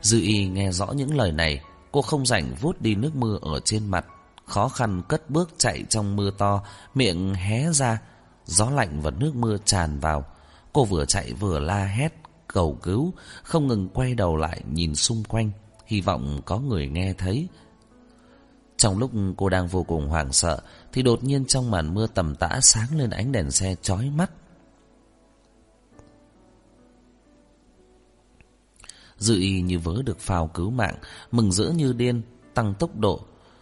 Dư 0.00 0.20
Y 0.20 0.48
nghe 0.48 0.72
rõ 0.72 0.86
những 0.86 1.16
lời 1.16 1.32
này, 1.32 1.60
cô 1.92 2.02
không 2.02 2.26
rảnh 2.26 2.54
vuốt 2.60 2.80
đi 2.80 2.94
nước 2.94 3.16
mưa 3.16 3.38
ở 3.42 3.60
trên 3.64 3.86
mặt, 3.86 4.06
khó 4.46 4.68
khăn 4.68 5.02
cất 5.08 5.30
bước 5.30 5.50
chạy 5.58 5.84
trong 5.88 6.16
mưa 6.16 6.30
to, 6.38 6.62
miệng 6.94 7.34
hé 7.34 7.72
ra, 7.72 7.98
gió 8.44 8.70
lạnh 8.70 9.00
và 9.00 9.10
nước 9.10 9.34
mưa 9.34 9.56
tràn 9.64 10.00
vào. 10.00 10.24
Cô 10.72 10.84
vừa 10.84 11.04
chạy 11.04 11.32
vừa 11.32 11.58
la 11.58 11.84
hét, 11.84 12.14
cầu 12.46 12.78
cứu, 12.82 13.12
không 13.42 13.66
ngừng 13.66 13.88
quay 13.88 14.14
đầu 14.14 14.36
lại 14.36 14.62
nhìn 14.72 14.94
xung 14.94 15.24
quanh, 15.24 15.50
hy 15.86 16.00
vọng 16.00 16.40
có 16.44 16.58
người 16.58 16.88
nghe 16.88 17.12
thấy. 17.12 17.48
Trong 18.82 18.98
lúc 18.98 19.10
cô 19.36 19.48
đang 19.48 19.66
vô 19.66 19.82
cùng 19.82 20.08
hoảng 20.08 20.32
sợ, 20.32 20.60
thì 20.92 21.02
đột 21.02 21.24
nhiên 21.24 21.44
trong 21.44 21.70
màn 21.70 21.94
mưa 21.94 22.06
tầm 22.06 22.34
tã 22.34 22.60
sáng 22.62 22.98
lên 22.98 23.10
ánh 23.10 23.32
đèn 23.32 23.50
xe 23.50 23.74
chói 23.82 24.10
mắt. 24.10 24.30
Dư 29.16 29.34
y 29.34 29.60
như 29.60 29.78
vớ 29.78 30.02
được 30.04 30.20
phao 30.20 30.46
cứu 30.46 30.70
mạng, 30.70 30.94
mừng 31.32 31.52
rỡ 31.52 31.64
như 31.64 31.92
điên, 31.92 32.22
tăng 32.54 32.74
tốc 32.74 32.96
độ. 32.96 33.20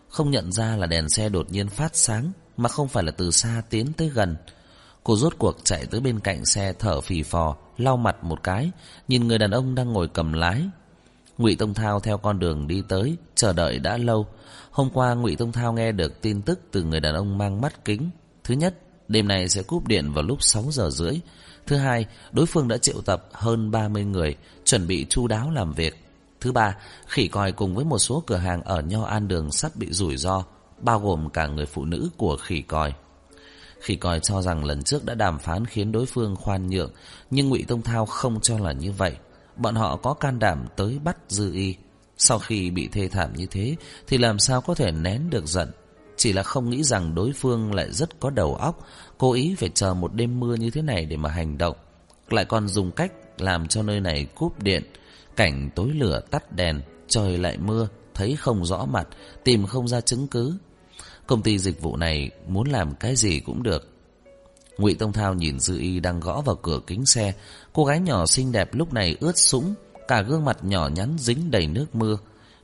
Không 0.08 0.30
nhận 0.30 0.52
ra 0.52 0.76
là 0.76 0.86
đèn 0.86 1.08
xe 1.08 1.28
đột 1.28 1.46
nhiên 1.50 1.68
phát 1.68 1.96
sáng, 1.96 2.32
mà 2.56 2.68
không 2.68 2.88
phải 2.88 3.04
là 3.04 3.10
từ 3.10 3.30
xa 3.30 3.62
tiến 3.70 3.92
tới 3.92 4.08
gần. 4.08 4.36
Cô 5.04 5.16
rốt 5.16 5.34
cuộc 5.38 5.56
chạy 5.64 5.86
tới 5.86 6.00
bên 6.00 6.20
cạnh 6.20 6.44
xe 6.44 6.72
thở 6.78 7.00
phì 7.00 7.22
phò, 7.22 7.56
lau 7.76 7.96
mặt 7.96 8.24
một 8.24 8.42
cái, 8.42 8.70
nhìn 9.08 9.28
người 9.28 9.38
đàn 9.38 9.50
ông 9.50 9.74
đang 9.74 9.92
ngồi 9.92 10.08
cầm 10.08 10.32
lái. 10.32 10.62
Ngụy 11.40 11.56
Tông 11.56 11.74
Thao 11.74 12.00
theo 12.00 12.18
con 12.18 12.38
đường 12.38 12.66
đi 12.66 12.82
tới, 12.88 13.16
chờ 13.34 13.52
đợi 13.52 13.78
đã 13.78 13.96
lâu. 13.96 14.26
Hôm 14.70 14.90
qua 14.94 15.14
Ngụy 15.14 15.36
Tông 15.36 15.52
Thao 15.52 15.72
nghe 15.72 15.92
được 15.92 16.20
tin 16.22 16.42
tức 16.42 16.60
từ 16.70 16.82
người 16.82 17.00
đàn 17.00 17.14
ông 17.14 17.38
mang 17.38 17.60
mắt 17.60 17.84
kính. 17.84 18.10
Thứ 18.44 18.54
nhất, 18.54 18.74
đêm 19.08 19.28
nay 19.28 19.48
sẽ 19.48 19.62
cúp 19.62 19.86
điện 19.86 20.12
vào 20.12 20.24
lúc 20.24 20.42
sáu 20.42 20.64
giờ 20.70 20.90
rưỡi. 20.90 21.20
Thứ 21.66 21.76
hai, 21.76 22.06
đối 22.32 22.46
phương 22.46 22.68
đã 22.68 22.78
triệu 22.78 23.00
tập 23.00 23.28
hơn 23.32 23.70
30 23.70 24.04
người, 24.04 24.36
chuẩn 24.64 24.86
bị 24.86 25.06
chu 25.08 25.26
đáo 25.26 25.50
làm 25.50 25.72
việc. 25.72 26.04
Thứ 26.40 26.52
ba, 26.52 26.76
khỉ 27.06 27.28
còi 27.28 27.52
cùng 27.52 27.74
với 27.74 27.84
một 27.84 27.98
số 27.98 28.22
cửa 28.26 28.36
hàng 28.36 28.62
ở 28.62 28.80
Nho 28.80 29.04
An 29.04 29.28
Đường 29.28 29.52
sắp 29.52 29.76
bị 29.76 29.86
rủi 29.90 30.16
ro, 30.16 30.44
bao 30.78 31.00
gồm 31.00 31.30
cả 31.30 31.46
người 31.46 31.66
phụ 31.66 31.84
nữ 31.84 32.08
của 32.16 32.36
khỉ 32.36 32.62
còi. 32.62 32.92
Khỉ 33.80 33.96
còi 33.96 34.20
cho 34.20 34.42
rằng 34.42 34.64
lần 34.64 34.82
trước 34.82 35.04
đã 35.04 35.14
đàm 35.14 35.38
phán 35.38 35.66
khiến 35.66 35.92
đối 35.92 36.06
phương 36.06 36.36
khoan 36.36 36.70
nhượng, 36.70 36.90
nhưng 37.30 37.48
Ngụy 37.48 37.64
Tông 37.68 37.82
Thao 37.82 38.06
không 38.06 38.40
cho 38.40 38.58
là 38.58 38.72
như 38.72 38.92
vậy. 38.92 39.16
Bọn 39.60 39.74
họ 39.74 39.96
có 39.96 40.14
can 40.14 40.38
đảm 40.38 40.66
tới 40.76 40.98
bắt 41.04 41.16
Dư 41.28 41.52
Y. 41.52 41.74
Sau 42.16 42.38
khi 42.38 42.70
bị 42.70 42.88
thê 42.88 43.08
thảm 43.08 43.32
như 43.36 43.46
thế, 43.46 43.76
thì 44.06 44.18
làm 44.18 44.38
sao 44.38 44.60
có 44.60 44.74
thể 44.74 44.92
nén 44.92 45.30
được 45.30 45.46
giận. 45.46 45.70
Chỉ 46.16 46.32
là 46.32 46.42
không 46.42 46.70
nghĩ 46.70 46.82
rằng 46.82 47.14
đối 47.14 47.32
phương 47.32 47.74
lại 47.74 47.92
rất 47.92 48.20
có 48.20 48.30
đầu 48.30 48.54
óc, 48.54 48.86
cố 49.18 49.32
ý 49.32 49.54
phải 49.58 49.68
chờ 49.74 49.94
một 49.94 50.14
đêm 50.14 50.40
mưa 50.40 50.54
như 50.54 50.70
thế 50.70 50.82
này 50.82 51.04
để 51.04 51.16
mà 51.16 51.30
hành 51.30 51.58
động. 51.58 51.76
Lại 52.28 52.44
còn 52.44 52.68
dùng 52.68 52.90
cách 52.90 53.12
làm 53.38 53.68
cho 53.68 53.82
nơi 53.82 54.00
này 54.00 54.24
cúp 54.24 54.62
điện, 54.62 54.82
cảnh 55.36 55.70
tối 55.74 55.90
lửa 55.94 56.20
tắt 56.30 56.52
đèn, 56.52 56.80
trời 57.08 57.38
lại 57.38 57.58
mưa, 57.58 57.88
thấy 58.14 58.36
không 58.36 58.64
rõ 58.64 58.84
mặt, 58.84 59.08
tìm 59.44 59.66
không 59.66 59.88
ra 59.88 60.00
chứng 60.00 60.26
cứ. 60.26 60.58
Công 61.26 61.42
ty 61.42 61.58
dịch 61.58 61.82
vụ 61.82 61.96
này 61.96 62.30
muốn 62.48 62.68
làm 62.68 62.94
cái 62.94 63.16
gì 63.16 63.40
cũng 63.40 63.62
được. 63.62 63.90
Ngụy 64.78 64.94
Tông 64.94 65.12
Thao 65.12 65.34
nhìn 65.34 65.60
Dư 65.60 65.78
Y 65.78 66.00
đang 66.00 66.20
gõ 66.20 66.40
vào 66.40 66.56
cửa 66.56 66.80
kính 66.86 67.06
xe, 67.06 67.32
cô 67.72 67.84
gái 67.84 68.00
nhỏ 68.00 68.26
xinh 68.26 68.52
đẹp 68.52 68.74
lúc 68.74 68.92
này 68.92 69.16
ướt 69.20 69.38
sũng, 69.38 69.74
cả 70.08 70.22
gương 70.22 70.44
mặt 70.44 70.58
nhỏ 70.62 70.88
nhắn 70.88 71.16
dính 71.18 71.50
đầy 71.50 71.66
nước 71.66 71.94
mưa, 71.94 72.18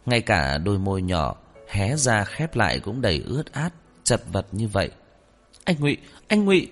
ngay 0.06 0.20
cả 0.20 0.58
đôi 0.58 0.78
môi 0.78 1.02
nhỏ 1.02 1.36
hé 1.68 1.96
ra 1.96 2.24
khép 2.24 2.56
lại 2.56 2.80
cũng 2.80 3.00
đầy 3.00 3.22
ướt 3.26 3.52
át, 3.52 3.72
chật 4.04 4.22
vật 4.32 4.46
như 4.52 4.68
vậy. 4.68 4.90
Anh 5.64 5.76
Ngụy, 5.80 5.96
anh 6.28 6.44
Ngụy! 6.44 6.68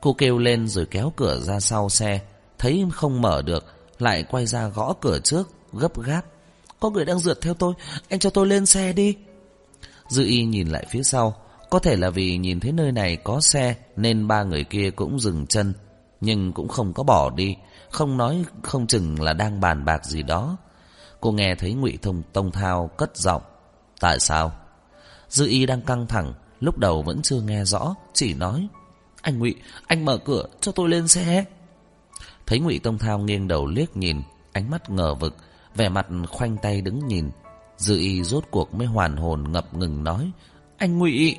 Cô 0.00 0.12
kêu 0.12 0.38
lên 0.38 0.68
rồi 0.68 0.86
kéo 0.86 1.12
cửa 1.16 1.40
ra 1.40 1.60
sau 1.60 1.88
xe, 1.88 2.20
thấy 2.58 2.84
không 2.92 3.22
mở 3.22 3.42
được, 3.42 3.64
lại 3.98 4.24
quay 4.30 4.46
ra 4.46 4.68
gõ 4.68 4.94
cửa 5.00 5.18
trước, 5.18 5.50
gấp 5.72 6.00
gáp. 6.02 6.22
Có 6.80 6.90
người 6.90 7.04
đang 7.04 7.18
rượt 7.18 7.40
theo 7.40 7.54
tôi, 7.54 7.74
anh 8.08 8.20
cho 8.20 8.30
tôi 8.30 8.46
lên 8.46 8.66
xe 8.66 8.92
đi. 8.92 9.16
Dư 10.08 10.24
y 10.24 10.44
nhìn 10.44 10.68
lại 10.68 10.86
phía 10.90 11.02
sau, 11.02 11.36
có 11.70 11.78
thể 11.78 11.96
là 11.96 12.10
vì 12.10 12.36
nhìn 12.36 12.60
thấy 12.60 12.72
nơi 12.72 12.92
này 12.92 13.16
có 13.16 13.40
xe 13.40 13.74
nên 13.96 14.28
ba 14.28 14.42
người 14.42 14.64
kia 14.64 14.90
cũng 14.90 15.20
dừng 15.20 15.46
chân, 15.46 15.72
nhưng 16.20 16.52
cũng 16.52 16.68
không 16.68 16.92
có 16.92 17.02
bỏ 17.02 17.30
đi, 17.30 17.56
không 17.90 18.16
nói 18.16 18.44
không 18.62 18.86
chừng 18.86 19.22
là 19.22 19.32
đang 19.32 19.60
bàn 19.60 19.84
bạc 19.84 20.04
gì 20.04 20.22
đó. 20.22 20.56
Cô 21.20 21.32
nghe 21.32 21.54
thấy 21.54 21.74
Ngụy 21.74 21.98
Thông 22.02 22.22
Tông 22.32 22.52
Thao 22.52 22.90
cất 22.96 23.16
giọng, 23.16 23.42
"Tại 24.00 24.20
sao?" 24.20 24.52
Dư 25.28 25.46
Y 25.46 25.66
đang 25.66 25.82
căng 25.82 26.06
thẳng, 26.06 26.32
lúc 26.60 26.78
đầu 26.78 27.02
vẫn 27.02 27.22
chưa 27.22 27.40
nghe 27.40 27.64
rõ, 27.64 27.94
chỉ 28.12 28.34
nói, 28.34 28.68
"Anh 29.22 29.38
Ngụy, 29.38 29.54
anh 29.86 30.04
mở 30.04 30.18
cửa 30.18 30.46
cho 30.60 30.72
tôi 30.72 30.88
lên 30.88 31.08
xe." 31.08 31.44
Thấy 32.46 32.60
Ngụy 32.60 32.78
Tông 32.78 32.98
Thao 32.98 33.18
nghiêng 33.18 33.48
đầu 33.48 33.66
liếc 33.66 33.96
nhìn, 33.96 34.22
ánh 34.52 34.70
mắt 34.70 34.90
ngờ 34.90 35.14
vực, 35.14 35.36
vẻ 35.76 35.88
mặt 35.88 36.06
khoanh 36.28 36.56
tay 36.56 36.80
đứng 36.80 37.06
nhìn, 37.06 37.30
Dư 37.76 37.98
Y 37.98 38.22
rốt 38.22 38.44
cuộc 38.50 38.74
mới 38.74 38.86
hoàn 38.86 39.16
hồn 39.16 39.52
ngập 39.52 39.74
ngừng 39.74 40.04
nói, 40.04 40.30
"Anh 40.76 40.98
Ngụy." 40.98 41.36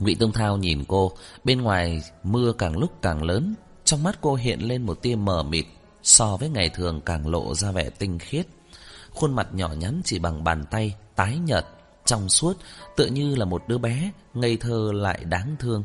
Ngụy 0.00 0.14
Tông 0.14 0.32
Thao 0.32 0.56
nhìn 0.56 0.84
cô, 0.88 1.12
bên 1.44 1.62
ngoài 1.62 2.02
mưa 2.22 2.52
càng 2.52 2.78
lúc 2.78 3.02
càng 3.02 3.22
lớn, 3.22 3.54
trong 3.84 4.02
mắt 4.02 4.18
cô 4.20 4.34
hiện 4.34 4.60
lên 4.60 4.86
một 4.86 5.02
tia 5.02 5.16
mờ 5.16 5.42
mịt, 5.42 5.64
so 6.02 6.36
với 6.36 6.48
ngày 6.48 6.68
thường 6.68 7.00
càng 7.00 7.28
lộ 7.28 7.54
ra 7.54 7.72
vẻ 7.72 7.90
tinh 7.90 8.18
khiết. 8.18 8.46
Khuôn 9.10 9.34
mặt 9.34 9.48
nhỏ 9.52 9.68
nhắn 9.68 10.00
chỉ 10.04 10.18
bằng 10.18 10.44
bàn 10.44 10.64
tay, 10.70 10.94
tái 11.16 11.38
nhợt, 11.38 11.66
trong 12.04 12.28
suốt, 12.28 12.56
tựa 12.96 13.06
như 13.06 13.34
là 13.34 13.44
một 13.44 13.62
đứa 13.68 13.78
bé, 13.78 14.10
ngây 14.34 14.56
thơ 14.56 14.90
lại 14.94 15.24
đáng 15.24 15.56
thương. 15.58 15.82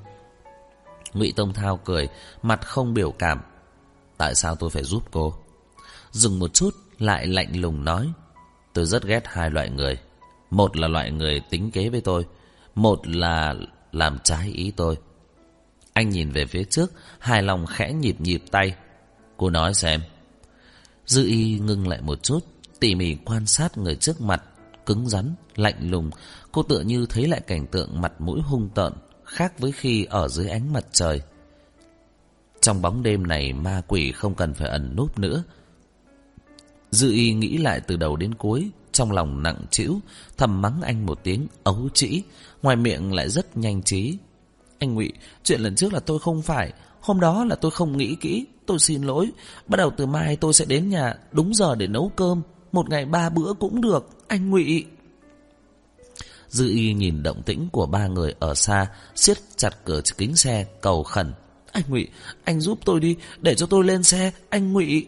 Ngụy 1.13 1.34
Tông 1.36 1.53
Thao 1.53 1.78
cười, 1.78 2.07
mặt 2.41 2.68
không 2.68 2.93
biểu 2.93 3.11
cảm. 3.11 3.41
Tại 4.18 4.36
sao 4.36 4.55
tôi 4.55 4.70
phải 4.70 4.84
giúp 4.84 5.03
cô? 5.11 5.34
Dừng 6.11 6.39
một 6.39 6.53
chút, 6.53 6.70
lại 6.99 7.28
lạnh 7.28 7.61
lùng 7.61 7.86
nói. 7.86 8.11
Tôi 8.74 8.86
rất 8.86 9.03
ghét 9.03 9.22
hai 9.26 9.49
loại 9.49 9.70
người. 9.70 9.97
Một 10.49 10.78
là 10.78 10.88
loại 10.88 11.11
người 11.11 11.41
tính 11.49 11.72
kế 11.72 11.89
với 11.89 12.01
tôi, 12.01 12.26
một 12.76 13.07
là 13.07 13.55
làm 13.96 14.18
trái 14.24 14.52
ý 14.52 14.72
tôi. 14.72 14.98
Anh 15.93 16.10
nhìn 16.10 16.32
về 16.32 16.46
phía 16.46 16.64
trước, 16.64 16.91
hài 17.20 17.43
lòng 17.43 17.66
khẽ 17.66 17.93
nhịp 17.93 18.22
nhịp 18.22 18.43
tay. 18.52 18.76
Cô 19.38 19.50
nói 19.50 19.74
xem. 19.74 20.02
Dư 21.06 21.26
y 21.26 21.60
ngưng 21.60 21.88
lại 21.88 22.02
một 22.02 22.24
chút, 22.24 22.39
tỉ 22.80 22.96
mỉ 22.96 23.16
quan 23.26 23.46
sát 23.46 23.78
người 23.78 23.96
trước 23.96 24.22
mặt, 24.22 24.43
cứng 24.86 25.10
rắn, 25.10 25.36
lạnh 25.56 25.89
lùng. 25.89 26.10
Cô 26.52 26.64
tựa 26.64 26.82
như 26.82 27.06
thấy 27.10 27.28
lại 27.28 27.41
cảnh 27.48 27.68
tượng 27.68 28.02
mặt 28.02 28.22
mũi 28.22 28.41
hung 28.41 28.70
tợn, 28.76 28.93
khác 29.24 29.60
với 29.60 29.72
khi 29.72 30.06
ở 30.06 30.28
dưới 30.28 30.50
ánh 30.50 30.74
mặt 30.74 30.86
trời. 30.91 31.22
Trong 32.62 32.82
bóng 32.82 33.04
đêm 33.04 33.28
này 33.28 33.54
ma 33.54 33.82
quỷ 33.88 34.12
không 34.12 34.36
cần 34.36 34.54
phải 34.54 34.70
ẩn 34.70 34.96
núp 34.96 35.20
nữa. 35.20 35.43
Dư 36.91 37.12
y 37.12 37.34
nghĩ 37.34 37.58
lại 37.58 37.82
từ 37.88 37.98
đầu 37.98 38.16
đến 38.16 38.34
cuối, 38.34 38.70
trong 38.96 39.12
lòng 39.12 39.43
nặng 39.43 39.62
trĩu, 39.72 40.00
thầm 40.38 40.62
mắng 40.62 40.82
anh 40.82 41.06
một 41.06 41.20
tiếng 41.24 41.48
ấu 41.64 41.89
trĩ, 41.93 42.22
ngoài 42.62 42.76
miệng 42.76 43.14
lại 43.14 43.30
rất 43.30 43.58
nhanh 43.58 43.84
trí. 43.84 44.18
Anh 44.80 44.93
Ngụy, 44.93 45.12
chuyện 45.43 45.62
lần 45.62 45.76
trước 45.76 45.93
là 45.93 46.00
tôi 46.00 46.20
không 46.20 46.41
phải, 46.41 46.74
hôm 47.02 47.20
đó 47.20 47.46
là 47.46 47.56
tôi 47.56 47.72
không 47.72 47.98
nghĩ 47.98 48.16
kỹ, 48.22 48.46
tôi 48.66 48.80
xin 48.80 49.04
lỗi. 49.04 49.30
Bắt 49.68 49.78
đầu 49.78 49.91
từ 49.98 50.06
mai 50.06 50.36
tôi 50.36 50.54
sẽ 50.54 50.66
đến 50.66 50.89
nhà 50.89 51.16
đúng 51.32 51.54
giờ 51.54 51.76
để 51.76 51.88
nấu 51.88 52.12
cơm, 52.16 52.41
một 52.72 52.89
ngày 52.89 53.06
ba 53.06 53.30
bữa 53.30 53.54
cũng 53.54 53.82
được, 53.82 54.10
anh 54.28 54.50
Ngụy. 54.50 54.86
Dư 56.50 56.70
y 56.70 56.93
nhìn 56.93 57.24
động 57.24 57.43
tĩnh 57.43 57.68
của 57.72 57.86
ba 57.86 58.08
người 58.08 58.34
ở 58.39 58.56
xa, 58.56 58.88
siết 59.16 59.38
chặt 59.56 59.86
cửa 59.86 60.02
kính 60.18 60.36
xe, 60.36 60.66
cầu 60.82 61.04
khẩn. 61.04 61.34
Anh 61.72 61.84
Ngụy, 61.88 62.08
anh 62.43 62.62
giúp 62.62 62.80
tôi 62.86 63.00
đi, 63.00 63.16
để 63.41 63.56
cho 63.56 63.66
tôi 63.66 63.84
lên 63.84 64.04
xe, 64.04 64.32
anh 64.50 64.74
Ngụy. 64.74 65.08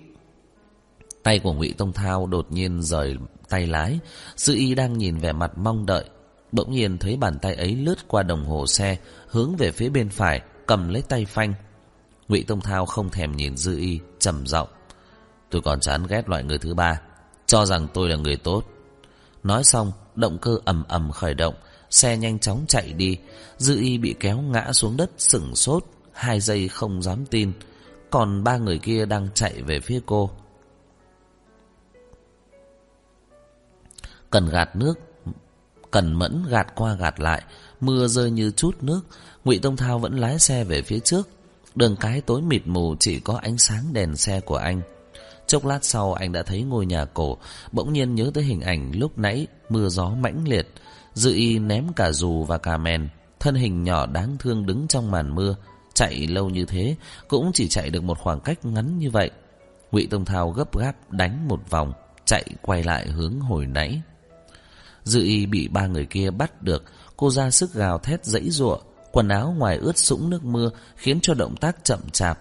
Tay 1.24 1.40
của 1.40 1.54
Ngụy 1.54 1.74
Tông 1.78 1.94
Thao 1.94 2.28
đột 2.28 2.52
nhiên 2.52 2.82
rời 2.82 3.16
tay 3.50 3.68
lái, 3.68 4.00
Dư 4.36 4.56
y 4.56 4.76
đang 4.76 4.98
nhìn 4.98 5.18
vẻ 5.18 5.32
mặt 5.32 5.58
mong 5.58 5.86
đợi. 5.86 6.06
Bỗng 6.52 6.72
nhiên 6.72 6.98
thấy 6.98 7.18
bàn 7.18 7.40
tay 7.40 7.56
ấy 7.56 7.76
lướt 7.76 8.08
qua 8.08 8.24
đồng 8.24 8.46
hồ 8.46 8.68
xe, 8.68 8.98
hướng 9.28 9.56
về 9.56 9.72
phía 9.72 9.90
bên 9.90 10.10
phải, 10.10 10.42
cầm 10.66 10.90
lấy 10.90 11.02
tay 11.02 11.26
phanh. 11.26 11.54
Ngụy 12.28 12.44
Tông 12.44 12.62
Thao 12.62 12.86
không 12.86 13.10
thèm 13.10 13.36
nhìn 13.36 13.58
Dư 13.58 13.78
y, 13.78 14.00
trầm 14.20 14.48
giọng: 14.48 14.68
"Tôi 15.50 15.62
còn 15.62 15.80
chán 15.80 16.08
ghét 16.10 16.30
loại 16.30 16.44
người 16.44 16.58
thứ 16.58 16.74
ba, 16.74 17.02
cho 17.46 17.66
rằng 17.66 17.88
tôi 17.94 18.10
là 18.10 18.16
người 18.16 18.38
tốt." 18.38 18.64
Nói 19.44 19.64
xong, 19.64 19.92
động 20.16 20.38
cơ 20.38 20.58
ầm 20.66 20.84
ầm 20.88 21.12
khởi 21.12 21.34
động, 21.34 21.56
xe 21.90 22.18
nhanh 22.18 22.40
chóng 22.40 22.66
chạy 22.68 22.94
đi, 22.94 23.18
Dư 23.58 23.80
y 23.80 23.98
bị 23.98 24.16
kéo 24.20 24.42
ngã 24.42 24.74
xuống 24.74 24.98
đất 24.98 25.12
sững 25.18 25.56
sốt, 25.56 25.84
hai 26.14 26.40
giây 26.40 26.68
không 26.68 27.02
dám 27.02 27.26
tin, 27.26 27.52
còn 28.10 28.44
ba 28.44 28.58
người 28.58 28.78
kia 28.78 29.06
đang 29.06 29.28
chạy 29.34 29.62
về 29.62 29.80
phía 29.80 30.00
cô. 30.06 30.32
Cần 34.30 34.50
gạt 34.50 34.76
nước 34.76 35.00
Cần 35.92 36.14
mẫn 36.14 36.44
gạt 36.50 36.68
qua 36.76 36.94
gạt 36.94 37.20
lại 37.20 37.44
Mưa 37.80 38.08
rơi 38.08 38.32
như 38.32 38.52
chút 38.52 38.84
nước 38.84 39.02
Ngụy 39.46 39.60
Tông 39.60 39.78
Thao 39.78 40.00
vẫn 40.00 40.20
lái 40.20 40.40
xe 40.40 40.64
về 40.64 40.82
phía 40.82 41.00
trước 41.00 41.30
Đường 41.78 41.96
cái 41.96 42.22
tối 42.22 42.42
mịt 42.42 42.62
mù 42.66 42.96
chỉ 43.00 43.20
có 43.20 43.40
ánh 43.42 43.58
sáng 43.58 43.94
đèn 43.94 44.16
xe 44.16 44.40
của 44.40 44.56
anh. 44.56 44.82
Chốc 45.48 45.66
lát 45.66 45.86
sau 45.86 46.14
anh 46.14 46.32
đã 46.32 46.44
thấy 46.44 46.64
ngôi 46.64 46.86
nhà 46.86 47.06
cổ, 47.06 47.38
bỗng 47.72 47.94
nhiên 47.94 48.16
nhớ 48.16 48.32
tới 48.34 48.44
hình 48.44 48.62
ảnh 48.62 48.92
lúc 48.96 49.18
nãy 49.18 49.48
mưa 49.70 49.90
gió 49.90 50.10
mãnh 50.10 50.48
liệt. 50.48 50.68
Dự 51.14 51.34
y 51.34 51.60
ném 51.60 51.94
cả 51.96 52.12
dù 52.12 52.44
và 52.44 52.58
cả 52.58 52.78
mèn, 52.78 53.10
thân 53.40 53.56
hình 53.56 53.84
nhỏ 53.84 54.06
đáng 54.06 54.38
thương 54.40 54.66
đứng 54.66 54.88
trong 54.88 55.12
màn 55.12 55.36
mưa, 55.36 55.56
chạy 55.94 56.28
lâu 56.28 56.50
như 56.50 56.66
thế 56.66 56.96
cũng 57.28 57.52
chỉ 57.54 57.68
chạy 57.68 57.90
được 57.90 58.04
một 58.04 58.20
khoảng 58.20 58.40
cách 58.40 58.66
ngắn 58.66 58.98
như 58.98 59.10
vậy. 59.10 59.32
Ngụy 59.92 60.08
Tông 60.12 60.26
Thao 60.26 60.52
gấp 60.52 60.78
gáp 60.78 61.12
đánh 61.12 61.48
một 61.48 61.70
vòng, 61.70 61.94
chạy 62.26 62.46
quay 62.62 62.84
lại 62.84 63.08
hướng 63.08 63.40
hồi 63.40 63.66
nãy. 63.66 64.02
Dư 65.08 65.24
y 65.24 65.46
bị 65.46 65.68
ba 65.68 65.88
người 65.88 66.06
kia 66.06 66.30
bắt 66.30 66.62
được, 66.62 66.84
cô 67.18 67.30
ra 67.30 67.52
sức 67.52 67.74
gào 67.74 67.98
thét 67.98 68.26
dãy 68.26 68.50
giụa, 68.50 68.78
quần 69.12 69.28
áo 69.28 69.56
ngoài 69.58 69.78
ướt 69.78 69.98
sũng 69.98 70.30
nước 70.30 70.46
mưa 70.46 70.70
khiến 70.96 71.20
cho 71.22 71.34
động 71.34 71.56
tác 71.56 71.84
chậm 71.84 72.00
chạp. 72.12 72.40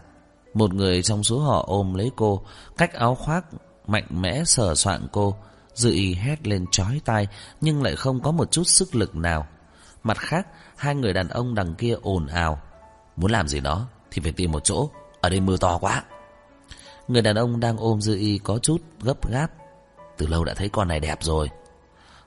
Một 0.55 0.75
người 0.75 1.03
trong 1.03 1.25
số 1.25 1.39
họ 1.39 1.65
ôm 1.67 1.95
lấy 1.95 2.11
cô, 2.17 2.43
cách 2.77 2.93
áo 2.93 3.15
khoác 3.15 3.45
mạnh 3.87 4.07
mẽ 4.11 4.45
sờ 4.45 4.75
soạn 4.75 5.07
cô, 5.13 5.37
Dư 5.75 5.91
y 5.93 6.15
hét 6.15 6.47
lên 6.47 6.65
chói 6.71 7.01
tai 7.05 7.27
nhưng 7.61 7.83
lại 7.83 7.97
không 7.97 8.23
có 8.23 8.31
một 8.31 8.51
chút 8.51 8.65
sức 8.65 8.95
lực 8.95 9.17
nào. 9.17 9.47
Mặt 10.03 10.19
khác, 10.19 10.47
hai 10.77 10.95
người 10.95 11.13
đàn 11.13 11.29
ông 11.29 11.55
đằng 11.55 11.75
kia 11.75 11.95
ồn 12.03 12.27
ào, 12.27 12.61
muốn 13.17 13.31
làm 13.31 13.49
gì 13.49 13.61
đó 13.61 13.87
thì 14.11 14.23
phải 14.23 14.33
tìm 14.33 14.53
một 14.53 14.65
chỗ, 14.65 14.91
ở 15.21 15.29
đây 15.29 15.41
mưa 15.41 15.57
to 15.57 15.79
quá. 15.79 16.05
Người 17.09 17.23
đàn 17.23 17.37
ông 17.37 17.61
đang 17.61 17.77
ôm 17.77 18.01
dư 18.01 18.17
y 18.17 18.39
có 18.39 18.59
chút 18.59 18.83
gấp 19.03 19.31
gáp, 19.31 19.49
từ 20.17 20.27
lâu 20.27 20.45
đã 20.45 20.55
thấy 20.55 20.69
con 20.69 20.89
này 20.89 21.01
đẹp 21.01 21.19
rồi. 21.23 21.51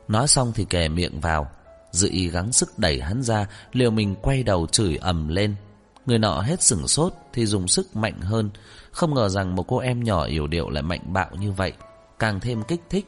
Nói 0.10 0.28
xong 0.28 0.52
thì 0.56 0.66
kề 0.66 0.90
miệng 0.90 1.20
vào, 1.20 1.50
dự 1.92 2.10
y 2.12 2.30
gắng 2.30 2.52
sức 2.52 2.80
đẩy 2.80 3.02
hắn 3.02 3.24
ra, 3.24 3.48
liều 3.74 3.92
mình 3.92 4.16
quay 4.22 4.44
đầu 4.44 4.68
chửi 4.68 4.96
ầm 4.96 5.28
lên. 5.28 5.56
Người 6.06 6.20
nọ 6.20 6.42
hết 6.42 6.62
sửng 6.62 6.88
sốt 6.88 7.14
thì 7.34 7.46
dùng 7.46 7.68
sức 7.68 7.96
mạnh 7.96 8.22
hơn, 8.22 8.50
không 8.92 9.14
ngờ 9.14 9.30
rằng 9.30 9.56
một 9.56 9.64
cô 9.68 9.78
em 9.78 10.04
nhỏ 10.04 10.24
yếu 10.24 10.48
điệu 10.48 10.70
lại 10.70 10.84
mạnh 10.84 11.14
bạo 11.14 11.30
như 11.40 11.52
vậy, 11.52 11.74
càng 12.20 12.40
thêm 12.40 12.64
kích 12.64 12.82
thích. 12.90 13.08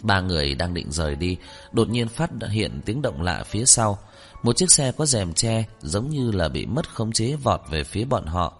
Ba 0.00 0.20
người 0.20 0.54
đang 0.54 0.74
định 0.74 0.92
rời 0.92 1.16
đi, 1.16 1.36
đột 1.72 1.88
nhiên 1.88 2.08
phát 2.08 2.30
hiện 2.50 2.80
tiếng 2.84 3.02
động 3.02 3.22
lạ 3.22 3.44
phía 3.46 3.64
sau. 3.64 3.98
Một 4.42 4.56
chiếc 4.56 4.70
xe 4.70 4.92
có 4.92 5.06
rèm 5.06 5.32
che 5.32 5.64
giống 5.80 6.10
như 6.10 6.30
là 6.30 6.48
bị 6.48 6.66
mất 6.66 6.94
khống 6.94 7.12
chế 7.12 7.36
vọt 7.36 7.60
về 7.70 7.84
phía 7.84 8.04
bọn 8.04 8.26
họ. 8.26 8.52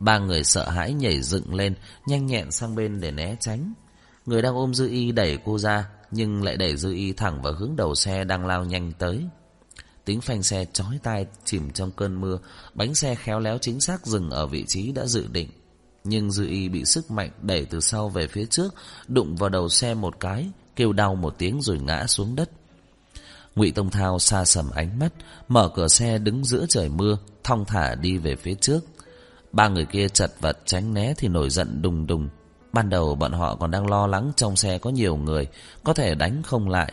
Ba 0.00 0.18
người 0.18 0.44
sợ 0.44 0.68
hãi 0.68 0.92
nhảy 0.92 1.22
dựng 1.22 1.54
lên, 1.54 1.74
nhanh 2.06 2.26
nhẹn 2.26 2.50
sang 2.50 2.74
bên 2.74 3.00
để 3.00 3.10
né 3.10 3.36
tránh. 3.40 3.72
Người 4.26 4.42
đang 4.42 4.54
ôm 4.54 4.74
Dư 4.74 4.88
Y 4.88 5.12
đẩy 5.12 5.38
cô 5.44 5.58
ra, 5.58 5.88
nhưng 6.12 6.42
lại 6.42 6.56
đẩy 6.56 6.76
Dư 6.76 6.92
Y 6.92 7.12
thẳng 7.12 7.42
vào 7.42 7.52
hướng 7.52 7.76
đầu 7.76 7.94
xe 7.94 8.24
đang 8.24 8.46
lao 8.46 8.64
nhanh 8.64 8.92
tới. 8.98 9.26
Tiếng 10.04 10.20
phanh 10.20 10.42
xe 10.42 10.64
chói 10.72 10.98
tai 11.02 11.26
chìm 11.44 11.70
trong 11.70 11.90
cơn 11.90 12.20
mưa, 12.20 12.38
bánh 12.74 12.94
xe 12.94 13.14
khéo 13.14 13.40
léo 13.40 13.58
chính 13.58 13.80
xác 13.80 14.06
dừng 14.06 14.30
ở 14.30 14.46
vị 14.46 14.64
trí 14.68 14.92
đã 14.92 15.06
dự 15.06 15.26
định. 15.26 15.48
Nhưng 16.04 16.32
Dư 16.32 16.46
Y 16.46 16.68
bị 16.68 16.84
sức 16.84 17.10
mạnh 17.10 17.30
đẩy 17.42 17.64
từ 17.64 17.80
sau 17.80 18.08
về 18.08 18.26
phía 18.26 18.44
trước, 18.46 18.74
đụng 19.08 19.36
vào 19.36 19.48
đầu 19.50 19.68
xe 19.68 19.94
một 19.94 20.20
cái, 20.20 20.50
kêu 20.76 20.92
đau 20.92 21.14
một 21.14 21.34
tiếng 21.38 21.62
rồi 21.62 21.78
ngã 21.78 22.06
xuống 22.06 22.36
đất. 22.36 22.50
Ngụy 23.54 23.70
Tông 23.70 23.90
Thao 23.90 24.18
xa 24.18 24.44
sầm 24.44 24.70
ánh 24.70 24.98
mắt, 24.98 25.12
mở 25.48 25.70
cửa 25.74 25.88
xe 25.88 26.18
đứng 26.18 26.44
giữa 26.44 26.66
trời 26.68 26.88
mưa, 26.88 27.18
thong 27.44 27.64
thả 27.64 27.94
đi 27.94 28.18
về 28.18 28.36
phía 28.36 28.54
trước. 28.54 28.80
Ba 29.52 29.68
người 29.68 29.84
kia 29.84 30.08
chật 30.08 30.30
vật 30.40 30.58
tránh 30.64 30.94
né 30.94 31.14
thì 31.18 31.28
nổi 31.28 31.50
giận 31.50 31.82
đùng 31.82 32.06
đùng. 32.06 32.28
Ban 32.72 32.90
đầu 32.90 33.14
bọn 33.14 33.32
họ 33.32 33.56
còn 33.56 33.70
đang 33.70 33.90
lo 33.90 34.06
lắng 34.06 34.32
trong 34.36 34.56
xe 34.56 34.78
có 34.78 34.90
nhiều 34.90 35.16
người, 35.16 35.46
có 35.84 35.94
thể 35.94 36.14
đánh 36.14 36.42
không 36.42 36.68
lại. 36.68 36.92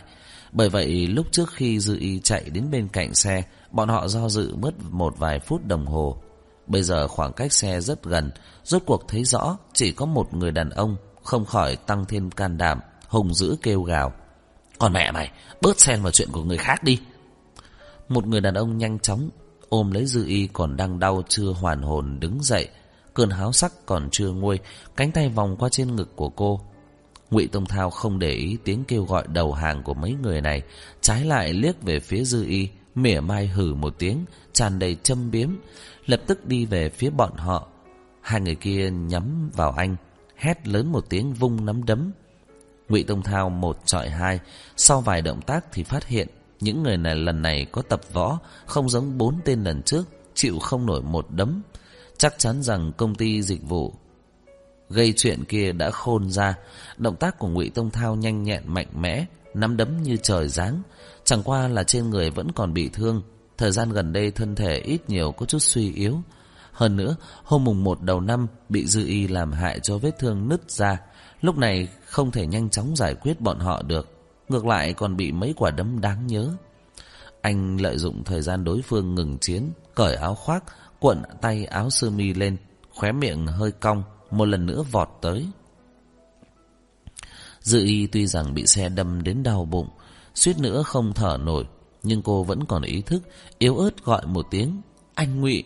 Bởi 0.52 0.68
vậy 0.68 1.06
lúc 1.06 1.26
trước 1.32 1.50
khi 1.52 1.80
Dư 1.80 1.96
Y 1.98 2.20
chạy 2.20 2.50
đến 2.50 2.70
bên 2.70 2.88
cạnh 2.88 3.14
xe, 3.14 3.42
bọn 3.70 3.88
họ 3.88 4.08
do 4.08 4.28
dự 4.28 4.54
mất 4.54 4.70
một 4.90 5.18
vài 5.18 5.40
phút 5.40 5.66
đồng 5.66 5.86
hồ. 5.86 6.16
Bây 6.66 6.82
giờ 6.82 7.08
khoảng 7.08 7.32
cách 7.32 7.52
xe 7.52 7.80
rất 7.80 8.04
gần, 8.04 8.30
rốt 8.64 8.82
cuộc 8.86 9.08
thấy 9.08 9.24
rõ 9.24 9.56
chỉ 9.72 9.92
có 9.92 10.06
một 10.06 10.34
người 10.34 10.50
đàn 10.50 10.70
ông, 10.70 10.96
không 11.22 11.44
khỏi 11.44 11.76
tăng 11.76 12.04
thêm 12.04 12.30
can 12.30 12.58
đảm, 12.58 12.80
hùng 13.08 13.34
dữ 13.34 13.56
kêu 13.62 13.82
gào. 13.82 14.12
Còn 14.78 14.92
mẹ 14.92 15.12
mày, 15.12 15.30
bớt 15.60 15.80
xen 15.80 16.02
vào 16.02 16.12
chuyện 16.12 16.28
của 16.32 16.44
người 16.44 16.58
khác 16.58 16.84
đi. 16.84 17.00
Một 18.08 18.26
người 18.26 18.40
đàn 18.40 18.54
ông 18.54 18.78
nhanh 18.78 18.98
chóng 18.98 19.30
ôm 19.68 19.90
lấy 19.90 20.06
dư 20.06 20.26
y 20.26 20.46
còn 20.46 20.76
đang 20.76 20.98
đau 20.98 21.22
chưa 21.28 21.52
hoàn 21.52 21.82
hồn 21.82 22.20
đứng 22.20 22.42
dậy. 22.42 22.68
Cơn 23.14 23.30
háo 23.30 23.52
sắc 23.52 23.72
còn 23.86 24.08
chưa 24.12 24.30
nguôi, 24.30 24.58
cánh 24.96 25.12
tay 25.12 25.28
vòng 25.28 25.56
qua 25.56 25.68
trên 25.68 25.96
ngực 25.96 26.16
của 26.16 26.28
cô. 26.28 26.60
Ngụy 27.30 27.46
Tông 27.46 27.66
Thao 27.66 27.90
không 27.90 28.18
để 28.18 28.30
ý 28.30 28.56
tiếng 28.64 28.84
kêu 28.84 29.04
gọi 29.04 29.24
đầu 29.28 29.52
hàng 29.52 29.82
của 29.82 29.94
mấy 29.94 30.16
người 30.22 30.40
này, 30.40 30.62
trái 31.00 31.24
lại 31.24 31.52
liếc 31.52 31.82
về 31.82 32.00
phía 32.00 32.24
dư 32.24 32.44
y, 32.44 32.68
mỉa 32.94 33.20
mai 33.20 33.46
hử 33.46 33.74
một 33.74 33.94
tiếng, 33.98 34.24
tràn 34.52 34.78
đầy 34.78 34.96
châm 35.02 35.30
biếm, 35.30 35.48
lập 36.06 36.20
tức 36.26 36.46
đi 36.46 36.66
về 36.66 36.88
phía 36.88 37.10
bọn 37.10 37.36
họ. 37.36 37.68
Hai 38.20 38.40
người 38.40 38.54
kia 38.54 38.90
nhắm 38.90 39.50
vào 39.56 39.72
anh, 39.72 39.96
hét 40.36 40.68
lớn 40.68 40.92
một 40.92 41.04
tiếng 41.08 41.32
vung 41.32 41.64
nắm 41.66 41.84
đấm. 41.84 42.12
Ngụy 42.88 43.02
Tông 43.02 43.22
Thao 43.22 43.50
một 43.50 43.78
chọi 43.84 44.10
hai, 44.10 44.40
sau 44.76 45.00
vài 45.00 45.22
động 45.22 45.40
tác 45.42 45.72
thì 45.72 45.82
phát 45.82 46.06
hiện 46.06 46.28
những 46.60 46.82
người 46.82 46.96
này 46.96 47.14
lần 47.14 47.42
này 47.42 47.66
có 47.72 47.82
tập 47.82 48.00
võ, 48.12 48.38
không 48.66 48.88
giống 48.88 49.18
bốn 49.18 49.40
tên 49.44 49.64
lần 49.64 49.82
trước, 49.82 50.04
chịu 50.34 50.58
không 50.58 50.86
nổi 50.86 51.02
một 51.02 51.26
đấm. 51.30 51.62
Chắc 52.20 52.38
chắn 52.38 52.62
rằng 52.62 52.92
công 52.96 53.14
ty 53.14 53.42
dịch 53.42 53.62
vụ 53.62 53.94
gây 54.88 55.12
chuyện 55.16 55.44
kia 55.44 55.72
đã 55.72 55.90
khôn 55.90 56.30
ra, 56.30 56.54
động 56.96 57.16
tác 57.16 57.38
của 57.38 57.48
Ngụy 57.48 57.70
Tông 57.70 57.90
Thao 57.90 58.16
nhanh 58.16 58.42
nhẹn 58.42 58.62
mạnh 58.66 58.86
mẽ, 58.94 59.24
nắm 59.54 59.76
đấm 59.76 60.02
như 60.02 60.16
trời 60.22 60.48
giáng, 60.48 60.82
chẳng 61.24 61.42
qua 61.42 61.68
là 61.68 61.84
trên 61.84 62.10
người 62.10 62.30
vẫn 62.30 62.52
còn 62.52 62.74
bị 62.74 62.88
thương, 62.88 63.22
thời 63.58 63.72
gian 63.72 63.90
gần 63.90 64.12
đây 64.12 64.30
thân 64.30 64.54
thể 64.54 64.76
ít 64.78 65.10
nhiều 65.10 65.32
có 65.32 65.46
chút 65.46 65.58
suy 65.58 65.92
yếu. 65.92 66.16
Hơn 66.72 66.96
nữa, 66.96 67.16
hôm 67.44 67.64
mùng 67.64 67.84
1 67.84 68.02
đầu 68.02 68.20
năm 68.20 68.46
bị 68.68 68.86
dư 68.86 69.06
y 69.06 69.28
làm 69.28 69.52
hại 69.52 69.80
cho 69.80 69.98
vết 69.98 70.18
thương 70.18 70.48
nứt 70.48 70.70
ra, 70.70 70.98
lúc 71.40 71.56
này 71.56 71.88
không 72.04 72.30
thể 72.30 72.46
nhanh 72.46 72.70
chóng 72.70 72.96
giải 72.96 73.14
quyết 73.14 73.40
bọn 73.40 73.58
họ 73.58 73.82
được. 73.82 74.08
Ngược 74.48 74.66
lại 74.66 74.92
còn 74.92 75.16
bị 75.16 75.32
mấy 75.32 75.54
quả 75.56 75.70
đấm 75.70 76.00
đáng 76.00 76.26
nhớ. 76.26 76.48
Anh 77.40 77.80
lợi 77.80 77.98
dụng 77.98 78.24
thời 78.24 78.42
gian 78.42 78.64
đối 78.64 78.82
phương 78.82 79.14
ngừng 79.14 79.38
chiến, 79.38 79.70
cởi 79.94 80.14
áo 80.14 80.34
khoác, 80.34 80.64
cuộn 81.00 81.22
tay 81.40 81.64
áo 81.64 81.90
sơ 81.90 82.10
mi 82.10 82.34
lên, 82.34 82.56
khóe 82.94 83.12
miệng 83.12 83.46
hơi 83.46 83.72
cong, 83.72 84.02
một 84.30 84.44
lần 84.44 84.66
nữa 84.66 84.82
vọt 84.90 85.08
tới. 85.20 85.46
Dự 87.60 87.84
y 87.84 88.06
tuy 88.06 88.26
rằng 88.26 88.54
bị 88.54 88.66
xe 88.66 88.88
đâm 88.88 89.22
đến 89.22 89.42
đau 89.42 89.64
bụng, 89.64 89.88
suýt 90.34 90.58
nữa 90.58 90.82
không 90.82 91.12
thở 91.12 91.38
nổi, 91.40 91.64
nhưng 92.02 92.22
cô 92.22 92.44
vẫn 92.44 92.64
còn 92.64 92.82
ý 92.82 93.02
thức, 93.02 93.22
yếu 93.58 93.76
ớt 93.76 94.04
gọi 94.04 94.26
một 94.26 94.46
tiếng, 94.50 94.82
anh 95.14 95.40
ngụy 95.40 95.64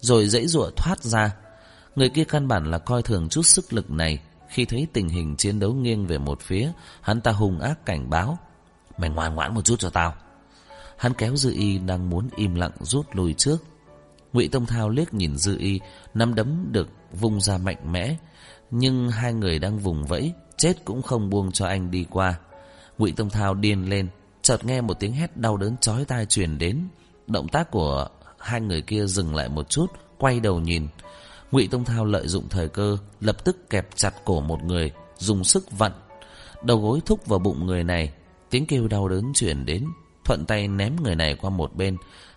rồi 0.00 0.28
dãy 0.28 0.46
rụa 0.46 0.70
thoát 0.76 1.02
ra. 1.02 1.36
Người 1.96 2.08
kia 2.08 2.24
căn 2.24 2.48
bản 2.48 2.70
là 2.70 2.78
coi 2.78 3.02
thường 3.02 3.28
chút 3.28 3.42
sức 3.42 3.72
lực 3.72 3.90
này, 3.90 4.18
khi 4.48 4.64
thấy 4.64 4.86
tình 4.92 5.08
hình 5.08 5.36
chiến 5.36 5.58
đấu 5.58 5.74
nghiêng 5.74 6.06
về 6.06 6.18
một 6.18 6.40
phía, 6.40 6.72
hắn 7.00 7.20
ta 7.20 7.30
hung 7.30 7.60
ác 7.60 7.86
cảnh 7.86 8.10
báo. 8.10 8.38
Mày 8.98 9.10
ngoan 9.10 9.34
ngoãn 9.34 9.54
một 9.54 9.64
chút 9.64 9.78
cho 9.78 9.90
tao. 9.90 10.14
Hắn 10.96 11.14
kéo 11.14 11.36
Dư 11.36 11.52
Y 11.52 11.78
đang 11.78 12.10
muốn 12.10 12.28
im 12.36 12.54
lặng 12.54 12.72
rút 12.80 13.06
lui 13.12 13.34
trước. 13.34 13.56
Ngụy 14.32 14.48
Tông 14.48 14.66
Thao 14.66 14.88
liếc 14.88 15.14
nhìn 15.14 15.36
Dư 15.36 15.58
Y, 15.58 15.80
nắm 16.14 16.34
đấm 16.34 16.72
được 16.72 16.88
vung 17.20 17.40
ra 17.40 17.58
mạnh 17.58 17.92
mẽ, 17.92 18.16
nhưng 18.70 19.10
hai 19.10 19.32
người 19.32 19.58
đang 19.58 19.78
vùng 19.78 20.04
vẫy, 20.04 20.32
chết 20.56 20.84
cũng 20.84 21.02
không 21.02 21.30
buông 21.30 21.52
cho 21.52 21.66
anh 21.66 21.90
đi 21.90 22.06
qua. 22.10 22.38
Ngụy 22.98 23.12
Tông 23.12 23.30
Thao 23.30 23.54
điên 23.54 23.90
lên, 23.90 24.08
chợt 24.42 24.64
nghe 24.64 24.80
một 24.80 25.00
tiếng 25.00 25.12
hét 25.12 25.36
đau 25.36 25.56
đớn 25.56 25.76
chói 25.76 26.04
tai 26.04 26.26
truyền 26.26 26.58
đến. 26.58 26.88
Động 27.26 27.48
tác 27.48 27.70
của 27.70 28.08
hai 28.38 28.60
người 28.60 28.82
kia 28.82 29.06
dừng 29.06 29.34
lại 29.34 29.48
một 29.48 29.70
chút, 29.70 29.86
quay 30.18 30.40
đầu 30.40 30.60
nhìn. 30.60 30.88
Ngụy 31.52 31.68
Tông 31.68 31.84
Thao 31.84 32.04
lợi 32.04 32.28
dụng 32.28 32.48
thời 32.48 32.68
cơ, 32.68 32.96
lập 33.20 33.44
tức 33.44 33.70
kẹp 33.70 33.88
chặt 33.96 34.14
cổ 34.24 34.40
một 34.40 34.64
người, 34.64 34.92
dùng 35.18 35.44
sức 35.44 35.70
vặn. 35.70 35.92
Đầu 36.64 36.78
gối 36.80 37.00
thúc 37.06 37.26
vào 37.26 37.38
bụng 37.38 37.66
người 37.66 37.84
này, 37.84 38.12
tiếng 38.50 38.66
kêu 38.66 38.88
đau 38.88 39.08
đớn 39.08 39.32
chuyển 39.34 39.64
đến, 39.64 39.84
thuận 40.24 40.44
tay 40.46 40.68
ném 40.68 40.96
người 41.02 41.16
này 41.16 41.34
qua 41.34 41.50
một 41.50 41.76
bên, 41.76 41.96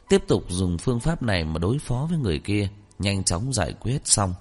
tiếp 0.09 0.23
tục 0.27 0.43
dùng 0.49 0.77
phương 0.77 0.99
pháp 0.99 1.23
này 1.23 1.43
mà 1.43 1.59
đối 1.59 1.79
phó 1.79 2.07
với 2.09 2.17
người 2.17 2.39
kia, 2.39 2.69
nhanh 2.99 3.23
chóng 3.23 3.53
giải 3.53 3.73
quyết 3.79 4.07
xong. 4.07 4.33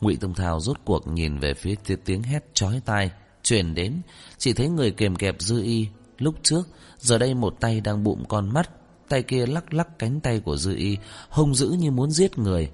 Ngụy 0.00 0.16
Tông 0.16 0.34
Thao 0.34 0.60
rốt 0.60 0.76
cuộc 0.84 1.06
nhìn 1.06 1.38
về 1.38 1.54
phía 1.54 1.74
tiếng 2.04 2.22
hét 2.22 2.54
chói 2.54 2.80
tai 2.84 3.10
truyền 3.42 3.74
đến, 3.74 4.00
chỉ 4.38 4.52
thấy 4.52 4.68
người 4.68 4.90
kềm 4.90 5.16
kẹp 5.16 5.36
Dư 5.38 5.62
Y 5.62 5.88
lúc 6.18 6.34
trước, 6.42 6.68
giờ 6.98 7.18
đây 7.18 7.34
một 7.34 7.54
tay 7.60 7.80
đang 7.80 8.04
bụm 8.04 8.24
con 8.24 8.54
mắt, 8.54 8.70
tay 9.08 9.22
kia 9.22 9.46
lắc 9.46 9.74
lắc 9.74 9.98
cánh 9.98 10.20
tay 10.20 10.40
của 10.40 10.56
Dư 10.56 10.76
Y, 10.76 10.96
hung 11.30 11.54
dữ 11.54 11.68
như 11.68 11.90
muốn 11.90 12.10
giết 12.10 12.38
người. 12.38 12.70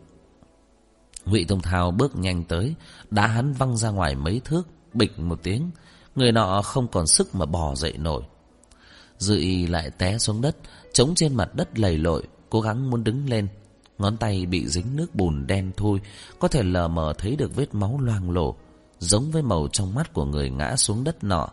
Ngụy 1.24 1.44
Tông 1.44 1.60
Thao 1.60 1.90
bước 1.90 2.16
nhanh 2.16 2.44
tới, 2.44 2.74
đá 3.10 3.26
hắn 3.26 3.52
văng 3.52 3.76
ra 3.76 3.90
ngoài 3.90 4.14
mấy 4.14 4.40
thước, 4.44 4.62
bịch 4.94 5.18
một 5.18 5.38
tiếng, 5.42 5.70
người 6.14 6.32
nọ 6.32 6.62
không 6.62 6.88
còn 6.88 7.06
sức 7.06 7.34
mà 7.34 7.46
bò 7.46 7.74
dậy 7.74 7.94
nổi. 7.98 8.22
Dư 9.18 9.36
y 9.36 9.66
lại 9.66 9.90
té 9.90 10.18
xuống 10.18 10.40
đất, 10.40 10.56
chống 10.92 11.14
trên 11.14 11.34
mặt 11.34 11.54
đất 11.54 11.78
lầy 11.78 11.98
lội, 11.98 12.22
cố 12.50 12.60
gắng 12.60 12.90
muốn 12.90 13.04
đứng 13.04 13.28
lên. 13.28 13.48
Ngón 13.98 14.16
tay 14.16 14.46
bị 14.46 14.68
dính 14.68 14.96
nước 14.96 15.14
bùn 15.14 15.46
đen 15.46 15.70
thui, 15.76 16.00
có 16.38 16.48
thể 16.48 16.62
lờ 16.62 16.88
mờ 16.88 17.12
thấy 17.18 17.36
được 17.36 17.56
vết 17.56 17.74
máu 17.74 18.00
loang 18.00 18.30
lổ, 18.30 18.56
giống 18.98 19.30
với 19.30 19.42
màu 19.42 19.68
trong 19.72 19.94
mắt 19.94 20.12
của 20.12 20.24
người 20.24 20.50
ngã 20.50 20.76
xuống 20.76 21.04
đất 21.04 21.24
nọ. 21.24 21.48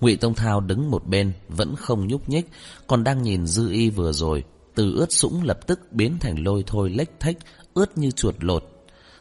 Ngụy 0.00 0.16
Tông 0.16 0.34
Thao 0.34 0.60
đứng 0.60 0.90
một 0.90 1.06
bên 1.06 1.32
vẫn 1.48 1.76
không 1.76 2.06
nhúc 2.06 2.28
nhích, 2.28 2.50
còn 2.86 3.04
đang 3.04 3.22
nhìn 3.22 3.46
Dư 3.46 3.70
Y 3.70 3.90
vừa 3.90 4.12
rồi, 4.12 4.44
từ 4.74 4.94
ướt 4.96 5.12
sũng 5.12 5.42
lập 5.42 5.66
tức 5.66 5.92
biến 5.92 6.18
thành 6.20 6.44
lôi 6.44 6.64
thôi 6.66 6.90
lếch 6.90 7.20
thách, 7.20 7.36
ướt 7.74 7.98
như 7.98 8.10
chuột 8.10 8.34
lột. 8.40 8.64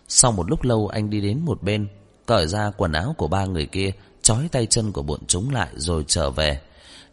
Sau 0.07 0.32
một 0.32 0.49
lúc 0.49 0.63
lâu 0.63 0.88
anh 0.88 1.09
đi 1.09 1.21
đến 1.21 1.41
một 1.45 1.63
bên, 1.63 1.88
cởi 2.25 2.47
ra 2.47 2.71
quần 2.78 2.91
áo 2.91 3.15
của 3.17 3.28
ba 3.28 3.45
người 3.45 3.65
kia, 3.65 3.91
trói 4.28 4.47
tay 4.51 4.65
chân 4.65 4.91
của 4.91 5.03
bọn 5.03 5.19
chúng 5.28 5.49
lại 5.49 5.69
rồi 5.75 6.03
trở 6.07 6.30
về. 6.30 6.61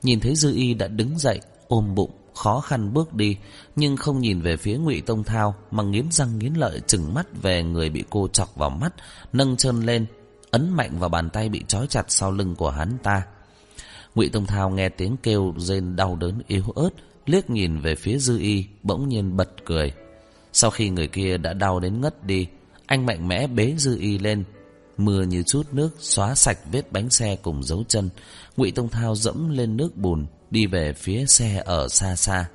Nhìn 0.02 0.20
thấy 0.20 0.34
Dư 0.36 0.54
Y 0.54 0.74
đã 0.74 0.88
đứng 0.88 1.18
dậy, 1.18 1.40
ôm 1.68 1.94
bụng, 1.94 2.10
khó 2.34 2.60
khăn 2.60 2.94
bước 2.94 3.14
đi, 3.14 3.36
nhưng 3.76 3.96
không 3.96 4.20
nhìn 4.20 4.40
về 4.40 4.56
phía 4.56 4.76
Ngụy 4.76 5.00
Tông 5.00 5.24
Thao 5.24 5.54
mà 5.70 5.82
nghiến 5.82 6.04
răng 6.10 6.38
nghiến 6.38 6.54
lợi 6.54 6.80
chừng 6.86 7.14
mắt 7.14 7.26
về 7.42 7.62
người 7.62 7.90
bị 7.90 8.04
cô 8.10 8.28
chọc 8.28 8.56
vào 8.56 8.70
mắt, 8.70 8.94
nâng 9.32 9.56
chân 9.56 9.80
lên, 9.80 10.06
ấn 10.50 10.70
mạnh 10.70 10.98
vào 10.98 11.08
bàn 11.08 11.30
tay 11.30 11.48
bị 11.48 11.62
trói 11.68 11.86
chặt 11.86 12.04
sau 12.08 12.32
lưng 12.32 12.54
của 12.56 12.70
hắn 12.70 12.98
ta. 13.02 13.22
Ngụy 14.14 14.28
Tông 14.28 14.46
Thao 14.46 14.70
nghe 14.70 14.88
tiếng 14.88 15.16
kêu 15.22 15.54
rên 15.56 15.96
đau 15.96 16.16
đớn 16.16 16.42
yếu 16.46 16.64
ớt, 16.74 16.90
liếc 17.26 17.50
nhìn 17.50 17.80
về 17.80 17.94
phía 17.94 18.18
Dư 18.18 18.38
Y, 18.38 18.66
bỗng 18.82 19.08
nhiên 19.08 19.36
bật 19.36 19.50
cười. 19.64 19.92
Sau 20.52 20.70
khi 20.70 20.90
người 20.90 21.08
kia 21.08 21.38
đã 21.38 21.52
đau 21.52 21.80
đến 21.80 22.00
ngất 22.00 22.26
đi, 22.26 22.46
anh 22.86 23.06
mạnh 23.06 23.28
mẽ 23.28 23.46
bế 23.46 23.74
Dư 23.76 23.98
Y 23.98 24.18
lên, 24.18 24.44
mưa 24.96 25.22
như 25.22 25.42
chút 25.42 25.62
nước 25.72 25.90
xóa 25.98 26.34
sạch 26.34 26.58
vết 26.72 26.92
bánh 26.92 27.10
xe 27.10 27.36
cùng 27.42 27.62
dấu 27.62 27.84
chân. 27.88 28.10
Ngụy 28.56 28.70
Tông 28.70 28.88
Thao 28.88 29.14
dẫm 29.14 29.50
lên 29.50 29.76
nước 29.76 29.96
bùn, 29.96 30.26
đi 30.50 30.66
về 30.66 30.92
phía 30.92 31.26
xe 31.26 31.62
ở 31.64 31.88
xa 31.88 32.16
xa. 32.16 32.48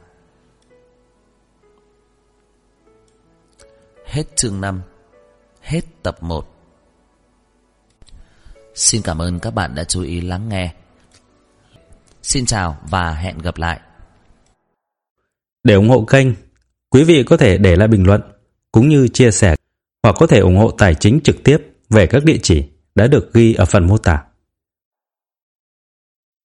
Hết 4.05 4.23
chương 4.35 4.61
năm 4.61 4.81
hết 5.61 5.81
tập 6.03 6.23
một 6.23 6.55
Xin 8.75 9.01
cảm 9.01 9.21
ơn 9.21 9.39
các 9.39 9.51
bạn 9.51 9.75
đã 9.75 9.83
chú 9.83 10.01
ý 10.01 10.21
lắng 10.21 10.49
nghe. 10.49 10.73
Xin 12.21 12.45
chào 12.45 12.77
và 12.89 13.13
hẹn 13.13 13.37
gặp 13.37 13.57
lại. 13.57 13.79
Để 15.63 15.73
ủng 15.73 15.89
hộ 15.89 16.01
kênh, 16.01 16.27
quý 16.89 17.03
vị 17.03 17.23
có 17.23 17.37
thể 17.37 17.57
để 17.57 17.75
lại 17.75 17.87
bình 17.87 18.07
luận 18.07 18.21
cũng 18.71 18.89
như 18.89 19.07
chia 19.07 19.31
sẻ 19.31 19.55
hoặc 20.03 20.15
có 20.19 20.27
thể 20.27 20.39
ủng 20.39 20.57
hộ 20.57 20.71
tài 20.71 20.95
chính 20.95 21.19
trực 21.23 21.43
tiếp 21.43 21.68
về 21.89 22.07
các 22.07 22.23
địa 22.23 22.37
chỉ 22.43 22.63
đã 22.95 23.07
được 23.07 23.33
ghi 23.33 23.53
ở 23.53 23.65
phần 23.65 23.87
mô 23.87 23.97
tả. 23.97 24.23